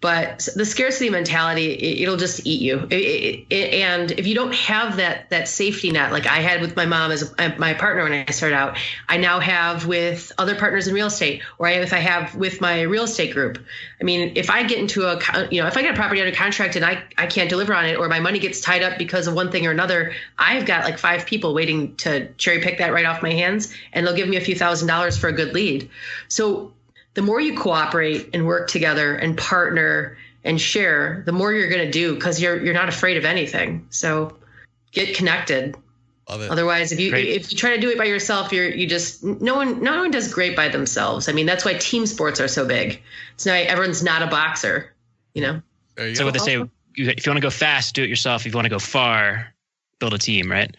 But 0.00 0.48
the 0.54 0.66
scarcity 0.66 1.08
mentality, 1.08 1.72
it, 1.72 2.02
it'll 2.02 2.18
just 2.18 2.46
eat 2.46 2.60
you. 2.60 2.86
It- 2.90 3.46
it- 3.48 3.74
and 3.74 4.10
if 4.12 4.26
you 4.26 4.34
don't 4.34 4.54
have 4.54 4.98
that 4.98 5.30
that 5.30 5.48
safety 5.48 5.90
net, 5.90 6.12
like 6.12 6.26
I 6.26 6.40
had 6.40 6.60
with 6.60 6.76
my 6.76 6.84
mom 6.84 7.10
as 7.12 7.32
a, 7.38 7.54
my 7.58 7.72
partner 7.74 8.02
when 8.04 8.12
I 8.12 8.30
started 8.30 8.56
out, 8.56 8.76
I 9.08 9.16
now 9.16 9.40
have 9.40 9.86
with 9.86 10.32
other 10.36 10.54
partners 10.54 10.86
in 10.86 10.94
real 10.94 11.06
estate, 11.06 11.42
or 11.58 11.66
I, 11.66 11.72
if 11.72 11.92
I 11.94 11.98
have 11.98 12.34
with 12.34 12.60
my 12.60 12.82
real 12.82 13.04
estate 13.04 13.32
group. 13.32 13.58
I 14.00 14.04
mean, 14.04 14.32
if 14.36 14.50
I 14.50 14.64
get 14.64 14.78
into 14.78 15.06
a, 15.06 15.18
you 15.50 15.62
know, 15.62 15.66
if 15.66 15.76
I 15.76 15.82
get 15.82 15.94
a 15.94 15.96
property 15.96 16.20
under 16.20 16.34
contract 16.34 16.76
and 16.76 16.84
I 16.84 17.02
I 17.16 17.26
can't 17.26 17.48
deliver 17.48 17.74
on 17.74 17.86
it, 17.86 17.96
or 17.98 18.06
my 18.08 18.20
money 18.20 18.38
gets 18.38 18.60
tied 18.60 18.82
up 18.82 18.98
because 18.98 19.26
of 19.26 19.34
one 19.34 19.50
thing 19.50 19.66
or 19.66 19.70
another, 19.70 20.12
I've 20.38 20.66
got 20.66 20.84
like 20.84 20.98
five 20.98 21.24
people 21.24 21.54
waiting 21.54 21.96
to 21.96 22.28
cherry 22.34 22.60
pick 22.60 22.78
that 22.78 22.92
right 22.92 23.06
off 23.06 23.22
my 23.22 23.32
hands, 23.32 23.72
and 23.94 24.06
they'll 24.06 24.16
give 24.16 24.28
me 24.28 24.36
a 24.36 24.42
few 24.42 24.54
thousand 24.54 24.88
dollars 24.88 25.16
for 25.16 25.28
a 25.28 25.32
good 25.32 25.54
lead. 25.54 25.88
So 26.28 26.72
the 27.16 27.22
more 27.22 27.40
you 27.40 27.56
cooperate 27.56 28.28
and 28.34 28.46
work 28.46 28.68
together 28.68 29.16
and 29.16 29.36
partner 29.38 30.18
and 30.44 30.60
share, 30.60 31.22
the 31.24 31.32
more 31.32 31.50
you're 31.50 31.70
going 31.70 31.84
to 31.84 31.90
do 31.90 32.14
because 32.14 32.40
you're 32.40 32.62
you're 32.62 32.74
not 32.74 32.90
afraid 32.90 33.16
of 33.16 33.24
anything. 33.24 33.86
So 33.88 34.36
get 34.92 35.16
connected. 35.16 35.76
Love 36.28 36.42
it. 36.42 36.50
Otherwise, 36.50 36.92
if 36.92 37.00
you 37.00 37.10
Great. 37.10 37.28
if 37.28 37.50
you 37.50 37.56
try 37.56 37.74
to 37.74 37.80
do 37.80 37.88
it 37.88 37.96
by 37.96 38.04
yourself, 38.04 38.52
you're 38.52 38.68
you 38.68 38.86
just 38.86 39.24
no 39.24 39.54
one 39.54 39.82
no 39.82 39.98
one 39.98 40.10
does 40.10 40.32
great 40.32 40.54
by 40.54 40.68
themselves. 40.68 41.30
I 41.30 41.32
mean, 41.32 41.46
that's 41.46 41.64
why 41.64 41.72
team 41.74 42.04
sports 42.04 42.38
are 42.38 42.48
so 42.48 42.66
big. 42.66 43.02
It's 43.34 43.46
not 43.46 43.54
everyone's 43.54 44.02
not 44.02 44.22
a 44.22 44.26
boxer, 44.26 44.94
you 45.32 45.40
know. 45.40 45.62
You 45.98 46.14
So 46.14 46.26
what 46.26 46.34
they 46.34 46.38
say, 46.38 46.56
if 46.96 47.26
you 47.26 47.30
want 47.30 47.38
to 47.38 47.40
go 47.40 47.48
fast, 47.48 47.94
do 47.94 48.02
it 48.02 48.10
yourself. 48.10 48.42
If 48.42 48.52
you 48.52 48.56
want 48.58 48.66
to 48.66 48.70
go 48.70 48.78
far, 48.78 49.54
build 50.00 50.12
a 50.12 50.18
team, 50.18 50.50
right? 50.50 50.76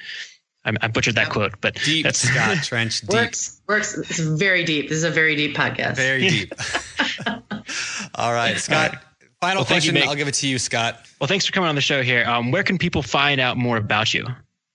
I, 0.63 0.73
I 0.81 0.87
butchered 0.89 1.15
that 1.15 1.31
quote, 1.31 1.59
but 1.61 1.73
Deep, 1.83 2.03
that's 2.03 2.19
Scott 2.19 2.57
Trench. 2.63 3.01
Deep. 3.01 3.09
Works 3.09 3.56
works. 3.67 3.97
It's 3.97 4.19
very 4.19 4.63
deep. 4.63 4.89
This 4.89 4.97
is 4.97 5.03
a 5.03 5.11
very 5.11 5.35
deep 5.35 5.55
podcast. 5.55 5.95
Very 5.95 6.27
deep. 6.27 6.53
All 8.15 8.33
right, 8.33 8.57
Scott. 8.57 9.03
Final 9.39 9.59
Well, 9.59 9.65
thank 9.65 9.85
you, 9.85 9.91
question. 9.91 10.09
I'll 10.09 10.15
give 10.15 10.27
it 10.27 10.33
to 10.35 10.47
you, 10.47 10.57
Scott. 10.57 11.05
Well, 11.19 11.27
thanks 11.27 11.45
for 11.45 11.51
coming 11.51 11.69
on 11.69 11.75
the 11.75 11.81
show 11.81 12.01
here. 12.01 12.25
Um, 12.25 12.51
where 12.51 12.63
can 12.63 12.77
people 12.79 13.03
find 13.03 13.39
out 13.39 13.55
more 13.57 13.77
about 13.77 14.11
you 14.13 14.25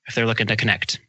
if 0.07 0.14
they're 0.14 0.26
looking 0.26 0.47
to 0.47 0.55
connect? 0.57 1.01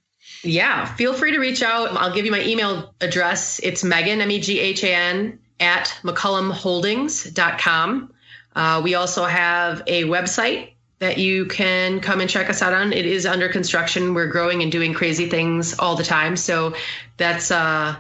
Yeah, 0.44 0.86
feel 0.96 1.14
free 1.14 1.32
to 1.32 1.40
reach 1.40 1.62
out. 1.62 1.96
I'll 1.96 2.14
give 2.14 2.26
you 2.26 2.32
my 2.32 2.42
email 2.42 2.94
address. 3.00 3.60
It's 3.60 3.84
Meghan, 3.84 4.20
M 4.22 4.32
E 4.32 4.40
G 4.40 4.60
H 4.60 4.84
A 4.84 4.94
N, 4.94 5.40
at 5.60 5.88
McCullumHoldings.com. 6.04 8.14
Uh, 8.56 8.82
we 8.84 8.96
also 8.96 9.26
have 9.26 9.82
a 9.88 10.04
website 10.04 10.70
that 11.00 11.18
you 11.18 11.46
can 11.48 12.00
come 12.00 12.22
and 12.22 12.30
check 12.30 12.50
us 12.50 12.62
out 12.62 12.74
on. 12.74 12.94
It 12.94 13.06
is 13.06 13.26
under 13.26 13.50
construction. 13.50 14.14
We're 14.14 14.28
growing 14.28 14.62
and 14.62 14.72
doing 14.72 14.94
crazy 14.94 15.30
things 15.30 15.78
all 15.78 15.96
the 15.96 16.04
time. 16.04 16.38
So 16.38 16.76
that's 17.18 17.52
uh, 17.52 17.96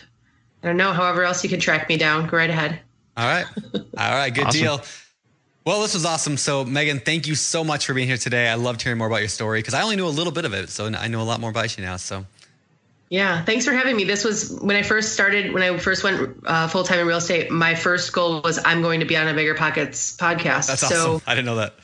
I 0.61 0.67
don't 0.67 0.77
know, 0.77 0.93
however 0.93 1.23
else 1.23 1.43
you 1.43 1.49
can 1.49 1.59
track 1.59 1.89
me 1.89 1.97
down, 1.97 2.27
go 2.27 2.37
right 2.37 2.49
ahead. 2.49 2.79
All 3.15 3.25
right. 3.25 3.45
All 3.73 3.81
right. 3.97 4.29
Good 4.29 4.43
Awesome. 4.47 4.61
deal. 4.61 4.81
Well, 5.65 5.81
this 5.81 5.95
was 5.95 6.05
awesome. 6.05 6.37
So, 6.37 6.63
Meghan, 6.63 7.03
thank 7.03 7.27
you 7.27 7.35
so 7.35 7.63
much 7.63 7.87
for 7.87 7.93
being 7.93 8.07
here 8.07 8.15
today. 8.17 8.47
I 8.47 8.55
loved 8.55 8.81
hearing 8.81 8.97
more 8.97 9.07
about 9.07 9.19
your 9.19 9.27
story 9.27 9.59
because 9.59 9.73
I 9.73 9.81
only 9.81 9.97
knew 9.97 10.07
a 10.07 10.09
little 10.09 10.31
bit 10.31 10.45
of 10.45 10.53
it. 10.53 10.69
So, 10.69 10.85
I 10.85 11.09
know 11.09 11.21
a 11.21 11.23
lot 11.23 11.41
more 11.41 11.49
about 11.49 11.77
you 11.77 11.83
now. 11.83 11.97
So, 11.97 12.25
Yeah, 13.09 13.43
thanks 13.45 13.63
for 13.65 13.71
having 13.71 13.95
me. 13.95 14.03
This 14.03 14.23
was 14.25 14.51
when 14.59 14.75
I 14.75 14.81
first 14.83 15.13
started, 15.13 15.53
when 15.53 15.63
I 15.63 15.77
first 15.77 16.03
went 16.03 16.39
uh, 16.45 16.67
full 16.67 16.83
time 16.83 16.99
in 16.99 17.07
real 17.07 17.17
estate. 17.17 17.49
My 17.49 17.73
first 17.73 18.11
goal 18.11 18.41
was 18.41 18.59
I'm 18.65 18.81
going 18.81 18.99
to 18.99 19.05
be 19.05 19.15
on 19.15 19.27
a 19.27 19.33
Bigger 19.33 19.55
Pockets 19.55 20.17
podcast. 20.17 20.67
that's 20.67 20.81
so 20.81 21.15
awesome. 21.15 21.21
I 21.25 21.33
didn't 21.35 21.45
know 21.45 21.55
that. 21.55 21.75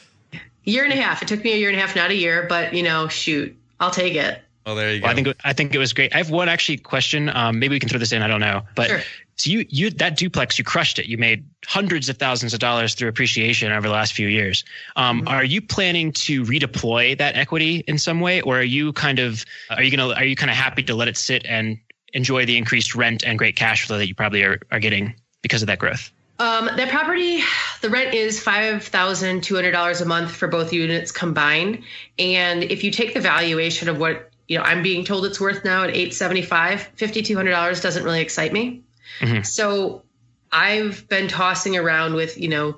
year 0.66 0.84
and 0.84 0.92
a 0.92 0.98
half. 0.98 1.22
It 1.22 1.28
took 1.30 1.44
me 1.44 1.54
a 1.54 1.58
year 1.58 1.70
and 1.70 1.78
a 1.78 1.82
half, 1.82 1.96
not 1.96 2.12
a 2.12 2.16
year, 2.16 2.46
but 2.50 2.74
you 2.74 2.84
know, 2.84 3.08
shoot, 3.08 3.56
I'll 3.80 3.92
take 3.92 4.16
it. 4.16 4.42
Well, 4.66 4.76
there 4.76 4.94
you 4.94 5.00
go. 5.00 5.04
Well, 5.06 5.12
I 5.12 5.16
think 5.16 5.28
I 5.44 5.54
think 5.54 5.76
it 5.76 5.78
was 5.78 5.94
great. 5.94 6.14
I 6.14 6.18
have 6.18 6.30
one 6.30 6.50
actually 6.50 6.78
question. 6.78 7.30
Um, 7.30 7.60
maybe 7.60 7.76
we 7.76 7.80
can 7.80 7.90
throw 7.90 8.00
this 8.00 8.12
in. 8.12 8.22
I 8.22 8.28
don't 8.28 8.40
know, 8.42 8.64
but 8.76 8.88
Sure. 8.90 9.02
So 9.36 9.50
you 9.50 9.66
you 9.70 9.90
that 9.90 10.18
duplex 10.18 10.58
you 10.58 10.64
crushed 10.64 11.00
it. 11.00 11.08
You 11.08 11.18
made 11.18 11.46
hundreds 11.66 12.10
of 12.10 12.18
thousands 12.18 12.54
of 12.54 12.60
dollars 12.60 12.94
through 12.94 13.10
appreciation 13.10 13.72
over 13.72 13.88
the 13.88 13.94
last 13.94 14.14
few 14.14 14.28
years. 14.28 14.64
Um, 14.96 15.14
Mm-hmm. 15.14 15.28
Are 15.28 15.44
you 15.44 15.62
planning 15.62 16.12
to 16.14 16.44
redeploy 16.44 17.18
that 17.18 17.36
equity 17.36 17.84
in 17.88 17.98
some 17.98 18.20
way, 18.20 18.42
or 18.42 18.60
are 18.60 18.64
you 18.64 18.94
kind 18.94 19.20
of 19.20 19.46
are 19.70 19.84
you 19.84 19.96
gonna 19.96 20.14
are 20.14 20.26
you 20.26 20.36
kind 20.36 20.50
of 20.50 20.58
happy 20.58 20.84
to 20.84 20.96
let 20.96 21.08
it 21.08 21.18
sit 21.18 21.46
and 21.46 21.78
enjoy 22.14 22.46
the 22.46 22.58
increased 22.58 22.96
rent 22.96 23.24
and 23.24 23.38
great 23.38 23.56
cash 23.56 23.88
flow 23.88 23.98
that 23.98 24.08
you 24.08 24.16
probably 24.16 24.44
are, 24.44 24.60
are 24.72 24.80
getting 24.80 25.16
because 25.42 25.62
of 25.64 25.68
that 25.68 25.80
growth? 25.80 26.12
Um, 26.40 26.66
that 26.66 26.90
property, 26.90 27.42
the 27.82 27.90
rent 27.90 28.14
is 28.14 28.42
five 28.42 28.84
thousand 28.84 29.44
two 29.44 29.56
hundred 29.56 29.72
dollars 29.72 30.02
a 30.02 30.06
month 30.06 30.32
for 30.32 30.48
both 30.48 30.74
units 30.74 31.12
combined. 31.12 31.84
And 32.18 32.64
if 32.64 32.84
you 32.84 32.92
take 32.92 33.14
the 33.14 33.22
valuation 33.22 33.88
of 33.88 34.00
what 34.00 34.32
you 34.48 34.58
know, 34.58 34.64
I'm 34.64 34.84
being 34.84 35.06
told 35.06 35.26
it's 35.26 35.40
worth 35.40 35.64
now 35.64 35.84
at 35.84 35.96
eight 35.96 36.14
seventy 36.14 36.42
five, 36.42 36.82
fifty 36.96 37.22
two 37.22 37.36
hundred 37.36 37.52
dollars 37.52 37.82
doesn't 37.82 38.04
really 38.04 38.22
excite 38.22 38.52
me. 38.52 38.82
Mhm. 39.20 39.46
So 39.46 40.04
I've 40.52 41.08
been 41.10 41.28
tossing 41.28 41.78
around 41.78 42.14
with, 42.14 42.38
you 42.38 42.50
know, 42.50 42.78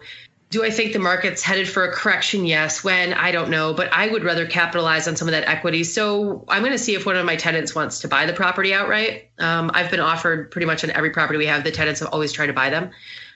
do 0.51 0.63
I 0.63 0.69
think 0.69 0.93
the 0.93 0.99
market's 0.99 1.41
headed 1.41 1.67
for 1.67 1.83
a 1.83 1.91
correction? 1.91 2.45
Yes. 2.45 2.83
When? 2.83 3.13
I 3.13 3.31
don't 3.31 3.49
know. 3.49 3.73
But 3.73 3.91
I 3.91 4.07
would 4.07 4.23
rather 4.23 4.45
capitalize 4.45 5.07
on 5.07 5.15
some 5.15 5.27
of 5.27 5.33
that 5.33 5.49
equity. 5.49 5.83
So 5.83 6.45
I'm 6.47 6.61
going 6.61 6.71
to 6.71 6.77
see 6.77 6.95
if 6.95 7.05
one 7.05 7.17
of 7.17 7.25
my 7.25 7.35
tenants 7.35 7.75
wants 7.75 7.99
to 8.01 8.07
buy 8.07 8.25
the 8.25 8.33
property 8.33 8.73
outright. 8.73 9.29
Um, 9.37 9.71
I've 9.73 9.91
been 9.91 9.99
offered 9.99 10.51
pretty 10.51 10.67
much 10.67 10.83
on 10.83 10.91
every 10.91 11.09
property 11.09 11.37
we 11.37 11.47
have. 11.47 11.63
The 11.63 11.71
tenants 11.71 11.99
have 11.99 12.09
always 12.13 12.31
tried 12.31 12.47
to 12.47 12.53
buy 12.53 12.69
them. 12.69 12.91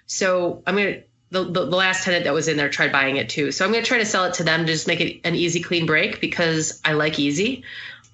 So 0.05 0.63
I'm 0.65 0.75
going 0.75 0.93
to. 0.93 1.03
The, 1.31 1.43
the, 1.43 1.65
the 1.65 1.75
last 1.75 2.05
tenant 2.05 2.23
that 2.23 2.33
was 2.33 2.47
in 2.47 2.57
there 2.57 2.69
tried 2.69 2.91
buying 2.91 3.17
it 3.17 3.29
too. 3.29 3.51
So 3.51 3.63
I'm 3.63 3.71
going 3.71 3.83
to 3.83 3.87
try 3.87 3.99
to 3.99 4.05
sell 4.05 4.25
it 4.25 4.33
to 4.35 4.43
them 4.43 4.65
to 4.65 4.73
just 4.73 4.87
make 4.87 4.99
it 4.99 5.21
an 5.23 5.35
easy, 5.35 5.61
clean 5.61 5.85
break 5.85 6.19
because 6.19 6.81
I 6.83 6.93
like 6.93 7.19
easy. 7.19 7.65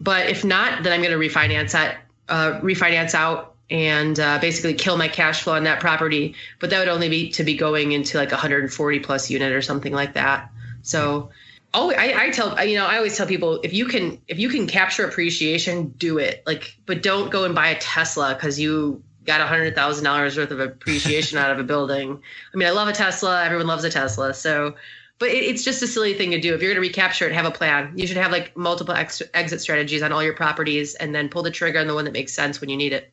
But 0.02 0.28
if 0.28 0.44
not, 0.44 0.84
then 0.84 0.92
I'm 0.92 1.02
going 1.02 1.18
to 1.18 1.18
refinance 1.18 1.72
that, 1.72 2.00
uh, 2.28 2.60
refinance 2.60 3.14
out 3.14 3.55
and 3.70 4.20
uh, 4.20 4.40
basically 4.40 4.74
kill 4.74 4.98
my 4.98 5.08
cash 5.08 5.44
flow 5.44 5.56
on 5.56 5.64
that 5.64 5.80
property. 5.80 6.36
But 6.60 6.70
that 6.70 6.80
would 6.80 6.88
only 6.88 7.10
be 7.10 7.30
to 7.32 7.44
be 7.44 7.56
going 7.56 7.92
into 7.92 8.18
like 8.18 8.32
140 8.32 9.00
plus 9.00 9.30
unit 9.30 9.52
or 9.52 9.62
something 9.62 9.94
like 9.94 10.14
that. 10.14 10.52
So, 10.84 11.30
oh, 11.74 11.92
I, 11.92 12.26
I 12.26 12.30
tell 12.30 12.64
you 12.66 12.78
know 12.78 12.86
I 12.86 12.98
always 12.98 13.18
tell 13.18 13.28
people 13.28 13.60
if 13.64 13.74
you 13.74 13.86
can 13.86 14.22
if 14.28 14.40
you 14.40 14.50
can 14.50 14.68
capture 14.68 15.06
appreciation, 15.06 15.90
do 15.98 16.18
it. 16.18 16.44
Like, 16.46 16.78
but 16.86 17.02
don't 17.02 17.32
go 17.32 17.46
and 17.46 17.56
buy 17.56 17.70
a 17.70 17.80
Tesla 17.80 18.34
because 18.36 18.60
you 18.60 19.02
got 19.26 19.42
a 19.42 19.48
hundred 19.48 19.76
thousand 19.76 20.04
dollars 20.04 20.38
worth 20.38 20.52
of 20.52 20.60
appreciation 20.60 21.38
out 21.38 21.52
of 21.52 21.60
a 21.60 21.64
building. 21.64 22.22
I 22.54 22.58
mean, 22.58 22.68
I 22.68 22.72
love 22.72 22.88
a 22.88 22.94
Tesla. 22.94 23.44
Everyone 23.44 23.68
loves 23.68 23.84
a 23.84 23.90
Tesla. 23.90 24.34
So, 24.34 24.76
but 25.18 25.30
it, 25.30 25.44
it's 25.44 25.64
just 25.64 25.82
a 25.82 25.88
silly 25.88 26.14
thing 26.14 26.32
to 26.32 26.40
do. 26.40 26.54
If 26.54 26.62
you're 26.62 26.72
going 26.72 26.82
to 26.82 26.88
recapture 26.88 27.26
it, 27.26 27.34
have 27.34 27.46
a 27.46 27.52
plan. 27.52 27.94
You 27.98 28.06
should 28.06 28.18
have 28.18 28.32
like 28.32 28.56
multiple 28.56 28.94
ex- 28.94 29.24
exit 29.34 29.62
strategies 29.62 30.04
on 30.04 30.12
all 30.12 30.24
your 30.24 30.36
properties, 30.36 30.96
and 30.96 31.16
then 31.16 31.30
pull 31.30 31.44
the 31.44 31.52
trigger 31.52 31.80
on 31.80 31.88
the 31.88 31.96
one 31.96 32.06
that 32.06 32.14
makes 32.14 32.34
sense 32.34 32.62
when 32.62 32.70
you 32.70 32.78
need 32.78 32.94
it. 32.94 33.12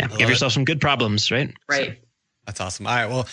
Yeah, 0.00 0.08
love 0.08 0.18
give 0.18 0.28
it. 0.28 0.32
yourself 0.32 0.52
some 0.52 0.64
good 0.64 0.80
problems, 0.80 1.30
right? 1.30 1.52
Right. 1.68 1.98
That's 2.46 2.60
awesome. 2.60 2.86
All 2.86 2.94
right. 2.94 3.08
Well, 3.08 3.28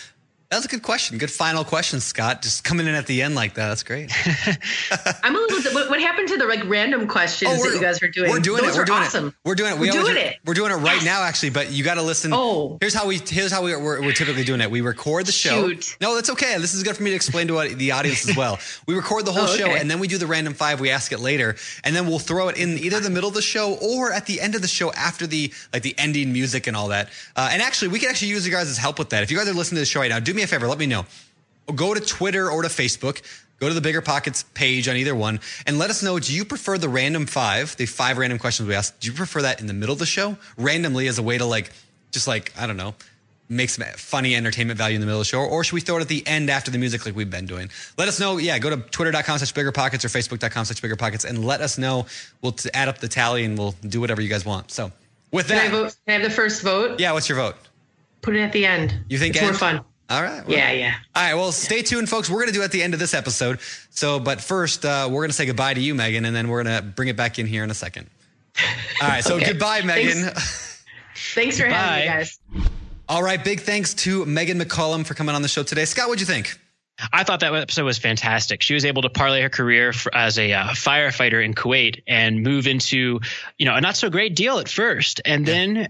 that 0.50 0.56
was 0.56 0.64
a 0.64 0.68
good 0.68 0.82
question. 0.82 1.18
Good 1.18 1.30
final 1.30 1.62
question, 1.62 2.00
Scott. 2.00 2.40
Just 2.40 2.64
coming 2.64 2.86
in 2.86 2.94
at 2.94 3.06
the 3.06 3.20
end 3.20 3.34
like 3.34 3.54
that. 3.54 3.68
That's 3.68 3.82
great. 3.82 4.10
I'm 5.22 5.36
a 5.36 5.38
little. 5.38 5.72
What, 5.74 5.90
what 5.90 6.00
happened 6.00 6.28
to 6.28 6.36
the 6.38 6.46
like 6.46 6.64
random 6.64 7.06
questions 7.06 7.62
that 7.62 7.74
you 7.74 7.80
guys 7.80 8.00
were 8.00 8.08
doing? 8.08 8.30
Oh, 8.30 8.32
We're 8.34 8.40
doing 8.40 8.62
Those 8.62 8.70
it. 8.74 8.76
We're 8.76 8.82
were 8.82 8.86
doing 8.86 9.02
awesome. 9.02 9.26
it. 9.28 9.34
We're 9.44 9.54
doing 9.54 9.72
it. 9.74 9.78
We 9.78 9.90
We're 9.90 9.98
always- 9.98 10.14
doing 10.14 10.26
it. 10.26 10.36
We're 10.46 10.54
doing 10.54 10.70
it 10.70 10.76
right 10.76 10.96
Yes. 10.96 11.04
now, 11.04 11.22
actually. 11.22 11.50
But 11.50 11.70
you 11.72 11.84
got 11.84 11.94
to 11.96 12.02
listen. 12.02 12.30
Oh. 12.32 12.78
here's 12.80 12.94
how 12.94 13.06
we 13.06 13.18
here's 13.18 13.52
how 13.52 13.62
we 13.62 13.76
we're, 13.76 14.00
we're 14.00 14.12
typically 14.12 14.44
doing 14.44 14.60
it. 14.62 14.70
We 14.70 14.80
record 14.80 15.26
the 15.26 15.32
show. 15.32 15.68
Shoot. 15.68 15.96
No, 16.00 16.14
that's 16.14 16.30
okay. 16.30 16.56
This 16.58 16.72
is 16.72 16.82
good 16.82 16.96
for 16.96 17.02
me 17.02 17.10
to 17.10 17.16
explain 17.16 17.46
to 17.48 17.74
the 17.74 17.92
audience 17.92 18.26
as 18.28 18.34
well. 18.36 18.58
We 18.86 18.94
record 18.94 19.26
the 19.26 19.32
whole 19.32 19.44
Oh, 19.48 19.56
show, 19.56 19.68
and 19.68 19.90
then 19.90 19.98
we 20.00 20.08
do 20.08 20.16
the 20.18 20.26
random 20.26 20.54
five. 20.54 20.80
We 20.80 20.90
ask 20.90 21.12
it 21.12 21.20
later, 21.20 21.56
and 21.84 21.94
then 21.94 22.06
we'll 22.06 22.18
throw 22.18 22.48
it 22.48 22.56
in 22.56 22.78
either 22.78 23.00
the 23.00 23.10
middle 23.10 23.28
of 23.28 23.34
the 23.34 23.42
show 23.42 23.74
or 23.82 24.12
at 24.12 24.24
the 24.26 24.40
end 24.40 24.54
of 24.54 24.62
the 24.62 24.68
show 24.68 24.90
after 24.92 25.26
the 25.26 25.52
like 25.74 25.82
the 25.82 25.94
ending 25.98 26.32
music 26.32 26.66
and 26.66 26.74
all 26.76 26.88
that. 26.88 27.10
Uh, 27.36 27.50
and 27.52 27.60
actually, 27.60 27.88
we 27.88 27.98
can 27.98 28.08
actually 28.08 28.28
use 28.28 28.46
you 28.46 28.52
guys' 28.52 28.76
help 28.78 28.98
with 28.98 29.10
that. 29.10 29.22
If 29.22 29.30
you 29.30 29.36
guys 29.36 29.46
are 29.48 29.52
listening 29.52 29.76
to 29.76 29.80
the 29.82 29.86
show 29.86 30.00
right 30.00 30.10
now, 30.10 30.18
do 30.20 30.32
me 30.38 30.44
a 30.44 30.46
favor. 30.46 30.66
Let 30.66 30.78
me 30.78 30.86
know 30.86 31.04
go 31.74 31.92
to 31.92 32.00
Twitter 32.00 32.50
or 32.50 32.62
to 32.62 32.68
Facebook. 32.68 33.20
Go 33.60 33.66
to 33.68 33.74
the 33.74 33.80
Bigger 33.80 34.00
Pockets 34.00 34.44
page 34.54 34.88
on 34.88 34.94
either 34.96 35.16
one 35.16 35.40
and 35.66 35.78
let 35.78 35.90
us 35.90 36.00
know 36.02 36.18
do 36.20 36.32
you 36.32 36.44
prefer 36.44 36.78
the 36.78 36.88
random 36.88 37.26
five, 37.26 37.76
the 37.76 37.86
five 37.86 38.16
random 38.16 38.38
questions 38.38 38.68
we 38.68 38.74
ask? 38.74 38.98
Do 39.00 39.08
you 39.08 39.12
prefer 39.12 39.42
that 39.42 39.60
in 39.60 39.66
the 39.66 39.74
middle 39.74 39.92
of 39.92 39.98
the 39.98 40.06
show 40.06 40.36
randomly 40.56 41.08
as 41.08 41.18
a 41.18 41.22
way 41.24 41.38
to 41.38 41.44
like, 41.44 41.72
just 42.12 42.28
like, 42.28 42.52
I 42.56 42.68
don't 42.68 42.76
know, 42.76 42.94
make 43.48 43.68
some 43.70 43.84
funny 43.96 44.36
entertainment 44.36 44.78
value 44.78 44.94
in 44.94 45.00
the 45.00 45.06
middle 45.06 45.20
of 45.20 45.26
the 45.26 45.30
show? 45.30 45.40
Or 45.40 45.64
should 45.64 45.74
we 45.74 45.80
throw 45.80 45.96
it 45.96 46.02
at 46.02 46.08
the 46.08 46.24
end 46.24 46.50
after 46.50 46.70
the 46.70 46.78
music 46.78 47.04
like 47.04 47.16
we've 47.16 47.28
been 47.28 47.46
doing? 47.46 47.68
Let 47.98 48.06
us 48.06 48.20
know. 48.20 48.36
Yeah, 48.36 48.60
go 48.60 48.70
to 48.70 48.76
twitter.com 48.76 49.38
slash 49.38 49.50
bigger 49.50 49.72
pockets 49.72 50.04
or 50.04 50.08
facebook.com 50.08 50.64
slash 50.64 50.80
bigger 50.80 50.96
pockets 50.96 51.24
and 51.24 51.44
let 51.44 51.60
us 51.60 51.78
know. 51.78 52.06
We'll 52.42 52.52
t- 52.52 52.70
add 52.72 52.86
up 52.86 52.98
the 52.98 53.08
tally 53.08 53.44
and 53.44 53.58
we'll 53.58 53.74
do 53.82 54.00
whatever 54.00 54.22
you 54.22 54.28
guys 54.28 54.44
want. 54.44 54.70
So 54.70 54.92
With 55.32 55.48
that. 55.48 55.64
Can 55.64 55.74
I 55.74 55.76
vote? 55.76 55.96
Can 56.06 56.12
I 56.14 56.22
have 56.22 56.30
the 56.30 56.34
first 56.34 56.62
vote? 56.62 57.00
yeah, 57.00 57.10
what's 57.10 57.28
your 57.28 57.38
vote? 57.38 57.56
Put 58.22 58.36
it 58.36 58.40
at 58.40 58.52
the 58.52 58.66
end. 58.66 58.94
You 59.08 59.18
think 59.18 59.34
it's 59.34 59.42
more 59.42 59.52
fun? 59.52 59.80
All 60.10 60.22
right. 60.22 60.46
well- 60.46 60.56
Yeah, 60.56 60.72
yeah. 60.72 60.94
All 61.14 61.22
right. 61.22 61.34
Well, 61.34 61.52
stay 61.52 61.82
tuned, 61.82 62.08
folks. 62.08 62.30
We're 62.30 62.36
going 62.38 62.48
to 62.48 62.52
do 62.54 62.62
it 62.62 62.64
at 62.66 62.72
the 62.72 62.82
end 62.82 62.94
of 62.94 63.00
this 63.00 63.12
episode. 63.14 63.58
So, 63.90 64.18
but 64.18 64.40
first, 64.40 64.84
uh, 64.84 65.06
we're 65.10 65.20
going 65.20 65.30
to 65.30 65.36
say 65.36 65.46
goodbye 65.46 65.74
to 65.74 65.80
you, 65.80 65.94
Meghan, 65.94 66.26
and 66.26 66.34
then 66.34 66.48
we're 66.48 66.62
going 66.62 66.76
to 66.76 66.82
bring 66.82 67.08
it 67.08 67.16
back 67.16 67.38
in 67.38 67.46
here 67.46 67.62
in 67.64 67.70
a 67.70 67.74
second. 67.74 68.08
All 69.02 69.08
right. 69.08 69.22
So, 69.24 69.36
Okay. 69.36 69.46
goodbye, 69.52 69.82
Meghan. 69.82 70.32
Thanks 71.34 71.58
for 71.58 71.66
having 71.66 72.00
me, 72.00 72.06
Bye. 72.08 72.14
guys. 72.16 72.38
All 73.08 73.22
right. 73.22 73.42
Big 73.42 73.60
thanks 73.60 73.94
to 73.94 74.24
Meghan 74.24 74.60
McCollum 74.62 75.04
for 75.04 75.14
coming 75.14 75.34
on 75.34 75.42
the 75.42 75.48
show 75.48 75.62
today. 75.62 75.84
Scott, 75.84 76.08
what'd 76.08 76.20
you 76.20 76.26
think? 76.26 76.58
I 77.12 77.22
thought 77.22 77.40
that 77.40 77.54
episode 77.54 77.84
was 77.84 77.96
fantastic. 77.98 78.60
She 78.60 78.74
was 78.74 78.84
able 78.84 79.02
to 79.02 79.08
parlay 79.08 79.40
her 79.42 79.48
career 79.48 79.92
for, 79.92 80.12
as 80.14 80.36
a 80.36 80.52
uh, 80.52 80.64
firefighter 80.70 81.44
in 81.44 81.54
Kuwait 81.54 82.02
and 82.08 82.42
move 82.42 82.66
into, 82.66 83.20
you 83.56 83.66
know, 83.66 83.74
a 83.76 83.80
not 83.80 83.96
so 83.96 84.10
great 84.10 84.34
deal 84.34 84.58
at 84.58 84.68
first, 84.68 85.20
and 85.24 85.46
then 85.46 85.88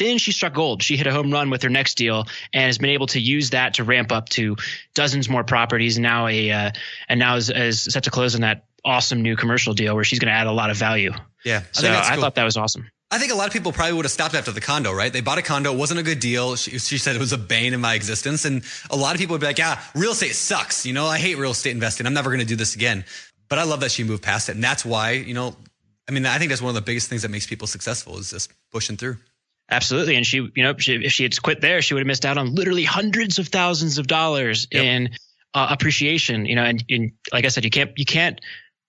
then 0.00 0.18
she 0.18 0.32
struck 0.32 0.54
gold. 0.54 0.82
She 0.82 0.96
hit 0.96 1.06
a 1.06 1.12
home 1.12 1.30
run 1.30 1.50
with 1.50 1.62
her 1.62 1.68
next 1.68 1.94
deal 1.96 2.24
and 2.52 2.64
has 2.64 2.78
been 2.78 2.90
able 2.90 3.06
to 3.08 3.20
use 3.20 3.50
that 3.50 3.74
to 3.74 3.84
ramp 3.84 4.10
up 4.10 4.28
to 4.30 4.56
dozens 4.94 5.28
more 5.28 5.44
properties. 5.44 5.96
And 5.96 6.02
now 6.02 6.26
a 6.26 6.50
uh, 6.50 6.70
and 7.08 7.20
now 7.20 7.36
is, 7.36 7.50
is 7.50 7.82
set 7.82 8.04
to 8.04 8.10
close 8.10 8.34
on 8.34 8.40
that 8.40 8.64
awesome 8.84 9.22
new 9.22 9.36
commercial 9.36 9.74
deal 9.74 9.94
where 9.94 10.04
she's 10.04 10.18
going 10.18 10.32
to 10.32 10.34
add 10.34 10.46
a 10.46 10.52
lot 10.52 10.70
of 10.70 10.76
value. 10.76 11.12
Yeah. 11.44 11.62
So 11.72 11.90
I, 11.92 12.16
thought 12.16 12.34
that 12.36 12.44
was 12.44 12.56
awesome. 12.56 12.90
I 13.10 13.18
think 13.18 13.30
a 13.30 13.34
lot 13.34 13.46
of 13.46 13.52
people 13.52 13.72
probably 13.72 13.92
would 13.92 14.04
have 14.06 14.12
stopped 14.12 14.34
after 14.34 14.52
the 14.52 14.60
condo, 14.60 14.92
right? 14.92 15.12
They 15.12 15.20
bought 15.20 15.38
a 15.38 15.42
condo, 15.42 15.72
it 15.72 15.76
wasn't 15.76 16.00
a 16.00 16.02
good 16.02 16.20
deal. 16.20 16.56
She, 16.56 16.78
she 16.78 16.96
said 16.96 17.14
it 17.14 17.18
was 17.18 17.32
a 17.32 17.38
bane 17.38 17.74
in 17.74 17.80
my 17.80 17.94
existence. 17.94 18.46
And 18.46 18.62
a 18.90 18.96
lot 18.96 19.14
of 19.14 19.20
people 19.20 19.34
would 19.34 19.40
be 19.40 19.46
like, 19.46 19.58
yeah, 19.58 19.80
real 19.94 20.12
estate 20.12 20.34
sucks. 20.34 20.86
You 20.86 20.94
know, 20.94 21.06
I 21.06 21.18
hate 21.18 21.36
real 21.36 21.50
estate 21.50 21.72
investing. 21.72 22.06
I'm 22.06 22.14
never 22.14 22.30
going 22.30 22.40
to 22.40 22.46
do 22.46 22.56
this 22.56 22.74
again. 22.74 23.04
But 23.48 23.58
I 23.58 23.64
love 23.64 23.80
that 23.80 23.90
she 23.90 24.04
moved 24.04 24.22
past 24.22 24.48
it. 24.48 24.54
And 24.54 24.64
that's 24.64 24.84
why, 24.84 25.10
you 25.10 25.34
know, 25.34 25.56
I 26.08 26.12
mean, 26.12 26.24
I 26.24 26.38
think 26.38 26.50
that's 26.50 26.62
one 26.62 26.70
of 26.70 26.74
the 26.74 26.80
biggest 26.80 27.08
things 27.08 27.22
that 27.22 27.30
makes 27.30 27.46
people 27.46 27.66
successful 27.66 28.18
is 28.18 28.30
just 28.30 28.52
pushing 28.72 28.96
through. 28.96 29.16
Absolutely, 29.70 30.16
and 30.16 30.26
she, 30.26 30.36
you 30.38 30.62
know, 30.62 30.76
she, 30.78 30.94
if 30.96 31.12
she 31.12 31.22
had 31.22 31.40
quit 31.42 31.60
there, 31.60 31.80
she 31.82 31.94
would 31.94 32.00
have 32.00 32.06
missed 32.06 32.26
out 32.26 32.38
on 32.38 32.54
literally 32.54 32.84
hundreds 32.84 33.38
of 33.38 33.48
thousands 33.48 33.98
of 33.98 34.06
dollars 34.06 34.66
Yep. 34.72 34.84
in 34.84 35.10
uh, 35.54 35.68
appreciation. 35.70 36.46
You 36.46 36.56
know, 36.56 36.64
and, 36.64 36.84
and 36.90 37.12
like 37.32 37.44
I 37.44 37.48
said, 37.48 37.64
you 37.64 37.70
can't 37.70 37.92
you 37.96 38.04
can't 38.04 38.40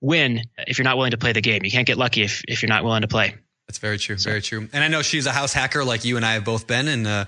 win 0.02 0.42
if 0.68 0.78
you're 0.80 0.84
not 0.84 0.98
willing 0.98 1.12
to 1.12 1.18
play 1.18 1.34
the 1.34 1.42
game. 1.42 1.64
You 1.64 1.72
can't 1.72 1.86
get 1.88 1.98
lucky 1.98 2.24
if 2.24 2.44
if 2.48 2.62
you're 2.62 2.70
not 2.70 2.84
willing 2.84 3.02
to 3.04 3.08
play. 3.08 3.36
That's 3.68 3.80
very 3.80 3.98
true. 3.98 4.18
Very 4.18 4.42
true. 4.42 4.68
And 4.74 4.84
I 4.84 4.88
know 4.90 5.02
she's 5.02 5.28
a 5.28 5.32
house 5.32 5.54
hacker 5.54 5.86
like 5.86 6.04
you 6.04 6.18
and 6.18 6.26
I 6.26 6.34
have 6.34 6.44
both 6.44 6.68
been. 6.68 6.90
And 6.90 7.08
uh, 7.08 7.26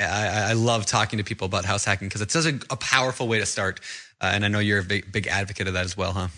I, 0.00 0.50
I 0.50 0.52
love 0.54 0.86
talking 0.86 1.18
to 1.18 1.24
people 1.24 1.44
about 1.46 1.66
house 1.66 1.84
hacking 1.84 2.08
because 2.08 2.22
it's 2.22 2.32
such 2.32 2.46
a, 2.46 2.58
a 2.70 2.76
powerful 2.76 3.28
way 3.28 3.38
to 3.38 3.44
start. 3.44 3.80
Uh, 4.18 4.30
and 4.32 4.44
I 4.46 4.48
know 4.48 4.60
you're 4.60 4.78
a 4.78 4.84
big, 4.84 5.12
big 5.12 5.26
advocate 5.26 5.66
of 5.68 5.74
that 5.74 5.84
as 5.84 5.94
well, 5.94 6.12
huh? 6.12 6.28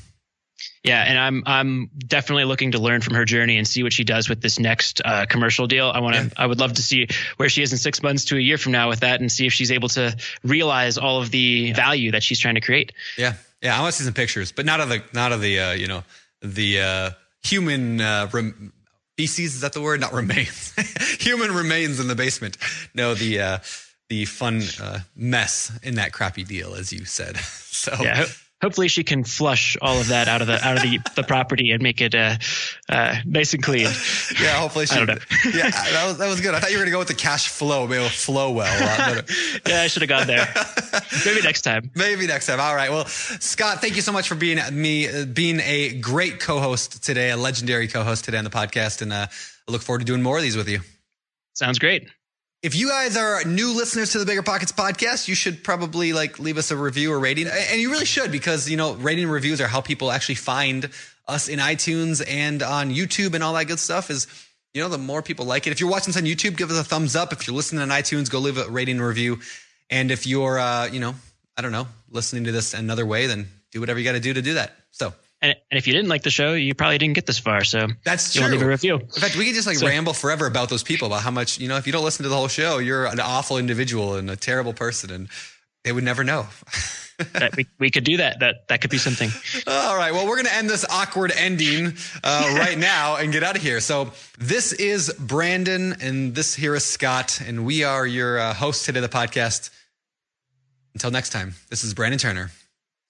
Yeah, 0.86 1.02
and 1.02 1.18
I'm 1.18 1.42
I'm 1.46 1.90
definitely 1.98 2.44
looking 2.44 2.72
to 2.72 2.78
learn 2.78 3.00
from 3.00 3.14
her 3.14 3.24
journey 3.24 3.58
and 3.58 3.66
see 3.66 3.82
what 3.82 3.92
she 3.92 4.04
does 4.04 4.28
with 4.28 4.40
this 4.40 4.58
next 4.60 5.02
uh, 5.04 5.26
commercial 5.26 5.66
deal. 5.66 5.90
I 5.92 5.98
want 5.98 6.14
to 6.14 6.22
Yeah. 6.22 6.28
I 6.36 6.46
would 6.46 6.60
love 6.60 6.74
to 6.74 6.82
see 6.82 7.08
where 7.38 7.48
she 7.48 7.62
is 7.62 7.72
in 7.72 7.78
six 7.78 8.02
months 8.02 8.26
to 8.26 8.36
a 8.36 8.40
year 8.40 8.56
from 8.56 8.70
now 8.72 8.88
with 8.88 9.00
that, 9.00 9.20
and 9.20 9.30
see 9.30 9.46
if 9.46 9.52
she's 9.52 9.72
able 9.72 9.88
to 9.90 10.16
realize 10.44 10.96
all 10.96 11.20
of 11.20 11.30
the 11.32 11.72
value 11.72 12.12
that 12.12 12.22
she's 12.22 12.38
trying 12.38 12.54
to 12.54 12.60
create. 12.60 12.92
Yeah, 13.18 13.34
yeah. 13.60 13.76
I 13.76 13.80
want 13.82 13.94
to 13.94 13.98
see 13.98 14.04
some 14.04 14.14
pictures, 14.14 14.52
but 14.52 14.64
not 14.64 14.80
of 14.80 14.88
the 14.88 15.02
not 15.12 15.32
of 15.32 15.40
the 15.40 15.58
uh, 15.58 15.72
you 15.72 15.88
know 15.88 16.04
the 16.40 16.80
uh, 16.80 17.10
human 17.42 18.00
uh, 18.00 18.28
rem- 18.32 18.72
feces. 19.16 19.56
Is 19.56 19.60
that 19.62 19.72
the 19.72 19.82
word? 19.82 20.00
Not 20.00 20.12
remains. 20.12 20.72
human 21.20 21.52
remains 21.52 21.98
in 21.98 22.06
the 22.06 22.14
basement. 22.14 22.58
No, 22.94 23.14
the 23.14 23.40
uh, 23.40 23.58
the 24.08 24.24
fun 24.24 24.62
uh, 24.80 25.00
mess 25.16 25.76
in 25.82 25.96
that 25.96 26.12
crappy 26.12 26.44
deal, 26.44 26.74
as 26.74 26.92
you 26.92 27.04
said. 27.04 27.36
So 27.76 27.94
Yeah. 28.00 28.24
Ho- 28.60 28.66
Hopefully 28.66 28.88
she 28.88 29.04
can 29.04 29.22
flush 29.24 29.76
all 29.82 30.00
of 30.00 30.08
that 30.08 30.28
out 30.28 30.40
of 30.40 30.46
the 30.46 30.64
out 30.66 30.76
of 30.76 30.82
the, 30.82 30.98
the 31.14 31.22
property 31.22 31.70
and 31.70 31.82
make 31.82 32.00
it 32.00 32.14
uh, 32.14 32.36
uh, 32.88 33.16
nice 33.24 33.54
and 33.54 33.62
clean. 33.62 33.86
yeah. 34.40 34.58
Hopefully, 34.58 34.86
she. 34.86 34.94
I 34.96 35.04
don't 35.04 35.08
know. 35.08 35.14
yeah, 35.54 35.70
that 35.70 36.04
was 36.06 36.18
that 36.18 36.28
was 36.28 36.40
good. 36.40 36.54
I 36.54 36.60
thought 36.60 36.70
you 36.70 36.78
were 36.78 36.82
gonna 36.84 36.90
go 36.92 36.98
with 36.98 37.08
the 37.08 37.14
cash 37.14 37.48
flow. 37.48 37.86
Maybe 37.86 37.96
it'll 38.02 38.08
flow 38.08 38.50
well. 38.52 38.66
Yeah, 39.66 39.82
I 39.82 39.86
should 39.88 40.02
have 40.02 40.08
gone 40.08 40.26
there. 40.26 40.46
Maybe 41.24 41.42
next 41.42 41.62
time. 41.62 41.90
Maybe 41.96 42.26
next 42.26 42.46
time. 42.46 42.60
All 42.60 42.74
right. 42.74 42.90
Well, 42.90 43.06
Scott, 43.06 43.80
thank 43.80 43.96
you 43.96 44.02
so 44.02 44.12
much 44.12 44.28
for 44.28 44.34
being 44.34 44.58
me, 44.72 45.08
uh, 45.08 45.24
being 45.26 45.60
a 45.60 45.98
great 45.98 46.38
co-host 46.40 47.02
today, 47.04 47.30
a 47.30 47.36
legendary 47.36 47.88
co-host 47.88 48.24
today 48.24 48.38
on 48.38 48.44
the 48.44 48.50
podcast, 48.50 49.02
and 49.02 49.12
uh, 49.12 49.26
I 49.68 49.72
look 49.72 49.82
forward 49.82 50.00
to 50.00 50.04
doing 50.04 50.22
more 50.22 50.36
of 50.36 50.42
these 50.42 50.56
with 50.56 50.68
you. 50.68 50.80
Sounds 51.54 51.78
great. 51.78 52.08
If 52.62 52.74
you 52.74 52.88
guys 52.88 53.16
are 53.16 53.44
new 53.44 53.76
listeners 53.76 54.12
to 54.12 54.18
the 54.18 54.26
Bigger 54.26 54.42
Pockets 54.42 54.72
podcast, 54.72 55.28
you 55.28 55.34
should 55.34 55.62
probably 55.62 56.12
like 56.12 56.38
leave 56.38 56.56
us 56.56 56.70
a 56.70 56.76
review 56.76 57.12
or 57.12 57.18
rating, 57.20 57.46
and 57.48 57.80
you 57.80 57.90
really 57.90 58.06
should 58.06 58.32
because 58.32 58.68
you 58.68 58.76
know 58.76 58.94
rating 58.94 59.28
reviews 59.28 59.60
are 59.60 59.68
how 59.68 59.80
people 59.80 60.10
actually 60.10 60.36
find 60.36 60.90
us 61.28 61.48
in 61.48 61.58
iTunes 61.58 62.24
and 62.26 62.62
on 62.62 62.90
YouTube 62.90 63.34
and 63.34 63.44
all 63.44 63.52
that 63.54 63.66
good 63.66 63.78
stuff. 63.78 64.10
Is 64.10 64.26
you 64.72 64.82
know 64.82 64.88
the 64.88 64.98
more 64.98 65.22
people 65.22 65.44
like 65.44 65.66
it. 65.66 65.70
If 65.70 65.80
you're 65.80 65.90
watching 65.90 66.12
this 66.12 66.16
on 66.16 66.24
YouTube, 66.24 66.56
give 66.56 66.70
us 66.70 66.78
a 66.78 66.84
thumbs 66.84 67.14
up. 67.14 67.32
If 67.32 67.46
you're 67.46 67.54
listening 67.54 67.82
on 67.82 67.90
iTunes, 67.90 68.30
go 68.30 68.38
leave 68.38 68.58
a 68.58 68.68
rating 68.70 68.96
and 68.96 69.06
review. 69.06 69.38
And 69.90 70.10
if 70.10 70.26
you're 70.26 70.58
uh, 70.58 70.86
you 70.86 70.98
know 70.98 71.14
I 71.58 71.62
don't 71.62 71.72
know 71.72 71.86
listening 72.10 72.44
to 72.44 72.52
this 72.52 72.72
another 72.72 73.04
way, 73.04 73.26
then 73.26 73.48
do 73.70 73.80
whatever 73.80 73.98
you 73.98 74.04
got 74.04 74.12
to 74.12 74.20
do 74.20 74.32
to 74.32 74.42
do 74.42 74.54
that. 74.54 74.74
So 74.92 75.12
And, 75.46 75.56
and 75.70 75.78
if 75.78 75.86
you 75.86 75.92
didn't 75.92 76.08
like 76.08 76.22
the 76.22 76.30
show, 76.30 76.54
you 76.54 76.74
probably 76.74 76.98
didn't 76.98 77.14
get 77.14 77.26
this 77.26 77.38
far. 77.38 77.62
So 77.62 77.86
that's 78.04 78.34
you 78.34 78.40
true. 78.40 78.48
want 78.50 78.52
to 78.54 78.58
leave 78.58 78.66
a 78.66 78.70
review. 78.70 78.96
In 78.96 79.06
fact, 79.08 79.36
we 79.36 79.44
could 79.46 79.54
just 79.54 79.66
like 79.66 79.76
So- 79.76 79.86
ramble 79.86 80.12
forever 80.12 80.46
about 80.46 80.68
those 80.70 80.82
people 80.82 81.06
about 81.06 81.22
how 81.22 81.30
much, 81.30 81.58
you 81.60 81.68
know, 81.68 81.76
if 81.76 81.86
you 81.86 81.92
don't 81.92 82.04
listen 82.04 82.24
to 82.24 82.28
the 82.28 82.34
whole 82.36 82.48
show, 82.48 82.78
you're 82.78 83.06
an 83.06 83.20
awful 83.20 83.58
individual 83.58 84.16
and 84.16 84.28
a 84.28 84.34
terrible 84.36 84.72
person 84.72 85.10
and 85.12 85.28
they 85.84 85.92
would 85.92 86.04
never 86.04 86.24
know. 86.24 86.46
That 87.32 87.56
we, 87.56 87.66
we 87.78 87.90
could 87.90 88.04
do 88.04 88.18
that. 88.18 88.40
That 88.40 88.68
that 88.68 88.82
could 88.82 88.90
be 88.90 88.98
something. 88.98 89.30
All 89.66 89.96
right. 89.96 90.12
Well, 90.12 90.26
we're 90.26 90.34
going 90.34 90.48
to 90.48 90.54
end 90.54 90.68
this 90.68 90.84
awkward 90.90 91.32
ending 91.34 91.94
uh, 92.22 92.54
right 92.58 92.76
now 92.76 93.16
and 93.16 93.32
get 93.32 93.42
out 93.42 93.56
of 93.56 93.62
here. 93.62 93.80
So, 93.80 94.12
this 94.38 94.74
is 94.74 95.10
Brandon 95.18 95.96
and 96.02 96.34
this 96.34 96.54
here 96.54 96.74
is 96.74 96.84
Scott, 96.84 97.40
and 97.40 97.64
we 97.64 97.84
are 97.84 98.06
your 98.06 98.38
uh, 98.38 98.52
hosts 98.52 98.84
today 98.84 98.98
of 98.98 99.10
the 99.10 99.16
podcast. 99.16 99.70
Until 100.92 101.10
next 101.10 101.30
time, 101.30 101.54
this 101.70 101.84
is 101.84 101.94
Brandon 101.94 102.18
Turner 102.18 102.50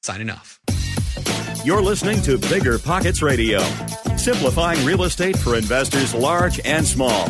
signing 0.05 0.31
off. 0.31 0.61
You're 1.67 1.83
listening 1.83 2.23
to 2.23 2.39
Bigger 2.39 2.79
Pockets 2.79 3.23
Radio, 3.23 3.59
simplifying 4.17 4.87
real 4.87 5.03
estate 5.03 5.37
for 5.37 5.57
investors 5.57 6.15
large 6.15 6.61
and 6.65 6.87
small. 6.87 7.29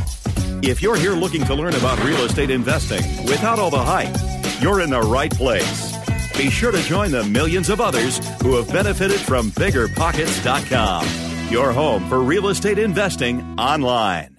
If 0.62 0.82
you're 0.82 0.98
here 0.98 1.14
looking 1.14 1.42
to 1.46 1.54
learn 1.54 1.74
about 1.74 1.98
real 2.04 2.22
estate 2.22 2.50
investing 2.50 3.02
without 3.24 3.58
all 3.58 3.70
the 3.70 3.82
hype, 3.82 4.14
you're 4.60 4.82
in 4.82 4.90
the 4.90 5.00
right 5.00 5.32
place. 5.32 5.96
Be 6.36 6.50
sure 6.50 6.70
to 6.70 6.82
join 6.82 7.12
the 7.12 7.24
millions 7.24 7.70
of 7.70 7.80
others 7.80 8.18
who 8.42 8.56
have 8.56 8.70
benefited 8.70 9.20
from 9.20 9.50
biggerpockets.com, 9.52 11.48
your 11.50 11.72
home 11.72 12.06
for 12.06 12.20
real 12.20 12.48
estate 12.48 12.78
investing 12.78 13.40
online. 13.58 14.36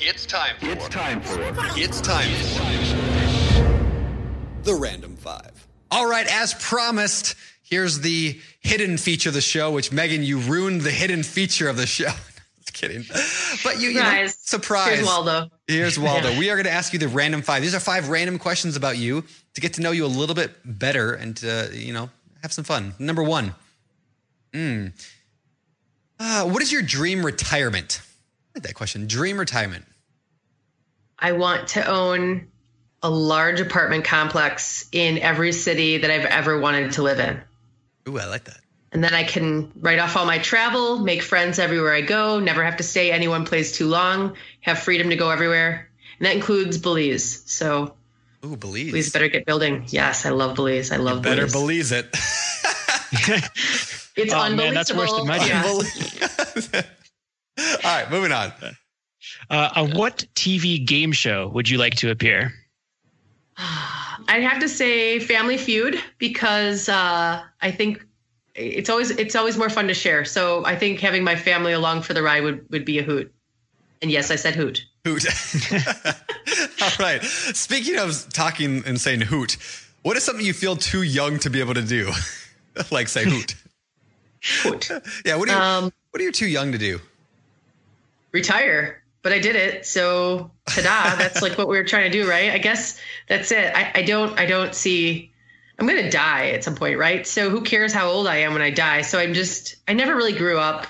It's 0.00 0.26
time 0.26 0.56
for. 0.58 0.70
It's 0.70 0.88
time 0.88 1.20
for. 1.20 1.38
It's 1.78 2.00
time 2.00 2.32
for. 2.32 2.64
The 4.64 4.74
Random 4.74 5.14
Five. 5.14 5.68
All 5.92 6.08
right, 6.08 6.26
as 6.28 6.54
promised, 6.54 7.34
here's 7.70 8.00
the 8.00 8.38
hidden 8.60 8.98
feature 8.98 9.30
of 9.30 9.34
the 9.34 9.40
show, 9.40 9.70
which 9.70 9.90
Meghan, 9.90 10.24
you 10.24 10.38
ruined 10.40 10.82
the 10.82 10.90
hidden 10.90 11.22
feature 11.22 11.68
of 11.68 11.76
the 11.76 11.86
show. 11.86 12.10
Just 12.58 12.74
kidding. 12.74 13.04
But 13.64 13.80
you, 13.80 13.90
you 13.90 13.94
know, 13.94 14.02
Surprise. 14.02 14.38
surprise. 14.42 14.94
Here's 14.96 15.06
Waldo. 15.06 15.50
Here's 15.66 15.98
Waldo. 15.98 16.30
Yeah. 16.30 16.38
We 16.38 16.50
are 16.50 16.56
going 16.56 16.66
to 16.66 16.72
ask 16.72 16.92
you 16.92 16.98
the 16.98 17.08
random 17.08 17.40
five. 17.42 17.62
These 17.62 17.74
are 17.74 17.80
five 17.80 18.08
random 18.10 18.38
questions 18.38 18.76
about 18.76 18.98
you 18.98 19.24
to 19.54 19.60
get 19.60 19.74
to 19.74 19.80
know 19.80 19.92
you 19.92 20.04
a 20.04 20.08
little 20.08 20.34
bit 20.34 20.52
better 20.64 21.14
and 21.14 21.36
to, 21.38 21.70
you 21.72 21.92
know, 21.92 22.10
have 22.42 22.52
some 22.52 22.64
fun. 22.64 22.94
Number 22.98 23.22
one. 23.22 23.54
Mm. 24.52 24.92
Uh, 26.18 26.44
what 26.44 26.62
is 26.62 26.70
your 26.70 26.82
dream 26.82 27.24
retirement? 27.24 28.02
I 28.02 28.58
like 28.58 28.64
that 28.64 28.74
question. 28.74 29.06
Dream 29.06 29.38
retirement. 29.38 29.86
I 31.18 31.32
want 31.32 31.68
to 31.68 31.86
own 31.86 32.48
a 33.02 33.08
large 33.10 33.60
apartment 33.60 34.04
complex 34.04 34.86
in 34.92 35.18
every 35.18 35.52
city 35.52 35.98
that 35.98 36.10
I've 36.10 36.26
ever 36.26 36.58
wanted 36.58 36.92
to 36.92 37.02
live 37.02 37.18
in. 37.20 37.40
Ooh, 38.10 38.18
I 38.18 38.26
like 38.26 38.44
that. 38.44 38.58
And 38.92 39.04
then 39.04 39.14
I 39.14 39.22
can 39.22 39.70
write 39.76 40.00
off 40.00 40.16
all 40.16 40.26
my 40.26 40.38
travel, 40.38 40.98
make 40.98 41.22
friends 41.22 41.60
everywhere 41.60 41.94
I 41.94 42.00
go, 42.00 42.40
never 42.40 42.64
have 42.64 42.78
to 42.78 42.82
stay 42.82 43.12
any 43.12 43.28
one 43.28 43.44
place 43.44 43.70
too 43.76 43.86
long, 43.86 44.34
have 44.62 44.80
freedom 44.80 45.10
to 45.10 45.16
go 45.16 45.30
everywhere. 45.30 45.88
And 46.18 46.26
that 46.26 46.34
includes 46.34 46.76
Belize. 46.76 47.42
So 47.46 47.94
Ooh, 48.44 48.56
Belize. 48.56 48.90
Belize 48.90 49.12
better 49.12 49.28
get 49.28 49.46
building. 49.46 49.84
Yes, 49.88 50.26
I 50.26 50.30
love 50.30 50.56
Belize. 50.56 50.90
I 50.90 50.96
love 50.96 51.22
Belize. 51.22 51.36
Better 51.36 51.46
Belize. 51.52 51.90
Belize 51.90 51.92
it. 51.92 52.06
It's 54.16 54.34
Oh, 54.34 54.40
unbelievable. 54.40 54.56
man, 54.56 54.74
that's 54.74 54.92
worse 54.92 55.12
than 55.12 55.26
my. 55.26 55.36
Yeah. 55.46 55.62
All 57.84 57.84
right, 57.84 58.10
moving 58.10 58.32
on. 58.32 58.52
Uh, 59.48 59.70
on 59.76 59.92
what 59.92 60.24
TV 60.34 60.84
game 60.84 61.12
show 61.12 61.46
would 61.48 61.68
you 61.68 61.78
like 61.78 61.94
to 61.96 62.10
appear? 62.10 62.52
I'd 64.28 64.42
have 64.42 64.60
to 64.60 64.68
say 64.68 65.18
Family 65.18 65.58
Feud 65.58 66.00
because 66.18 66.88
uh, 66.88 67.42
I 67.60 67.70
think 67.70 68.04
it's 68.54 68.90
always 68.90 69.10
it's 69.10 69.34
always 69.34 69.56
more 69.56 69.70
fun 69.70 69.86
to 69.88 69.94
share. 69.94 70.24
So 70.24 70.64
I 70.64 70.76
think 70.76 71.00
having 71.00 71.24
my 71.24 71.36
family 71.36 71.72
along 71.72 72.02
for 72.02 72.14
the 72.14 72.22
ride 72.22 72.42
would 72.42 72.68
would 72.70 72.84
be 72.84 72.98
a 72.98 73.02
hoot. 73.02 73.32
And 74.02 74.10
yes, 74.10 74.30
I 74.30 74.36
said 74.36 74.54
hoot. 74.54 74.84
Hoot. 75.04 75.24
All 76.82 76.90
right. 76.98 77.22
Speaking 77.22 77.98
of 77.98 78.32
talking 78.32 78.82
and 78.86 79.00
saying 79.00 79.22
hoot, 79.22 79.56
what 80.02 80.16
is 80.16 80.24
something 80.24 80.44
you 80.44 80.54
feel 80.54 80.76
too 80.76 81.02
young 81.02 81.38
to 81.40 81.50
be 81.50 81.60
able 81.60 81.74
to 81.74 81.82
do? 81.82 82.10
like 82.90 83.08
say 83.08 83.24
hoot. 83.24 83.54
Hoot. 84.62 84.90
Yeah. 85.24 85.36
What 85.36 85.48
are 85.50 85.52
you? 85.52 85.58
Um, 85.58 85.92
what 86.10 86.20
are 86.20 86.24
you 86.24 86.32
too 86.32 86.48
young 86.48 86.72
to 86.72 86.78
do? 86.78 87.00
retire, 88.32 89.02
but 89.22 89.32
I 89.32 89.38
did 89.38 89.56
it. 89.56 89.86
So 89.86 90.50
ta-da, 90.66 91.16
that's 91.16 91.42
like 91.42 91.58
what 91.58 91.68
we 91.68 91.76
were 91.76 91.84
trying 91.84 92.10
to 92.10 92.22
do, 92.22 92.28
right? 92.28 92.50
I 92.52 92.58
guess 92.58 93.00
that's 93.28 93.52
it. 93.52 93.74
I, 93.74 93.92
I 93.96 94.02
don't 94.02 94.38
I 94.38 94.46
don't 94.46 94.74
see 94.74 95.32
I'm 95.78 95.86
gonna 95.86 96.10
die 96.10 96.50
at 96.50 96.64
some 96.64 96.74
point, 96.74 96.98
right? 96.98 97.26
So 97.26 97.50
who 97.50 97.62
cares 97.62 97.92
how 97.92 98.08
old 98.08 98.26
I 98.26 98.36
am 98.38 98.52
when 98.52 98.62
I 98.62 98.70
die? 98.70 99.02
So 99.02 99.18
I'm 99.18 99.34
just 99.34 99.76
I 99.88 99.94
never 99.94 100.14
really 100.14 100.32
grew 100.32 100.58
up. 100.58 100.86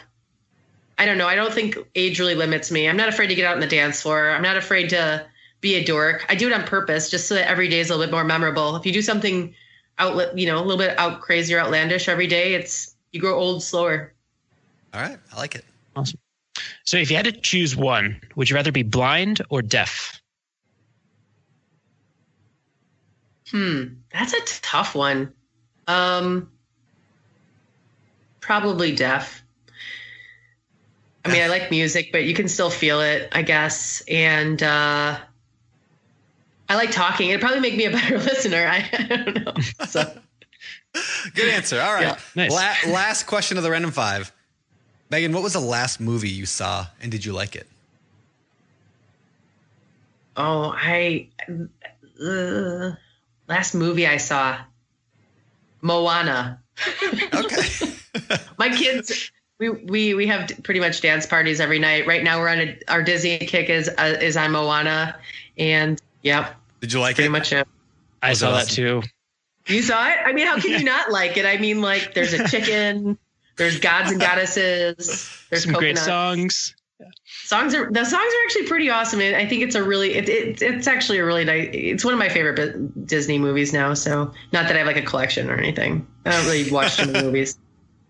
I 0.98 1.06
don't 1.06 1.16
know. 1.16 1.26
I 1.26 1.34
don't 1.34 1.52
think 1.52 1.78
age 1.94 2.20
really 2.20 2.34
limits 2.34 2.70
me. 2.70 2.88
I'm 2.88 2.96
not 2.96 3.08
afraid 3.08 3.28
to 3.28 3.34
get 3.34 3.46
out 3.46 3.54
on 3.54 3.60
the 3.60 3.66
dance 3.66 4.02
floor. 4.02 4.30
I'm 4.30 4.42
not 4.42 4.56
afraid 4.56 4.90
to 4.90 5.26
be 5.60 5.76
a 5.76 5.84
dork. 5.84 6.26
I 6.28 6.34
do 6.34 6.46
it 6.46 6.52
on 6.52 6.64
purpose 6.64 7.10
just 7.10 7.26
so 7.26 7.34
that 7.34 7.48
every 7.48 7.68
day 7.68 7.80
is 7.80 7.90
a 7.90 7.94
little 7.94 8.06
bit 8.06 8.12
more 8.12 8.24
memorable. 8.24 8.76
If 8.76 8.84
you 8.84 8.92
do 8.92 9.02
something 9.02 9.54
out, 9.98 10.36
you 10.38 10.46
know, 10.46 10.58
a 10.58 10.62
little 10.62 10.76
bit 10.76 10.98
out 10.98 11.20
crazy 11.20 11.54
or 11.54 11.60
outlandish 11.60 12.08
every 12.08 12.26
day, 12.26 12.54
it's 12.54 12.94
you 13.12 13.20
grow 13.20 13.38
old 13.38 13.62
slower. 13.62 14.12
All 14.92 15.00
right, 15.00 15.18
I 15.32 15.36
like 15.36 15.54
it. 15.54 15.64
Awesome. 15.96 16.18
So 16.90 16.96
if 16.96 17.08
you 17.08 17.16
had 17.16 17.26
to 17.26 17.30
choose 17.30 17.76
one, 17.76 18.20
would 18.34 18.50
you 18.50 18.56
rather 18.56 18.72
be 18.72 18.82
blind 18.82 19.42
or 19.48 19.62
deaf? 19.62 20.20
Hmm, 23.48 23.84
that's 24.12 24.32
a 24.32 24.40
tough 24.60 24.96
one. 24.96 25.32
Um, 25.86 26.50
probably 28.40 28.92
deaf. 28.92 29.40
I 31.24 31.30
mean, 31.30 31.42
I 31.42 31.46
like 31.46 31.70
music, 31.70 32.10
but 32.10 32.24
you 32.24 32.34
can 32.34 32.48
still 32.48 32.70
feel 32.70 33.00
it, 33.00 33.28
I 33.30 33.42
guess. 33.42 34.02
And 34.08 34.60
uh, 34.60 35.16
I 36.68 36.74
like 36.74 36.90
talking. 36.90 37.28
It'd 37.28 37.40
probably 37.40 37.60
make 37.60 37.76
me 37.76 37.84
a 37.84 37.90
better 37.92 38.18
listener. 38.18 38.66
I, 38.66 38.90
I 38.92 39.16
don't 39.16 39.44
know. 39.44 39.54
So. 39.86 40.12
Good 41.36 41.50
answer. 41.50 41.80
All 41.80 41.92
right. 41.92 42.02
Yeah. 42.02 42.18
Nice. 42.34 42.50
La- 42.50 42.92
last 42.92 43.28
question 43.28 43.58
of 43.58 43.62
the 43.62 43.70
random 43.70 43.92
five. 43.92 44.32
Meghan, 45.10 45.34
what 45.34 45.42
was 45.42 45.54
the 45.54 45.60
last 45.60 46.00
movie 46.00 46.28
you 46.28 46.46
saw 46.46 46.86
and 47.02 47.10
did 47.10 47.24
you 47.24 47.32
like 47.32 47.56
it? 47.56 47.66
Oh, 50.36 50.74
I 50.76 51.28
uh, 52.22 52.92
last 53.48 53.74
movie 53.74 54.06
I 54.06 54.16
saw 54.16 54.58
Moana. 55.82 56.60
Okay. 57.34 57.92
My 58.58 58.68
kids 58.68 59.30
we 59.58 59.68
we 59.68 60.14
we 60.14 60.26
have 60.26 60.50
pretty 60.62 60.80
much 60.80 61.00
dance 61.02 61.26
parties 61.26 61.60
every 61.60 61.78
night. 61.78 62.06
Right 62.06 62.24
now 62.24 62.38
we're 62.38 62.48
on 62.48 62.60
a, 62.60 62.78
our 62.88 63.02
Disney 63.02 63.38
kick 63.38 63.68
is 63.68 63.88
uh, 63.88 64.16
is 64.20 64.36
on 64.36 64.52
Moana 64.52 65.16
and 65.58 66.00
yep, 66.22 66.56
did 66.80 66.92
you 66.92 67.00
like 67.00 67.16
pretty 67.16 67.28
it? 67.28 67.30
Pretty 67.30 67.40
much 67.40 67.52
it. 67.52 67.68
I 68.22 68.30
Was 68.30 68.38
it 68.38 68.40
saw 68.40 68.52
that 68.52 68.68
too. 68.68 69.02
You 69.66 69.82
saw 69.82 70.08
it? 70.08 70.16
I 70.24 70.32
mean, 70.32 70.46
how 70.46 70.58
can 70.58 70.70
you 70.70 70.84
not 70.84 71.12
like 71.12 71.36
it? 71.36 71.44
I 71.44 71.58
mean, 71.58 71.82
like 71.82 72.14
there's 72.14 72.32
a 72.32 72.48
chicken, 72.48 73.18
there's 73.60 73.78
gods 73.78 74.10
and 74.10 74.20
goddesses, 74.20 75.28
there's 75.50 75.64
Some 75.64 75.72
great 75.74 75.96
coconuts. 75.96 76.04
songs. 76.06 76.74
songs 77.44 77.74
are 77.74 77.90
the 77.90 78.04
songs 78.04 78.14
are 78.34 78.44
actually 78.44 78.66
pretty 78.66 78.90
awesome 78.90 79.20
and 79.20 79.34
i 79.34 79.46
think 79.46 79.62
it's 79.62 79.74
a 79.74 79.82
really 79.82 80.14
it, 80.14 80.28
it, 80.28 80.60
it's 80.60 80.86
actually 80.86 81.18
a 81.18 81.24
really 81.24 81.44
nice 81.44 81.70
it's 81.72 82.04
one 82.04 82.12
of 82.12 82.18
my 82.18 82.28
favorite 82.28 83.06
disney 83.06 83.38
movies 83.38 83.72
now 83.72 83.94
so 83.94 84.30
not 84.52 84.66
that 84.66 84.74
i 84.76 84.78
have 84.78 84.86
like 84.86 84.98
a 84.98 85.02
collection 85.02 85.48
or 85.50 85.54
anything 85.56 86.06
i 86.26 86.30
don't 86.30 86.44
really 86.44 86.70
watch 86.70 86.96
too 86.98 87.06
many 87.06 87.24
movies 87.26 87.58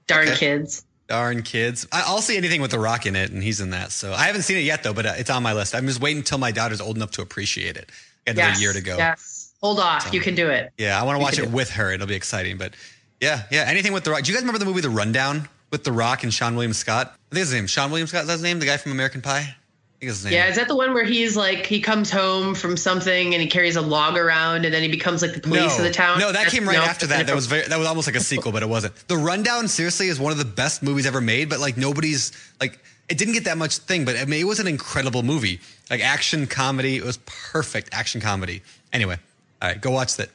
darn 0.09 0.27
Okay. 0.29 0.37
kids 0.39 0.85
Darn 1.09 1.43
kids. 1.43 1.89
I'll 1.91 2.23
see 2.23 2.37
anything 2.37 2.63
with 2.63 2.71
The 2.71 2.79
Rock 2.79 3.05
in 3.05 3.17
it, 3.17 3.33
and 3.33 3.43
he's 3.43 3.61
in 3.61 3.71
that. 3.71 3.91
So 3.91 4.13
I 4.13 4.27
haven't 4.27 4.43
seen 4.43 4.59
it 4.59 4.61
yet, 4.61 4.85
though, 4.85 4.93
but 4.95 5.07
uh, 5.07 5.15
it's 5.17 5.29
on 5.29 5.43
my 5.43 5.53
list. 5.55 5.75
I'm 5.75 5.85
just 5.89 6.01
waiting 6.01 6.19
until 6.19 6.39
my 6.39 6.53
daughter's 6.53 6.81
old 6.81 6.95
enough 6.95 7.11
to 7.13 7.23
appreciate 7.23 7.77
it. 7.77 7.91
Another 8.29 8.51
yes 8.51 8.61
year 8.61 8.73
to 8.73 8.81
go. 8.81 8.97
yes 8.97 9.53
hold 9.61 9.81
off 9.81 10.07
So- 10.07 10.13
you 10.13 10.21
can 10.21 10.37
do 10.37 10.49
it 10.51 10.71
Yeah, 10.79 11.01
I 11.01 11.03
want 11.05 11.17
to 11.19 11.21
watch 11.25 11.41
it. 11.41 11.51
with 11.51 11.71
her. 11.71 11.91
It'll 11.93 12.07
be 12.07 12.15
exciting. 12.15 12.59
But 12.59 12.75
yeah, 13.21 13.43
yeah, 13.51 13.65
anything 13.67 13.93
with 13.93 14.05
The 14.05 14.11
Rock. 14.11 14.23
Do 14.23 14.31
you 14.31 14.37
guys 14.37 14.43
remember 14.43 14.59
the 14.59 14.65
movie 14.65 14.81
The 14.81 14.91
Rundown 14.91 15.49
with 15.71 15.85
The 15.85 15.93
Rock 15.93 16.23
and 16.23 16.33
Seann 16.33 16.55
William 16.55 16.73
Scott? 16.73 17.15
I 17.31 17.35
think 17.35 17.41
his 17.41 17.53
name. 17.53 17.67
Seann 17.67 17.91
William 17.91 18.07
Scott. 18.07 18.23
Is 18.23 18.27
that 18.29 18.33
his 18.35 18.43
name? 18.43 18.59
The 18.59 18.67
guy 18.67 18.77
from 18.77 18.93
American 18.93 19.21
Pie. 19.21 19.39
I 19.41 20.01
think 20.01 20.09
his 20.09 20.25
name. 20.25 20.33
yeah 20.33 20.49
is 20.49 20.57
that 20.57 20.67
the 20.67 20.75
one 20.75 20.95
where 20.95 21.05
he's 21.05 21.37
like 21.37 21.67
he 21.67 21.81
comes 21.83 22.11
home 22.11 22.55
from 22.55 22.79
something 22.79 23.35
and 23.35 23.43
he 23.43 23.49
carries 23.49 23.77
a 23.77 23.83
log 23.83 24.17
around 24.17 24.65
and 24.65 24.73
then 24.73 24.83
he 24.83 24.89
becomes 24.89 25.21
like 25.21 25.35
the 25.35 25.41
police 25.41 25.77
of 25.77 25.85
the 25.85 25.91
town 25.91 26.19
No, 26.19 26.33
that 26.33 26.47
came 26.47 26.67
right 26.67 26.79
no, 26.79 26.83
after 26.83 27.07
that. 27.09 27.27
That 27.27 27.35
was 27.35 27.45
very, 27.47 27.69
that 27.69 27.79
was 27.79 27.87
almost 27.87 28.09
like 28.09 28.17
a 28.17 28.21
sequel, 28.21 28.51
but 28.51 28.63
it 28.63 28.69
wasn't. 28.69 28.95
The 29.09 29.19
Rundown 29.19 29.69
seriously 29.69 30.09
is 30.09 30.19
one 30.19 30.33
of 30.33 30.39
the 30.39 30.47
best 30.47 30.83
movies 30.83 31.05
ever 31.05 31.21
made, 31.21 31.51
but 31.51 31.61
like 31.61 31.77
nobody's 31.77 32.33
like 32.61 32.79
it 33.11 33.19
didn't 33.19 33.35
get 33.35 33.45
that 33.45 33.59
much 33.59 33.77
thing, 33.79 34.07
but 34.07 34.17
I 34.17 34.25
mean 34.25 34.41
it 34.41 34.45
was 34.45 34.59
an 34.59 34.67
incredible 34.67 35.23
movie. 35.23 35.61
Like 35.91 36.01
action 36.01 36.47
comedy, 36.47 36.97
it 36.97 37.05
was 37.05 37.19
perfect 37.27 37.91
action 37.93 38.23
comedy. 38.23 38.63
Anyway, 38.95 39.19
all 39.61 39.69
right, 39.69 39.79
go 39.79 39.91
watch 39.91 40.17
that. 40.17 40.31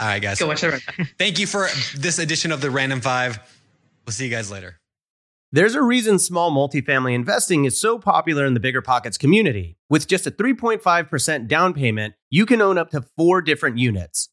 All 0.00 0.06
right, 0.06 0.22
guys. 0.22 0.38
go 0.38 0.46
watch 0.46 0.62
the 0.62 0.70
rundown. 0.70 1.08
Thank 1.18 1.38
you 1.38 1.46
for 1.46 1.68
this 1.94 2.18
edition 2.18 2.52
of 2.52 2.62
the 2.62 2.70
Random 2.70 3.02
Five. 3.02 3.38
We'll 4.06 4.12
see 4.14 4.24
you 4.24 4.30
guys 4.30 4.50
later. 4.50 4.80
There's 5.52 5.74
a 5.74 5.82
reason 5.82 6.18
small 6.18 6.50
multifamily 6.52 7.12
investing 7.12 7.64
is 7.64 7.78
so 7.78 7.98
popular 7.98 8.46
in 8.46 8.54
the 8.54 8.60
Bigger 8.60 8.80
Pockets 8.80 9.18
community. 9.18 9.76
With 9.90 10.06
just 10.06 10.26
a 10.26 10.30
3.5% 10.30 11.48
down 11.48 11.74
payment, 11.74 12.14
you 12.30 12.46
can 12.46 12.62
own 12.62 12.78
up 12.78 12.90
to 12.90 13.02
four 13.16 13.42
different 13.42 13.76
units. 13.76 14.28